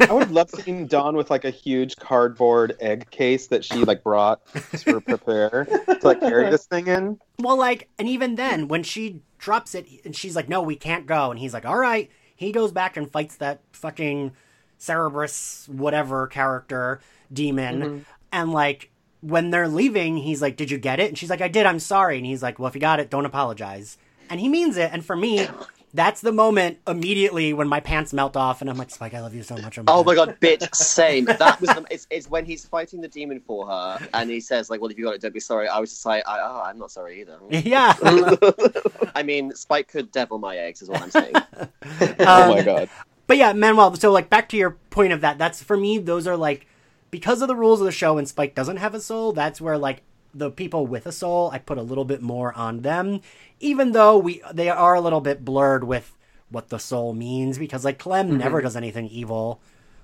I 0.00 0.12
would 0.12 0.30
love 0.30 0.50
seeing 0.50 0.86
Dawn 0.86 1.16
with 1.16 1.30
like 1.30 1.44
a 1.44 1.50
huge 1.50 1.96
cardboard 1.96 2.76
egg 2.80 3.10
case 3.10 3.48
that 3.48 3.64
she 3.64 3.84
like 3.84 4.02
brought 4.02 4.40
to 4.78 5.00
prepare 5.00 5.64
to 5.64 5.98
like 6.02 6.20
carry 6.20 6.50
this 6.50 6.66
thing 6.66 6.86
in. 6.86 7.18
Well, 7.38 7.58
like, 7.58 7.88
and 7.98 8.08
even 8.08 8.34
then, 8.34 8.68
when 8.68 8.82
she 8.82 9.22
drops 9.38 9.74
it, 9.74 9.86
and 10.04 10.14
she's 10.14 10.36
like, 10.36 10.48
"No, 10.48 10.62
we 10.62 10.76
can't 10.76 11.06
go," 11.06 11.30
and 11.30 11.38
he's 11.38 11.54
like, 11.54 11.66
"All 11.66 11.78
right." 11.78 12.10
He 12.36 12.52
goes 12.52 12.72
back 12.72 12.96
and 12.96 13.10
fights 13.10 13.36
that 13.36 13.60
fucking 13.72 14.32
Cerberus 14.78 15.68
whatever 15.68 16.26
character 16.26 17.00
demon, 17.32 17.82
mm-hmm. 17.82 17.98
and 18.32 18.52
like 18.52 18.90
when 19.20 19.50
they're 19.50 19.68
leaving, 19.68 20.16
he's 20.16 20.40
like, 20.40 20.56
"Did 20.56 20.70
you 20.70 20.78
get 20.78 21.00
it?" 21.00 21.08
And 21.08 21.18
she's 21.18 21.30
like, 21.30 21.42
"I 21.42 21.48
did. 21.48 21.66
I'm 21.66 21.80
sorry." 21.80 22.16
And 22.16 22.26
he's 22.26 22.42
like, 22.42 22.58
"Well, 22.58 22.68
if 22.68 22.74
you 22.74 22.80
got 22.80 23.00
it, 23.00 23.10
don't 23.10 23.26
apologize." 23.26 23.98
And 24.30 24.40
he 24.40 24.48
means 24.48 24.76
it. 24.76 24.90
And 24.92 25.04
for 25.04 25.16
me, 25.16 25.48
that's 25.92 26.20
the 26.20 26.32
moment 26.32 26.78
immediately 26.86 27.52
when 27.52 27.66
my 27.68 27.80
pants 27.80 28.12
melt 28.12 28.36
off, 28.36 28.60
and 28.60 28.70
I'm 28.70 28.76
like, 28.76 28.90
"Spike, 28.90 29.14
I 29.14 29.20
love 29.20 29.34
you 29.34 29.42
so 29.42 29.56
much." 29.56 29.78
Oh 29.88 30.04
my 30.04 30.14
god, 30.14 30.36
bitch, 30.40 30.72
same. 30.74 31.24
That 31.24 31.60
was 31.60 31.70
the, 31.70 31.84
it's, 31.90 32.06
it's 32.10 32.30
when 32.30 32.44
he's 32.44 32.64
fighting 32.64 33.00
the 33.00 33.08
demon 33.08 33.40
for 33.40 33.66
her, 33.66 34.08
and 34.14 34.30
he 34.30 34.40
says 34.40 34.70
like, 34.70 34.80
"Well, 34.80 34.90
if 34.90 34.98
you 34.98 35.04
got 35.04 35.14
it, 35.14 35.20
don't 35.20 35.34
be 35.34 35.40
sorry." 35.40 35.68
I 35.68 35.78
was 35.78 35.90
just 35.90 36.06
like, 36.06 36.22
I, 36.28 36.38
"Oh, 36.40 36.62
I'm 36.64 36.78
not 36.78 36.90
sorry 36.90 37.20
either." 37.20 37.38
yeah. 37.50 37.94
I 39.14 39.22
mean, 39.24 39.54
Spike 39.54 39.88
could 39.88 40.12
devil 40.12 40.38
my 40.38 40.56
eggs, 40.56 40.82
is 40.82 40.88
what 40.88 41.02
I'm 41.02 41.10
saying. 41.10 41.34
oh 41.34 42.50
my 42.54 42.58
Um, 42.60 42.64
god. 42.64 42.88
But 43.26 43.36
yeah, 43.36 43.52
Manuel, 43.52 43.94
so 43.94 44.10
like 44.10 44.28
back 44.28 44.48
to 44.50 44.56
your 44.56 44.70
point 44.90 45.12
of 45.12 45.20
that, 45.20 45.38
that's 45.38 45.62
for 45.62 45.76
me, 45.76 45.98
those 45.98 46.26
are 46.26 46.36
like 46.36 46.66
because 47.10 47.42
of 47.42 47.48
the 47.48 47.54
rules 47.56 47.80
of 47.80 47.86
the 47.86 47.92
show 47.92 48.18
and 48.18 48.28
Spike 48.28 48.54
doesn't 48.54 48.78
have 48.78 48.94
a 48.94 49.00
soul, 49.00 49.32
that's 49.32 49.60
where 49.60 49.78
like 49.78 50.02
the 50.34 50.50
people 50.50 50.86
with 50.86 51.06
a 51.06 51.12
soul, 51.12 51.50
I 51.52 51.58
put 51.58 51.78
a 51.78 51.82
little 51.82 52.04
bit 52.04 52.22
more 52.22 52.56
on 52.56 52.80
them. 52.82 53.20
Even 53.60 53.92
though 53.92 54.16
we 54.18 54.42
they 54.52 54.68
are 54.68 54.94
a 54.94 55.00
little 55.00 55.20
bit 55.20 55.44
blurred 55.44 55.84
with 55.84 56.16
what 56.50 56.68
the 56.68 56.78
soul 56.78 57.12
means, 57.12 57.58
because 57.58 57.84
like 57.84 57.98
Clem 57.98 58.28
mm-hmm. 58.28 58.38
never 58.38 58.60
does 58.60 58.76
anything 58.76 59.06
evil 59.08 59.60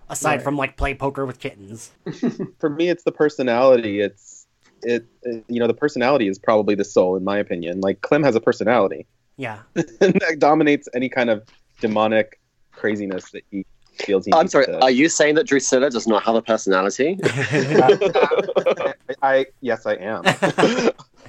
aside 0.08 0.36
Right. 0.36 0.42
from 0.42 0.56
like 0.56 0.76
play 0.76 0.94
poker 0.94 1.26
with 1.26 1.40
kittens. 1.40 1.90
For 2.58 2.70
me, 2.70 2.88
it's 2.88 3.04
the 3.04 3.12
personality. 3.12 4.00
It's 4.00 4.46
it, 4.82 5.06
it. 5.22 5.44
You 5.48 5.60
know, 5.60 5.66
the 5.66 5.74
personality 5.74 6.28
is 6.28 6.38
probably 6.38 6.74
the 6.74 6.84
soul, 6.84 7.16
in 7.16 7.24
my 7.24 7.38
opinion. 7.38 7.80
Like 7.80 8.00
Clem 8.02 8.22
has 8.22 8.34
a 8.34 8.40
personality, 8.40 9.06
Yeah. 9.36 9.60
that 9.74 10.36
dominates 10.38 10.88
any 10.94 11.08
kind 11.08 11.30
of 11.30 11.44
demonic 11.80 12.40
craziness 12.72 13.30
that 13.30 13.42
he 13.50 13.64
feels. 13.98 14.26
I'm 14.32 14.48
sorry. 14.48 14.66
to- 14.66 14.82
Are 14.82 14.90
you 14.90 15.08
saying 15.08 15.34
that 15.36 15.46
Drusilla 15.46 15.90
does 15.90 16.06
not 16.06 16.22
have 16.24 16.34
a 16.34 16.42
personality? 16.42 17.18
I, 17.22 18.94
I 19.22 19.46
yes, 19.60 19.86
I 19.86 19.94
am. 19.94 20.22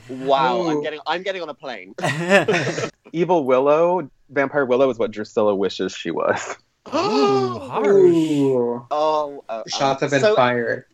wow, 0.26 0.68
I'm 0.68 0.82
getting 0.82 1.00
I'm 1.06 1.24
getting 1.24 1.42
on 1.42 1.50
a 1.50 1.54
plane. 1.54 1.96
Evil 3.14 3.46
Willow, 3.46 4.10
Vampire 4.30 4.66
Willow, 4.66 4.90
is 4.90 4.98
what 4.98 5.12
Drusilla 5.12 5.56
wishes 5.56 5.94
she 5.94 6.12
was. 6.12 6.58
Ooh, 6.94 7.60
harsh. 7.60 7.86
Ooh. 7.88 8.86
Oh, 8.92 9.44
uh, 9.50 9.64
Shots 9.68 10.02
have 10.02 10.12
been 10.12 10.22
so, 10.22 10.36
fired. 10.36 10.86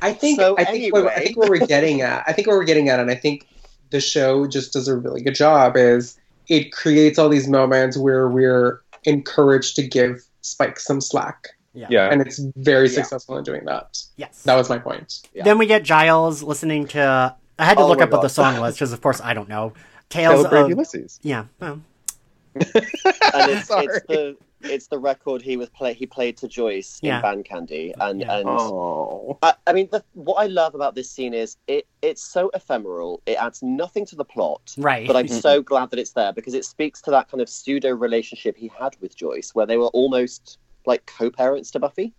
I 0.00 0.12
think. 0.12 0.40
So 0.40 0.56
I 0.58 0.64
think. 0.64 0.92
What, 0.92 1.06
I 1.06 1.16
think 1.16 1.36
what 1.36 1.48
we're 1.50 1.66
getting 1.66 2.00
at. 2.00 2.24
I 2.26 2.32
think 2.32 2.46
what 2.46 2.54
we're 2.54 2.64
getting 2.64 2.88
at, 2.88 3.00
and 3.00 3.10
I 3.10 3.14
think 3.14 3.46
the 3.90 4.00
show 4.00 4.46
just 4.46 4.72
does 4.72 4.88
a 4.88 4.96
really 4.96 5.20
good 5.22 5.34
job. 5.34 5.76
Is 5.76 6.18
it 6.48 6.72
creates 6.72 7.18
all 7.18 7.28
these 7.28 7.48
moments 7.48 7.96
where 7.96 8.28
we're 8.28 8.80
encouraged 9.04 9.76
to 9.76 9.86
give 9.86 10.24
Spike 10.42 10.78
some 10.78 11.00
slack, 11.00 11.48
yeah. 11.72 11.86
Yeah, 11.90 12.10
and 12.12 12.20
it's 12.20 12.38
very 12.56 12.88
Yeah. 12.88 12.94
successful 12.96 13.38
in 13.38 13.44
doing 13.44 13.64
that. 13.64 14.02
Yes. 14.16 14.42
That 14.42 14.56
was 14.56 14.68
my 14.68 14.78
point. 14.78 15.20
Yeah. 15.34 15.44
Then 15.44 15.56
we 15.58 15.66
get 15.66 15.82
Giles 15.82 16.42
listening 16.42 16.86
to. 16.88 17.36
I 17.58 17.64
had 17.64 17.76
to 17.78 17.84
Oh 17.84 17.88
look 17.88 17.98
my 17.98 18.04
up 18.04 18.10
what 18.12 18.22
the 18.22 18.28
song 18.28 18.58
was 18.60 18.74
because, 18.74 18.92
of 18.92 19.00
course, 19.00 19.20
I 19.20 19.34
don't 19.34 19.48
know. 19.48 19.72
Tales 20.08 20.36
Celebrate 20.42 20.60
of 20.62 20.68
Ulysses. 20.70 21.18
yeah. 21.22 21.44
Well, 21.60 21.80
and 22.54 22.64
it's, 22.74 23.68
Sorry. 23.68 23.86
it's 23.86 24.06
the 24.08 24.36
it's 24.64 24.88
the 24.88 24.98
record 24.98 25.42
he 25.42 25.56
was 25.56 25.68
play 25.70 25.94
he 25.94 26.06
played 26.06 26.36
to 26.38 26.48
Joyce 26.48 26.98
Yeah. 27.02 27.16
in 27.16 27.22
Band 27.22 27.44
Candy, 27.44 27.94
and 28.00 28.20
Yeah. 28.20 28.38
and 28.38 28.48
Oh, 28.48 29.38
I, 29.42 29.54
I 29.66 29.72
mean 29.72 29.88
the, 29.92 30.04
what 30.14 30.34
I 30.36 30.46
love 30.46 30.74
about 30.74 30.94
this 30.94 31.10
scene 31.10 31.34
is 31.34 31.56
it 31.66 31.86
it's 32.00 32.22
so 32.22 32.50
ephemeral. 32.54 33.22
It 33.26 33.36
adds 33.36 33.62
nothing 33.62 34.06
to 34.06 34.16
the 34.16 34.24
plot. 34.24 34.74
right. 34.78 35.06
But 35.06 35.16
I'm 35.16 35.28
so 35.28 35.62
glad 35.62 35.90
that 35.90 35.98
it's 35.98 36.12
there 36.12 36.32
because 36.32 36.54
it 36.54 36.64
speaks 36.64 37.00
to 37.02 37.10
that 37.12 37.30
kind 37.30 37.40
of 37.40 37.48
pseudo 37.48 37.90
relationship 37.90 38.56
he 38.56 38.68
had 38.78 38.96
with 39.00 39.16
Joyce, 39.16 39.50
where 39.54 39.66
they 39.66 39.76
were 39.76 39.88
almost 39.88 40.58
like 40.86 41.06
co-parents 41.06 41.70
to 41.72 41.78
Buffy. 41.78 42.12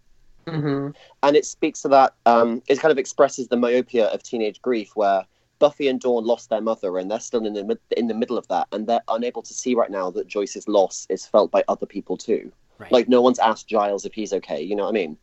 hmm 0.47 0.89
and 1.23 1.35
it 1.37 1.45
speaks 1.45 1.81
to 1.81 1.87
that. 1.89 2.13
Um, 2.25 2.61
it 2.67 2.79
kind 2.79 2.91
of 2.91 2.97
expresses 2.97 3.47
the 3.47 3.55
myopia 3.57 4.07
of 4.07 4.21
teenage 4.23 4.61
grief, 4.61 4.91
where 4.95 5.25
Buffy 5.63 5.87
and 5.87 5.99
Dawn 6.01 6.25
lost 6.25 6.49
their 6.49 6.59
mother, 6.59 6.97
and 6.97 7.09
they're 7.09 7.21
still 7.21 7.45
in 7.45 7.53
the 7.53 7.79
in 7.95 8.07
the 8.07 8.13
middle 8.13 8.37
of 8.37 8.45
that, 8.49 8.67
and 8.73 8.85
they're 8.85 9.03
unable 9.07 9.41
to 9.43 9.53
see 9.53 9.75
right 9.75 9.89
now 9.89 10.11
that 10.11 10.27
Joyce's 10.27 10.67
loss 10.67 11.07
is 11.09 11.25
felt 11.25 11.51
by 11.51 11.63
other 11.69 11.85
people 11.85 12.17
too. 12.17 12.51
right. 12.79 12.91
Like 12.91 13.07
no 13.07 13.21
one's 13.21 13.39
asked 13.39 13.67
Giles 13.69 14.03
if 14.05 14.13
he's 14.13 14.33
okay. 14.33 14.61
You 14.61 14.75
know 14.75 14.83
what 14.83 14.89
I 14.89 14.99
mean? 15.01 15.17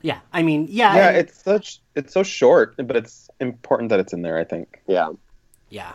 yeah. 0.00 0.20
I 0.32 0.42
mean, 0.42 0.66
yeah. 0.70 0.94
yeah. 0.96 1.08
and- 1.08 1.16
It's 1.18 1.42
such. 1.42 1.80
It's 1.94 2.12
so 2.14 2.22
short, 2.22 2.76
but 2.78 2.96
it's 2.96 3.28
important 3.40 3.90
that 3.90 4.00
it's 4.00 4.14
in 4.14 4.22
there. 4.22 4.38
I 4.38 4.44
think. 4.44 4.80
Yeah. 4.86 5.10
Yeah. 5.68 5.92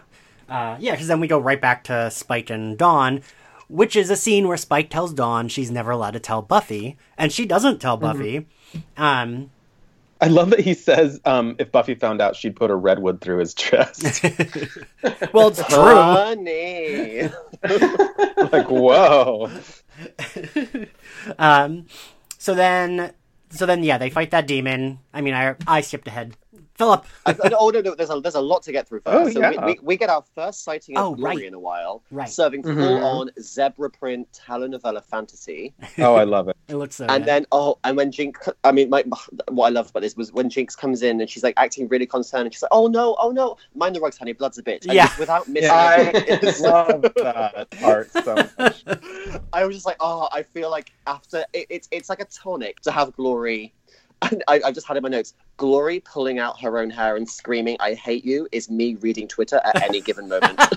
Uh, 0.47 0.75
yeah, 0.79 0.91
because 0.91 1.07
then 1.07 1.19
we 1.19 1.27
go 1.27 1.39
right 1.39 1.61
back 1.61 1.83
to 1.85 2.11
Spike 2.11 2.49
and 2.51 2.77
Dawn, 2.77 3.21
which 3.69 3.95
is 3.95 4.09
a 4.11 4.15
scene 4.17 4.47
where 4.47 4.57
Spike 4.57 4.89
tells 4.91 5.13
Dawn 5.13 5.47
she's 5.47 5.71
never 5.71 5.91
allowed 5.91 6.11
to 6.11 6.19
tell 6.19 6.41
Buffy, 6.43 6.95
and 7.17 7.31
she 7.31 7.45
doesn't 7.45 7.79
tell 7.79 7.97
Buffy. 7.97 8.45
Um, 8.97 9.49
I 10.21 10.27
love 10.27 10.51
that 10.51 10.59
he 10.59 10.75
says, 10.75 11.19
um, 11.25 11.55
if 11.57 11.71
Buffy 11.71 11.95
found 11.95 12.21
out, 12.21 12.35
she'd 12.35 12.55
put 12.55 12.69
a 12.69 12.75
redwood 12.75 13.21
through 13.21 13.39
his 13.39 13.55
chest. 13.55 14.23
well, 15.33 15.47
it's 15.47 15.65
true. 15.67 15.95
Honey. 15.95 17.23
like, 18.51 18.69
whoa. 18.69 19.49
um, 21.39 21.87
so 22.37 22.53
then, 22.53 23.13
so 23.49 23.65
then, 23.65 23.83
yeah, 23.83 23.97
they 23.97 24.11
fight 24.11 24.29
that 24.29 24.45
demon. 24.45 24.99
I 25.11 25.21
mean, 25.21 25.33
I 25.33 25.55
I 25.65 25.81
skipped 25.81 26.07
ahead. 26.07 26.37
Philip. 26.81 27.05
I, 27.25 27.31
I- 27.31 27.51
oh 27.59 27.69
no, 27.69 27.81
no, 27.81 27.93
there's 27.95 28.09
a 28.09 28.19
there's 28.19 28.35
a 28.35 28.41
lot 28.41 28.63
to 28.63 28.71
get 28.71 28.87
through 28.87 29.01
first. 29.01 29.15
Oh, 29.15 29.29
so 29.29 29.39
yeah. 29.39 29.51
we, 29.65 29.73
we, 29.73 29.79
we 29.83 29.97
get 29.97 30.09
our 30.09 30.23
first 30.35 30.63
sighting 30.63 30.97
of 30.97 31.05
Oh, 31.05 31.15
Glory 31.15 31.35
right. 31.37 31.45
in 31.45 31.53
a 31.53 31.59
while, 31.59 32.03
Right. 32.11 32.27
serving 32.29 32.63
Mhm. 32.63 32.75
full 32.75 33.03
on 33.03 33.29
zebra 33.39 33.89
print 33.89 34.27
telenovela 34.33 35.03
fantasy. 35.03 35.73
Oh, 35.99 36.15
I 36.15 36.23
love 36.23 36.47
it. 36.47 36.57
It 36.67 36.75
looks 36.75 36.95
so. 36.95 37.05
and 37.05 37.23
good. 37.23 37.27
then 37.29 37.45
oh 37.51 37.77
and 37.83 37.97
when 37.97 38.11
jinx 38.11 38.47
i 38.63 38.71
mean 38.71 38.89
my, 38.89 39.03
what 39.49 39.65
i 39.67 39.69
loved 39.69 39.89
about 39.89 40.01
this 40.01 40.15
was 40.15 40.31
when 40.31 40.49
jinx 40.49 40.73
comes 40.75 41.01
in 41.03 41.19
and 41.19 41.29
she's 41.29 41.43
like 41.43 41.53
acting 41.57 41.87
really 41.89 42.05
concerned 42.05 42.45
and 42.45 42.53
she's 42.53 42.61
like 42.61 42.71
oh 42.71 42.87
no 42.87 43.15
oh 43.19 43.29
no 43.31 43.57
mind 43.75 43.93
the 43.95 43.99
rugs 43.99 44.17
honey 44.17 44.31
blood's 44.31 44.57
a 44.57 44.63
bitch 44.63 44.83
and 44.85 44.93
Yeah. 44.93 45.09
without 45.19 45.47
missing 45.49 45.69
I 45.71 46.11
love 46.61 47.01
that 47.01 47.67
part 47.81 48.09
so 48.11 48.35
much. 48.57 48.83
i 49.53 49.65
was 49.65 49.75
just 49.75 49.85
like 49.85 49.97
oh 49.99 50.29
i 50.31 50.41
feel 50.43 50.69
like 50.71 50.93
after 51.07 51.43
it, 51.53 51.67
it's 51.69 51.87
it's 51.91 52.09
like 52.09 52.21
a 52.21 52.25
tonic 52.25 52.79
to 52.81 52.91
have 52.91 53.13
glory 53.17 53.61
and 53.63 53.80
I, 54.23 54.61
I 54.65 54.71
just 54.71 54.87
had 54.87 54.97
in 54.97 55.03
my 55.03 55.09
notes 55.09 55.33
glory 55.57 55.99
pulling 55.99 56.37
out 56.37 56.59
her 56.61 56.77
own 56.77 56.89
hair 56.89 57.15
and 57.15 57.27
screaming 57.27 57.75
i 57.79 57.93
hate 57.95 58.23
you 58.23 58.47
is 58.51 58.69
me 58.69 58.95
reading 58.95 59.27
twitter 59.27 59.59
at 59.63 59.81
any 59.81 59.99
given 60.01 60.29
moment 60.29 60.59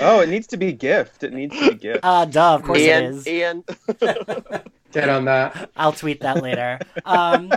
Oh, 0.00 0.20
it 0.20 0.28
needs 0.28 0.46
to 0.48 0.56
be 0.56 0.72
gift. 0.72 1.22
It 1.22 1.32
needs 1.32 1.56
to 1.58 1.70
be 1.70 1.74
gift. 1.76 2.00
uh, 2.02 2.24
duh, 2.24 2.54
of 2.54 2.62
course 2.62 2.80
it 2.80 2.84
ian 2.86 3.04
is. 3.04 3.26
ian 3.26 3.64
Get 4.92 5.08
on 5.08 5.24
that. 5.26 5.70
I'll 5.76 5.92
tweet 5.92 6.20
that 6.20 6.40
later. 6.42 6.78
Um, 7.04 7.50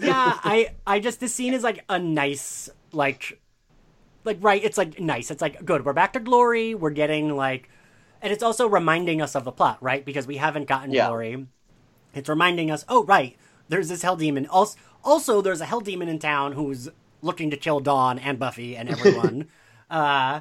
yeah, 0.00 0.38
I, 0.44 0.70
I 0.86 1.00
just 1.00 1.18
this 1.20 1.34
scene 1.34 1.54
is 1.54 1.62
like 1.64 1.84
a 1.88 1.98
nice, 1.98 2.70
like, 2.92 3.40
like 4.24 4.38
right. 4.40 4.62
It's 4.62 4.78
like 4.78 5.00
nice. 5.00 5.30
It's 5.32 5.42
like 5.42 5.64
good. 5.64 5.84
We're 5.84 5.92
back 5.92 6.12
to 6.12 6.20
glory. 6.20 6.74
We're 6.76 6.90
getting 6.90 7.34
like, 7.36 7.68
and 8.22 8.32
it's 8.32 8.44
also 8.44 8.68
reminding 8.68 9.20
us 9.20 9.34
of 9.34 9.42
the 9.44 9.50
plot, 9.50 9.78
right? 9.80 10.04
Because 10.04 10.26
we 10.28 10.36
haven't 10.36 10.66
gotten 10.68 10.92
Yeah. 10.92 11.08
glory. 11.08 11.46
It's 12.14 12.28
reminding 12.28 12.70
us. 12.70 12.84
Oh, 12.88 13.04
right. 13.04 13.36
There's 13.68 13.88
this 13.88 14.02
hell 14.02 14.16
demon. 14.16 14.46
Also, 14.46 14.78
also 15.04 15.40
there's 15.40 15.60
a 15.60 15.66
hell 15.66 15.80
demon 15.80 16.08
in 16.08 16.18
town 16.18 16.52
who's 16.52 16.88
looking 17.22 17.50
to 17.50 17.56
kill 17.56 17.80
Dawn 17.80 18.18
and 18.18 18.38
Buffy 18.38 18.76
and 18.76 18.88
everyone. 18.90 19.48
uh, 19.90 20.40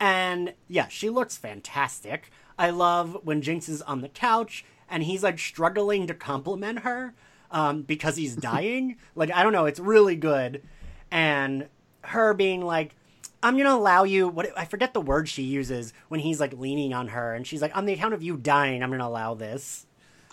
and 0.00 0.54
yeah, 0.68 0.88
she 0.88 1.08
looks 1.10 1.36
fantastic. 1.36 2.30
I 2.58 2.70
love 2.70 3.18
when 3.24 3.42
Jinx 3.42 3.68
is 3.68 3.82
on 3.82 4.00
the 4.00 4.08
couch 4.08 4.64
and 4.88 5.02
he's 5.02 5.22
like 5.22 5.38
struggling 5.38 6.06
to 6.06 6.14
compliment 6.14 6.80
her 6.80 7.14
um, 7.50 7.82
because 7.82 8.16
he's 8.16 8.36
dying. 8.52 8.96
like, 9.14 9.30
I 9.32 9.42
don't 9.42 9.52
know, 9.52 9.66
it's 9.66 9.80
really 9.80 10.16
good. 10.16 10.62
And 11.10 11.68
her 12.02 12.34
being 12.34 12.62
like, 12.62 12.94
I'm 13.42 13.58
gonna 13.58 13.74
allow 13.74 14.04
you. 14.04 14.26
What 14.26 14.56
I 14.56 14.64
forget 14.64 14.94
the 14.94 15.02
word 15.02 15.28
she 15.28 15.42
uses 15.42 15.92
when 16.08 16.20
he's 16.20 16.40
like 16.40 16.54
leaning 16.54 16.94
on 16.94 17.08
her, 17.08 17.34
and 17.34 17.46
she's 17.46 17.60
like, 17.60 17.76
"On 17.76 17.84
the 17.84 17.92
account 17.92 18.14
of 18.14 18.22
you 18.22 18.38
dying, 18.38 18.82
I'm 18.82 18.90
gonna 18.90 19.06
allow 19.06 19.34
this." 19.34 19.86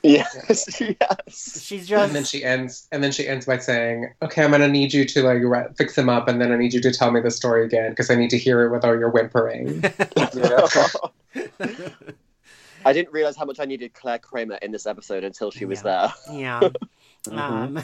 Yes 0.03 0.81
yes 0.81 1.61
She's 1.61 1.87
just 1.87 2.03
And 2.07 2.15
then 2.15 2.23
she 2.23 2.43
ends. 2.43 2.87
And 2.91 3.03
then 3.03 3.11
she 3.11 3.27
ends 3.27 3.45
by 3.45 3.57
saying, 3.59 4.13
"Okay, 4.21 4.43
I'm 4.43 4.51
gonna 4.51 4.67
need 4.67 4.93
you 4.93 5.05
to 5.05 5.23
like 5.23 5.41
re- 5.43 5.67
fix 5.75 5.97
him 5.97 6.09
up, 6.09 6.27
and 6.27 6.41
then 6.41 6.51
I 6.51 6.57
need 6.57 6.73
you 6.73 6.81
to 6.81 6.91
tell 6.91 7.11
me 7.11 7.21
the 7.21 7.31
story 7.31 7.65
again 7.65 7.91
because 7.91 8.09
I 8.09 8.15
need 8.15 8.29
to 8.31 8.37
hear 8.37 8.63
it 8.63 8.71
without 8.71 8.97
your 8.97 9.09
whimpering." 9.09 9.83
I 12.85 12.93
didn't 12.93 13.13
realize 13.13 13.35
how 13.35 13.45
much 13.45 13.59
I 13.59 13.65
needed 13.65 13.93
Clare 13.93 14.17
Kramer 14.17 14.55
in 14.55 14.71
this 14.71 14.87
episode 14.87 15.23
until 15.23 15.51
she 15.51 15.65
was 15.65 15.81
there. 15.81 16.13
yeah. 16.31 16.69
Um, 17.29 17.83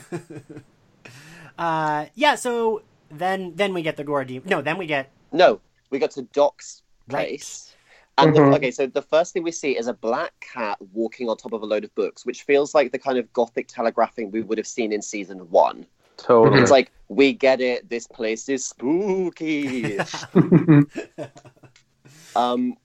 uh, 1.59 2.05
yeah. 2.15 2.33
So 2.33 2.81
then, 3.11 3.53
then 3.55 3.71
we 3.75 3.83
get 3.83 3.95
the 3.95 4.03
Ghora 4.03 4.25
demon. 4.25 4.49
No, 4.49 4.63
then 4.63 4.79
we 4.79 4.87
get 4.87 5.11
No, 5.31 5.61
we 5.91 5.99
got 5.99 6.09
to 6.11 6.23
Doc's 6.23 6.81
Right. 7.07 7.75
Place. 8.17 8.27
And 8.27 8.35
the, 8.35 8.41
Mhm. 8.41 8.55
okay, 8.55 8.71
so 8.71 8.87
the 8.87 9.01
first 9.01 9.33
thing 9.33 9.43
we 9.43 9.51
see 9.51 9.77
is 9.77 9.87
a 9.87 9.93
black 9.93 10.33
cat 10.39 10.77
walking 10.93 11.29
on 11.29 11.37
top 11.37 11.53
of 11.53 11.61
a 11.61 11.65
load 11.65 11.83
of 11.83 11.93
books, 11.95 12.25
which 12.25 12.43
feels 12.43 12.75
like 12.75 12.91
the 12.91 12.99
kind 12.99 13.17
of 13.17 13.31
gothic 13.33 13.67
telegraphing 13.67 14.31
we 14.31 14.41
would 14.41 14.57
have 14.57 14.67
seen 14.67 14.91
in 14.91 15.01
season 15.01 15.39
one. 15.49 15.85
Totally. 16.17 16.61
It's 16.61 16.71
like, 16.71 16.91
we 17.09 17.33
get 17.33 17.61
it, 17.61 17.89
this 17.89 18.07
place 18.07 18.49
is 18.49 18.65
spooky. 18.65 19.99
um, 22.35 22.75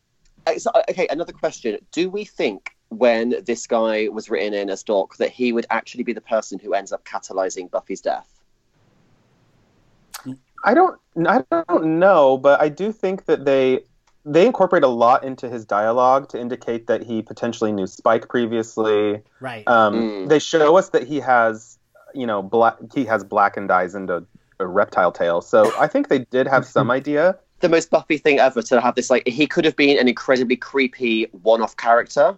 uh, 0.47 0.59
so, 0.59 0.71
uh, 0.75 0.83
okay, 0.91 1.07
another 1.09 1.33
question. 1.33 1.79
Do 1.93 2.11
we 2.11 2.25
think 2.25 2.77
when 2.91 3.37
this 3.47 3.67
guy 3.67 4.09
was 4.09 4.29
written 4.29 4.53
in 4.53 4.69
as 4.69 4.83
Doc 4.83 5.17
that 5.17 5.31
he 5.31 5.53
would 5.53 5.67
actually 5.71 6.05
be 6.05 6.13
the 6.13 6.21
person 6.21 6.59
who 6.59 6.75
ends 6.75 6.93
up 6.93 7.05
catalyzing 7.05 7.71
Buffy's 7.71 8.03
death? 8.03 8.29
I 10.65 10.75
don't 10.75 11.01
I 11.27 11.43
don't 11.51 11.99
know, 11.99 12.39
but 12.39 12.61
I 12.61 12.69
do 12.69 12.93
think 12.93 13.25
that 13.25 13.45
they 13.45 13.81
they 14.25 14.47
incorporate 14.47 14.85
a 14.85 14.89
lot 14.89 15.25
into 15.25 15.49
his 15.49 15.65
dialogue 15.65 16.29
to 16.29 16.41
indicate 16.41 16.87
that 16.87 17.03
he 17.03 17.23
potentially 17.23 17.73
knew 17.73 17.87
Spike 17.87 18.29
previously. 18.29 19.21
right. 19.41 19.67
Um, 19.67 19.95
Mm. 19.95 20.29
They 20.29 20.39
show 20.39 20.77
us 20.77 20.91
that 20.91 21.07
he 21.07 21.19
has, 21.21 21.79
you 22.15 22.27
know, 22.27 22.43
black 22.43 22.77
he 22.95 23.05
has 23.07 23.25
blackened 23.25 23.71
eyes 23.73 23.95
and 23.95 24.09
a, 24.11 24.25
a 24.61 24.67
reptile 24.67 25.11
tail. 25.13 25.41
So 25.41 25.73
I 25.79 25.89
think 25.89 26.09
they 26.09 26.21
did 26.21 26.47
have 26.47 26.65
some 26.67 26.91
idea. 27.01 27.37
the 27.61 27.69
most 27.69 27.91
Buffy 27.91 28.19
thing 28.19 28.39
ever 28.39 28.63
to 28.63 28.81
have 28.81 28.95
this 28.95 29.11
like 29.11 29.27
he 29.27 29.47
could 29.47 29.65
have 29.65 29.77
been 29.77 29.99
an 29.99 30.09
incredibly 30.09 30.57
creepy 30.57 31.25
one-off 31.43 31.77
character, 31.77 32.37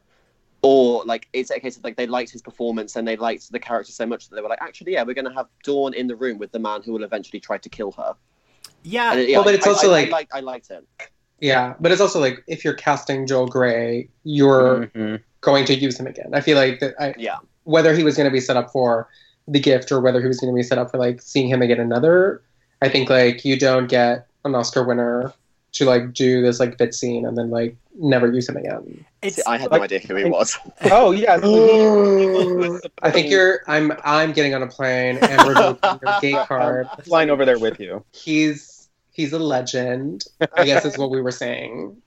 or 0.63 1.03
like 1.05 1.29
it's 1.35 1.51
a 1.51 1.61
case 1.61 1.77
of 1.77 1.85
like 1.85 1.97
they 1.97 2.07
liked 2.07 2.31
his 2.31 2.41
performance 2.41 2.97
and 2.97 3.07
they 3.07 3.17
liked 3.17 3.53
the 3.53 3.59
character 3.59 3.93
so 3.93 4.07
much 4.07 4.29
that 4.29 4.37
they 4.37 4.41
were 4.43 4.49
like, 4.49 4.63
actually, 4.63 4.93
yeah, 4.95 5.03
we're 5.03 5.13
going 5.15 5.27
to 5.27 5.35
have 5.35 5.49
Dawn 5.65 5.93
in 5.93 6.07
the 6.07 6.17
room 6.17 6.39
with 6.39 6.53
the 6.53 6.59
man 6.59 6.83
who 6.83 6.93
will 6.93 7.05
eventually 7.05 7.41
try 7.41 7.59
to 7.59 7.69
kill 7.69 7.93
her. 7.93 8.15
yeah. 8.83 9.13
And, 9.13 9.29
yeah, 9.29 9.37
Well, 9.39 9.45
but 9.45 9.55
it's 9.55 9.67
I- 9.67 9.71
also 9.71 9.89
I, 9.89 9.93
like- 9.93 10.09
I, 10.09 10.11
liked, 10.11 10.33
I 10.35 10.41
liked 10.41 10.71
it. 10.71 10.87
Yeah, 11.45 11.75
but 11.79 11.93
it's 11.93 12.01
also 12.01 12.21
like 12.21 12.43
if 12.47 12.65
you're 12.65 12.73
casting 12.89 13.27
Joel 13.27 13.47
Grey, 13.47 14.09
you're 14.25 14.87
Mhm. 14.95 15.21
going 15.43 15.65
to 15.67 15.75
use 15.75 16.01
him 16.01 16.07
again. 16.07 16.31
I 16.33 16.41
feel 16.41 16.57
like 16.57 16.81
that 16.81 16.95
I, 16.99 17.15
Yeah. 17.19 17.37
whether 17.65 17.93
he 17.95 18.03
was 18.03 18.17
going 18.17 18.25
to 18.29 18.33
be 18.33 18.41
set 18.41 18.57
up 18.57 18.71
for 18.73 19.09
the 19.47 19.61
gift 19.61 19.93
or 19.93 20.01
whether 20.01 20.21
he 20.23 20.27
was 20.27 20.41
going 20.41 20.51
to 20.53 20.57
be 20.57 20.63
set 20.63 20.79
up 20.79 20.91
for 20.91 20.97
like 20.99 21.21
seeing 21.21 21.49
him 21.49 21.61
again 21.61 21.79
another. 21.81 22.41
I 22.81 22.89
think 22.89 23.11
like 23.11 23.45
you 23.45 23.59
don't 23.59 23.89
get 23.89 24.27
an 24.47 24.55
Oscar 24.55 24.83
winner 24.85 25.35
to 25.73 25.85
like 25.85 26.15
do 26.15 26.41
this 26.41 26.61
like 26.61 26.79
bit 26.79 26.95
scene 26.95 27.27
and 27.27 27.37
then 27.37 27.51
like 27.51 27.77
never 27.99 28.33
use 28.33 28.49
him 28.49 28.57
again. 28.57 29.05
It's 29.23 29.45
I 29.47 29.59
had 29.59 29.71
like- 29.71 29.81
no 29.81 29.85
idea 29.85 29.99
who 30.01 30.15
he 30.17 30.25
was. 30.25 30.57
Oh 30.91 31.11
yeah. 31.13 31.37
I 33.03 33.11
think 33.11 33.29
you're. 33.31 33.61
I'm. 33.67 33.93
I'm 34.05 34.33
getting 34.33 34.55
on 34.55 34.63
a 34.63 34.67
plane 34.67 35.19
and 35.19 35.47
revoking 35.49 35.99
your 36.03 36.21
gate 36.21 36.47
card. 36.49 36.89
I'm 36.91 37.05
flying 37.05 37.29
over 37.31 37.45
there 37.45 37.59
with 37.59 37.79
you. 37.81 38.03
He's 38.13 38.74
he's 39.15 39.33
a 39.33 39.39
legend. 39.39 40.25
I 40.53 40.67
guess 40.67 40.85
is 40.85 40.99
what 40.99 41.11
we 41.11 41.23
were 41.23 41.33
saying. 41.33 41.97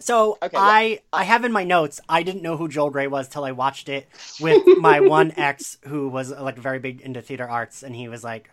So 0.00 0.38
Okay, 0.40 0.56
I 0.56 1.00
I 1.12 1.24
have 1.24 1.44
in 1.44 1.50
my 1.50 1.64
notes 1.64 2.00
I 2.08 2.22
didn't 2.22 2.42
know 2.42 2.56
who 2.56 2.68
Joel 2.68 2.90
Grey 2.90 3.08
was 3.08 3.26
till 3.26 3.44
I 3.44 3.50
watched 3.50 3.88
it 3.88 4.06
with 4.40 4.62
my 4.78 5.00
one 5.18 5.32
ex 5.36 5.76
who 5.86 6.08
was 6.08 6.30
like 6.30 6.56
very 6.56 6.78
big 6.78 7.00
into 7.00 7.20
theater 7.20 7.48
arts 7.48 7.82
and 7.82 7.96
he 7.96 8.06
was 8.06 8.22
like, 8.22 8.48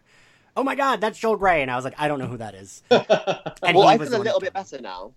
"Oh 0.57 0.63
my 0.63 0.73
god, 0.73 1.01
that's 1.01 1.19
Joel 1.19 1.37
Grey," 1.37 1.61
and 1.61 1.69
I 1.69 1.75
was 1.75 1.85
like, 1.85 1.93
"I 1.99 2.07
don't 2.07 2.17
know 2.17 2.25
who 2.25 2.37
that 2.37 2.55
is." 2.55 2.81
And 3.61 3.77
well, 3.77 3.87
he 3.87 3.93
I 3.93 3.97
was 3.97 4.09
feel 4.09 4.21
a 4.21 4.23
little 4.23 4.39
bit 4.39 4.53
better 4.53 4.81
now. 4.81 5.13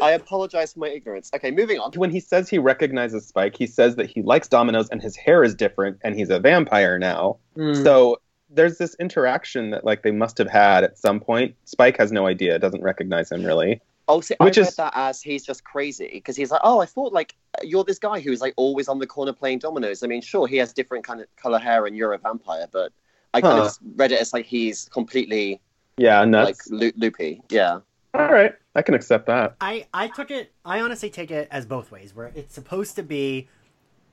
I 0.00 0.12
apologize 0.12 0.72
for 0.72 0.80
my 0.80 0.88
ignorance. 0.88 1.30
Okay, 1.34 1.50
moving 1.50 1.78
on. 1.78 1.92
When 1.92 2.10
he 2.10 2.20
says 2.20 2.48
he 2.48 2.58
recognizes 2.58 3.26
Spike, 3.26 3.56
he 3.56 3.66
says 3.66 3.96
that 3.96 4.10
he 4.10 4.22
likes 4.22 4.48
dominoes 4.48 4.88
and 4.88 5.02
his 5.02 5.16
hair 5.16 5.44
is 5.44 5.54
different 5.54 5.98
and 6.02 6.14
he's 6.14 6.30
a 6.30 6.38
vampire 6.38 6.98
now. 6.98 7.38
Mm. 7.56 7.82
So 7.82 8.20
there's 8.50 8.78
this 8.78 8.94
interaction 8.98 9.70
that 9.70 9.84
like 9.84 10.02
they 10.02 10.10
must 10.10 10.38
have 10.38 10.48
had 10.48 10.84
at 10.84 10.98
some 10.98 11.20
point. 11.20 11.54
Spike 11.64 11.96
has 11.98 12.12
no 12.12 12.26
idea, 12.26 12.58
doesn't 12.58 12.82
recognize 12.82 13.30
him 13.30 13.44
really. 13.44 13.80
Oh, 14.10 14.22
see, 14.22 14.34
Which 14.40 14.56
I 14.56 14.62
read 14.62 14.68
is- 14.68 14.76
that 14.76 14.92
as 14.96 15.20
he's 15.20 15.44
just 15.44 15.64
crazy 15.64 16.08
because 16.12 16.34
he's 16.34 16.50
like, 16.50 16.62
oh, 16.64 16.80
I 16.80 16.86
thought 16.86 17.12
like 17.12 17.34
you're 17.62 17.84
this 17.84 17.98
guy 17.98 18.20
who's 18.20 18.40
like 18.40 18.54
always 18.56 18.88
on 18.88 18.98
the 18.98 19.06
corner 19.06 19.32
playing 19.34 19.58
dominoes. 19.58 20.02
I 20.02 20.06
mean, 20.06 20.22
sure, 20.22 20.46
he 20.46 20.56
has 20.56 20.72
different 20.72 21.04
kind 21.04 21.20
of 21.20 21.26
color 21.36 21.58
hair 21.58 21.84
and 21.84 21.94
you're 21.96 22.14
a 22.14 22.18
vampire, 22.18 22.66
but 22.72 22.90
I 23.34 23.42
kind 23.42 23.58
Huh. 23.58 23.66
of 23.66 23.78
read 23.96 24.12
it 24.12 24.20
as 24.20 24.32
like 24.32 24.46
he's 24.46 24.88
completely 24.88 25.60
Yeah, 25.98 26.20
like 26.20 26.28
nuts. 26.28 26.70
loo- 26.70 26.92
loopy. 26.96 27.42
Yeah. 27.50 27.80
All 28.14 28.32
right, 28.32 28.54
I 28.74 28.80
can 28.80 28.94
accept 28.94 29.26
that. 29.26 29.56
I 29.60 29.86
I 29.92 30.08
took 30.08 30.30
it. 30.30 30.50
I 30.64 30.80
honestly 30.80 31.10
take 31.10 31.30
it 31.30 31.46
as 31.50 31.66
both 31.66 31.90
ways, 31.90 32.14
where 32.16 32.32
it's 32.34 32.54
supposed 32.54 32.96
to 32.96 33.02
be 33.02 33.46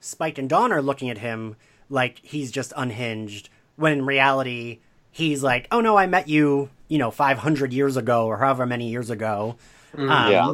Spike 0.01 0.37
and 0.37 0.49
Dawn 0.49 0.73
are 0.73 0.81
looking 0.81 1.09
at 1.09 1.19
him 1.19 1.55
like 1.89 2.19
he's 2.21 2.51
just 2.51 2.73
unhinged, 2.75 3.47
when 3.75 3.93
in 3.93 4.05
reality 4.05 4.79
he's 5.11 5.43
like, 5.43 5.67
"Oh 5.71 5.81
no, 5.81 5.97
I 5.97 6.07
met 6.07 6.27
you, 6.27 6.69
you 6.87 6.97
know, 6.97 7.11
five 7.11 7.37
hundred 7.39 7.73
years 7.73 7.97
ago 7.97 8.25
or 8.27 8.37
however 8.37 8.65
many 8.65 8.89
years 8.89 9.09
ago." 9.09 9.55
Mm. 9.95 10.09
Um, 10.09 10.31
Yeah. 10.31 10.53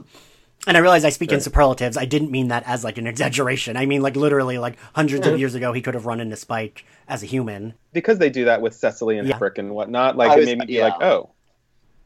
And 0.67 0.77
I 0.77 0.79
realize 0.79 1.03
I 1.03 1.09
speak 1.09 1.31
in 1.31 1.41
superlatives. 1.41 1.97
I 1.97 2.05
didn't 2.05 2.29
mean 2.29 2.49
that 2.49 2.61
as 2.67 2.83
like 2.83 2.99
an 2.99 3.07
exaggeration. 3.13 3.77
I 3.77 3.87
mean 3.87 4.03
like 4.03 4.15
literally 4.15 4.59
like 4.59 4.77
hundreds 4.93 5.25
of 5.25 5.39
years 5.39 5.55
ago 5.55 5.73
he 5.73 5.81
could 5.81 5.95
have 5.95 6.05
run 6.05 6.19
into 6.19 6.35
Spike 6.35 6.85
as 7.07 7.23
a 7.23 7.25
human. 7.25 7.73
Because 7.93 8.19
they 8.19 8.29
do 8.29 8.45
that 8.45 8.61
with 8.61 8.75
Cecily 8.75 9.17
and 9.17 9.27
Yeah. 9.27 9.39
Frick 9.39 9.57
and 9.57 9.71
whatnot, 9.73 10.17
like 10.17 10.29
I 10.29 10.35
it 10.35 10.39
was- 10.39 10.45
made 10.45 10.59
me 10.59 10.65
be 10.67 10.73
yeah. 10.73 10.83
like, 10.85 11.01
oh, 11.01 11.29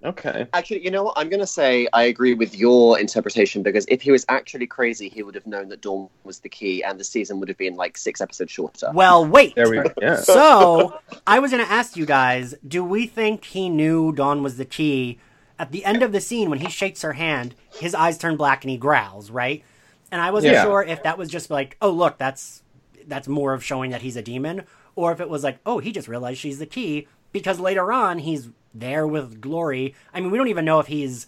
okay. 0.05 0.47
Actually, 0.53 0.83
you 0.83 0.91
know 0.91 1.03
what? 1.03 1.13
I'm 1.17 1.29
going 1.29 1.39
to 1.41 1.47
say 1.47 1.87
I 1.93 2.03
agree 2.03 2.33
with 2.33 2.55
your 2.55 2.99
interpretation 2.99 3.63
because 3.63 3.85
if 3.89 4.01
he 4.01 4.11
was 4.11 4.25
actually 4.29 4.67
crazy, 4.67 5.09
he 5.09 5.23
would 5.23 5.35
have 5.35 5.45
known 5.47 5.69
that 5.69 5.81
Dawn 5.81 6.09
was 6.23 6.39
the 6.39 6.49
key 6.49 6.83
and 6.83 6.99
the 6.99 7.03
season 7.03 7.39
would 7.39 7.49
have 7.49 7.57
been 7.57 7.75
like 7.75 7.97
six 7.97 8.21
episodes 8.21 8.51
shorter. 8.51 8.91
Well, 8.93 9.25
wait. 9.25 9.55
There 9.55 9.69
we 9.69 9.77
go. 9.77 9.91
Yeah. 10.01 10.15
So, 10.21 10.99
I 11.27 11.39
was 11.39 11.51
going 11.51 11.65
to 11.65 11.71
ask 11.71 11.95
you 11.97 12.05
guys, 12.05 12.55
do 12.67 12.83
we 12.83 13.07
think 13.07 13.45
he 13.45 13.69
knew 13.69 14.11
Dawn 14.11 14.43
was 14.43 14.57
the 14.57 14.65
key? 14.65 15.19
At 15.57 15.71
the 15.71 15.85
end 15.85 16.03
of 16.03 16.11
the 16.11 16.19
scene, 16.21 16.49
when 16.49 16.59
he 16.59 16.69
shakes 16.69 17.01
her 17.01 17.13
hand, 17.13 17.55
his 17.77 17.95
eyes 17.95 18.17
turn 18.17 18.35
black 18.37 18.63
and 18.63 18.71
he 18.71 18.77
growls, 18.77 19.31
right? 19.31 19.63
And 20.11 20.21
I 20.21 20.31
wasn't 20.31 20.53
Yeah. 20.53 20.63
sure 20.63 20.83
if 20.83 21.01
that 21.03 21.17
was 21.17 21.29
just 21.29 21.49
like, 21.49 21.77
oh, 21.81 21.91
look, 21.91 22.17
that's 22.17 22.61
that's 23.07 23.27
more 23.27 23.53
of 23.53 23.63
showing 23.63 23.91
that 23.91 24.01
he's 24.01 24.15
a 24.17 24.21
demon, 24.21 24.63
or 24.95 25.11
if 25.11 25.19
it 25.21 25.29
was 25.29 25.43
like, 25.43 25.59
oh, 25.65 25.77
he 25.79 25.91
just 25.91 26.07
realized 26.07 26.39
she's 26.39 26.59
the 26.59 26.65
key 26.65 27.07
because 27.31 27.59
later 27.59 27.91
on 27.91 28.19
he's 28.19 28.49
there 28.79 29.07
with 29.07 29.41
Glory. 29.41 29.95
I 30.13 30.21
mean, 30.21 30.31
we 30.31 30.37
don't 30.37 30.47
even 30.49 30.65
know 30.65 30.79
if 30.79 30.87
he's 30.87 31.27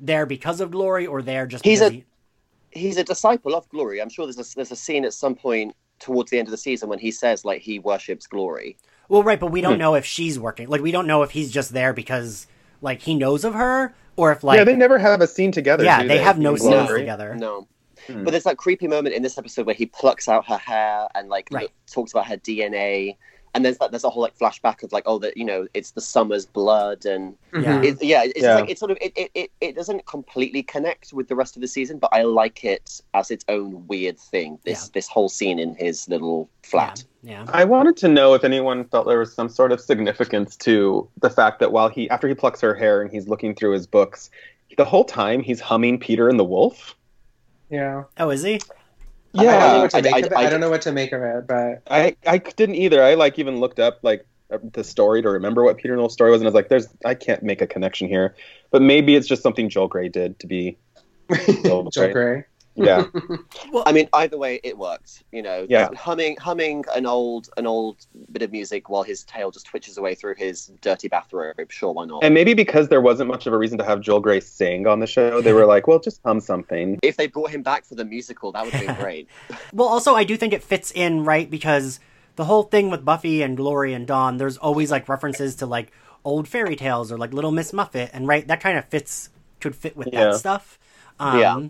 there 0.00 0.26
because 0.26 0.60
of 0.60 0.70
Glory 0.70 1.06
or 1.06 1.22
there 1.22 1.46
just 1.46 1.64
He's 1.64 1.80
because 1.80 1.92
a- 1.92 1.94
he- 1.96 2.04
He's 2.70 2.98
a 2.98 3.04
disciple 3.04 3.54
of 3.54 3.66
Glory. 3.70 4.02
I'm 4.02 4.10
sure 4.10 4.26
there's 4.26 4.38
a, 4.52 4.54
there's 4.54 4.70
a 4.70 4.76
scene 4.76 5.06
at 5.06 5.14
some 5.14 5.34
point 5.34 5.74
towards 5.98 6.30
the 6.30 6.38
end 6.38 6.46
of 6.46 6.50
the 6.52 6.58
season 6.58 6.90
when 6.90 6.98
he 6.98 7.10
says 7.10 7.42
like 7.42 7.62
he 7.62 7.78
worships 7.78 8.26
Glory. 8.26 8.76
Well, 9.08 9.22
right, 9.22 9.40
but 9.40 9.46
we 9.50 9.62
don't 9.62 9.74
Hmm. 9.74 9.78
know 9.80 9.94
if 9.94 10.04
she's 10.04 10.38
working. 10.38 10.68
Like, 10.68 10.82
we 10.82 10.90
don't 10.90 11.06
know 11.06 11.22
if 11.22 11.30
he's 11.30 11.50
just 11.50 11.72
there 11.72 11.94
because 11.94 12.46
like 12.82 13.00
he 13.00 13.14
knows 13.14 13.44
of 13.44 13.54
her, 13.54 13.94
or 14.16 14.30
if 14.32 14.44
like 14.44 14.58
yeah, 14.58 14.64
they 14.64 14.76
never 14.76 14.98
have 14.98 15.22
a 15.22 15.26
scene 15.26 15.52
together. 15.52 15.84
Yeah, 15.84 16.02
do 16.02 16.08
they 16.08 16.18
have 16.18 16.38
no 16.38 16.52
In 16.52 16.58
scenes 16.60 16.88
together. 16.90 17.34
No. 17.34 17.66
Hmm. 18.06 18.24
But 18.24 18.32
there's 18.32 18.44
that 18.44 18.58
creepy 18.58 18.88
moment 18.88 19.14
in 19.14 19.22
this 19.22 19.38
episode 19.38 19.64
where 19.64 19.74
he 19.74 19.86
plucks 19.86 20.28
out 20.28 20.46
her 20.48 20.58
hair 20.58 21.08
and 21.14 21.30
like 21.30 21.48
Right. 21.50 21.70
talks 21.90 22.12
about 22.12 22.26
her 22.26 22.36
DNA, 22.36 23.16
and 23.56 23.64
there's 23.64 23.78
that 23.78 23.90
there's 23.90 24.04
a 24.04 24.10
whole 24.10 24.22
like 24.22 24.38
flashback 24.38 24.82
of 24.82 24.92
like 24.92 25.02
oh 25.06 25.18
that 25.18 25.34
you 25.36 25.44
know 25.44 25.66
it's 25.72 25.92
the 25.92 26.00
summer's 26.00 26.44
blood 26.44 27.06
and 27.06 27.34
mm-hmm. 27.52 27.62
Yeah. 27.62 27.82
it, 27.82 28.02
yeah 28.02 28.22
it's 28.24 28.42
Yeah. 28.42 28.56
like 28.56 28.68
it's 28.70 28.78
sort 28.78 28.90
of 28.90 28.98
it, 29.00 29.12
it, 29.16 29.30
it, 29.34 29.50
it 29.62 29.74
doesn't 29.74 30.04
completely 30.04 30.62
connect 30.62 31.14
with 31.14 31.28
the 31.28 31.34
rest 31.34 31.56
of 31.56 31.62
the 31.62 31.68
season, 31.68 31.98
but 31.98 32.10
I 32.12 32.22
like 32.22 32.64
it 32.64 33.00
as 33.14 33.30
its 33.30 33.44
own 33.48 33.86
weird 33.86 34.18
thing. 34.18 34.58
This 34.64 34.84
Yeah. 34.84 34.90
this 34.92 35.08
whole 35.08 35.30
scene 35.30 35.58
in 35.58 35.74
his 35.74 36.06
little 36.08 36.50
flat. 36.62 37.02
Yeah. 37.22 37.46
I 37.48 37.64
wanted 37.64 37.96
to 37.98 38.08
know 38.08 38.34
if 38.34 38.44
anyone 38.44 38.84
felt 38.84 39.06
there 39.06 39.18
was 39.18 39.34
some 39.34 39.48
sort 39.48 39.72
of 39.72 39.80
significance 39.80 40.54
to 40.58 41.08
the 41.22 41.30
fact 41.30 41.58
that 41.60 41.72
while 41.72 41.88
he, 41.88 42.08
after 42.10 42.28
he 42.28 42.34
plucks 42.34 42.60
her 42.60 42.74
hair 42.74 43.00
and 43.00 43.10
he's 43.10 43.26
looking 43.26 43.54
through 43.54 43.72
his 43.72 43.86
books, 43.86 44.30
the 44.76 44.84
whole 44.84 45.04
time 45.04 45.40
he's 45.42 45.60
humming 45.60 45.98
Peter 45.98 46.28
and 46.28 46.38
the 46.38 46.44
Wolf. 46.44 46.94
Yeah. 47.70 48.04
Oh, 48.18 48.30
is 48.30 48.42
he? 48.42 48.60
I 49.38 49.42
don't 49.44 49.46
know 49.46 49.52
Yeah, 49.52 49.82
what 49.82 49.90
to 49.90 49.96
I- 49.96 50.00
make 50.02 50.14
I- 50.14 50.18
of 50.18 50.24
it. 50.26 50.32
I- 50.32 50.46
I 50.46 50.50
don't 50.50 50.60
know 50.60 50.70
what 50.70 50.82
to 50.82 50.92
make 50.92 51.12
of 51.12 51.22
it, 51.22 51.46
but 51.46 51.82
I, 51.90 52.16
I 52.26 52.38
didn't 52.38 52.76
either. 52.76 53.02
I 53.02 53.14
like 53.14 53.38
even 53.38 53.60
looked 53.60 53.78
up 53.78 53.98
like 54.02 54.26
uh, 54.52 54.58
the 54.72 54.84
story 54.84 55.22
to 55.22 55.30
remember 55.30 55.64
what 55.64 55.76
Peter 55.76 55.92
and 55.94 55.98
the 55.98 56.02
Wolf 56.02 56.12
story 56.12 56.30
was, 56.30 56.40
and 56.40 56.46
I 56.46 56.50
was 56.50 56.54
like, 56.54 56.68
"There's, 56.68 56.88
I 57.04 57.14
can't 57.14 57.42
make 57.42 57.60
a 57.60 57.66
connection 57.66 58.08
here." 58.08 58.34
But 58.70 58.82
maybe 58.82 59.14
it's 59.16 59.26
just 59.26 59.42
something 59.42 59.68
Joel 59.68 59.88
Grey 59.88 60.08
did 60.08 60.38
to 60.40 60.46
be, 60.46 60.76
Joel 61.64 61.90
Grey. 61.90 62.12
Grey. 62.12 62.44
Yeah, 62.76 63.04
well, 63.72 63.82
I 63.86 63.92
mean, 63.92 64.08
either 64.12 64.36
way, 64.38 64.60
it 64.62 64.76
worked. 64.78 65.24
You 65.32 65.42
know, 65.42 65.66
Yeah. 65.68 65.88
humming 65.94 66.36
humming 66.36 66.84
an 66.94 67.06
old 67.06 67.48
an 67.56 67.66
old 67.66 68.06
bit 68.32 68.42
of 68.42 68.52
music 68.52 68.88
while 68.88 69.02
his 69.02 69.24
tail 69.24 69.50
just 69.50 69.66
twitches 69.66 69.98
away 69.98 70.14
through 70.14 70.34
his 70.36 70.70
dirty 70.82 71.08
bathrobe. 71.08 71.56
Sure, 71.70 71.92
why 71.92 72.04
not? 72.04 72.22
and 72.22 72.34
maybe 72.34 72.54
because 72.54 72.88
there 72.88 73.00
wasn't 73.00 73.28
much 73.28 73.46
of 73.46 73.52
a 73.52 73.58
reason 73.58 73.78
to 73.78 73.84
have 73.84 74.00
Joel 74.00 74.20
Grey 74.20 74.40
sing 74.40 74.86
on 74.86 75.00
the 75.00 75.06
show, 75.06 75.40
they 75.40 75.52
were 75.52 75.66
like, 75.66 75.86
"Well, 75.86 75.98
just 75.98 76.20
hum 76.24 76.40
something." 76.40 76.98
if 77.02 77.16
they 77.16 77.26
brought 77.26 77.50
him 77.50 77.62
back 77.62 77.84
for 77.84 77.94
the 77.94 78.04
musical, 78.04 78.52
that 78.52 78.64
would 78.64 78.72
be 78.78 78.86
great. 79.00 79.28
Well, 79.72 79.88
also, 79.88 80.14
I 80.14 80.24
do 80.24 80.36
think 80.36 80.52
it 80.52 80.62
fits 80.62 80.90
in, 80.90 81.24
right? 81.24 81.50
Because 81.50 81.98
the 82.36 82.44
whole 82.44 82.64
thing 82.64 82.90
with 82.90 83.04
Buffy 83.04 83.42
and 83.42 83.56
Glory 83.56 83.94
and 83.94 84.06
Dawn, 84.06 84.36
there's 84.36 84.56
always 84.58 84.90
like 84.90 85.08
references 85.08 85.56
to 85.56 85.66
like 85.66 85.90
old 86.24 86.48
fairy 86.48 86.76
tales 86.76 87.10
or 87.12 87.16
like 87.18 87.32
Little 87.32 87.52
Miss 87.52 87.72
Muffet, 87.72 88.10
and 88.12 88.26
right, 88.28 88.46
that 88.48 88.60
kind 88.60 88.76
of 88.76 88.84
fits, 88.86 89.30
could 89.60 89.74
fit 89.76 89.96
with 89.96 90.08
Yeah. 90.12 90.26
that 90.26 90.34
stuff. 90.36 90.78
Um, 91.18 91.38
Yeah. 91.40 91.68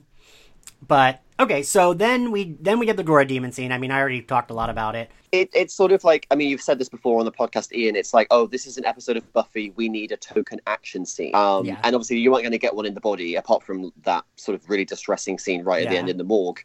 But 0.87 1.23
okay, 1.41 1.63
so 1.63 1.95
then 1.95 2.31
we 2.31 2.57
then 2.61 2.79
we 2.79 2.87
get 2.87 2.97
the 2.97 3.05
Ghora 3.05 3.27
demon 3.27 3.53
scene. 3.53 3.73
I 3.73 3.79
mean, 3.79 3.91
I 3.91 3.99
already 3.99 4.23
talked 4.23 4.51
a 4.51 4.55
lot 4.55 4.71
about 4.71 4.95
it. 4.95 5.11
it, 5.33 5.51
it's 5.53 5.75
sort 5.75 5.93
of 5.93 6.05
like 6.05 6.27
I 6.31 6.35
mean, 6.35 6.49
you've 6.49 6.63
said 6.63 6.79
this 6.79 6.89
before 6.89 7.19
on 7.19 7.25
the 7.25 7.33
podcast, 7.33 7.73
Ian. 7.73 7.97
It's 7.97 8.15
like, 8.15 8.27
oh, 8.31 8.47
this 8.47 8.67
is 8.67 8.79
an 8.79 8.85
episode 8.85 9.17
of 9.17 9.33
Buffy. 9.33 9.73
We 9.77 9.89
need 9.89 10.13
a 10.13 10.17
token 10.17 10.61
action 10.67 11.05
scene. 11.07 11.35
Um, 11.35 11.65
Yeah. 11.65 11.79
And 11.83 11.95
obviously, 11.95 12.19
you 12.19 12.33
aren't 12.35 12.45
going 12.45 12.53
to 12.53 12.59
get 12.59 12.75
one 12.75 12.87
in 12.87 12.95
the 12.95 13.01
body, 13.01 13.35
apart 13.35 13.63
from 13.63 13.93
that 14.05 14.25
sort 14.37 14.55
of 14.55 14.69
really 14.69 14.85
distressing 14.85 15.39
scene 15.39 15.65
right 15.65 15.85
at 15.85 15.91
the 15.91 15.97
end 15.97 16.09
in 16.09 16.19
the 16.19 16.25
morgue. 16.25 16.61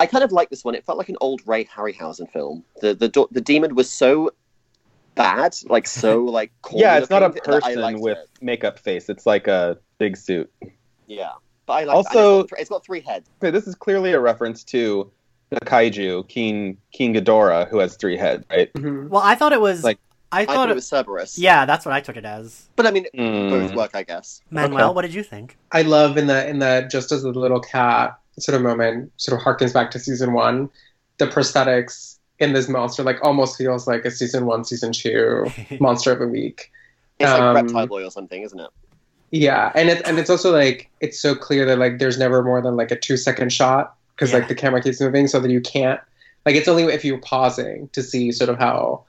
I 0.00 0.06
kind 0.06 0.24
of 0.24 0.32
like 0.32 0.50
this 0.50 0.64
one. 0.64 0.74
It 0.74 0.84
felt 0.84 0.98
like 0.98 1.08
an 1.08 1.16
old 1.20 1.40
Ray 1.46 1.64
Harryhausen 1.64 2.30
film. 2.30 2.64
The 2.80 2.94
the 2.94 3.08
do- 3.08 3.28
the 3.30 3.40
demon 3.40 3.74
was 3.74 3.90
so 3.90 4.32
bad, 5.14 5.56
like 5.66 5.86
so 5.86 6.24
like. 6.38 6.50
corny 6.62 6.82
Yeah, 6.82 6.98
it's 6.98 7.10
not 7.10 7.22
a 7.22 7.26
looking 7.26 7.42
that 7.46 7.64
I 7.64 7.74
person 7.74 8.00
with 8.00 8.18
it. 8.18 8.28
makeup 8.40 8.78
face. 8.78 9.08
It's 9.08 9.24
like 9.26 9.46
a 9.46 9.78
big 9.98 10.16
suit. 10.16 10.52
Yeah, 11.06 11.32
but 11.66 11.72
I 11.74 11.84
like. 11.84 11.96
Also- 11.96 12.40
it's 12.40 12.50
got, 12.50 12.60
it's 12.60 12.70
got 12.70 12.84
three 12.84 13.00
heads. 13.00 13.28
Okay, 13.42 13.50
this 13.50 13.66
is 13.66 13.74
clearly 13.74 14.12
a 14.12 14.20
reference 14.20 14.64
to 14.64 15.10
the 15.50 15.60
kaiju 15.60 16.28
King 16.28 16.76
King 16.92 17.14
Ghidorah, 17.14 17.68
who 17.68 17.78
has 17.78 17.96
three 17.96 18.16
heads, 18.16 18.44
right? 18.50 18.72
Mhm. 18.74 19.08
Well, 19.08 19.22
I 19.22 19.34
thought 19.34 19.52
it 19.52 19.60
was 19.60 19.84
Like- 19.84 19.98
I 20.32 20.40
I 20.40 20.46
thought, 20.46 20.54
thought 20.54 20.68
it 20.68 20.72
it 20.72 20.74
was 20.74 20.86
Cerberus. 20.88 21.38
Yeah, 21.38 21.64
that's 21.64 21.86
what 21.86 21.92
I 21.94 22.00
took 22.00 22.16
it 22.16 22.24
as. 22.24 22.68
but 22.74 22.86
I 22.86 22.90
mean, 22.90 23.06
Mm. 23.14 23.50
both 23.50 23.74
work, 23.76 23.90
I 23.94 24.02
guess. 24.02 24.40
Manuel, 24.50 24.86
Okay. 24.88 24.94
what 24.94 25.02
did 25.02 25.14
you 25.14 25.22
think? 25.22 25.56
I 25.70 25.82
love 25.82 26.16
in 26.18 26.26
the 26.26 26.48
in 26.48 26.58
the 26.58 26.88
just 26.90 27.12
as 27.12 27.22
the 27.22 27.28
little 27.30 27.60
cat 27.60 28.18
sort 28.40 28.56
of 28.56 28.62
moment 28.62 29.12
sort 29.16 29.40
of 29.40 29.46
harkens 29.46 29.72
back 29.72 29.92
to 29.92 29.98
season 30.00 30.32
one, 30.32 30.70
the 31.18 31.26
prosthetics 31.28 32.18
in 32.40 32.52
this 32.52 32.68
monster 32.68 33.04
like 33.04 33.18
almost 33.24 33.56
feels 33.56 33.86
like 33.86 34.04
a 34.04 34.10
season 34.10 34.44
one, 34.46 34.64
season 34.64 34.90
two 34.92 35.44
monster 35.80 36.10
of 36.10 36.18
the 36.18 36.26
week. 36.26 36.72
It's 37.20 37.30
like 37.30 37.40
Um, 37.40 37.54
Reptile 37.54 37.86
Boy 37.86 38.04
or 38.04 38.10
something, 38.10 38.42
isn't 38.42 38.58
it? 38.58 38.70
Yeah, 39.34 39.72
and 39.74 39.88
it 39.88 40.00
and 40.06 40.16
it's 40.20 40.30
also 40.30 40.52
like 40.52 40.88
it's 41.00 41.18
so 41.18 41.34
clear 41.34 41.66
that 41.66 41.76
like 41.78 41.98
there's 41.98 42.16
never 42.16 42.44
more 42.44 42.62
than 42.62 42.76
like 42.76 42.92
a 42.92 42.96
two 42.96 43.16
second 43.16 43.52
shot 43.52 43.96
because 44.14 44.30
Yeah. 44.30 44.38
like 44.38 44.48
the 44.48 44.54
camera 44.54 44.80
keeps 44.80 45.00
moving 45.00 45.26
so 45.26 45.40
that 45.40 45.50
you 45.50 45.60
can't 45.60 46.00
like 46.46 46.54
it's 46.54 46.68
only 46.68 46.84
if 46.84 47.04
you're 47.04 47.18
pausing 47.18 47.88
to 47.88 48.02
see 48.02 48.30
sort 48.30 48.48
of 48.48 48.58
how 48.60 49.04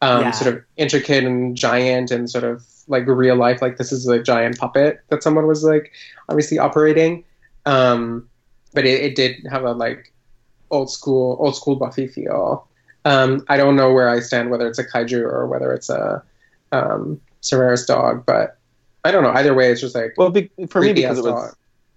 um, 0.00 0.22
Yeah. 0.22 0.30
sort 0.30 0.54
of 0.54 0.64
intricate 0.78 1.24
and 1.24 1.54
giant 1.54 2.10
and 2.10 2.30
sort 2.30 2.44
of 2.44 2.64
like 2.86 3.06
real 3.06 3.36
life 3.36 3.60
like 3.60 3.76
this 3.76 3.92
is 3.92 4.08
a 4.08 4.22
giant 4.22 4.58
puppet 4.58 5.02
that 5.08 5.22
someone 5.22 5.46
was 5.46 5.62
like 5.62 5.92
obviously 6.30 6.58
operating 6.58 7.24
um, 7.66 8.26
but 8.72 8.86
it, 8.86 9.02
it 9.02 9.14
did 9.16 9.46
have 9.50 9.64
a 9.64 9.72
like 9.72 10.14
old 10.70 10.90
school 10.90 11.36
old 11.40 11.56
school 11.56 11.76
Buffy 11.76 12.06
feel. 12.06 12.66
Um, 13.04 13.44
I 13.48 13.58
don't 13.58 13.76
know 13.76 13.92
where 13.92 14.08
I 14.08 14.20
stand, 14.20 14.50
whether 14.50 14.66
it's 14.66 14.78
a 14.78 14.84
kaiju 14.84 15.20
or 15.20 15.46
whether 15.46 15.72
it's 15.74 15.90
a 15.90 16.22
um, 16.72 17.20
dog, 17.86 18.24
but 18.26 18.57
I 19.04 19.10
don't 19.10 19.22
know. 19.22 19.30
Either 19.30 19.54
way, 19.54 19.70
it's 19.70 19.80
just 19.80 19.94
like 19.94 20.14
Well, 20.16 20.30
be, 20.30 20.50
for 20.68 20.80
me 20.80 20.92
because 20.92 21.18
it 21.18 21.24
was 21.24 21.32
dog. 21.50 21.54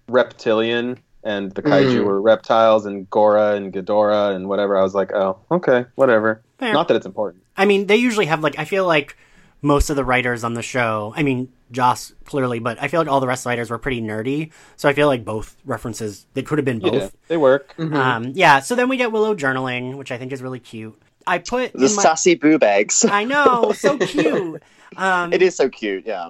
reptilian 0.08 0.98
and 1.24 1.52
the 1.52 1.62
kaiju 1.62 2.00
Mm. 2.00 2.04
were 2.04 2.20
reptiles 2.20 2.86
and 2.86 3.08
Ghora 3.10 3.56
and 3.56 3.72
Ghidorah 3.72 4.34
and 4.34 4.48
whatever. 4.48 4.76
I 4.76 4.82
was 4.82 4.94
like, 4.94 5.12
oh, 5.12 5.38
okay, 5.50 5.86
whatever. 5.94 6.42
Fair. 6.58 6.72
Not 6.72 6.88
that 6.88 6.96
it's 6.96 7.06
important. 7.06 7.42
I 7.56 7.64
mean, 7.64 7.86
they 7.86 7.96
usually 7.96 8.26
have 8.26 8.40
like 8.42 8.58
I 8.58 8.64
feel 8.64 8.86
like 8.86 9.16
most 9.60 9.90
of 9.90 9.96
the 9.96 10.04
writers 10.04 10.42
on 10.42 10.54
the 10.54 10.62
show. 10.62 11.12
I 11.16 11.22
mean, 11.22 11.48
Joss 11.70 12.12
clearly, 12.24 12.58
but 12.58 12.82
I 12.82 12.88
feel 12.88 13.00
like 13.00 13.08
all 13.08 13.20
the 13.20 13.26
rest 13.26 13.40
of 13.40 13.44
the 13.44 13.48
writers 13.50 13.70
were 13.70 13.78
pretty 13.78 14.00
nerdy. 14.02 14.50
So 14.76 14.88
I 14.88 14.92
feel 14.92 15.06
like 15.06 15.24
both 15.24 15.56
references 15.64 16.26
they 16.34 16.42
could 16.42 16.58
have 16.58 16.64
been 16.64 16.80
Yeah, 16.80 16.90
both. 16.90 17.16
they 17.28 17.36
work. 17.36 17.74
Mhm. 17.78 17.94
Um, 17.94 18.24
yeah. 18.34 18.60
So 18.60 18.74
then 18.74 18.88
we 18.88 18.96
get 18.96 19.12
Willow 19.12 19.34
journaling, 19.34 19.96
which 19.96 20.10
I 20.12 20.18
think 20.18 20.32
is 20.32 20.42
really 20.42 20.58
cute. 20.60 21.00
I 21.26 21.38
put 21.38 21.72
The 21.72 21.86
in 21.86 21.94
my, 21.94 22.02
sassy 22.02 22.34
boob 22.34 22.64
eggs. 22.64 23.04
I 23.08 23.22
know, 23.24 23.72
so 23.72 23.96
cute. 24.14 24.60
Um, 24.96 25.32
it 25.32 25.40
is 25.40 25.54
so 25.54 25.68
cute, 25.68 26.04
yeah. 26.04 26.28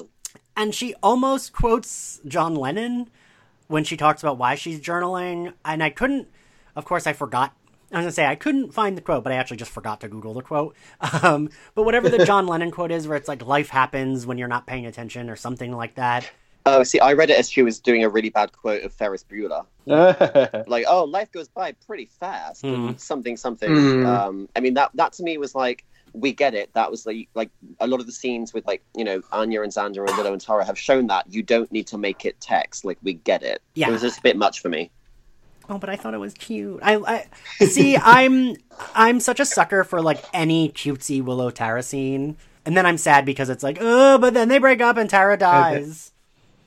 And 0.57 0.75
she 0.75 0.95
almost 1.03 1.53
quotes 1.53 2.21
John 2.27 2.55
Lennon 2.55 3.09
when 3.69 3.85
she 3.85 3.97
talks 3.97 4.23
about 4.23 4.39
why 4.39 4.55
she's 4.55 4.81
journaling. 4.81 5.55
And 5.65 5.83
I 5.83 5.91
couldn't, 5.91 6.29
of 6.77 6.85
course, 6.85 7.07
I 7.07 7.13
forgot. 7.13 7.55
I 7.91 7.97
was 7.97 8.05
gonna 8.05 8.13
say 8.13 8.27
I 8.27 8.37
couldn't 8.37 8.73
find 8.73 8.97
the 8.97 9.03
quote, 9.03 9.23
but 9.23 9.33
I 9.33 9.37
actually 9.37 9.59
just 9.59 9.71
forgot 9.71 10.01
to 10.01 10.09
Google 10.09 10.35
the 10.35 10.43
quote. 10.43 10.75
Um, 11.23 11.51
but 11.75 11.85
whatever 11.85 12.09
the 12.09 12.25
John 12.25 12.47
Lennon 12.47 12.71
quote 12.71 12.91
is, 12.91 13.07
where 13.07 13.17
it's 13.19 13.29
like 13.29 13.45
"life 13.45 13.69
happens 13.69 14.27
when 14.27 14.39
you're 14.39 14.49
not 14.49 14.67
paying 14.67 14.87
attention" 14.87 15.29
or 15.29 15.37
something 15.37 15.73
like 15.73 15.97
that. 15.97 16.31
Oh, 16.65 16.85
see, 16.85 17.01
I 17.01 17.13
read 17.13 17.29
it 17.31 17.39
as 17.39 17.51
she 17.51 17.63
was 17.63 17.81
doing 17.81 18.05
a 18.05 18.09
really 18.09 18.31
bad 18.31 18.53
quote 18.53 18.83
of 18.85 18.93
Ferris 18.93 19.25
Bueller. 19.25 19.67
Like, 20.69 20.85
oh, 20.89 21.05
life 21.05 21.33
goes 21.33 21.49
by 21.49 21.73
pretty 21.87 22.07
fast. 22.07 22.63
And 22.63 23.01
Something, 23.01 23.37
something. 23.37 23.71
Hmm. 23.75 24.07
Um, 24.07 24.49
I 24.55 24.61
mean, 24.61 24.75
that 24.75 24.91
that 24.95 25.13
to 25.15 25.23
me 25.23 25.39
was 25.39 25.55
like, 25.55 25.85
we 26.13 26.33
get 26.33 26.55
it. 26.55 26.73
That 26.75 26.91
was 26.91 27.07
like, 27.07 27.29
like 27.35 27.51
a 27.81 27.87
lot 27.87 28.01
of 28.01 28.07
the 28.07 28.13
scenes 28.13 28.53
with 28.53 28.67
like, 28.67 28.83
you 28.97 29.05
know, 29.05 29.23
Anya 29.33 29.63
and 29.63 29.73
Xander 29.73 30.07
and 30.07 30.17
Willow 30.17 30.33
and 30.33 30.41
Tara 30.41 30.65
have 30.65 30.79
shown 30.79 31.07
that 31.09 31.33
you 31.33 31.43
don't 31.43 31.71
need 31.73 31.87
to 31.89 31.99
make 31.99 32.25
it 32.25 32.41
text. 32.41 32.85
Like, 32.85 32.99
we 33.03 33.15
get 33.15 33.43
it. 33.43 33.63
Yeah. 33.75 33.89
It 33.89 33.93
was 33.93 34.03
just 34.03 34.19
a 34.19 34.23
bit 34.23 34.37
much 34.37 34.61
for 34.61 34.69
me. 34.69 34.91
Oh, 35.69 35.79
but 35.79 35.89
I 35.89 35.97
thought 35.97 36.15
it 36.15 36.19
was 36.19 36.35
cute. 36.35 36.81
I, 36.83 37.27
I 37.61 37.65
see. 37.65 37.97
I'm 37.97 38.57
I'm 38.95 39.21
such 39.21 39.39
a 39.39 39.45
sucker 39.45 39.85
for 39.85 40.03
like 40.03 40.23
any 40.35 40.71
cutesy 40.71 41.23
Willow 41.23 41.51
Tara 41.51 41.85
scene, 41.85 42.37
and 42.67 42.77
then 42.77 42.85
I'm 42.85 42.99
sad 42.99 43.25
because 43.25 43.49
it's 43.49 43.63
like, 43.63 43.79
oh, 43.81 44.19
but 44.19 44.35
then 44.35 44.49
they 44.49 44.59
break 44.59 44.81
up 44.81 44.97
and 44.97 45.09
Tara 45.09 45.37
dies. 45.37 46.13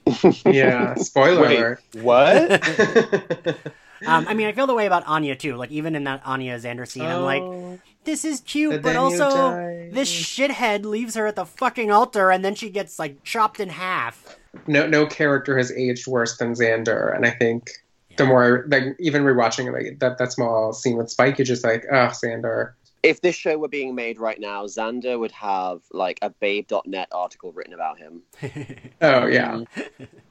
yeah, 0.45 0.95
spoiler 0.95 1.79
Wait, 1.93 2.03
what? 2.03 3.57
Um, 4.05 4.27
I 4.27 4.33
mean, 4.33 4.47
I 4.47 4.51
feel 4.51 4.67
the 4.67 4.73
way 4.73 4.85
about 4.85 5.07
Anya 5.07 5.35
too. 5.35 5.55
Like 5.55 5.71
even 5.71 5.95
in 5.95 6.03
that 6.03 6.21
Anya 6.25 6.57
Xander 6.59 6.87
scene, 6.87 7.05
I'm 7.05 7.23
like, 7.23 7.41
Oh, 7.41 7.79
this 8.06 8.24
is 8.26 8.41
cute, 8.41 8.72
But 8.72 8.82
but 8.84 8.95
also 8.95 9.56
this 9.91 10.12
shithead 10.12 10.86
leaves 10.86 11.16
her 11.16 11.28
at 11.28 11.36
the 11.36 11.45
fucking 11.45 11.91
altar, 11.91 12.32
and 12.32 12.43
then 12.43 12.56
she 12.56 12.70
gets 12.70 12.97
like 12.99 13.24
chopped 13.24 13.60
in 13.60 13.70
half. 13.70 14.38
no, 14.68 14.88
no 14.88 15.06
character 15.06 15.58
has 15.58 15.72
aged 15.72 16.08
worse 16.08 16.38
than 16.38 16.53
Xander, 16.53 17.16
and 17.16 17.26
I 17.26 17.32
think 17.32 17.70
the 18.18 18.26
more 18.26 18.66
I, 18.66 18.68
like 18.70 18.84
even 18.99 19.24
rewatching 19.24 19.72
like 19.74 19.99
that 19.99 20.18
that 20.18 20.32
small 20.32 20.72
scene 20.74 20.97
with 20.97 21.10
Spike, 21.10 21.38
you're 21.38 21.45
just 21.45 21.64
like, 21.64 21.86
oh, 21.91 22.08
Xander. 22.08 22.74
If 23.03 23.22
this 23.22 23.36
show 23.36 23.58
were 23.60 23.68
being 23.68 23.93
made 23.93 24.18
right 24.18 24.39
now, 24.39 24.66
Xander 24.66 25.20
would 25.20 25.34
have 25.34 25.82
like 25.91 26.18
a 26.24 26.32
Babe.net 26.32 27.10
article 27.12 27.51
written 27.51 27.74
about 27.74 27.99
him. 27.99 28.22
Oh 29.01 29.28
yeah. 29.28 29.62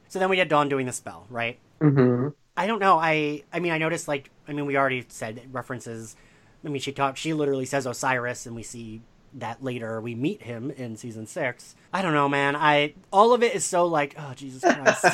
So 0.09 0.19
then 0.19 0.29
we 0.29 0.35
get 0.35 0.49
Dawn 0.49 0.69
doing 0.69 0.85
the 0.85 0.91
spell, 0.93 1.25
right? 1.29 1.57
hmm 1.81 2.29
I 2.57 2.67
don't 2.67 2.79
know. 2.79 2.97
I 2.97 3.43
I 3.53 3.59
mean, 3.59 3.71
I 3.71 3.77
noticed 3.77 4.07
like 4.07 4.29
I 4.47 4.53
mean, 4.53 4.65
we 4.65 4.77
already 4.77 5.05
said 5.09 5.41
references. 5.51 6.15
I 6.65 6.69
mean, 6.69 6.81
she 6.81 6.91
talks. 6.91 7.19
She 7.19 7.33
literally 7.33 7.65
says 7.65 7.85
Osiris, 7.85 8.45
and 8.45 8.55
we 8.55 8.63
see 8.63 9.01
that 9.35 9.63
later. 9.63 10.01
We 10.01 10.15
meet 10.15 10.41
him 10.41 10.71
in 10.71 10.95
season 10.97 11.27
six. 11.27 11.75
I 11.93 12.01
don't 12.01 12.13
know, 12.13 12.27
man. 12.27 12.55
I 12.55 12.93
all 13.13 13.33
of 13.33 13.43
it 13.43 13.53
is 13.53 13.65
so 13.65 13.85
like, 13.85 14.15
oh 14.17 14.33
Jesus 14.35 14.63
Christ. 14.63 15.05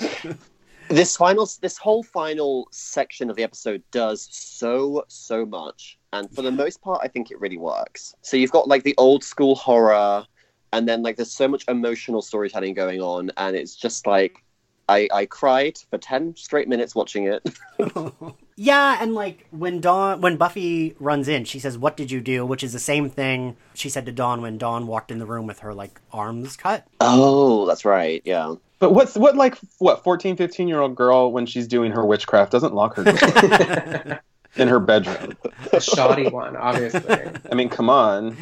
this 0.90 1.16
final 1.16 1.48
this 1.60 1.78
whole 1.78 2.02
final 2.02 2.66
section 2.72 3.30
of 3.30 3.36
the 3.36 3.42
episode 3.42 3.82
does 3.92 4.28
so 4.30 5.04
so 5.08 5.46
much 5.46 5.98
and 6.12 6.28
for 6.34 6.42
the 6.42 6.50
most 6.50 6.82
part 6.82 7.00
i 7.02 7.06
think 7.06 7.30
it 7.30 7.40
really 7.40 7.56
works 7.56 8.14
so 8.22 8.36
you've 8.36 8.50
got 8.50 8.66
like 8.66 8.82
the 8.82 8.94
old 8.98 9.22
school 9.22 9.54
horror 9.54 10.26
and 10.72 10.88
then 10.88 11.02
like 11.02 11.16
there's 11.16 11.30
so 11.30 11.46
much 11.46 11.64
emotional 11.68 12.20
storytelling 12.20 12.74
going 12.74 13.00
on 13.00 13.30
and 13.36 13.54
it's 13.54 13.76
just 13.76 14.06
like 14.06 14.42
i 14.88 15.08
i 15.12 15.24
cried 15.26 15.78
for 15.90 15.98
10 15.98 16.34
straight 16.36 16.66
minutes 16.66 16.94
watching 16.94 17.26
it 17.26 17.48
yeah, 18.62 18.98
and 19.00 19.14
like 19.14 19.46
when 19.50 19.80
Dawn, 19.80 20.20
when 20.20 20.36
Buffy 20.36 20.94
runs 20.98 21.28
in, 21.28 21.44
she 21.44 21.58
says, 21.58 21.78
"What 21.78 21.96
did 21.96 22.10
you 22.10 22.20
do?" 22.20 22.44
Which 22.44 22.62
is 22.62 22.74
the 22.74 22.78
same 22.78 23.08
thing 23.08 23.56
she 23.72 23.88
said 23.88 24.04
to 24.04 24.12
Dawn 24.12 24.42
when 24.42 24.58
Dawn 24.58 24.86
walked 24.86 25.10
in 25.10 25.18
the 25.18 25.24
room 25.24 25.46
with 25.46 25.60
her 25.60 25.72
like 25.72 26.00
arms 26.12 26.56
cut. 26.56 26.86
oh 27.00 27.64
that's 27.64 27.84
right 27.86 28.20
yeah 28.24 28.54
but 28.80 28.92
what's 28.92 29.14
what 29.14 29.36
like 29.36 29.56
what 29.78 30.02
14, 30.02 30.36
15 30.36 30.66
year 30.66 30.80
old 30.80 30.96
girl 30.96 31.30
when 31.32 31.46
she's 31.46 31.68
doing 31.68 31.92
her 31.92 32.04
witchcraft 32.04 32.50
doesn't 32.50 32.74
lock 32.74 32.96
her 32.96 33.04
door 33.04 34.20
in 34.56 34.68
her 34.68 34.80
bedroom? 34.80 35.36
A 35.72 35.80
shoddy 35.80 36.28
one, 36.28 36.56
obviously. 36.56 37.30
I 37.50 37.54
mean, 37.54 37.68
come 37.68 37.88
on. 37.88 38.36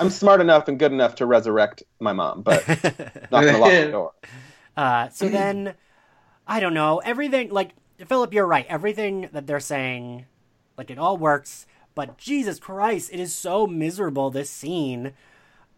I'm 0.00 0.10
smart 0.10 0.40
enough 0.40 0.68
and 0.68 0.78
good 0.78 0.92
enough 0.92 1.14
to 1.16 1.26
resurrect 1.26 1.84
my 2.00 2.12
mom, 2.12 2.42
but 2.42 2.66
not 3.30 3.44
gonna 3.44 3.58
lock 3.58 3.70
the 3.70 3.88
door. 3.90 4.12
Uh, 4.76 5.10
so 5.10 5.28
then, 5.28 5.74
I 6.46 6.58
don't 6.60 6.72
know. 6.72 7.00
Everything, 7.04 7.50
like, 7.50 7.72
Philip, 8.06 8.32
you're 8.32 8.46
right. 8.46 8.66
Everything 8.68 9.28
that 9.32 9.46
they're 9.46 9.60
saying, 9.60 10.26
like, 10.76 10.90
it 10.90 10.98
all 10.98 11.16
works. 11.16 11.66
But 11.94 12.16
Jesus 12.16 12.58
Christ, 12.58 13.10
it 13.12 13.20
is 13.20 13.34
so 13.34 13.66
miserable, 13.66 14.30
this 14.30 14.48
scene. 14.50 15.12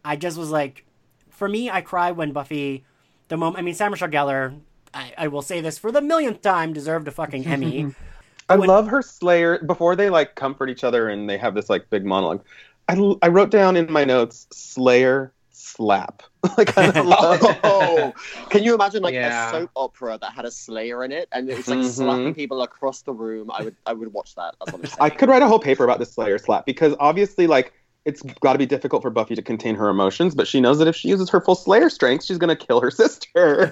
I 0.05 0.17
just 0.17 0.37
was 0.39 0.51
like, 0.51 0.85
for 1.31 1.49
me, 1.49 1.71
I 1.71 1.81
cry 1.81 2.13
when 2.13 2.33
Buffy, 2.33 2.85
the 3.29 3.37
moment, 3.37 3.59
I 3.59 3.63
mean, 3.63 3.75
Sam 3.75 3.91
Michelle 3.91 4.09
Gellar, 4.09 4.61
I, 4.95 5.13
I 5.17 5.29
will 5.29 5.43
say 5.43 5.61
this 5.61 5.79
for 5.79 5.91
the 5.91 6.01
millionth 6.03 6.43
time, 6.43 6.73
deserved 6.73 7.09
a 7.09 7.11
fucking 7.11 7.47
Emmy. 7.47 7.95
I 8.49 8.57
When- 8.57 8.69
love 8.69 8.89
her 8.89 9.03
Slayer 9.03 9.59
before 9.65 9.97
they 9.97 10.11
like 10.11 10.35
comfort 10.35 10.69
each 10.69 10.85
other 10.85 11.09
and 11.09 11.29
they 11.29 11.39
have 11.39 11.55
this 11.55 11.71
like 11.71 11.89
big 11.91 12.05
monologue. 12.05 12.45
I, 12.89 13.15
I 13.23 13.29
wrote 13.29 13.51
down 13.51 13.77
in 13.77 13.91
my 13.91 14.05
notes 14.05 14.47
Slayer 14.51 15.33
slap. 15.77 16.23
like 16.59 16.77
I 16.77 16.87
love 17.01 17.41
oh 17.65 18.13
can 18.51 18.63
you 18.63 18.75
imagine 18.75 19.03
like 19.03 19.15
Yeah. 19.15 19.49
a 19.49 19.51
soap 19.53 19.71
opera 19.77 20.19
that 20.21 20.33
had 20.33 20.45
a 20.45 20.51
slayer 20.51 21.05
in 21.05 21.13
it 21.13 21.29
and 21.33 21.49
it 21.49 21.57
was 21.57 21.69
like 21.69 21.79
Mhm. 21.79 21.91
slapping 21.91 22.35
people 22.35 22.63
across 22.63 23.03
the 23.03 23.13
room 23.13 23.51
i 23.53 23.63
would 23.63 23.77
i 23.87 23.93
would 23.93 24.13
watch 24.13 24.35
that 24.35 24.55
that's 24.59 24.73
what 24.73 24.85
i'm 25.01 25.07
I 25.07 25.11
could 25.11 25.29
write 25.29 25.43
a 25.43 25.47
whole 25.49 25.59
paper 25.61 25.85
about 25.85 25.99
the 25.99 26.07
Slayer 26.07 26.39
slap 26.39 26.67
because 26.67 26.95
obviously 27.01 27.47
like 27.47 27.73
it's 28.05 28.23
got 28.41 28.55
to 28.55 28.59
be 28.59 28.67
difficult 28.67 29.01
for 29.03 29.11
Buffy 29.11 29.37
to 29.37 29.43
contain 29.43 29.77
her 29.77 29.89
emotions, 29.89 30.35
but 30.35 30.49
she 30.49 30.61
knows 30.61 30.79
that 30.79 30.89
if 30.89 30.97
she 30.97 31.07
uses 31.09 31.31
her 31.31 31.41
full 31.41 31.55
Slayer 31.55 31.89
strength, 31.89 32.25
she's 32.25 32.37
going 32.39 32.55
to 32.57 32.67
kill 32.67 32.81
her 32.81 32.91
sister. 33.03 33.71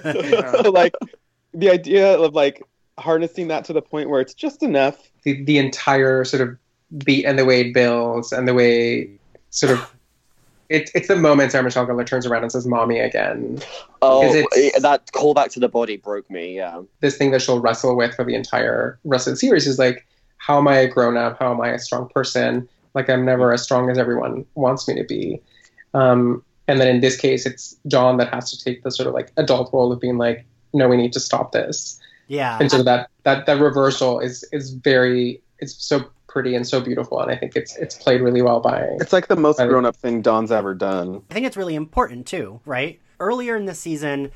So 0.63 0.71
like 0.71 0.93
the 1.53 1.69
idea 1.69 2.17
of 2.17 2.33
like 2.33 2.63
harnessing 2.97 3.49
that 3.49 3.65
to 3.65 3.73
the 3.73 3.81
point 3.81 4.09
where 4.09 4.21
it's 4.21 4.33
just 4.33 4.63
enough. 4.63 4.97
the 5.25 5.43
the 5.43 5.57
entire 5.57 6.23
sort 6.23 6.41
of 6.47 6.57
beat 7.03 7.25
and 7.25 7.37
the 7.37 7.43
way 7.43 7.59
it 7.61 7.73
builds 7.73 8.31
and 8.31 8.47
the 8.47 8.53
way 8.53 9.09
sort 9.49 9.73
of 9.73 9.93
it, 10.71 10.89
it's 10.95 11.07
the 11.07 11.15
moment 11.15 11.51
Sarah 11.51 11.63
Michelle 11.63 11.85
Gellar 11.85 12.05
turns 12.05 12.25
around 12.25 12.43
and 12.43 12.51
says 12.51 12.65
"mommy" 12.65 12.99
again. 12.99 13.59
Oh, 14.01 14.21
Because 14.21 14.35
it's- 14.35 14.81
that 14.81 15.05
callback 15.11 15.51
to 15.51 15.59
the 15.59 15.69
body 15.69 15.97
broke 15.97 16.29
me. 16.29 16.55
Yeah. 16.55 16.81
This 17.01 17.17
thing 17.17 17.31
that 17.31 17.41
she'll 17.41 17.59
wrestle 17.59 17.95
with 17.95 18.15
for 18.15 18.23
the 18.25 18.35
entire 18.35 18.97
rest 19.03 19.27
of 19.27 19.33
the 19.33 19.37
series 19.37 19.67
is 19.67 19.77
like, 19.77 20.07
how 20.37 20.57
am 20.57 20.67
I 20.67 20.77
a 20.77 20.87
grown 20.87 21.17
up? 21.17 21.37
How 21.39 21.51
am 21.51 21.61
I 21.61 21.69
a 21.69 21.79
strong 21.79 22.09
person? 22.09 22.67
Like 22.93 23.09
I'm 23.09 23.23
never 23.25 23.53
as 23.53 23.61
strong 23.61 23.89
as 23.89 23.97
everyone 23.97 24.45
wants 24.55 24.87
me 24.87 24.95
to 24.95 25.03
be. 25.03 25.41
Um, 25.93 26.43
and 26.67 26.79
then 26.79 26.87
in 26.87 27.01
this 27.01 27.17
case, 27.17 27.45
it's 27.45 27.73
Dawn 27.87 28.17
that 28.17 28.33
has 28.33 28.49
to 28.51 28.63
take 28.63 28.83
the 28.83 28.91
sort 28.91 29.07
of 29.07 29.13
like 29.13 29.31
adult 29.37 29.71
role 29.73 29.91
of 29.91 29.99
being 29.99 30.17
like, 30.17 30.45
no, 30.73 30.87
we 30.87 30.97
need 30.97 31.13
to 31.13 31.19
stop 31.19 31.51
this. 31.51 31.99
yeah. 32.27 32.57
and 32.61 32.71
so 32.71 32.81
that 32.83 33.09
that 33.23 33.45
that 33.45 33.59
reversal 33.59 34.19
is 34.19 34.43
is 34.53 34.71
very 34.71 35.41
it's 35.59 35.75
so 35.83 36.05
pretty 36.31 36.55
and 36.55 36.65
so 36.65 36.79
beautiful 36.79 37.19
and 37.19 37.29
i 37.29 37.35
think 37.35 37.57
it's 37.57 37.75
it's 37.75 37.95
played 37.95 38.21
really 38.21 38.41
well 38.41 38.61
by 38.61 38.87
It's 39.01 39.11
like 39.11 39.27
the 39.27 39.35
most 39.35 39.57
grown 39.57 39.85
up 39.85 39.97
thing 39.97 40.21
Dawn's 40.21 40.51
ever 40.51 40.73
done. 40.73 41.21
I 41.29 41.33
think 41.33 41.45
it's 41.45 41.57
really 41.57 41.75
important 41.75 42.25
too, 42.25 42.61
right? 42.65 43.01
Earlier 43.19 43.55
in 43.57 43.65
the 43.65 43.75
season, 43.75 44.31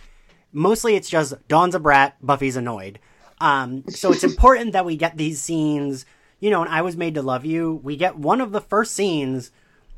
mostly 0.52 0.96
it's 0.96 1.10
just 1.10 1.34
Dawn's 1.48 1.74
a 1.74 1.80
brat, 1.80 2.18
Buffy's 2.22 2.58
annoyed. 2.58 3.00
Um, 3.40 3.86
so 3.88 4.12
it's 4.12 4.24
important 4.24 4.74
that 4.74 4.86
we 4.86 4.98
get 4.98 5.18
these 5.18 5.42
scenes. 5.42 6.06
You 6.40 6.50
know, 6.50 6.62
and 6.62 6.72
I 6.72 6.82
was 6.82 6.98
made 6.98 7.16
to 7.16 7.22
love 7.22 7.46
you. 7.46 7.80
We 7.82 7.96
get 7.96 8.18
one 8.18 8.42
of 8.42 8.52
the 8.52 8.62
first 8.62 8.94
scenes, 8.94 9.52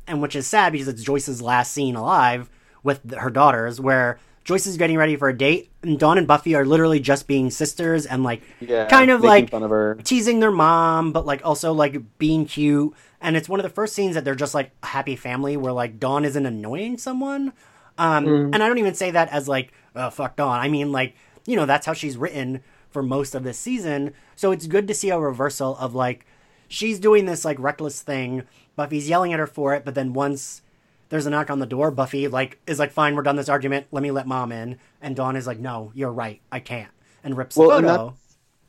and 0.06 0.22
which 0.22 0.36
is 0.36 0.46
sad 0.46 0.72
because 0.72 0.88
it's 0.88 1.02
Joyce's 1.02 1.42
last 1.42 1.72
scene 1.72 1.96
alive 1.96 2.48
with 2.82 3.12
her 3.14 3.30
daughters, 3.30 3.80
where 3.80 4.18
Joyce 4.48 4.66
is 4.66 4.78
getting 4.78 4.96
ready 4.96 5.14
for 5.16 5.28
a 5.28 5.36
date, 5.36 5.70
and 5.82 5.98
Dawn 5.98 6.16
and 6.16 6.26
Buffy 6.26 6.54
are 6.54 6.64
literally 6.64 7.00
just 7.00 7.26
being 7.26 7.50
sisters 7.50 8.06
and 8.06 8.24
like 8.24 8.40
Yeah, 8.60 8.86
kind 8.86 9.10
of 9.10 9.20
like 9.20 9.52
of 9.52 10.02
teasing 10.04 10.40
their 10.40 10.50
mom, 10.50 11.12
but 11.12 11.26
like 11.26 11.44
also 11.44 11.74
like 11.74 12.00
being 12.16 12.46
cute. 12.46 12.94
And 13.20 13.36
it's 13.36 13.46
one 13.46 13.60
of 13.60 13.64
the 13.64 13.68
first 13.68 13.94
scenes 13.94 14.14
that 14.14 14.24
they're 14.24 14.34
just 14.34 14.54
like 14.54 14.70
a 14.82 14.86
happy 14.86 15.16
family 15.16 15.58
where 15.58 15.74
like 15.74 16.00
Dawn 16.00 16.24
isn't 16.24 16.46
annoying 16.46 16.96
someone. 16.96 17.52
Um, 17.98 18.24
And 18.26 18.62
I 18.62 18.68
don't 18.68 18.78
even 18.78 18.94
say 18.94 19.10
that 19.10 19.28
as 19.28 19.48
like, 19.48 19.70
oh, 19.94 20.08
fuck 20.08 20.36
Dawn. 20.36 20.58
I 20.58 20.68
mean, 20.68 20.92
like, 20.92 21.14
you 21.44 21.54
know, 21.54 21.66
that's 21.66 21.84
how 21.84 21.92
she's 21.92 22.16
written. 22.16 22.62
for 22.88 23.02
most 23.02 23.34
of 23.34 23.44
this 23.44 23.58
season. 23.58 24.14
So 24.34 24.50
it's 24.50 24.66
good 24.66 24.88
to 24.88 24.94
see 24.94 25.10
a 25.10 25.18
reversal 25.18 25.76
of 25.76 25.94
like 25.94 26.24
she's 26.68 26.98
doing 26.98 27.26
this 27.26 27.44
like 27.44 27.58
reckless 27.58 28.00
thing. 28.00 28.44
Buffy's 28.76 29.10
yelling 29.10 29.34
at 29.34 29.38
her 29.38 29.46
for 29.46 29.74
it, 29.74 29.84
but 29.84 29.94
then 29.94 30.14
once 30.14 30.62
there's 31.08 31.26
a 31.26 31.30
knock 31.30 31.50
on 31.50 31.58
the 31.58 31.66
door, 31.66 31.90
Buffy 31.90 32.28
like 32.28 32.58
is 32.66 32.78
like, 32.78 32.92
"Fine, 32.92 33.14
we're 33.14 33.22
done 33.22 33.36
this 33.36 33.48
argument. 33.48 33.86
Let 33.90 34.02
me 34.02 34.10
let 34.10 34.26
mom 34.26 34.52
in." 34.52 34.78
And 35.00 35.16
Dawn 35.16 35.36
is 35.36 35.46
like, 35.46 35.58
"No, 35.58 35.92
you're 35.94 36.12
right. 36.12 36.40
I 36.52 36.60
can't." 36.60 36.90
And 37.24 37.36
rips 37.36 37.56
Well, 37.56 37.70
the 37.70 37.76
and 37.76 37.86
photo. 37.86 38.14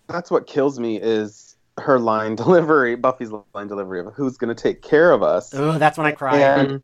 That's 0.08 0.32
what 0.32 0.48
kills 0.48 0.80
me 0.80 1.00
is 1.00 1.56
her 1.80 2.00
line 2.00 2.36
delivery, 2.36 2.96
Buffy's 2.96 3.32
line 3.54 3.68
delivery 3.68 4.00
of 4.00 4.14
who's 4.14 4.38
going 4.38 4.54
to 4.54 4.62
take 4.62 4.82
care 4.82 5.12
of 5.12 5.24
us. 5.24 5.54
Oh, 5.54 5.78
that's 5.78 5.98
when 5.98 6.08
I 6.08 6.12
cried. 6.12 6.42
And 6.42 6.84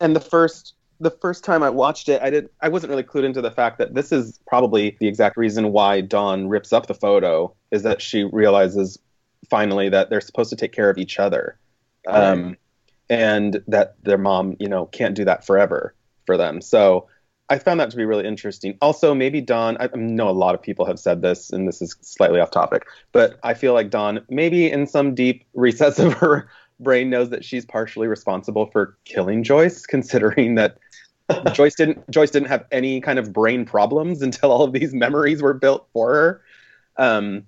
and 0.00 0.16
the 0.16 0.20
first 0.20 0.74
the 1.00 1.10
first 1.10 1.44
time 1.44 1.62
I 1.62 1.70
watched 1.70 2.08
it, 2.08 2.20
I 2.22 2.30
did 2.30 2.50
I 2.60 2.68
wasn't 2.68 2.90
really 2.90 3.02
clued 3.02 3.24
into 3.24 3.40
the 3.40 3.50
fact 3.50 3.78
that 3.78 3.94
this 3.94 4.12
is 4.12 4.38
probably 4.46 4.96
the 5.00 5.08
exact 5.08 5.36
reason 5.36 5.72
why 5.72 6.02
Dawn 6.02 6.48
rips 6.48 6.72
up 6.72 6.86
the 6.86 6.94
photo 6.94 7.54
is 7.70 7.82
that 7.82 8.02
she 8.02 8.24
realizes 8.24 8.98
finally 9.48 9.88
that 9.88 10.10
they're 10.10 10.20
supposed 10.20 10.50
to 10.50 10.56
take 10.56 10.72
care 10.72 10.90
of 10.90 10.98
each 10.98 11.18
other. 11.18 11.58
Um, 12.06 12.56
and 13.10 13.62
that 13.66 13.96
their 14.04 14.16
mom, 14.16 14.56
you 14.60 14.68
know, 14.68 14.86
can't 14.86 15.16
do 15.16 15.24
that 15.24 15.44
forever 15.44 15.94
for 16.24 16.36
them. 16.36 16.62
So 16.62 17.08
I 17.50 17.58
found 17.58 17.80
that 17.80 17.90
to 17.90 17.96
be 17.96 18.04
really 18.04 18.24
interesting. 18.24 18.78
Also, 18.80 19.12
maybe 19.12 19.40
Dawn, 19.40 19.76
I 19.80 19.88
know 19.96 20.28
a 20.28 20.30
lot 20.30 20.54
of 20.54 20.62
people 20.62 20.86
have 20.86 21.00
said 21.00 21.20
this, 21.20 21.50
and 21.50 21.66
this 21.66 21.82
is 21.82 21.96
slightly 22.00 22.38
off 22.38 22.52
topic, 22.52 22.86
but 23.10 23.40
I 23.42 23.54
feel 23.54 23.74
like 23.74 23.90
Dawn, 23.90 24.20
maybe 24.30 24.70
in 24.70 24.86
some 24.86 25.14
deep 25.14 25.44
recess 25.54 25.98
of 25.98 26.12
her 26.14 26.48
brain, 26.78 27.10
knows 27.10 27.30
that 27.30 27.44
she's 27.44 27.66
partially 27.66 28.06
responsible 28.06 28.66
for 28.66 28.96
killing 29.04 29.42
Joyce, 29.42 29.84
considering 29.84 30.54
that 30.54 30.78
Joyce 31.52 31.74
didn't 31.74 32.08
Joyce 32.10 32.30
didn't 32.30 32.48
have 32.48 32.64
any 32.70 33.00
kind 33.00 33.18
of 33.18 33.32
brain 33.32 33.64
problems 33.64 34.22
until 34.22 34.52
all 34.52 34.62
of 34.62 34.72
these 34.72 34.94
memories 34.94 35.42
were 35.42 35.54
built 35.54 35.88
for 35.92 36.14
her. 36.14 36.42
Um, 36.96 37.46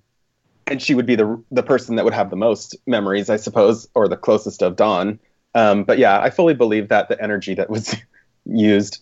and 0.67 0.81
she 0.81 0.93
would 0.93 1.05
be 1.05 1.15
the 1.15 1.41
the 1.51 1.63
person 1.63 1.95
that 1.95 2.03
would 2.03 2.13
have 2.13 2.29
the 2.29 2.35
most 2.35 2.75
memories, 2.85 3.29
I 3.29 3.37
suppose, 3.37 3.87
or 3.95 4.09
the 4.09 4.17
closest 4.17 4.61
of 4.61 4.75
Dawn. 4.75 5.19
Um, 5.55 5.83
but 5.83 5.97
yeah, 5.97 6.19
I 6.19 6.29
fully 6.29 6.53
believe 6.53 6.89
that 6.89 7.09
the 7.09 7.21
energy 7.21 7.53
that 7.55 7.69
was 7.69 7.95
used 8.45 9.01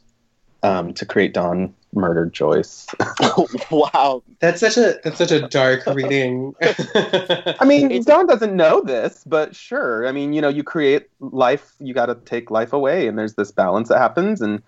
um, 0.63 0.93
to 0.93 1.05
create 1.05 1.33
Dawn 1.33 1.73
murdered 1.93 2.33
Joyce. 2.33 2.87
wow. 3.71 4.23
That's 4.39 4.59
such 4.59 4.77
a 4.77 4.99
that's 5.03 5.17
such 5.17 5.31
a 5.31 5.47
dark 5.47 5.85
reading. 5.87 6.53
I 6.61 7.65
mean, 7.65 7.91
It's- 7.91 8.05
Dawn 8.05 8.27
doesn't 8.27 8.55
know 8.55 8.81
this, 8.81 9.23
but 9.25 9.55
sure. 9.55 10.07
I 10.07 10.11
mean, 10.11 10.33
you 10.33 10.41
know, 10.41 10.49
you 10.49 10.63
create 10.63 11.07
life, 11.19 11.73
you 11.79 11.93
got 11.93 12.07
to 12.07 12.15
take 12.15 12.51
life 12.51 12.73
away, 12.73 13.07
and 13.07 13.17
there's 13.17 13.35
this 13.35 13.51
balance 13.51 13.89
that 13.89 13.97
happens. 13.97 14.41
And 14.41 14.61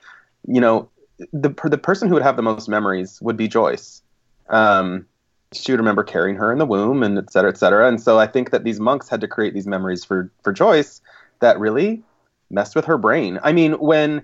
you 0.47 0.59
know, 0.61 0.89
the 1.31 1.49
the 1.63 1.77
person 1.77 2.07
who 2.07 2.15
would 2.15 2.23
have 2.23 2.35
the 2.35 2.41
most 2.41 2.67
memories 2.67 3.21
would 3.21 3.37
be 3.37 3.47
Joyce. 3.47 4.01
Um, 4.49 5.05
she 5.53 5.71
would 5.71 5.79
remember 5.79 6.03
carrying 6.03 6.35
her 6.35 6.51
in 6.51 6.57
the 6.57 6.65
womb, 6.65 7.03
and 7.03 7.17
et 7.17 7.31
cetera, 7.31 7.51
et 7.51 7.57
cetera. 7.57 7.87
And 7.87 8.01
so 8.01 8.19
I 8.19 8.27
think 8.27 8.49
that 8.49 8.63
these 8.63 8.79
monks 8.79 9.07
had 9.07 9.21
to 9.21 9.27
create 9.27 9.53
these 9.53 9.67
memories 9.67 10.03
for 10.03 10.31
for 10.43 10.51
Joyce 10.51 10.99
that 11.43 11.59
really 11.59 12.01
messed 12.49 12.75
with 12.75 12.85
her 12.85 12.97
brain. 12.97 13.39
I 13.43 13.51
mean, 13.53 13.73
when 13.73 14.23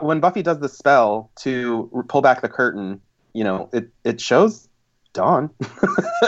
when 0.00 0.20
Buffy 0.20 0.42
does 0.42 0.60
the 0.60 0.68
spell 0.68 1.30
to 1.40 2.04
pull 2.08 2.22
back 2.22 2.42
the 2.42 2.48
curtain, 2.48 3.00
you 3.32 3.42
know, 3.44 3.68
it 3.72 3.88
it 4.04 4.20
shows 4.20 4.68
Dawn. 5.12 5.50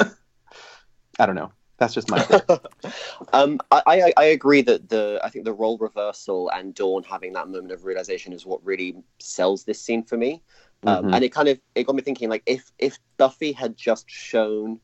I 1.19 1.27
don't 1.27 1.37
know. 1.37 1.53
That's 1.79 1.93
just 1.93 2.11
my 2.11 2.19
um, 3.33 3.61
I, 3.71 3.83
I 3.87 4.13
I 4.17 4.25
agree 4.25 4.63
that 4.63 4.89
the 4.89 5.21
I 5.23 5.29
think 5.29 5.45
the 5.45 5.53
role 5.53 5.77
reversal 5.79 6.49
and 6.51 6.75
Dawn 6.75 7.03
having 7.03 7.35
that 7.35 7.49
moment 7.49 7.73
of 7.73 7.85
realization 7.85 8.33
is 8.33 8.47
what 8.47 8.65
really 8.65 8.97
sells 9.21 9.65
this 9.65 9.81
scene 9.81 10.03
for 10.03 10.17
me. 10.17 10.43
Um, 10.87 11.05
Mhm. 11.05 11.15
And 11.15 11.25
it 11.25 11.33
kind 11.33 11.49
of 11.49 11.61
it 11.75 11.85
got 11.87 11.95
me 11.95 12.03
thinking 12.03 12.29
like 12.29 12.43
if 12.47 12.71
if 12.79 12.99
Buffy 13.19 13.53
had 13.53 13.77
just 13.77 14.09
shown 14.09 14.81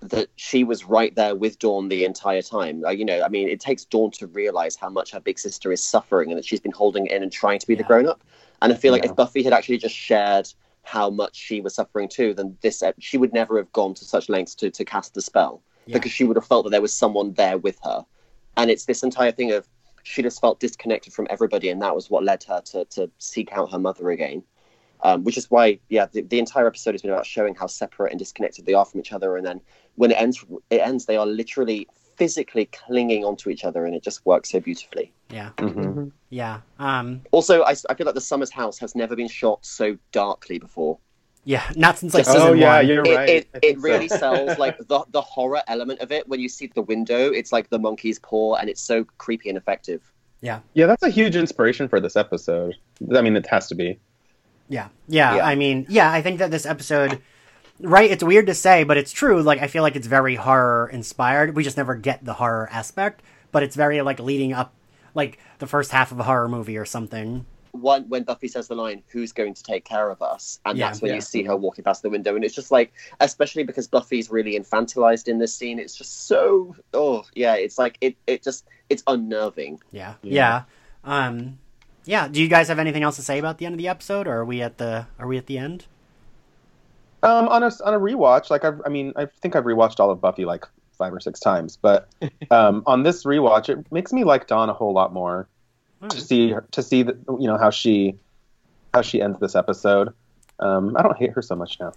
that 0.00 0.28
she 0.36 0.64
was 0.64 0.84
right 0.84 1.14
there 1.14 1.34
with 1.34 1.58
Dawn 1.58 1.88
the 1.88 2.04
entire 2.04 2.42
time, 2.42 2.80
like, 2.80 2.98
you 2.98 3.04
know, 3.04 3.22
I 3.22 3.28
mean, 3.28 3.48
it 3.48 3.60
takes 3.60 3.84
Dawn 3.84 4.10
to 4.12 4.26
realize 4.26 4.74
how 4.74 4.88
much 4.88 5.12
her 5.12 5.20
big 5.20 5.38
sister 5.38 5.70
is 5.72 5.82
suffering 5.82 6.30
and 6.30 6.38
that 6.38 6.44
she's 6.44 6.60
been 6.60 6.72
holding 6.72 7.06
in 7.06 7.22
and 7.22 7.30
trying 7.30 7.58
to 7.58 7.66
be 7.66 7.74
the 7.74 7.82
grown 7.82 8.06
up. 8.06 8.22
And 8.62 8.72
I 8.72 8.76
feel 8.76 8.92
like 8.92 9.04
Yeah. 9.04 9.10
if 9.10 9.16
Buffy 9.16 9.42
had 9.42 9.52
actually 9.52 9.78
just 9.78 9.94
shared 9.94 10.50
how 10.82 11.10
much 11.10 11.36
she 11.36 11.60
was 11.60 11.74
suffering 11.74 12.08
too, 12.08 12.32
then 12.32 12.56
this 12.62 12.82
she 12.98 13.18
would 13.18 13.32
never 13.34 13.58
have 13.58 13.70
gone 13.72 13.92
to 13.94 14.04
such 14.04 14.28
lengths 14.28 14.54
to 14.56 14.70
to 14.70 14.84
cast 14.84 15.12
the 15.14 15.20
spell 15.20 15.62
Yeah. 15.86 15.94
because 15.98 16.12
she 16.12 16.24
would 16.24 16.36
have 16.36 16.46
felt 16.46 16.64
that 16.64 16.70
there 16.70 16.82
was 16.82 16.94
someone 16.94 17.34
there 17.34 17.58
with 17.58 17.78
her. 17.84 18.04
And 18.56 18.70
it's 18.70 18.86
this 18.86 19.02
entire 19.02 19.32
thing 19.32 19.52
of 19.52 19.68
she 20.02 20.22
just 20.22 20.40
felt 20.40 20.60
disconnected 20.60 21.12
from 21.12 21.26
everybody, 21.28 21.68
and 21.68 21.82
that 21.82 21.94
was 21.94 22.08
what 22.08 22.24
led 22.24 22.42
her 22.44 22.62
to 22.72 22.86
to 22.86 23.10
seek 23.18 23.52
out 23.52 23.70
her 23.70 23.78
mother 23.78 24.10
again. 24.10 24.42
Um, 25.02 25.24
which 25.24 25.38
is 25.38 25.50
why, 25.50 25.78
yeah, 25.88 26.06
the, 26.12 26.20
the 26.22 26.38
entire 26.38 26.66
episode 26.66 26.92
has 26.92 27.00
been 27.02 27.10
about 27.10 27.24
showing 27.26 27.54
how 27.54 27.66
separate 27.66 28.10
and 28.12 28.18
disconnected 28.18 28.66
they 28.66 28.74
are 28.74 28.84
from 28.84 29.00
each 29.00 29.12
other. 29.12 29.36
And 29.36 29.46
then 29.46 29.60
when 29.94 30.10
it 30.10 30.20
ends, 30.20 30.44
it 30.68 30.80
ends. 30.80 31.06
They 31.06 31.16
are 31.16 31.24
literally 31.26 31.88
physically 32.16 32.66
clinging 32.66 33.24
onto 33.24 33.48
each 33.48 33.64
other, 33.64 33.86
and 33.86 33.94
it 33.94 34.02
just 34.02 34.26
works 34.26 34.50
so 34.50 34.60
beautifully. 34.60 35.10
Yeah, 35.30 35.50
Mhm. 35.56 36.12
yeah, 36.28 36.60
um, 36.78 37.22
Also, 37.30 37.62
I, 37.62 37.74
I 37.88 37.94
feel 37.94 38.04
like 38.04 38.14
the 38.14 38.20
Summers 38.20 38.50
house 38.50 38.78
has 38.78 38.94
never 38.94 39.16
been 39.16 39.28
shot 39.28 39.64
so 39.64 39.96
darkly 40.12 40.58
before. 40.58 40.98
yeah. 41.44 41.62
Not 41.76 41.96
since 41.98 42.12
like 42.12 42.24
Just- 42.26 42.36
season 42.36 42.48
Oh 42.50 42.52
yeah, 42.52 42.76
one. 42.76 42.86
you're 42.88 43.04
it, 43.06 43.16
right. 43.16 43.28
it, 43.30 43.48
I 43.54 43.56
it 43.56 43.60
think 43.62 43.78
so. 43.78 43.82
really 43.82 44.08
sells 44.08 44.58
like 44.58 44.76
the 44.88 45.02
the 45.12 45.22
horror 45.22 45.62
element 45.68 46.00
of 46.00 46.12
it 46.12 46.28
when 46.28 46.40
you 46.40 46.50
see 46.50 46.66
the 46.74 46.82
window 46.82 47.30
it's 47.32 47.50
like 47.52 47.70
the 47.70 47.78
monkey's 47.78 48.18
paw 48.18 48.56
and 48.56 48.68
it's 48.68 48.82
so 48.82 49.04
creepy 49.16 49.48
and 49.48 49.56
effective 49.56 50.02
Yeah, 50.42 50.60
Yeah, 50.74 50.84
that's 50.86 51.02
a 51.02 51.08
huge 51.08 51.36
inspiration 51.36 51.88
for 51.88 51.98
this 52.00 52.16
episode. 52.16 52.74
I 53.16 53.22
mean, 53.22 53.36
it 53.36 53.46
has 53.46 53.66
to 53.68 53.74
be. 53.74 53.98
Yeah. 54.70 54.88
yeah, 55.08 55.36
Yeah. 55.36 55.44
I 55.44 55.54
mean, 55.56 55.84
yeah. 55.90 56.10
I 56.10 56.22
think 56.22 56.38
that 56.38 56.50
this 56.50 56.64
episode, 56.64 57.20
right? 57.80 58.10
It's 58.10 58.24
weird 58.24 58.46
to 58.46 58.54
say, 58.54 58.84
but 58.84 58.96
it's 58.96 59.12
true. 59.12 59.42
Like, 59.42 59.60
I 59.60 59.66
feel 59.66 59.82
like 59.82 59.96
it's 59.96 60.06
very 60.06 60.36
horror 60.36 60.88
inspired. 60.92 61.54
We 61.54 61.62
just 61.64 61.76
never 61.76 61.94
get 61.94 62.24
the 62.24 62.34
horror 62.34 62.68
aspect, 62.72 63.20
but 63.52 63.62
it's 63.62 63.76
very 63.76 64.00
like 64.00 64.18
leading 64.20 64.54
up, 64.54 64.72
like 65.14 65.38
the 65.58 65.66
first 65.66 65.90
half 65.90 66.12
of 66.12 66.18
a 66.20 66.22
horror 66.22 66.48
movie 66.48 66.78
or 66.78 66.86
something. 66.86 67.44
one 67.72 68.02
when 68.08 68.24
buffy 68.24 68.48
says 68.48 68.66
the 68.66 68.74
line 68.74 69.00
who's 69.12 69.30
going 69.32 69.54
to 69.54 69.62
take 69.62 69.84
care 69.84 70.10
of 70.10 70.20
us 70.22 70.58
and 70.66 70.76
Yeah, 70.76 70.88
that's 70.88 71.00
when 71.00 71.10
yeah. 71.10 71.14
you 71.14 71.20
see 71.20 71.44
her 71.44 71.54
walking 71.54 71.84
past 71.84 72.02
the 72.02 72.10
window 72.10 72.34
and 72.34 72.44
it's 72.44 72.54
just 72.54 72.72
like 72.72 72.92
especially 73.20 73.62
because 73.62 73.86
buffy's 73.86 74.28
really 74.28 74.58
infantilized 74.58 75.28
in 75.28 75.38
this 75.38 75.54
scene 75.54 75.78
it's 75.78 75.94
just 75.94 76.26
so 76.26 76.74
oh 76.94 77.22
yeah 77.36 77.54
it's 77.54 77.78
like 77.78 77.96
it, 78.00 78.16
it 78.26 78.42
just 78.42 78.66
it's 78.88 79.04
unnerving 79.06 79.78
Yeah, 79.92 80.14
yeah. 80.22 80.64
Yeah. 81.04 81.26
Um, 81.26 81.58
yeah. 82.04 82.28
Do 82.28 82.40
you 82.40 82.48
guys 82.48 82.68
have 82.68 82.78
anything 82.78 83.02
else 83.02 83.16
to 83.16 83.22
say 83.22 83.38
about 83.38 83.58
the 83.58 83.66
end 83.66 83.74
of 83.74 83.78
the 83.78 83.88
episode, 83.88 84.26
or 84.26 84.38
are 84.38 84.44
we 84.44 84.62
at 84.62 84.78
the 84.78 85.06
are 85.18 85.26
we 85.26 85.38
at 85.38 85.46
the 85.46 85.58
end? 85.58 85.86
Um, 87.22 87.48
on 87.48 87.62
a 87.62 87.70
on 87.84 87.94
a 87.94 88.00
rewatch, 88.00 88.50
like 88.50 88.64
I've, 88.64 88.80
I 88.84 88.88
mean, 88.88 89.12
I 89.16 89.26
think 89.26 89.54
I've 89.54 89.64
rewatched 89.64 90.00
all 90.00 90.10
of 90.10 90.20
Buffy 90.20 90.44
like 90.44 90.66
five 90.96 91.12
or 91.12 91.20
six 91.20 91.40
times, 91.40 91.76
but 91.76 92.08
um, 92.50 92.82
on 92.86 93.02
this 93.02 93.24
rewatch, 93.24 93.68
it 93.68 93.90
makes 93.92 94.12
me 94.12 94.24
like 94.24 94.46
Dawn 94.46 94.70
a 94.70 94.74
whole 94.74 94.92
lot 94.92 95.12
more 95.12 95.48
to 96.08 96.20
see 96.20 96.50
her, 96.50 96.66
to 96.70 96.82
see 96.82 97.02
the, 97.02 97.18
you 97.38 97.46
know 97.46 97.58
how 97.58 97.70
she 97.70 98.14
how 98.94 99.02
she 99.02 99.20
ends 99.20 99.38
this 99.40 99.54
episode. 99.54 100.14
Um, 100.58 100.96
I 100.96 101.02
don't 101.02 101.16
hate 101.16 101.32
her 101.32 101.42
so 101.42 101.56
much 101.56 101.78
now. 101.80 101.92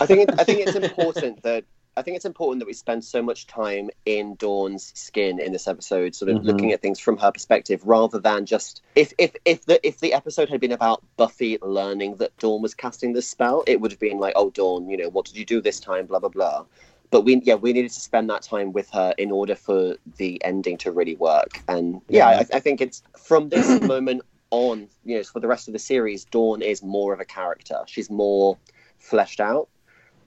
I 0.00 0.06
think 0.06 0.28
it, 0.28 0.40
I 0.40 0.44
think 0.44 0.60
it's 0.66 0.76
important 0.76 1.42
that 1.42 1.64
I 1.96 2.02
think 2.02 2.16
it's 2.16 2.24
important 2.24 2.60
that 2.60 2.66
we 2.66 2.72
spend 2.72 3.04
so 3.04 3.22
much 3.22 3.46
time 3.46 3.90
in 4.06 4.36
Dawn's 4.36 4.92
skin 4.94 5.40
in 5.40 5.52
this 5.52 5.66
episode, 5.66 6.14
sort 6.14 6.30
of 6.30 6.38
Mhm. 6.38 6.44
looking 6.44 6.72
at 6.72 6.80
things 6.80 7.00
from 7.00 7.16
her 7.18 7.32
perspective, 7.32 7.82
rather 7.84 8.18
than 8.18 8.46
just 8.46 8.80
if 8.94 9.12
if 9.18 9.34
if 9.44 9.64
the 9.66 9.84
if 9.86 9.98
the 9.98 10.12
episode 10.12 10.48
had 10.48 10.60
been 10.60 10.72
about 10.72 11.02
Buffy 11.16 11.58
learning 11.62 12.16
that 12.16 12.36
Dawn 12.38 12.62
was 12.62 12.74
casting 12.74 13.12
this 13.12 13.28
spell, 13.28 13.64
it 13.66 13.80
would 13.80 13.90
have 13.90 14.00
been 14.00 14.18
like, 14.18 14.34
oh 14.36 14.50
Dawn, 14.50 14.88
you 14.88 14.96
know, 14.96 15.08
what 15.08 15.26
did 15.26 15.36
you 15.36 15.44
do 15.44 15.60
this 15.60 15.80
time? 15.80 16.06
Blah 16.06 16.20
blah 16.20 16.28
blah. 16.28 16.64
But 17.10 17.22
we 17.22 17.36
yeah 17.44 17.56
we 17.56 17.72
needed 17.72 17.90
to 17.90 18.00
spend 18.00 18.30
that 18.30 18.42
time 18.42 18.72
with 18.72 18.88
her 18.90 19.12
in 19.18 19.32
order 19.32 19.56
for 19.56 19.96
the 20.16 20.40
ending 20.44 20.78
to 20.78 20.92
really 20.92 21.16
work. 21.16 21.60
And 21.68 22.00
yeah, 22.08 22.28
I, 22.28 22.56
I 22.56 22.60
think 22.60 22.80
it's 22.80 23.02
from 23.18 23.48
this 23.48 23.80
moment 23.82 24.22
on, 24.52 24.88
you 25.04 25.16
know, 25.16 25.22
for 25.24 25.40
the 25.40 25.48
rest 25.48 25.66
of 25.68 25.72
the 25.72 25.78
series, 25.80 26.24
Dawn 26.24 26.62
is 26.62 26.82
more 26.84 27.12
of 27.12 27.18
a 27.20 27.24
character. 27.24 27.82
She's 27.86 28.10
more 28.10 28.56
fleshed 28.98 29.40
out. 29.40 29.68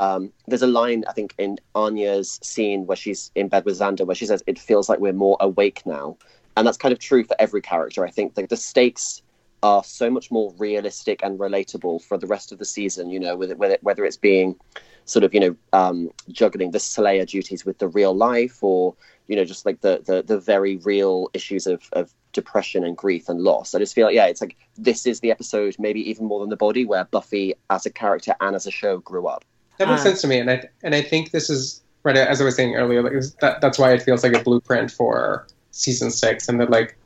Um, 0.04 0.34
there's 0.48 0.62
a 0.62 0.68
line 0.68 1.06
I 1.08 1.14
think 1.14 1.34
in 1.38 1.60
Anya's 1.76 2.38
scene 2.44 2.86
where 2.86 2.98
she's 2.98 3.32
in 3.36 3.48
bed 3.48 3.64
with 3.64 3.80
Xander 3.80 4.06
where 4.06 4.16
she 4.16 4.26
says, 4.26 4.44
"It 4.48 4.60
feels 4.60 4.90
like 4.90 5.00
we're 5.00 5.14
more 5.14 5.38
awake 5.40 5.86
now," 5.86 6.18
and 6.58 6.68
that's 6.68 6.78
kind 6.78 6.92
of 6.92 7.00
true 7.00 7.24
for 7.24 7.38
every 7.40 7.62
character. 7.62 8.06
I 8.06 8.10
think 8.10 8.36
the 8.36 8.58
stakes 8.58 9.22
are 9.62 9.82
so 9.82 10.10
much 10.10 10.30
more 10.30 10.54
realistic 10.58 11.24
and 11.24 11.40
relatable 11.40 12.02
for 12.04 12.18
the 12.18 12.28
rest 12.28 12.52
of 12.52 12.60
the 12.60 12.66
season. 12.66 13.10
You 13.10 13.20
know, 13.22 13.38
whether 13.38 13.78
whether 13.82 14.04
it's 14.04 14.18
being 14.18 14.56
sort 15.06 15.24
of 15.24 15.34
you 15.34 15.40
know 15.40 15.56
um, 15.72 16.12
juggling 16.30 16.72
the 16.72 16.82
Slayer 16.82 17.26
duties 17.26 17.64
with 17.66 17.78
the 17.78 17.88
real 17.88 18.14
life, 18.14 18.62
or 18.62 18.94
you 19.28 19.38
know 19.38 19.46
just 19.46 19.66
like 19.66 19.80
the 19.80 20.02
the, 20.06 20.22
the 20.22 20.38
very 20.38 20.76
real 20.78 21.30
issues 21.34 21.66
of, 21.66 21.82
of 21.94 22.14
depression 22.34 22.84
and 22.84 22.98
grief 22.98 23.30
and 23.30 23.40
loss. 23.40 23.74
I 23.74 23.80
just 23.80 23.96
feel 23.96 24.08
like 24.08 24.16
yeah, 24.16 24.28
it's 24.28 24.42
like 24.42 24.58
this 24.78 25.06
is 25.06 25.22
the 25.22 25.32
episode, 25.32 25.78
maybe 25.80 26.02
even 26.10 26.26
more 26.26 26.42
than 26.42 26.50
the 26.50 26.58
body, 26.58 26.84
where 26.84 27.06
Buffy 27.06 27.54
as 27.70 27.86
a 27.86 27.90
character 27.90 28.36
and 28.42 28.54
as 28.54 28.68
a 28.68 28.72
show 28.72 28.98
grew 28.98 29.28
up. 29.28 29.46
That 29.85 29.91
makes 29.91 30.01
Uh, 30.01 30.10
sense 30.10 30.22
to 30.22 30.27
me, 30.27 30.39
and 30.39 30.49
I 30.49 30.64
and 30.84 30.95
I 30.95 31.01
think 31.01 31.31
this 31.31 31.49
is 31.49 31.81
right 32.03 32.15
as 32.18 32.41
I 32.41 32.43
was 32.45 32.55
saying 32.55 32.76
earlier. 32.76 33.01
Like 33.01 33.14
that, 33.41 33.61
that's 33.61 33.77
why 33.80 33.93
it 33.93 34.01
feels 34.01 34.23
like 34.23 34.34
a 34.34 34.43
blueprint 34.43 34.91
for 34.91 35.47
season 35.72 36.11
six, 36.11 36.47
and 36.49 36.60
that 36.60 36.69
like 36.69 36.97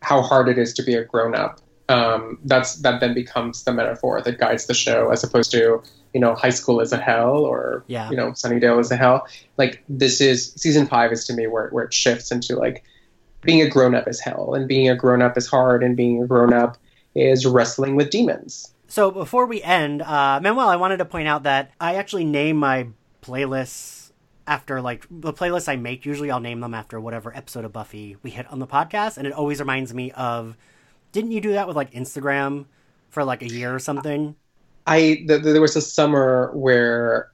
how 0.00 0.20
hard 0.22 0.48
it 0.48 0.58
is 0.58 0.72
to 0.74 0.82
be 0.82 0.94
a 0.94 1.04
grown 1.04 1.34
up. 1.34 1.60
Um, 1.88 2.38
that's 2.44 2.76
that 2.76 3.00
then 3.00 3.12
becomes 3.14 3.64
the 3.64 3.72
metaphor 3.72 4.20
that 4.22 4.38
guides 4.38 4.66
the 4.66 4.74
show, 4.74 5.10
as 5.10 5.22
opposed 5.24 5.50
to 5.52 5.82
you 6.14 6.20
know, 6.20 6.34
high 6.34 6.50
school 6.50 6.78
is 6.80 6.92
a 6.92 6.98
hell 6.98 7.38
or, 7.38 7.84
Yeah. 7.86 8.10
you 8.10 8.16
know, 8.18 8.32
Sunnydale 8.32 8.78
is 8.78 8.90
a 8.90 8.96
hell. 8.96 9.26
Like 9.56 9.82
this 9.88 10.20
is 10.20 10.52
season 10.58 10.86
five 10.86 11.10
is 11.10 11.24
to 11.24 11.32
me 11.32 11.46
where, 11.46 11.68
where 11.70 11.84
it 11.84 11.94
shifts 11.94 12.30
into 12.30 12.54
like 12.54 12.84
being 13.40 13.62
a 13.62 13.66
grown 13.66 13.94
up 13.94 14.06
is 14.06 14.20
hell 14.20 14.52
and 14.52 14.68
being 14.68 14.90
a 14.90 14.94
grown 14.94 15.22
up 15.22 15.38
is 15.38 15.46
hard 15.46 15.82
and 15.82 15.96
being 15.96 16.22
a 16.22 16.26
grown 16.26 16.52
up 16.52 16.76
is 17.14 17.46
wrestling 17.46 17.96
with 17.96 18.10
demons. 18.10 18.74
So 18.92 19.10
before 19.10 19.46
we 19.46 19.62
end, 19.62 20.02
uh, 20.02 20.38
Manuel, 20.42 20.68
I 20.68 20.76
wanted 20.76 20.98
to 20.98 21.06
point 21.06 21.26
out 21.26 21.44
that 21.44 21.72
I 21.80 21.94
actually 21.94 22.26
name 22.26 22.58
my 22.58 22.88
playlists 23.22 24.12
after 24.46 24.82
like 24.82 25.06
the 25.10 25.32
playlists 25.32 25.66
I 25.66 25.76
make. 25.76 26.04
Usually, 26.04 26.30
I'll 26.30 26.40
name 26.40 26.60
them 26.60 26.74
after 26.74 27.00
whatever 27.00 27.34
episode 27.34 27.64
of 27.64 27.72
Buffy 27.72 28.18
we 28.22 28.28
hit 28.28 28.46
on 28.52 28.58
the 28.58 28.66
podcast, 28.66 29.16
and 29.16 29.26
it 29.26 29.32
always 29.32 29.60
reminds 29.60 29.94
me 29.94 30.10
of. 30.10 30.58
Didn't 31.10 31.30
you 31.30 31.40
do 31.40 31.52
that 31.52 31.66
with 31.66 31.74
like 31.74 31.92
Instagram 31.92 32.66
for 33.08 33.24
like 33.24 33.40
a 33.40 33.48
year 33.48 33.74
or 33.74 33.78
something? 33.78 34.36
I 34.86 35.24
th- 35.26 35.42
there 35.42 35.62
was 35.62 35.74
a 35.74 35.80
summer 35.80 36.50
where 36.52 37.32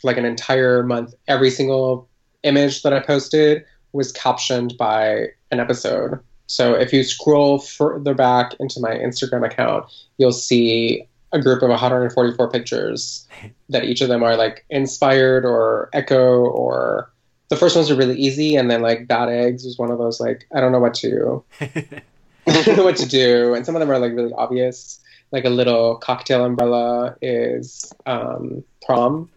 for 0.00 0.06
like 0.06 0.18
an 0.18 0.24
entire 0.24 0.84
month, 0.84 1.14
every 1.26 1.50
single 1.50 2.08
image 2.44 2.84
that 2.84 2.92
I 2.92 3.00
posted 3.00 3.64
was 3.90 4.12
captioned 4.12 4.78
by 4.78 5.30
an 5.50 5.58
episode. 5.58 6.20
So 6.52 6.74
if 6.74 6.92
you 6.92 7.02
scroll 7.02 7.58
further 7.58 8.12
back 8.12 8.52
into 8.60 8.78
my 8.78 8.90
Instagram 8.90 9.42
account, 9.42 9.86
you'll 10.18 10.32
see 10.32 11.08
a 11.32 11.40
group 11.40 11.62
of 11.62 11.70
144 11.70 12.50
pictures 12.50 13.26
that 13.70 13.84
each 13.84 14.02
of 14.02 14.08
them 14.08 14.22
are 14.22 14.36
like 14.36 14.66
inspired 14.68 15.46
or 15.46 15.88
echo 15.94 16.40
or 16.40 17.10
the 17.48 17.56
first 17.56 17.74
ones 17.74 17.90
are 17.90 17.96
really 17.96 18.18
easy 18.18 18.54
and 18.56 18.70
then 18.70 18.82
like 18.82 19.08
bad 19.08 19.30
eggs 19.30 19.64
was 19.64 19.78
one 19.78 19.90
of 19.90 19.96
those 19.96 20.20
like 20.20 20.46
I 20.54 20.60
don't 20.60 20.72
know 20.72 20.78
what 20.78 20.92
to 20.96 21.42
I 21.62 22.02
don't 22.46 22.76
know 22.76 22.84
what 22.84 22.96
to 22.96 23.08
do 23.08 23.54
and 23.54 23.64
some 23.64 23.74
of 23.74 23.80
them 23.80 23.90
are 23.90 23.98
like 23.98 24.12
really 24.12 24.34
obvious 24.34 25.00
like 25.30 25.46
a 25.46 25.50
little 25.50 25.96
cocktail 25.96 26.44
umbrella 26.44 27.16
is 27.22 27.94
um, 28.04 28.62
prom 28.84 29.30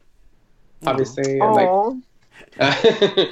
obviously 0.86 1.40
and 1.40 1.54
like 1.54 2.10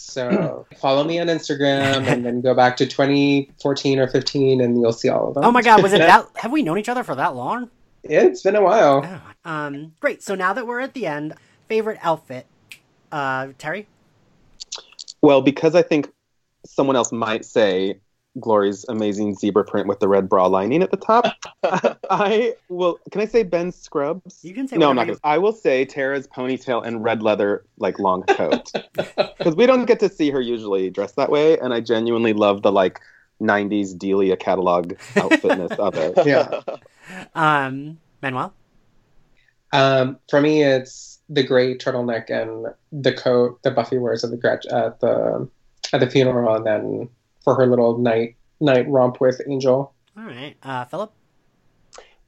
so 0.00 0.66
follow 0.78 1.04
me 1.04 1.18
on 1.20 1.26
Instagram 1.28 2.06
and 2.06 2.24
then 2.24 2.40
go 2.40 2.54
back 2.54 2.76
to 2.78 2.86
2014 2.86 3.98
or 3.98 4.08
15 4.08 4.60
and 4.60 4.80
you'll 4.80 4.92
see 4.92 5.08
all 5.08 5.28
of 5.28 5.34
them 5.34 5.44
Oh 5.44 5.50
my 5.52 5.62
god, 5.62 5.82
was 5.82 5.92
it 5.92 5.98
that? 6.10 6.26
Have 6.36 6.52
we 6.52 6.62
known 6.62 6.78
each 6.78 6.88
other 6.88 7.04
for 7.04 7.14
that 7.14 7.34
long? 7.34 7.70
it's 8.02 8.42
been 8.42 8.56
a 8.56 8.62
while 8.62 9.02
Oh, 9.04 9.50
Um, 9.50 9.92
great. 10.00 10.22
So 10.22 10.34
now 10.34 10.52
that 10.54 10.66
we're 10.66 10.80
at 10.80 10.94
the 10.94 11.06
end, 11.06 11.34
favorite 11.68 11.98
outfit, 12.02 12.46
uh, 13.12 13.48
Terry. 13.58 13.86
Well, 15.22 15.42
because 15.42 15.74
I 15.74 15.82
think 15.82 16.10
someone 16.64 16.96
else 16.96 17.12
might 17.12 17.44
say 17.44 18.00
Glory's 18.38 18.84
amazing 18.88 19.34
zebra 19.34 19.64
print 19.64 19.88
with 19.88 19.98
the 19.98 20.06
red 20.06 20.28
bra 20.28 20.46
lining 20.46 20.82
at 20.82 20.90
the 20.90 20.96
top, 20.96 21.34
I 22.10 22.54
will. 22.68 23.00
Can 23.10 23.20
I 23.20 23.24
say 23.24 23.42
Ben 23.42 23.72
Scrubs? 23.72 24.44
You 24.44 24.54
can 24.54 24.68
say 24.68 24.76
no, 24.76 24.90
I'm 24.90 24.96
not 24.96 25.02
whatever 25.02 25.18
going 25.18 25.18
to. 25.18 25.26
I 25.26 25.38
will 25.38 25.52
say 25.52 25.84
Tara's 25.84 26.28
ponytail 26.28 26.86
and 26.86 27.02
red 27.02 27.22
leather 27.22 27.64
like 27.78 27.98
long 27.98 28.22
coat 28.22 28.70
because 28.94 29.56
we 29.56 29.66
don't 29.66 29.84
get 29.86 29.98
to 30.00 30.08
see 30.08 30.30
her 30.30 30.40
usually 30.40 30.90
dressed 30.90 31.16
that 31.16 31.30
way, 31.30 31.58
and 31.58 31.74
I 31.74 31.80
genuinely 31.80 32.32
love 32.32 32.62
the 32.62 32.70
like 32.70 33.00
'90s 33.42 33.98
Delia 33.98 34.36
catalog 34.36 34.92
outfitness 35.16 35.72
of 35.72 35.94
it. 35.96 36.14
Yeah. 36.24 36.60
Um, 37.34 37.98
Manuel. 38.22 38.54
Um, 39.72 40.18
for 40.28 40.40
me, 40.40 40.62
it's 40.62 41.18
the 41.28 41.42
gray 41.42 41.76
turtleneck 41.76 42.30
and 42.30 42.66
the 42.92 43.12
coat 43.12 43.60
that 43.62 43.74
Buffy 43.74 43.98
wears 43.98 44.22
at 44.22 44.30
the 44.30 44.36
grad- 44.36 44.66
at 44.66 45.00
the 45.00 45.48
at 45.92 45.98
the 46.00 46.08
funeral, 46.08 46.54
and 46.54 46.66
then 46.66 47.08
for 47.42 47.54
her 47.54 47.66
little 47.66 47.98
night 47.98 48.36
night 48.60 48.88
romp 48.88 49.20
with 49.20 49.40
Angel. 49.48 49.92
All 50.16 50.24
right. 50.24 50.56
Uh, 50.62 50.84
Philip. 50.84 51.12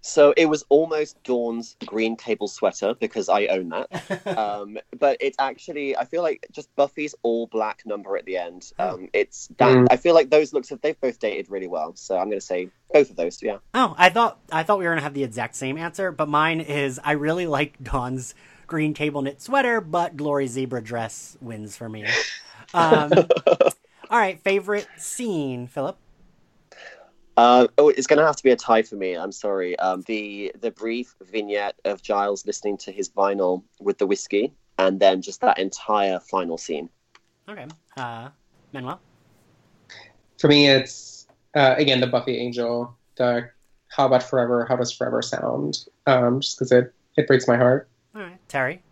So 0.04 0.34
it 0.36 0.46
was 0.46 0.64
almost 0.68 1.22
Dawn's 1.22 1.76
green 1.86 2.16
cable 2.16 2.48
sweater 2.48 2.94
because 2.98 3.28
I 3.28 3.46
own 3.46 3.68
that. 3.68 4.26
Um, 4.36 4.78
but 4.98 5.16
it's 5.20 5.36
actually 5.38 5.96
I 5.96 6.04
feel 6.06 6.22
like 6.22 6.46
just 6.50 6.74
Buffy's 6.74 7.14
all 7.22 7.46
black 7.46 7.82
number 7.86 8.16
at 8.16 8.24
the 8.24 8.36
end. 8.36 8.72
Um, 8.78 9.08
it's 9.12 9.48
that 9.58 9.76
Mm. 9.76 9.86
I 9.90 9.96
feel 9.96 10.14
like 10.14 10.30
those 10.30 10.52
looks 10.52 10.70
have 10.70 10.80
they've 10.80 11.00
both 11.00 11.20
dated 11.20 11.50
really 11.50 11.68
well. 11.68 11.94
So 11.94 12.16
I'm 12.16 12.26
going 12.26 12.40
to 12.40 12.44
say 12.44 12.68
both 12.92 13.10
of 13.10 13.16
those. 13.16 13.40
Yeah. 13.42 13.58
Oh, 13.74 13.94
I 13.96 14.08
thought 14.08 14.38
I 14.50 14.64
thought 14.64 14.78
we 14.78 14.86
were 14.86 14.90
gonna 14.90 15.02
have 15.02 15.14
the 15.14 15.22
exact 15.24 15.54
same 15.54 15.76
answer, 15.78 16.10
but 16.10 16.28
mine 16.28 16.60
is 16.60 16.98
I 17.04 17.12
really 17.12 17.46
like 17.46 17.80
Dawn's 17.82 18.34
green 18.66 18.94
cable 18.94 19.22
knit 19.22 19.40
sweater, 19.40 19.80
but 19.80 20.16
Glory 20.16 20.46
zebra 20.48 20.82
dress 20.82 21.36
wins 21.40 21.76
for 21.76 21.88
me. 21.88 22.06
Um, 22.74 23.12
all 24.12 24.18
right, 24.18 24.38
favorite 24.42 24.86
scene, 24.98 25.66
Philip. 25.66 25.96
Uh, 27.38 27.66
oh, 27.78 27.88
it's 27.88 28.06
going 28.06 28.18
to 28.18 28.26
have 28.26 28.36
to 28.36 28.42
be 28.42 28.50
a 28.50 28.56
tie 28.56 28.82
for 28.82 28.96
me. 28.96 29.16
I'm 29.16 29.32
sorry. 29.32 29.76
Um, 29.78 30.02
the 30.02 30.52
the 30.60 30.70
brief 30.70 31.14
vignette 31.22 31.76
of 31.86 32.02
Giles 32.02 32.44
listening 32.44 32.76
to 32.78 32.92
his 32.92 33.08
vinyl 33.08 33.62
with 33.80 33.96
the 33.96 34.06
whiskey, 34.06 34.52
and 34.78 35.00
then 35.00 35.22
just 35.22 35.40
that 35.40 35.58
entire 35.58 36.20
final 36.20 36.58
scene. 36.58 36.90
Okay. 37.48 37.66
Uh, 37.96 38.28
Manuel. 38.74 39.00
For 40.38 40.48
me, 40.48 40.68
it's 40.68 41.26
uh, 41.54 41.74
again 41.78 42.00
the 42.00 42.06
Buffy 42.06 42.36
Angel. 42.36 42.94
The 43.16 43.48
how 43.88 44.06
about 44.06 44.24
forever? 44.24 44.66
How 44.68 44.76
does 44.76 44.92
forever 44.92 45.22
sound? 45.22 45.86
Um, 46.06 46.40
just 46.42 46.58
because 46.58 46.70
it 46.70 46.92
it 47.16 47.26
breaks 47.26 47.48
my 47.48 47.56
heart. 47.56 47.88
All 48.14 48.20
right, 48.20 48.38
Terry. 48.48 48.82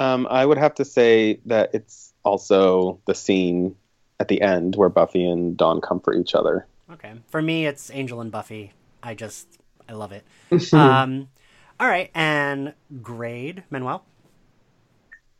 Um, 0.00 0.26
I 0.30 0.46
would 0.46 0.58
have 0.58 0.74
to 0.76 0.84
say 0.84 1.40
that 1.44 1.70
it's 1.74 2.14
also 2.24 3.00
the 3.06 3.14
scene 3.14 3.76
at 4.18 4.28
the 4.28 4.40
end 4.40 4.74
where 4.76 4.88
Buffy 4.88 5.24
and 5.24 5.56
Dawn 5.56 5.80
comfort 5.80 6.16
each 6.16 6.34
other. 6.34 6.66
Okay. 6.90 7.12
For 7.28 7.42
me, 7.42 7.66
it's 7.66 7.90
Angel 7.90 8.20
and 8.20 8.32
Buffy. 8.32 8.72
I 9.02 9.14
just 9.14 9.46
I 9.88 9.92
love 9.92 10.12
it. 10.12 10.24
Um, 10.72 11.28
all 11.78 11.88
right, 11.88 12.10
and 12.14 12.74
grade, 13.00 13.62
Manuel. 13.70 14.04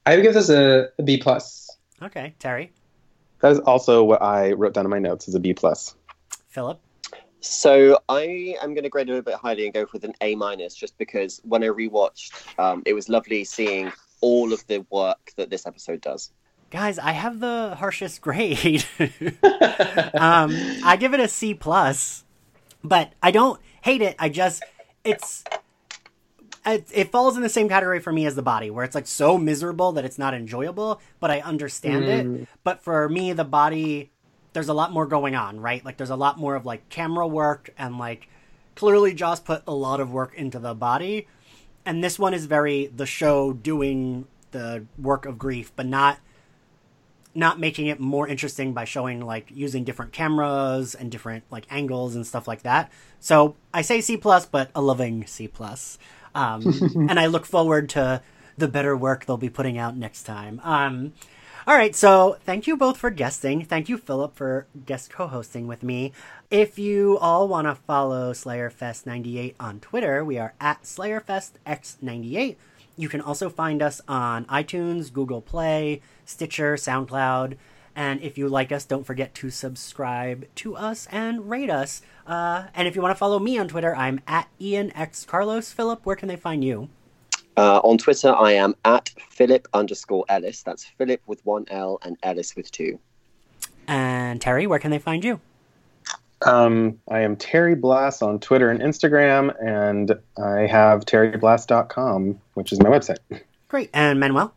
I 0.07 0.17
would 0.17 0.23
give 0.23 0.33
this 0.33 0.49
a, 0.49 0.89
a 0.99 1.03
B 1.03 1.19
plus. 1.19 1.69
Okay, 2.03 2.35
Terry. 2.39 2.73
That 3.41 3.53
is 3.53 3.59
also 3.61 4.03
what 4.05 4.23
I 4.23 4.53
wrote 4.53 4.73
down 4.73 4.87
in 4.87 4.91
my 4.91 4.99
notes 4.99 5.29
as 5.29 5.35
a 5.35 5.41
B 5.41 5.53
plus. 5.53 5.95
Philip. 6.49 6.81
So 7.41 7.99
I 8.09 8.57
am 8.63 8.73
going 8.73 8.85
to 8.85 8.89
grade 8.89 9.11
it 9.11 9.17
a 9.17 9.23
bit 9.23 9.35
highly 9.35 9.65
and 9.65 9.75
go 9.75 9.87
with 9.93 10.05
an 10.05 10.15
A 10.23 10.35
minus, 10.35 10.75
just 10.75 10.97
because 10.97 11.41
when 11.45 11.63
I 11.63 11.69
rewatched, 11.69 12.59
um, 12.59 12.83
it 12.87 12.95
was 12.95 13.09
lovely 13.11 13.45
seeing 13.45 13.93
all 14.21 14.53
of 14.53 14.67
the 14.67 14.85
work 14.91 15.33
that 15.37 15.51
this 15.51 15.67
episode 15.67 16.01
does. 16.01 16.31
Guys, 16.71 16.99
I 16.99 17.13
have 17.13 17.41
the 17.41 17.75
harshest 17.79 18.21
grade. 18.23 18.85
um, 18.99 20.57
I 20.85 20.97
give 20.99 21.15
it 21.15 21.21
a 21.21 21.29
C 21.29 21.55
plus, 21.55 22.25
but 22.85 23.13
I 23.23 23.31
don't 23.31 23.61
hate 23.83 24.03
it. 24.03 24.17
I 24.19 24.29
just 24.29 24.63
it's 25.05 25.45
it, 26.67 26.87
it 26.93 27.11
falls 27.11 27.37
in 27.37 27.43
the 27.43 27.49
same 27.49 27.69
category 27.69 28.01
for 28.01 28.13
me 28.13 28.27
as 28.27 28.35
the 28.35 28.43
body, 28.43 28.71
where 28.71 28.85
it's 28.85 28.95
like 28.95 29.07
so 29.07 29.39
miserable 29.39 29.93
that 29.93 30.05
it's 30.05 30.19
not 30.19 30.35
enjoyable, 30.35 31.01
but 31.19 31.31
I 31.31 31.41
understand 31.41 32.05
it. 32.05 32.49
But 32.65 32.83
for 32.83 33.09
me, 33.09 33.33
the 33.33 33.45
body, 33.45 34.11
there's 34.53 34.69
a 34.69 34.75
lot 34.75 34.93
more 34.93 35.07
going 35.07 35.35
on, 35.35 35.59
right? 35.61 35.85
Like 35.85 35.97
there's 35.97 36.11
a 36.11 36.17
lot 36.17 36.39
more 36.39 36.55
of 36.55 36.67
like 36.67 36.89
camera 36.89 37.27
work 37.27 37.71
and 37.79 37.99
like 37.99 38.29
clearly 38.75 39.15
Joss 39.15 39.41
put 39.41 39.63
a 39.67 39.75
lot 39.75 40.01
of 40.01 40.13
work 40.13 40.35
into 40.35 40.59
the 40.59 40.75
body, 40.75 41.27
and 41.85 42.03
this 42.03 42.19
one 42.19 42.35
is 42.35 42.47
very 42.47 42.87
the 42.87 43.07
show 43.07 43.53
doing 43.53 44.27
the 44.51 44.85
work 44.99 45.27
of 45.27 45.39
grief, 45.39 45.73
but 45.77 45.87
not 45.87 46.19
not 47.33 47.61
making 47.61 47.87
it 47.87 48.01
more 48.01 48.27
interesting 48.27 48.73
by 48.75 48.85
showing 48.85 49.21
like 49.21 49.51
using 49.55 49.85
different 49.85 50.13
cameras 50.13 50.95
and 50.95 51.13
different 51.13 51.45
like 51.51 51.65
angles 51.71 52.17
and 52.17 52.27
stuff 52.27 52.49
like 52.49 52.63
that. 52.63 52.91
So 53.21 53.57
I 53.73 53.83
say 53.83 54.01
C 54.01 54.17
plus, 54.17 54.47
but 54.47 54.71
a 54.75 54.83
loving 54.83 55.27
C 55.27 55.47
plus. 55.47 55.99
Um, 56.35 56.63
and 57.09 57.21
I 57.21 57.27
look 57.27 57.47
forward 57.47 57.89
to 57.91 58.23
the 58.59 58.69
better 58.69 58.97
work 58.97 59.27
they'll 59.27 59.37
be 59.37 59.49
putting 59.51 59.79
out 59.79 59.97
next 59.97 60.25
time. 60.25 60.61
Um, 60.65 61.13
all 61.67 61.75
right, 61.75 61.95
so 61.95 62.39
thank 62.45 62.67
you 62.67 62.77
both 62.77 62.97
for 62.97 63.11
guesting. 63.11 63.65
Thank 63.65 63.89
you, 63.89 63.99
Philip, 63.99 64.35
for 64.35 64.67
guest 64.87 65.11
co-hosting 65.11 65.67
with 65.67 65.83
me. 65.83 66.13
If 66.51 66.79
you 66.79 67.19
all 67.19 67.49
want 67.49 67.67
to 67.67 67.75
follow 67.75 68.33
SlayerFest98 68.33 69.55
on 69.61 69.81
Twitter, 69.81 70.25
we 70.25 70.39
are 70.39 70.55
at 70.61 70.83
SlayerFestX98. 70.83 72.57
You 72.97 73.09
can 73.09 73.21
also 73.21 73.49
find 73.49 73.83
us 73.83 74.01
on 74.09 74.47
iTunes, 74.47 75.13
Google 75.13 75.43
Play, 75.43 76.01
Stitcher, 76.25 76.77
SoundCloud. 76.77 77.57
And 77.95 78.21
if 78.23 78.39
you 78.39 78.49
like 78.49 78.73
us, 78.73 78.85
don't 78.85 79.07
forget 79.07 79.35
to 79.37 79.51
subscribe 79.51 80.47
to 80.57 80.77
us 80.77 81.07
and 81.11 81.51
rate 81.51 81.71
us. 81.71 82.03
Uh, 82.27 82.69
and 82.75 82.89
if 82.89 82.97
you 82.97 83.03
want 83.03 83.13
to 83.13 83.19
follow 83.19 83.39
me 83.39 83.59
on 83.59 83.69
Twitter, 83.69 83.95
I'm 83.95 84.21
at 84.27 84.49
Ian 84.61 84.97
X 84.97 85.25
Carlos. 85.25 85.73
Philip, 85.73 86.07
where 86.07 86.17
can 86.17 86.29
they 86.29 86.37
find 86.37 86.65
you? 86.65 86.89
Uh, 87.61 87.79
on 87.85 87.99
Twitter, 87.99 88.35
I 88.35 88.53
am 88.53 88.75
at 88.87 89.11
Philip 89.29 89.69
underscore 89.75 90.25
Ellis. 90.31 90.63
That's 90.63 90.83
Philip 90.83 91.21
with 91.27 91.45
one 91.45 91.67
L 91.69 91.99
and 92.01 92.17
Ellis 92.23 92.57
with 92.57 92.71
two. 92.71 92.99
And 93.87 94.41
Terry, 94.41 94.67
where 94.67 94.79
can 94.79 94.91
they 94.91 94.99
find 94.99 95.23
you? 95.23 95.39
Um, 96.47 96.99
I 97.11 97.21
am 97.21 97.37
Terry 97.37 97.75
Blas 97.75 98.23
on 98.23 98.41
Twitter 98.41 98.71
and 98.71 98.81
Instagram, 98.81 99.55
and 99.63 100.19
I 100.43 100.61
have 100.69 101.05
terryblas.com, 101.05 102.41
which 102.55 102.73
is 102.73 102.81
my 102.81 102.89
website. 102.89 103.19
Great. 103.69 103.91
And 103.93 104.19
Manuel? 104.19 104.55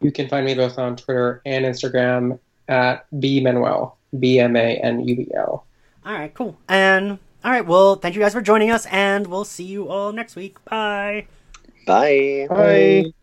You 0.00 0.10
can 0.10 0.28
find 0.28 0.44
me 0.44 0.56
both 0.56 0.78
on 0.78 0.96
Twitter 0.96 1.40
and 1.46 1.64
Instagram 1.64 2.40
at 2.66 3.06
B 3.20 3.40
Manuel, 3.40 3.96
B 4.18 4.40
M 4.40 4.56
A 4.56 4.76
N 4.78 5.06
U 5.06 5.14
E 5.14 5.28
L. 5.36 5.64
All 6.04 6.12
right, 6.14 6.34
cool. 6.34 6.58
And 6.68 7.20
All 7.44 7.52
right. 7.52 7.64
Well, 7.64 7.94
thank 7.94 8.16
you 8.16 8.20
guys 8.20 8.32
for 8.32 8.42
joining 8.42 8.72
us, 8.72 8.86
and 8.86 9.28
we'll 9.28 9.44
see 9.44 9.62
you 9.62 9.88
all 9.88 10.10
next 10.10 10.34
week. 10.34 10.56
Bye. 11.86 12.48
Bye. 12.54 13.04
Bye. 13.04 13.12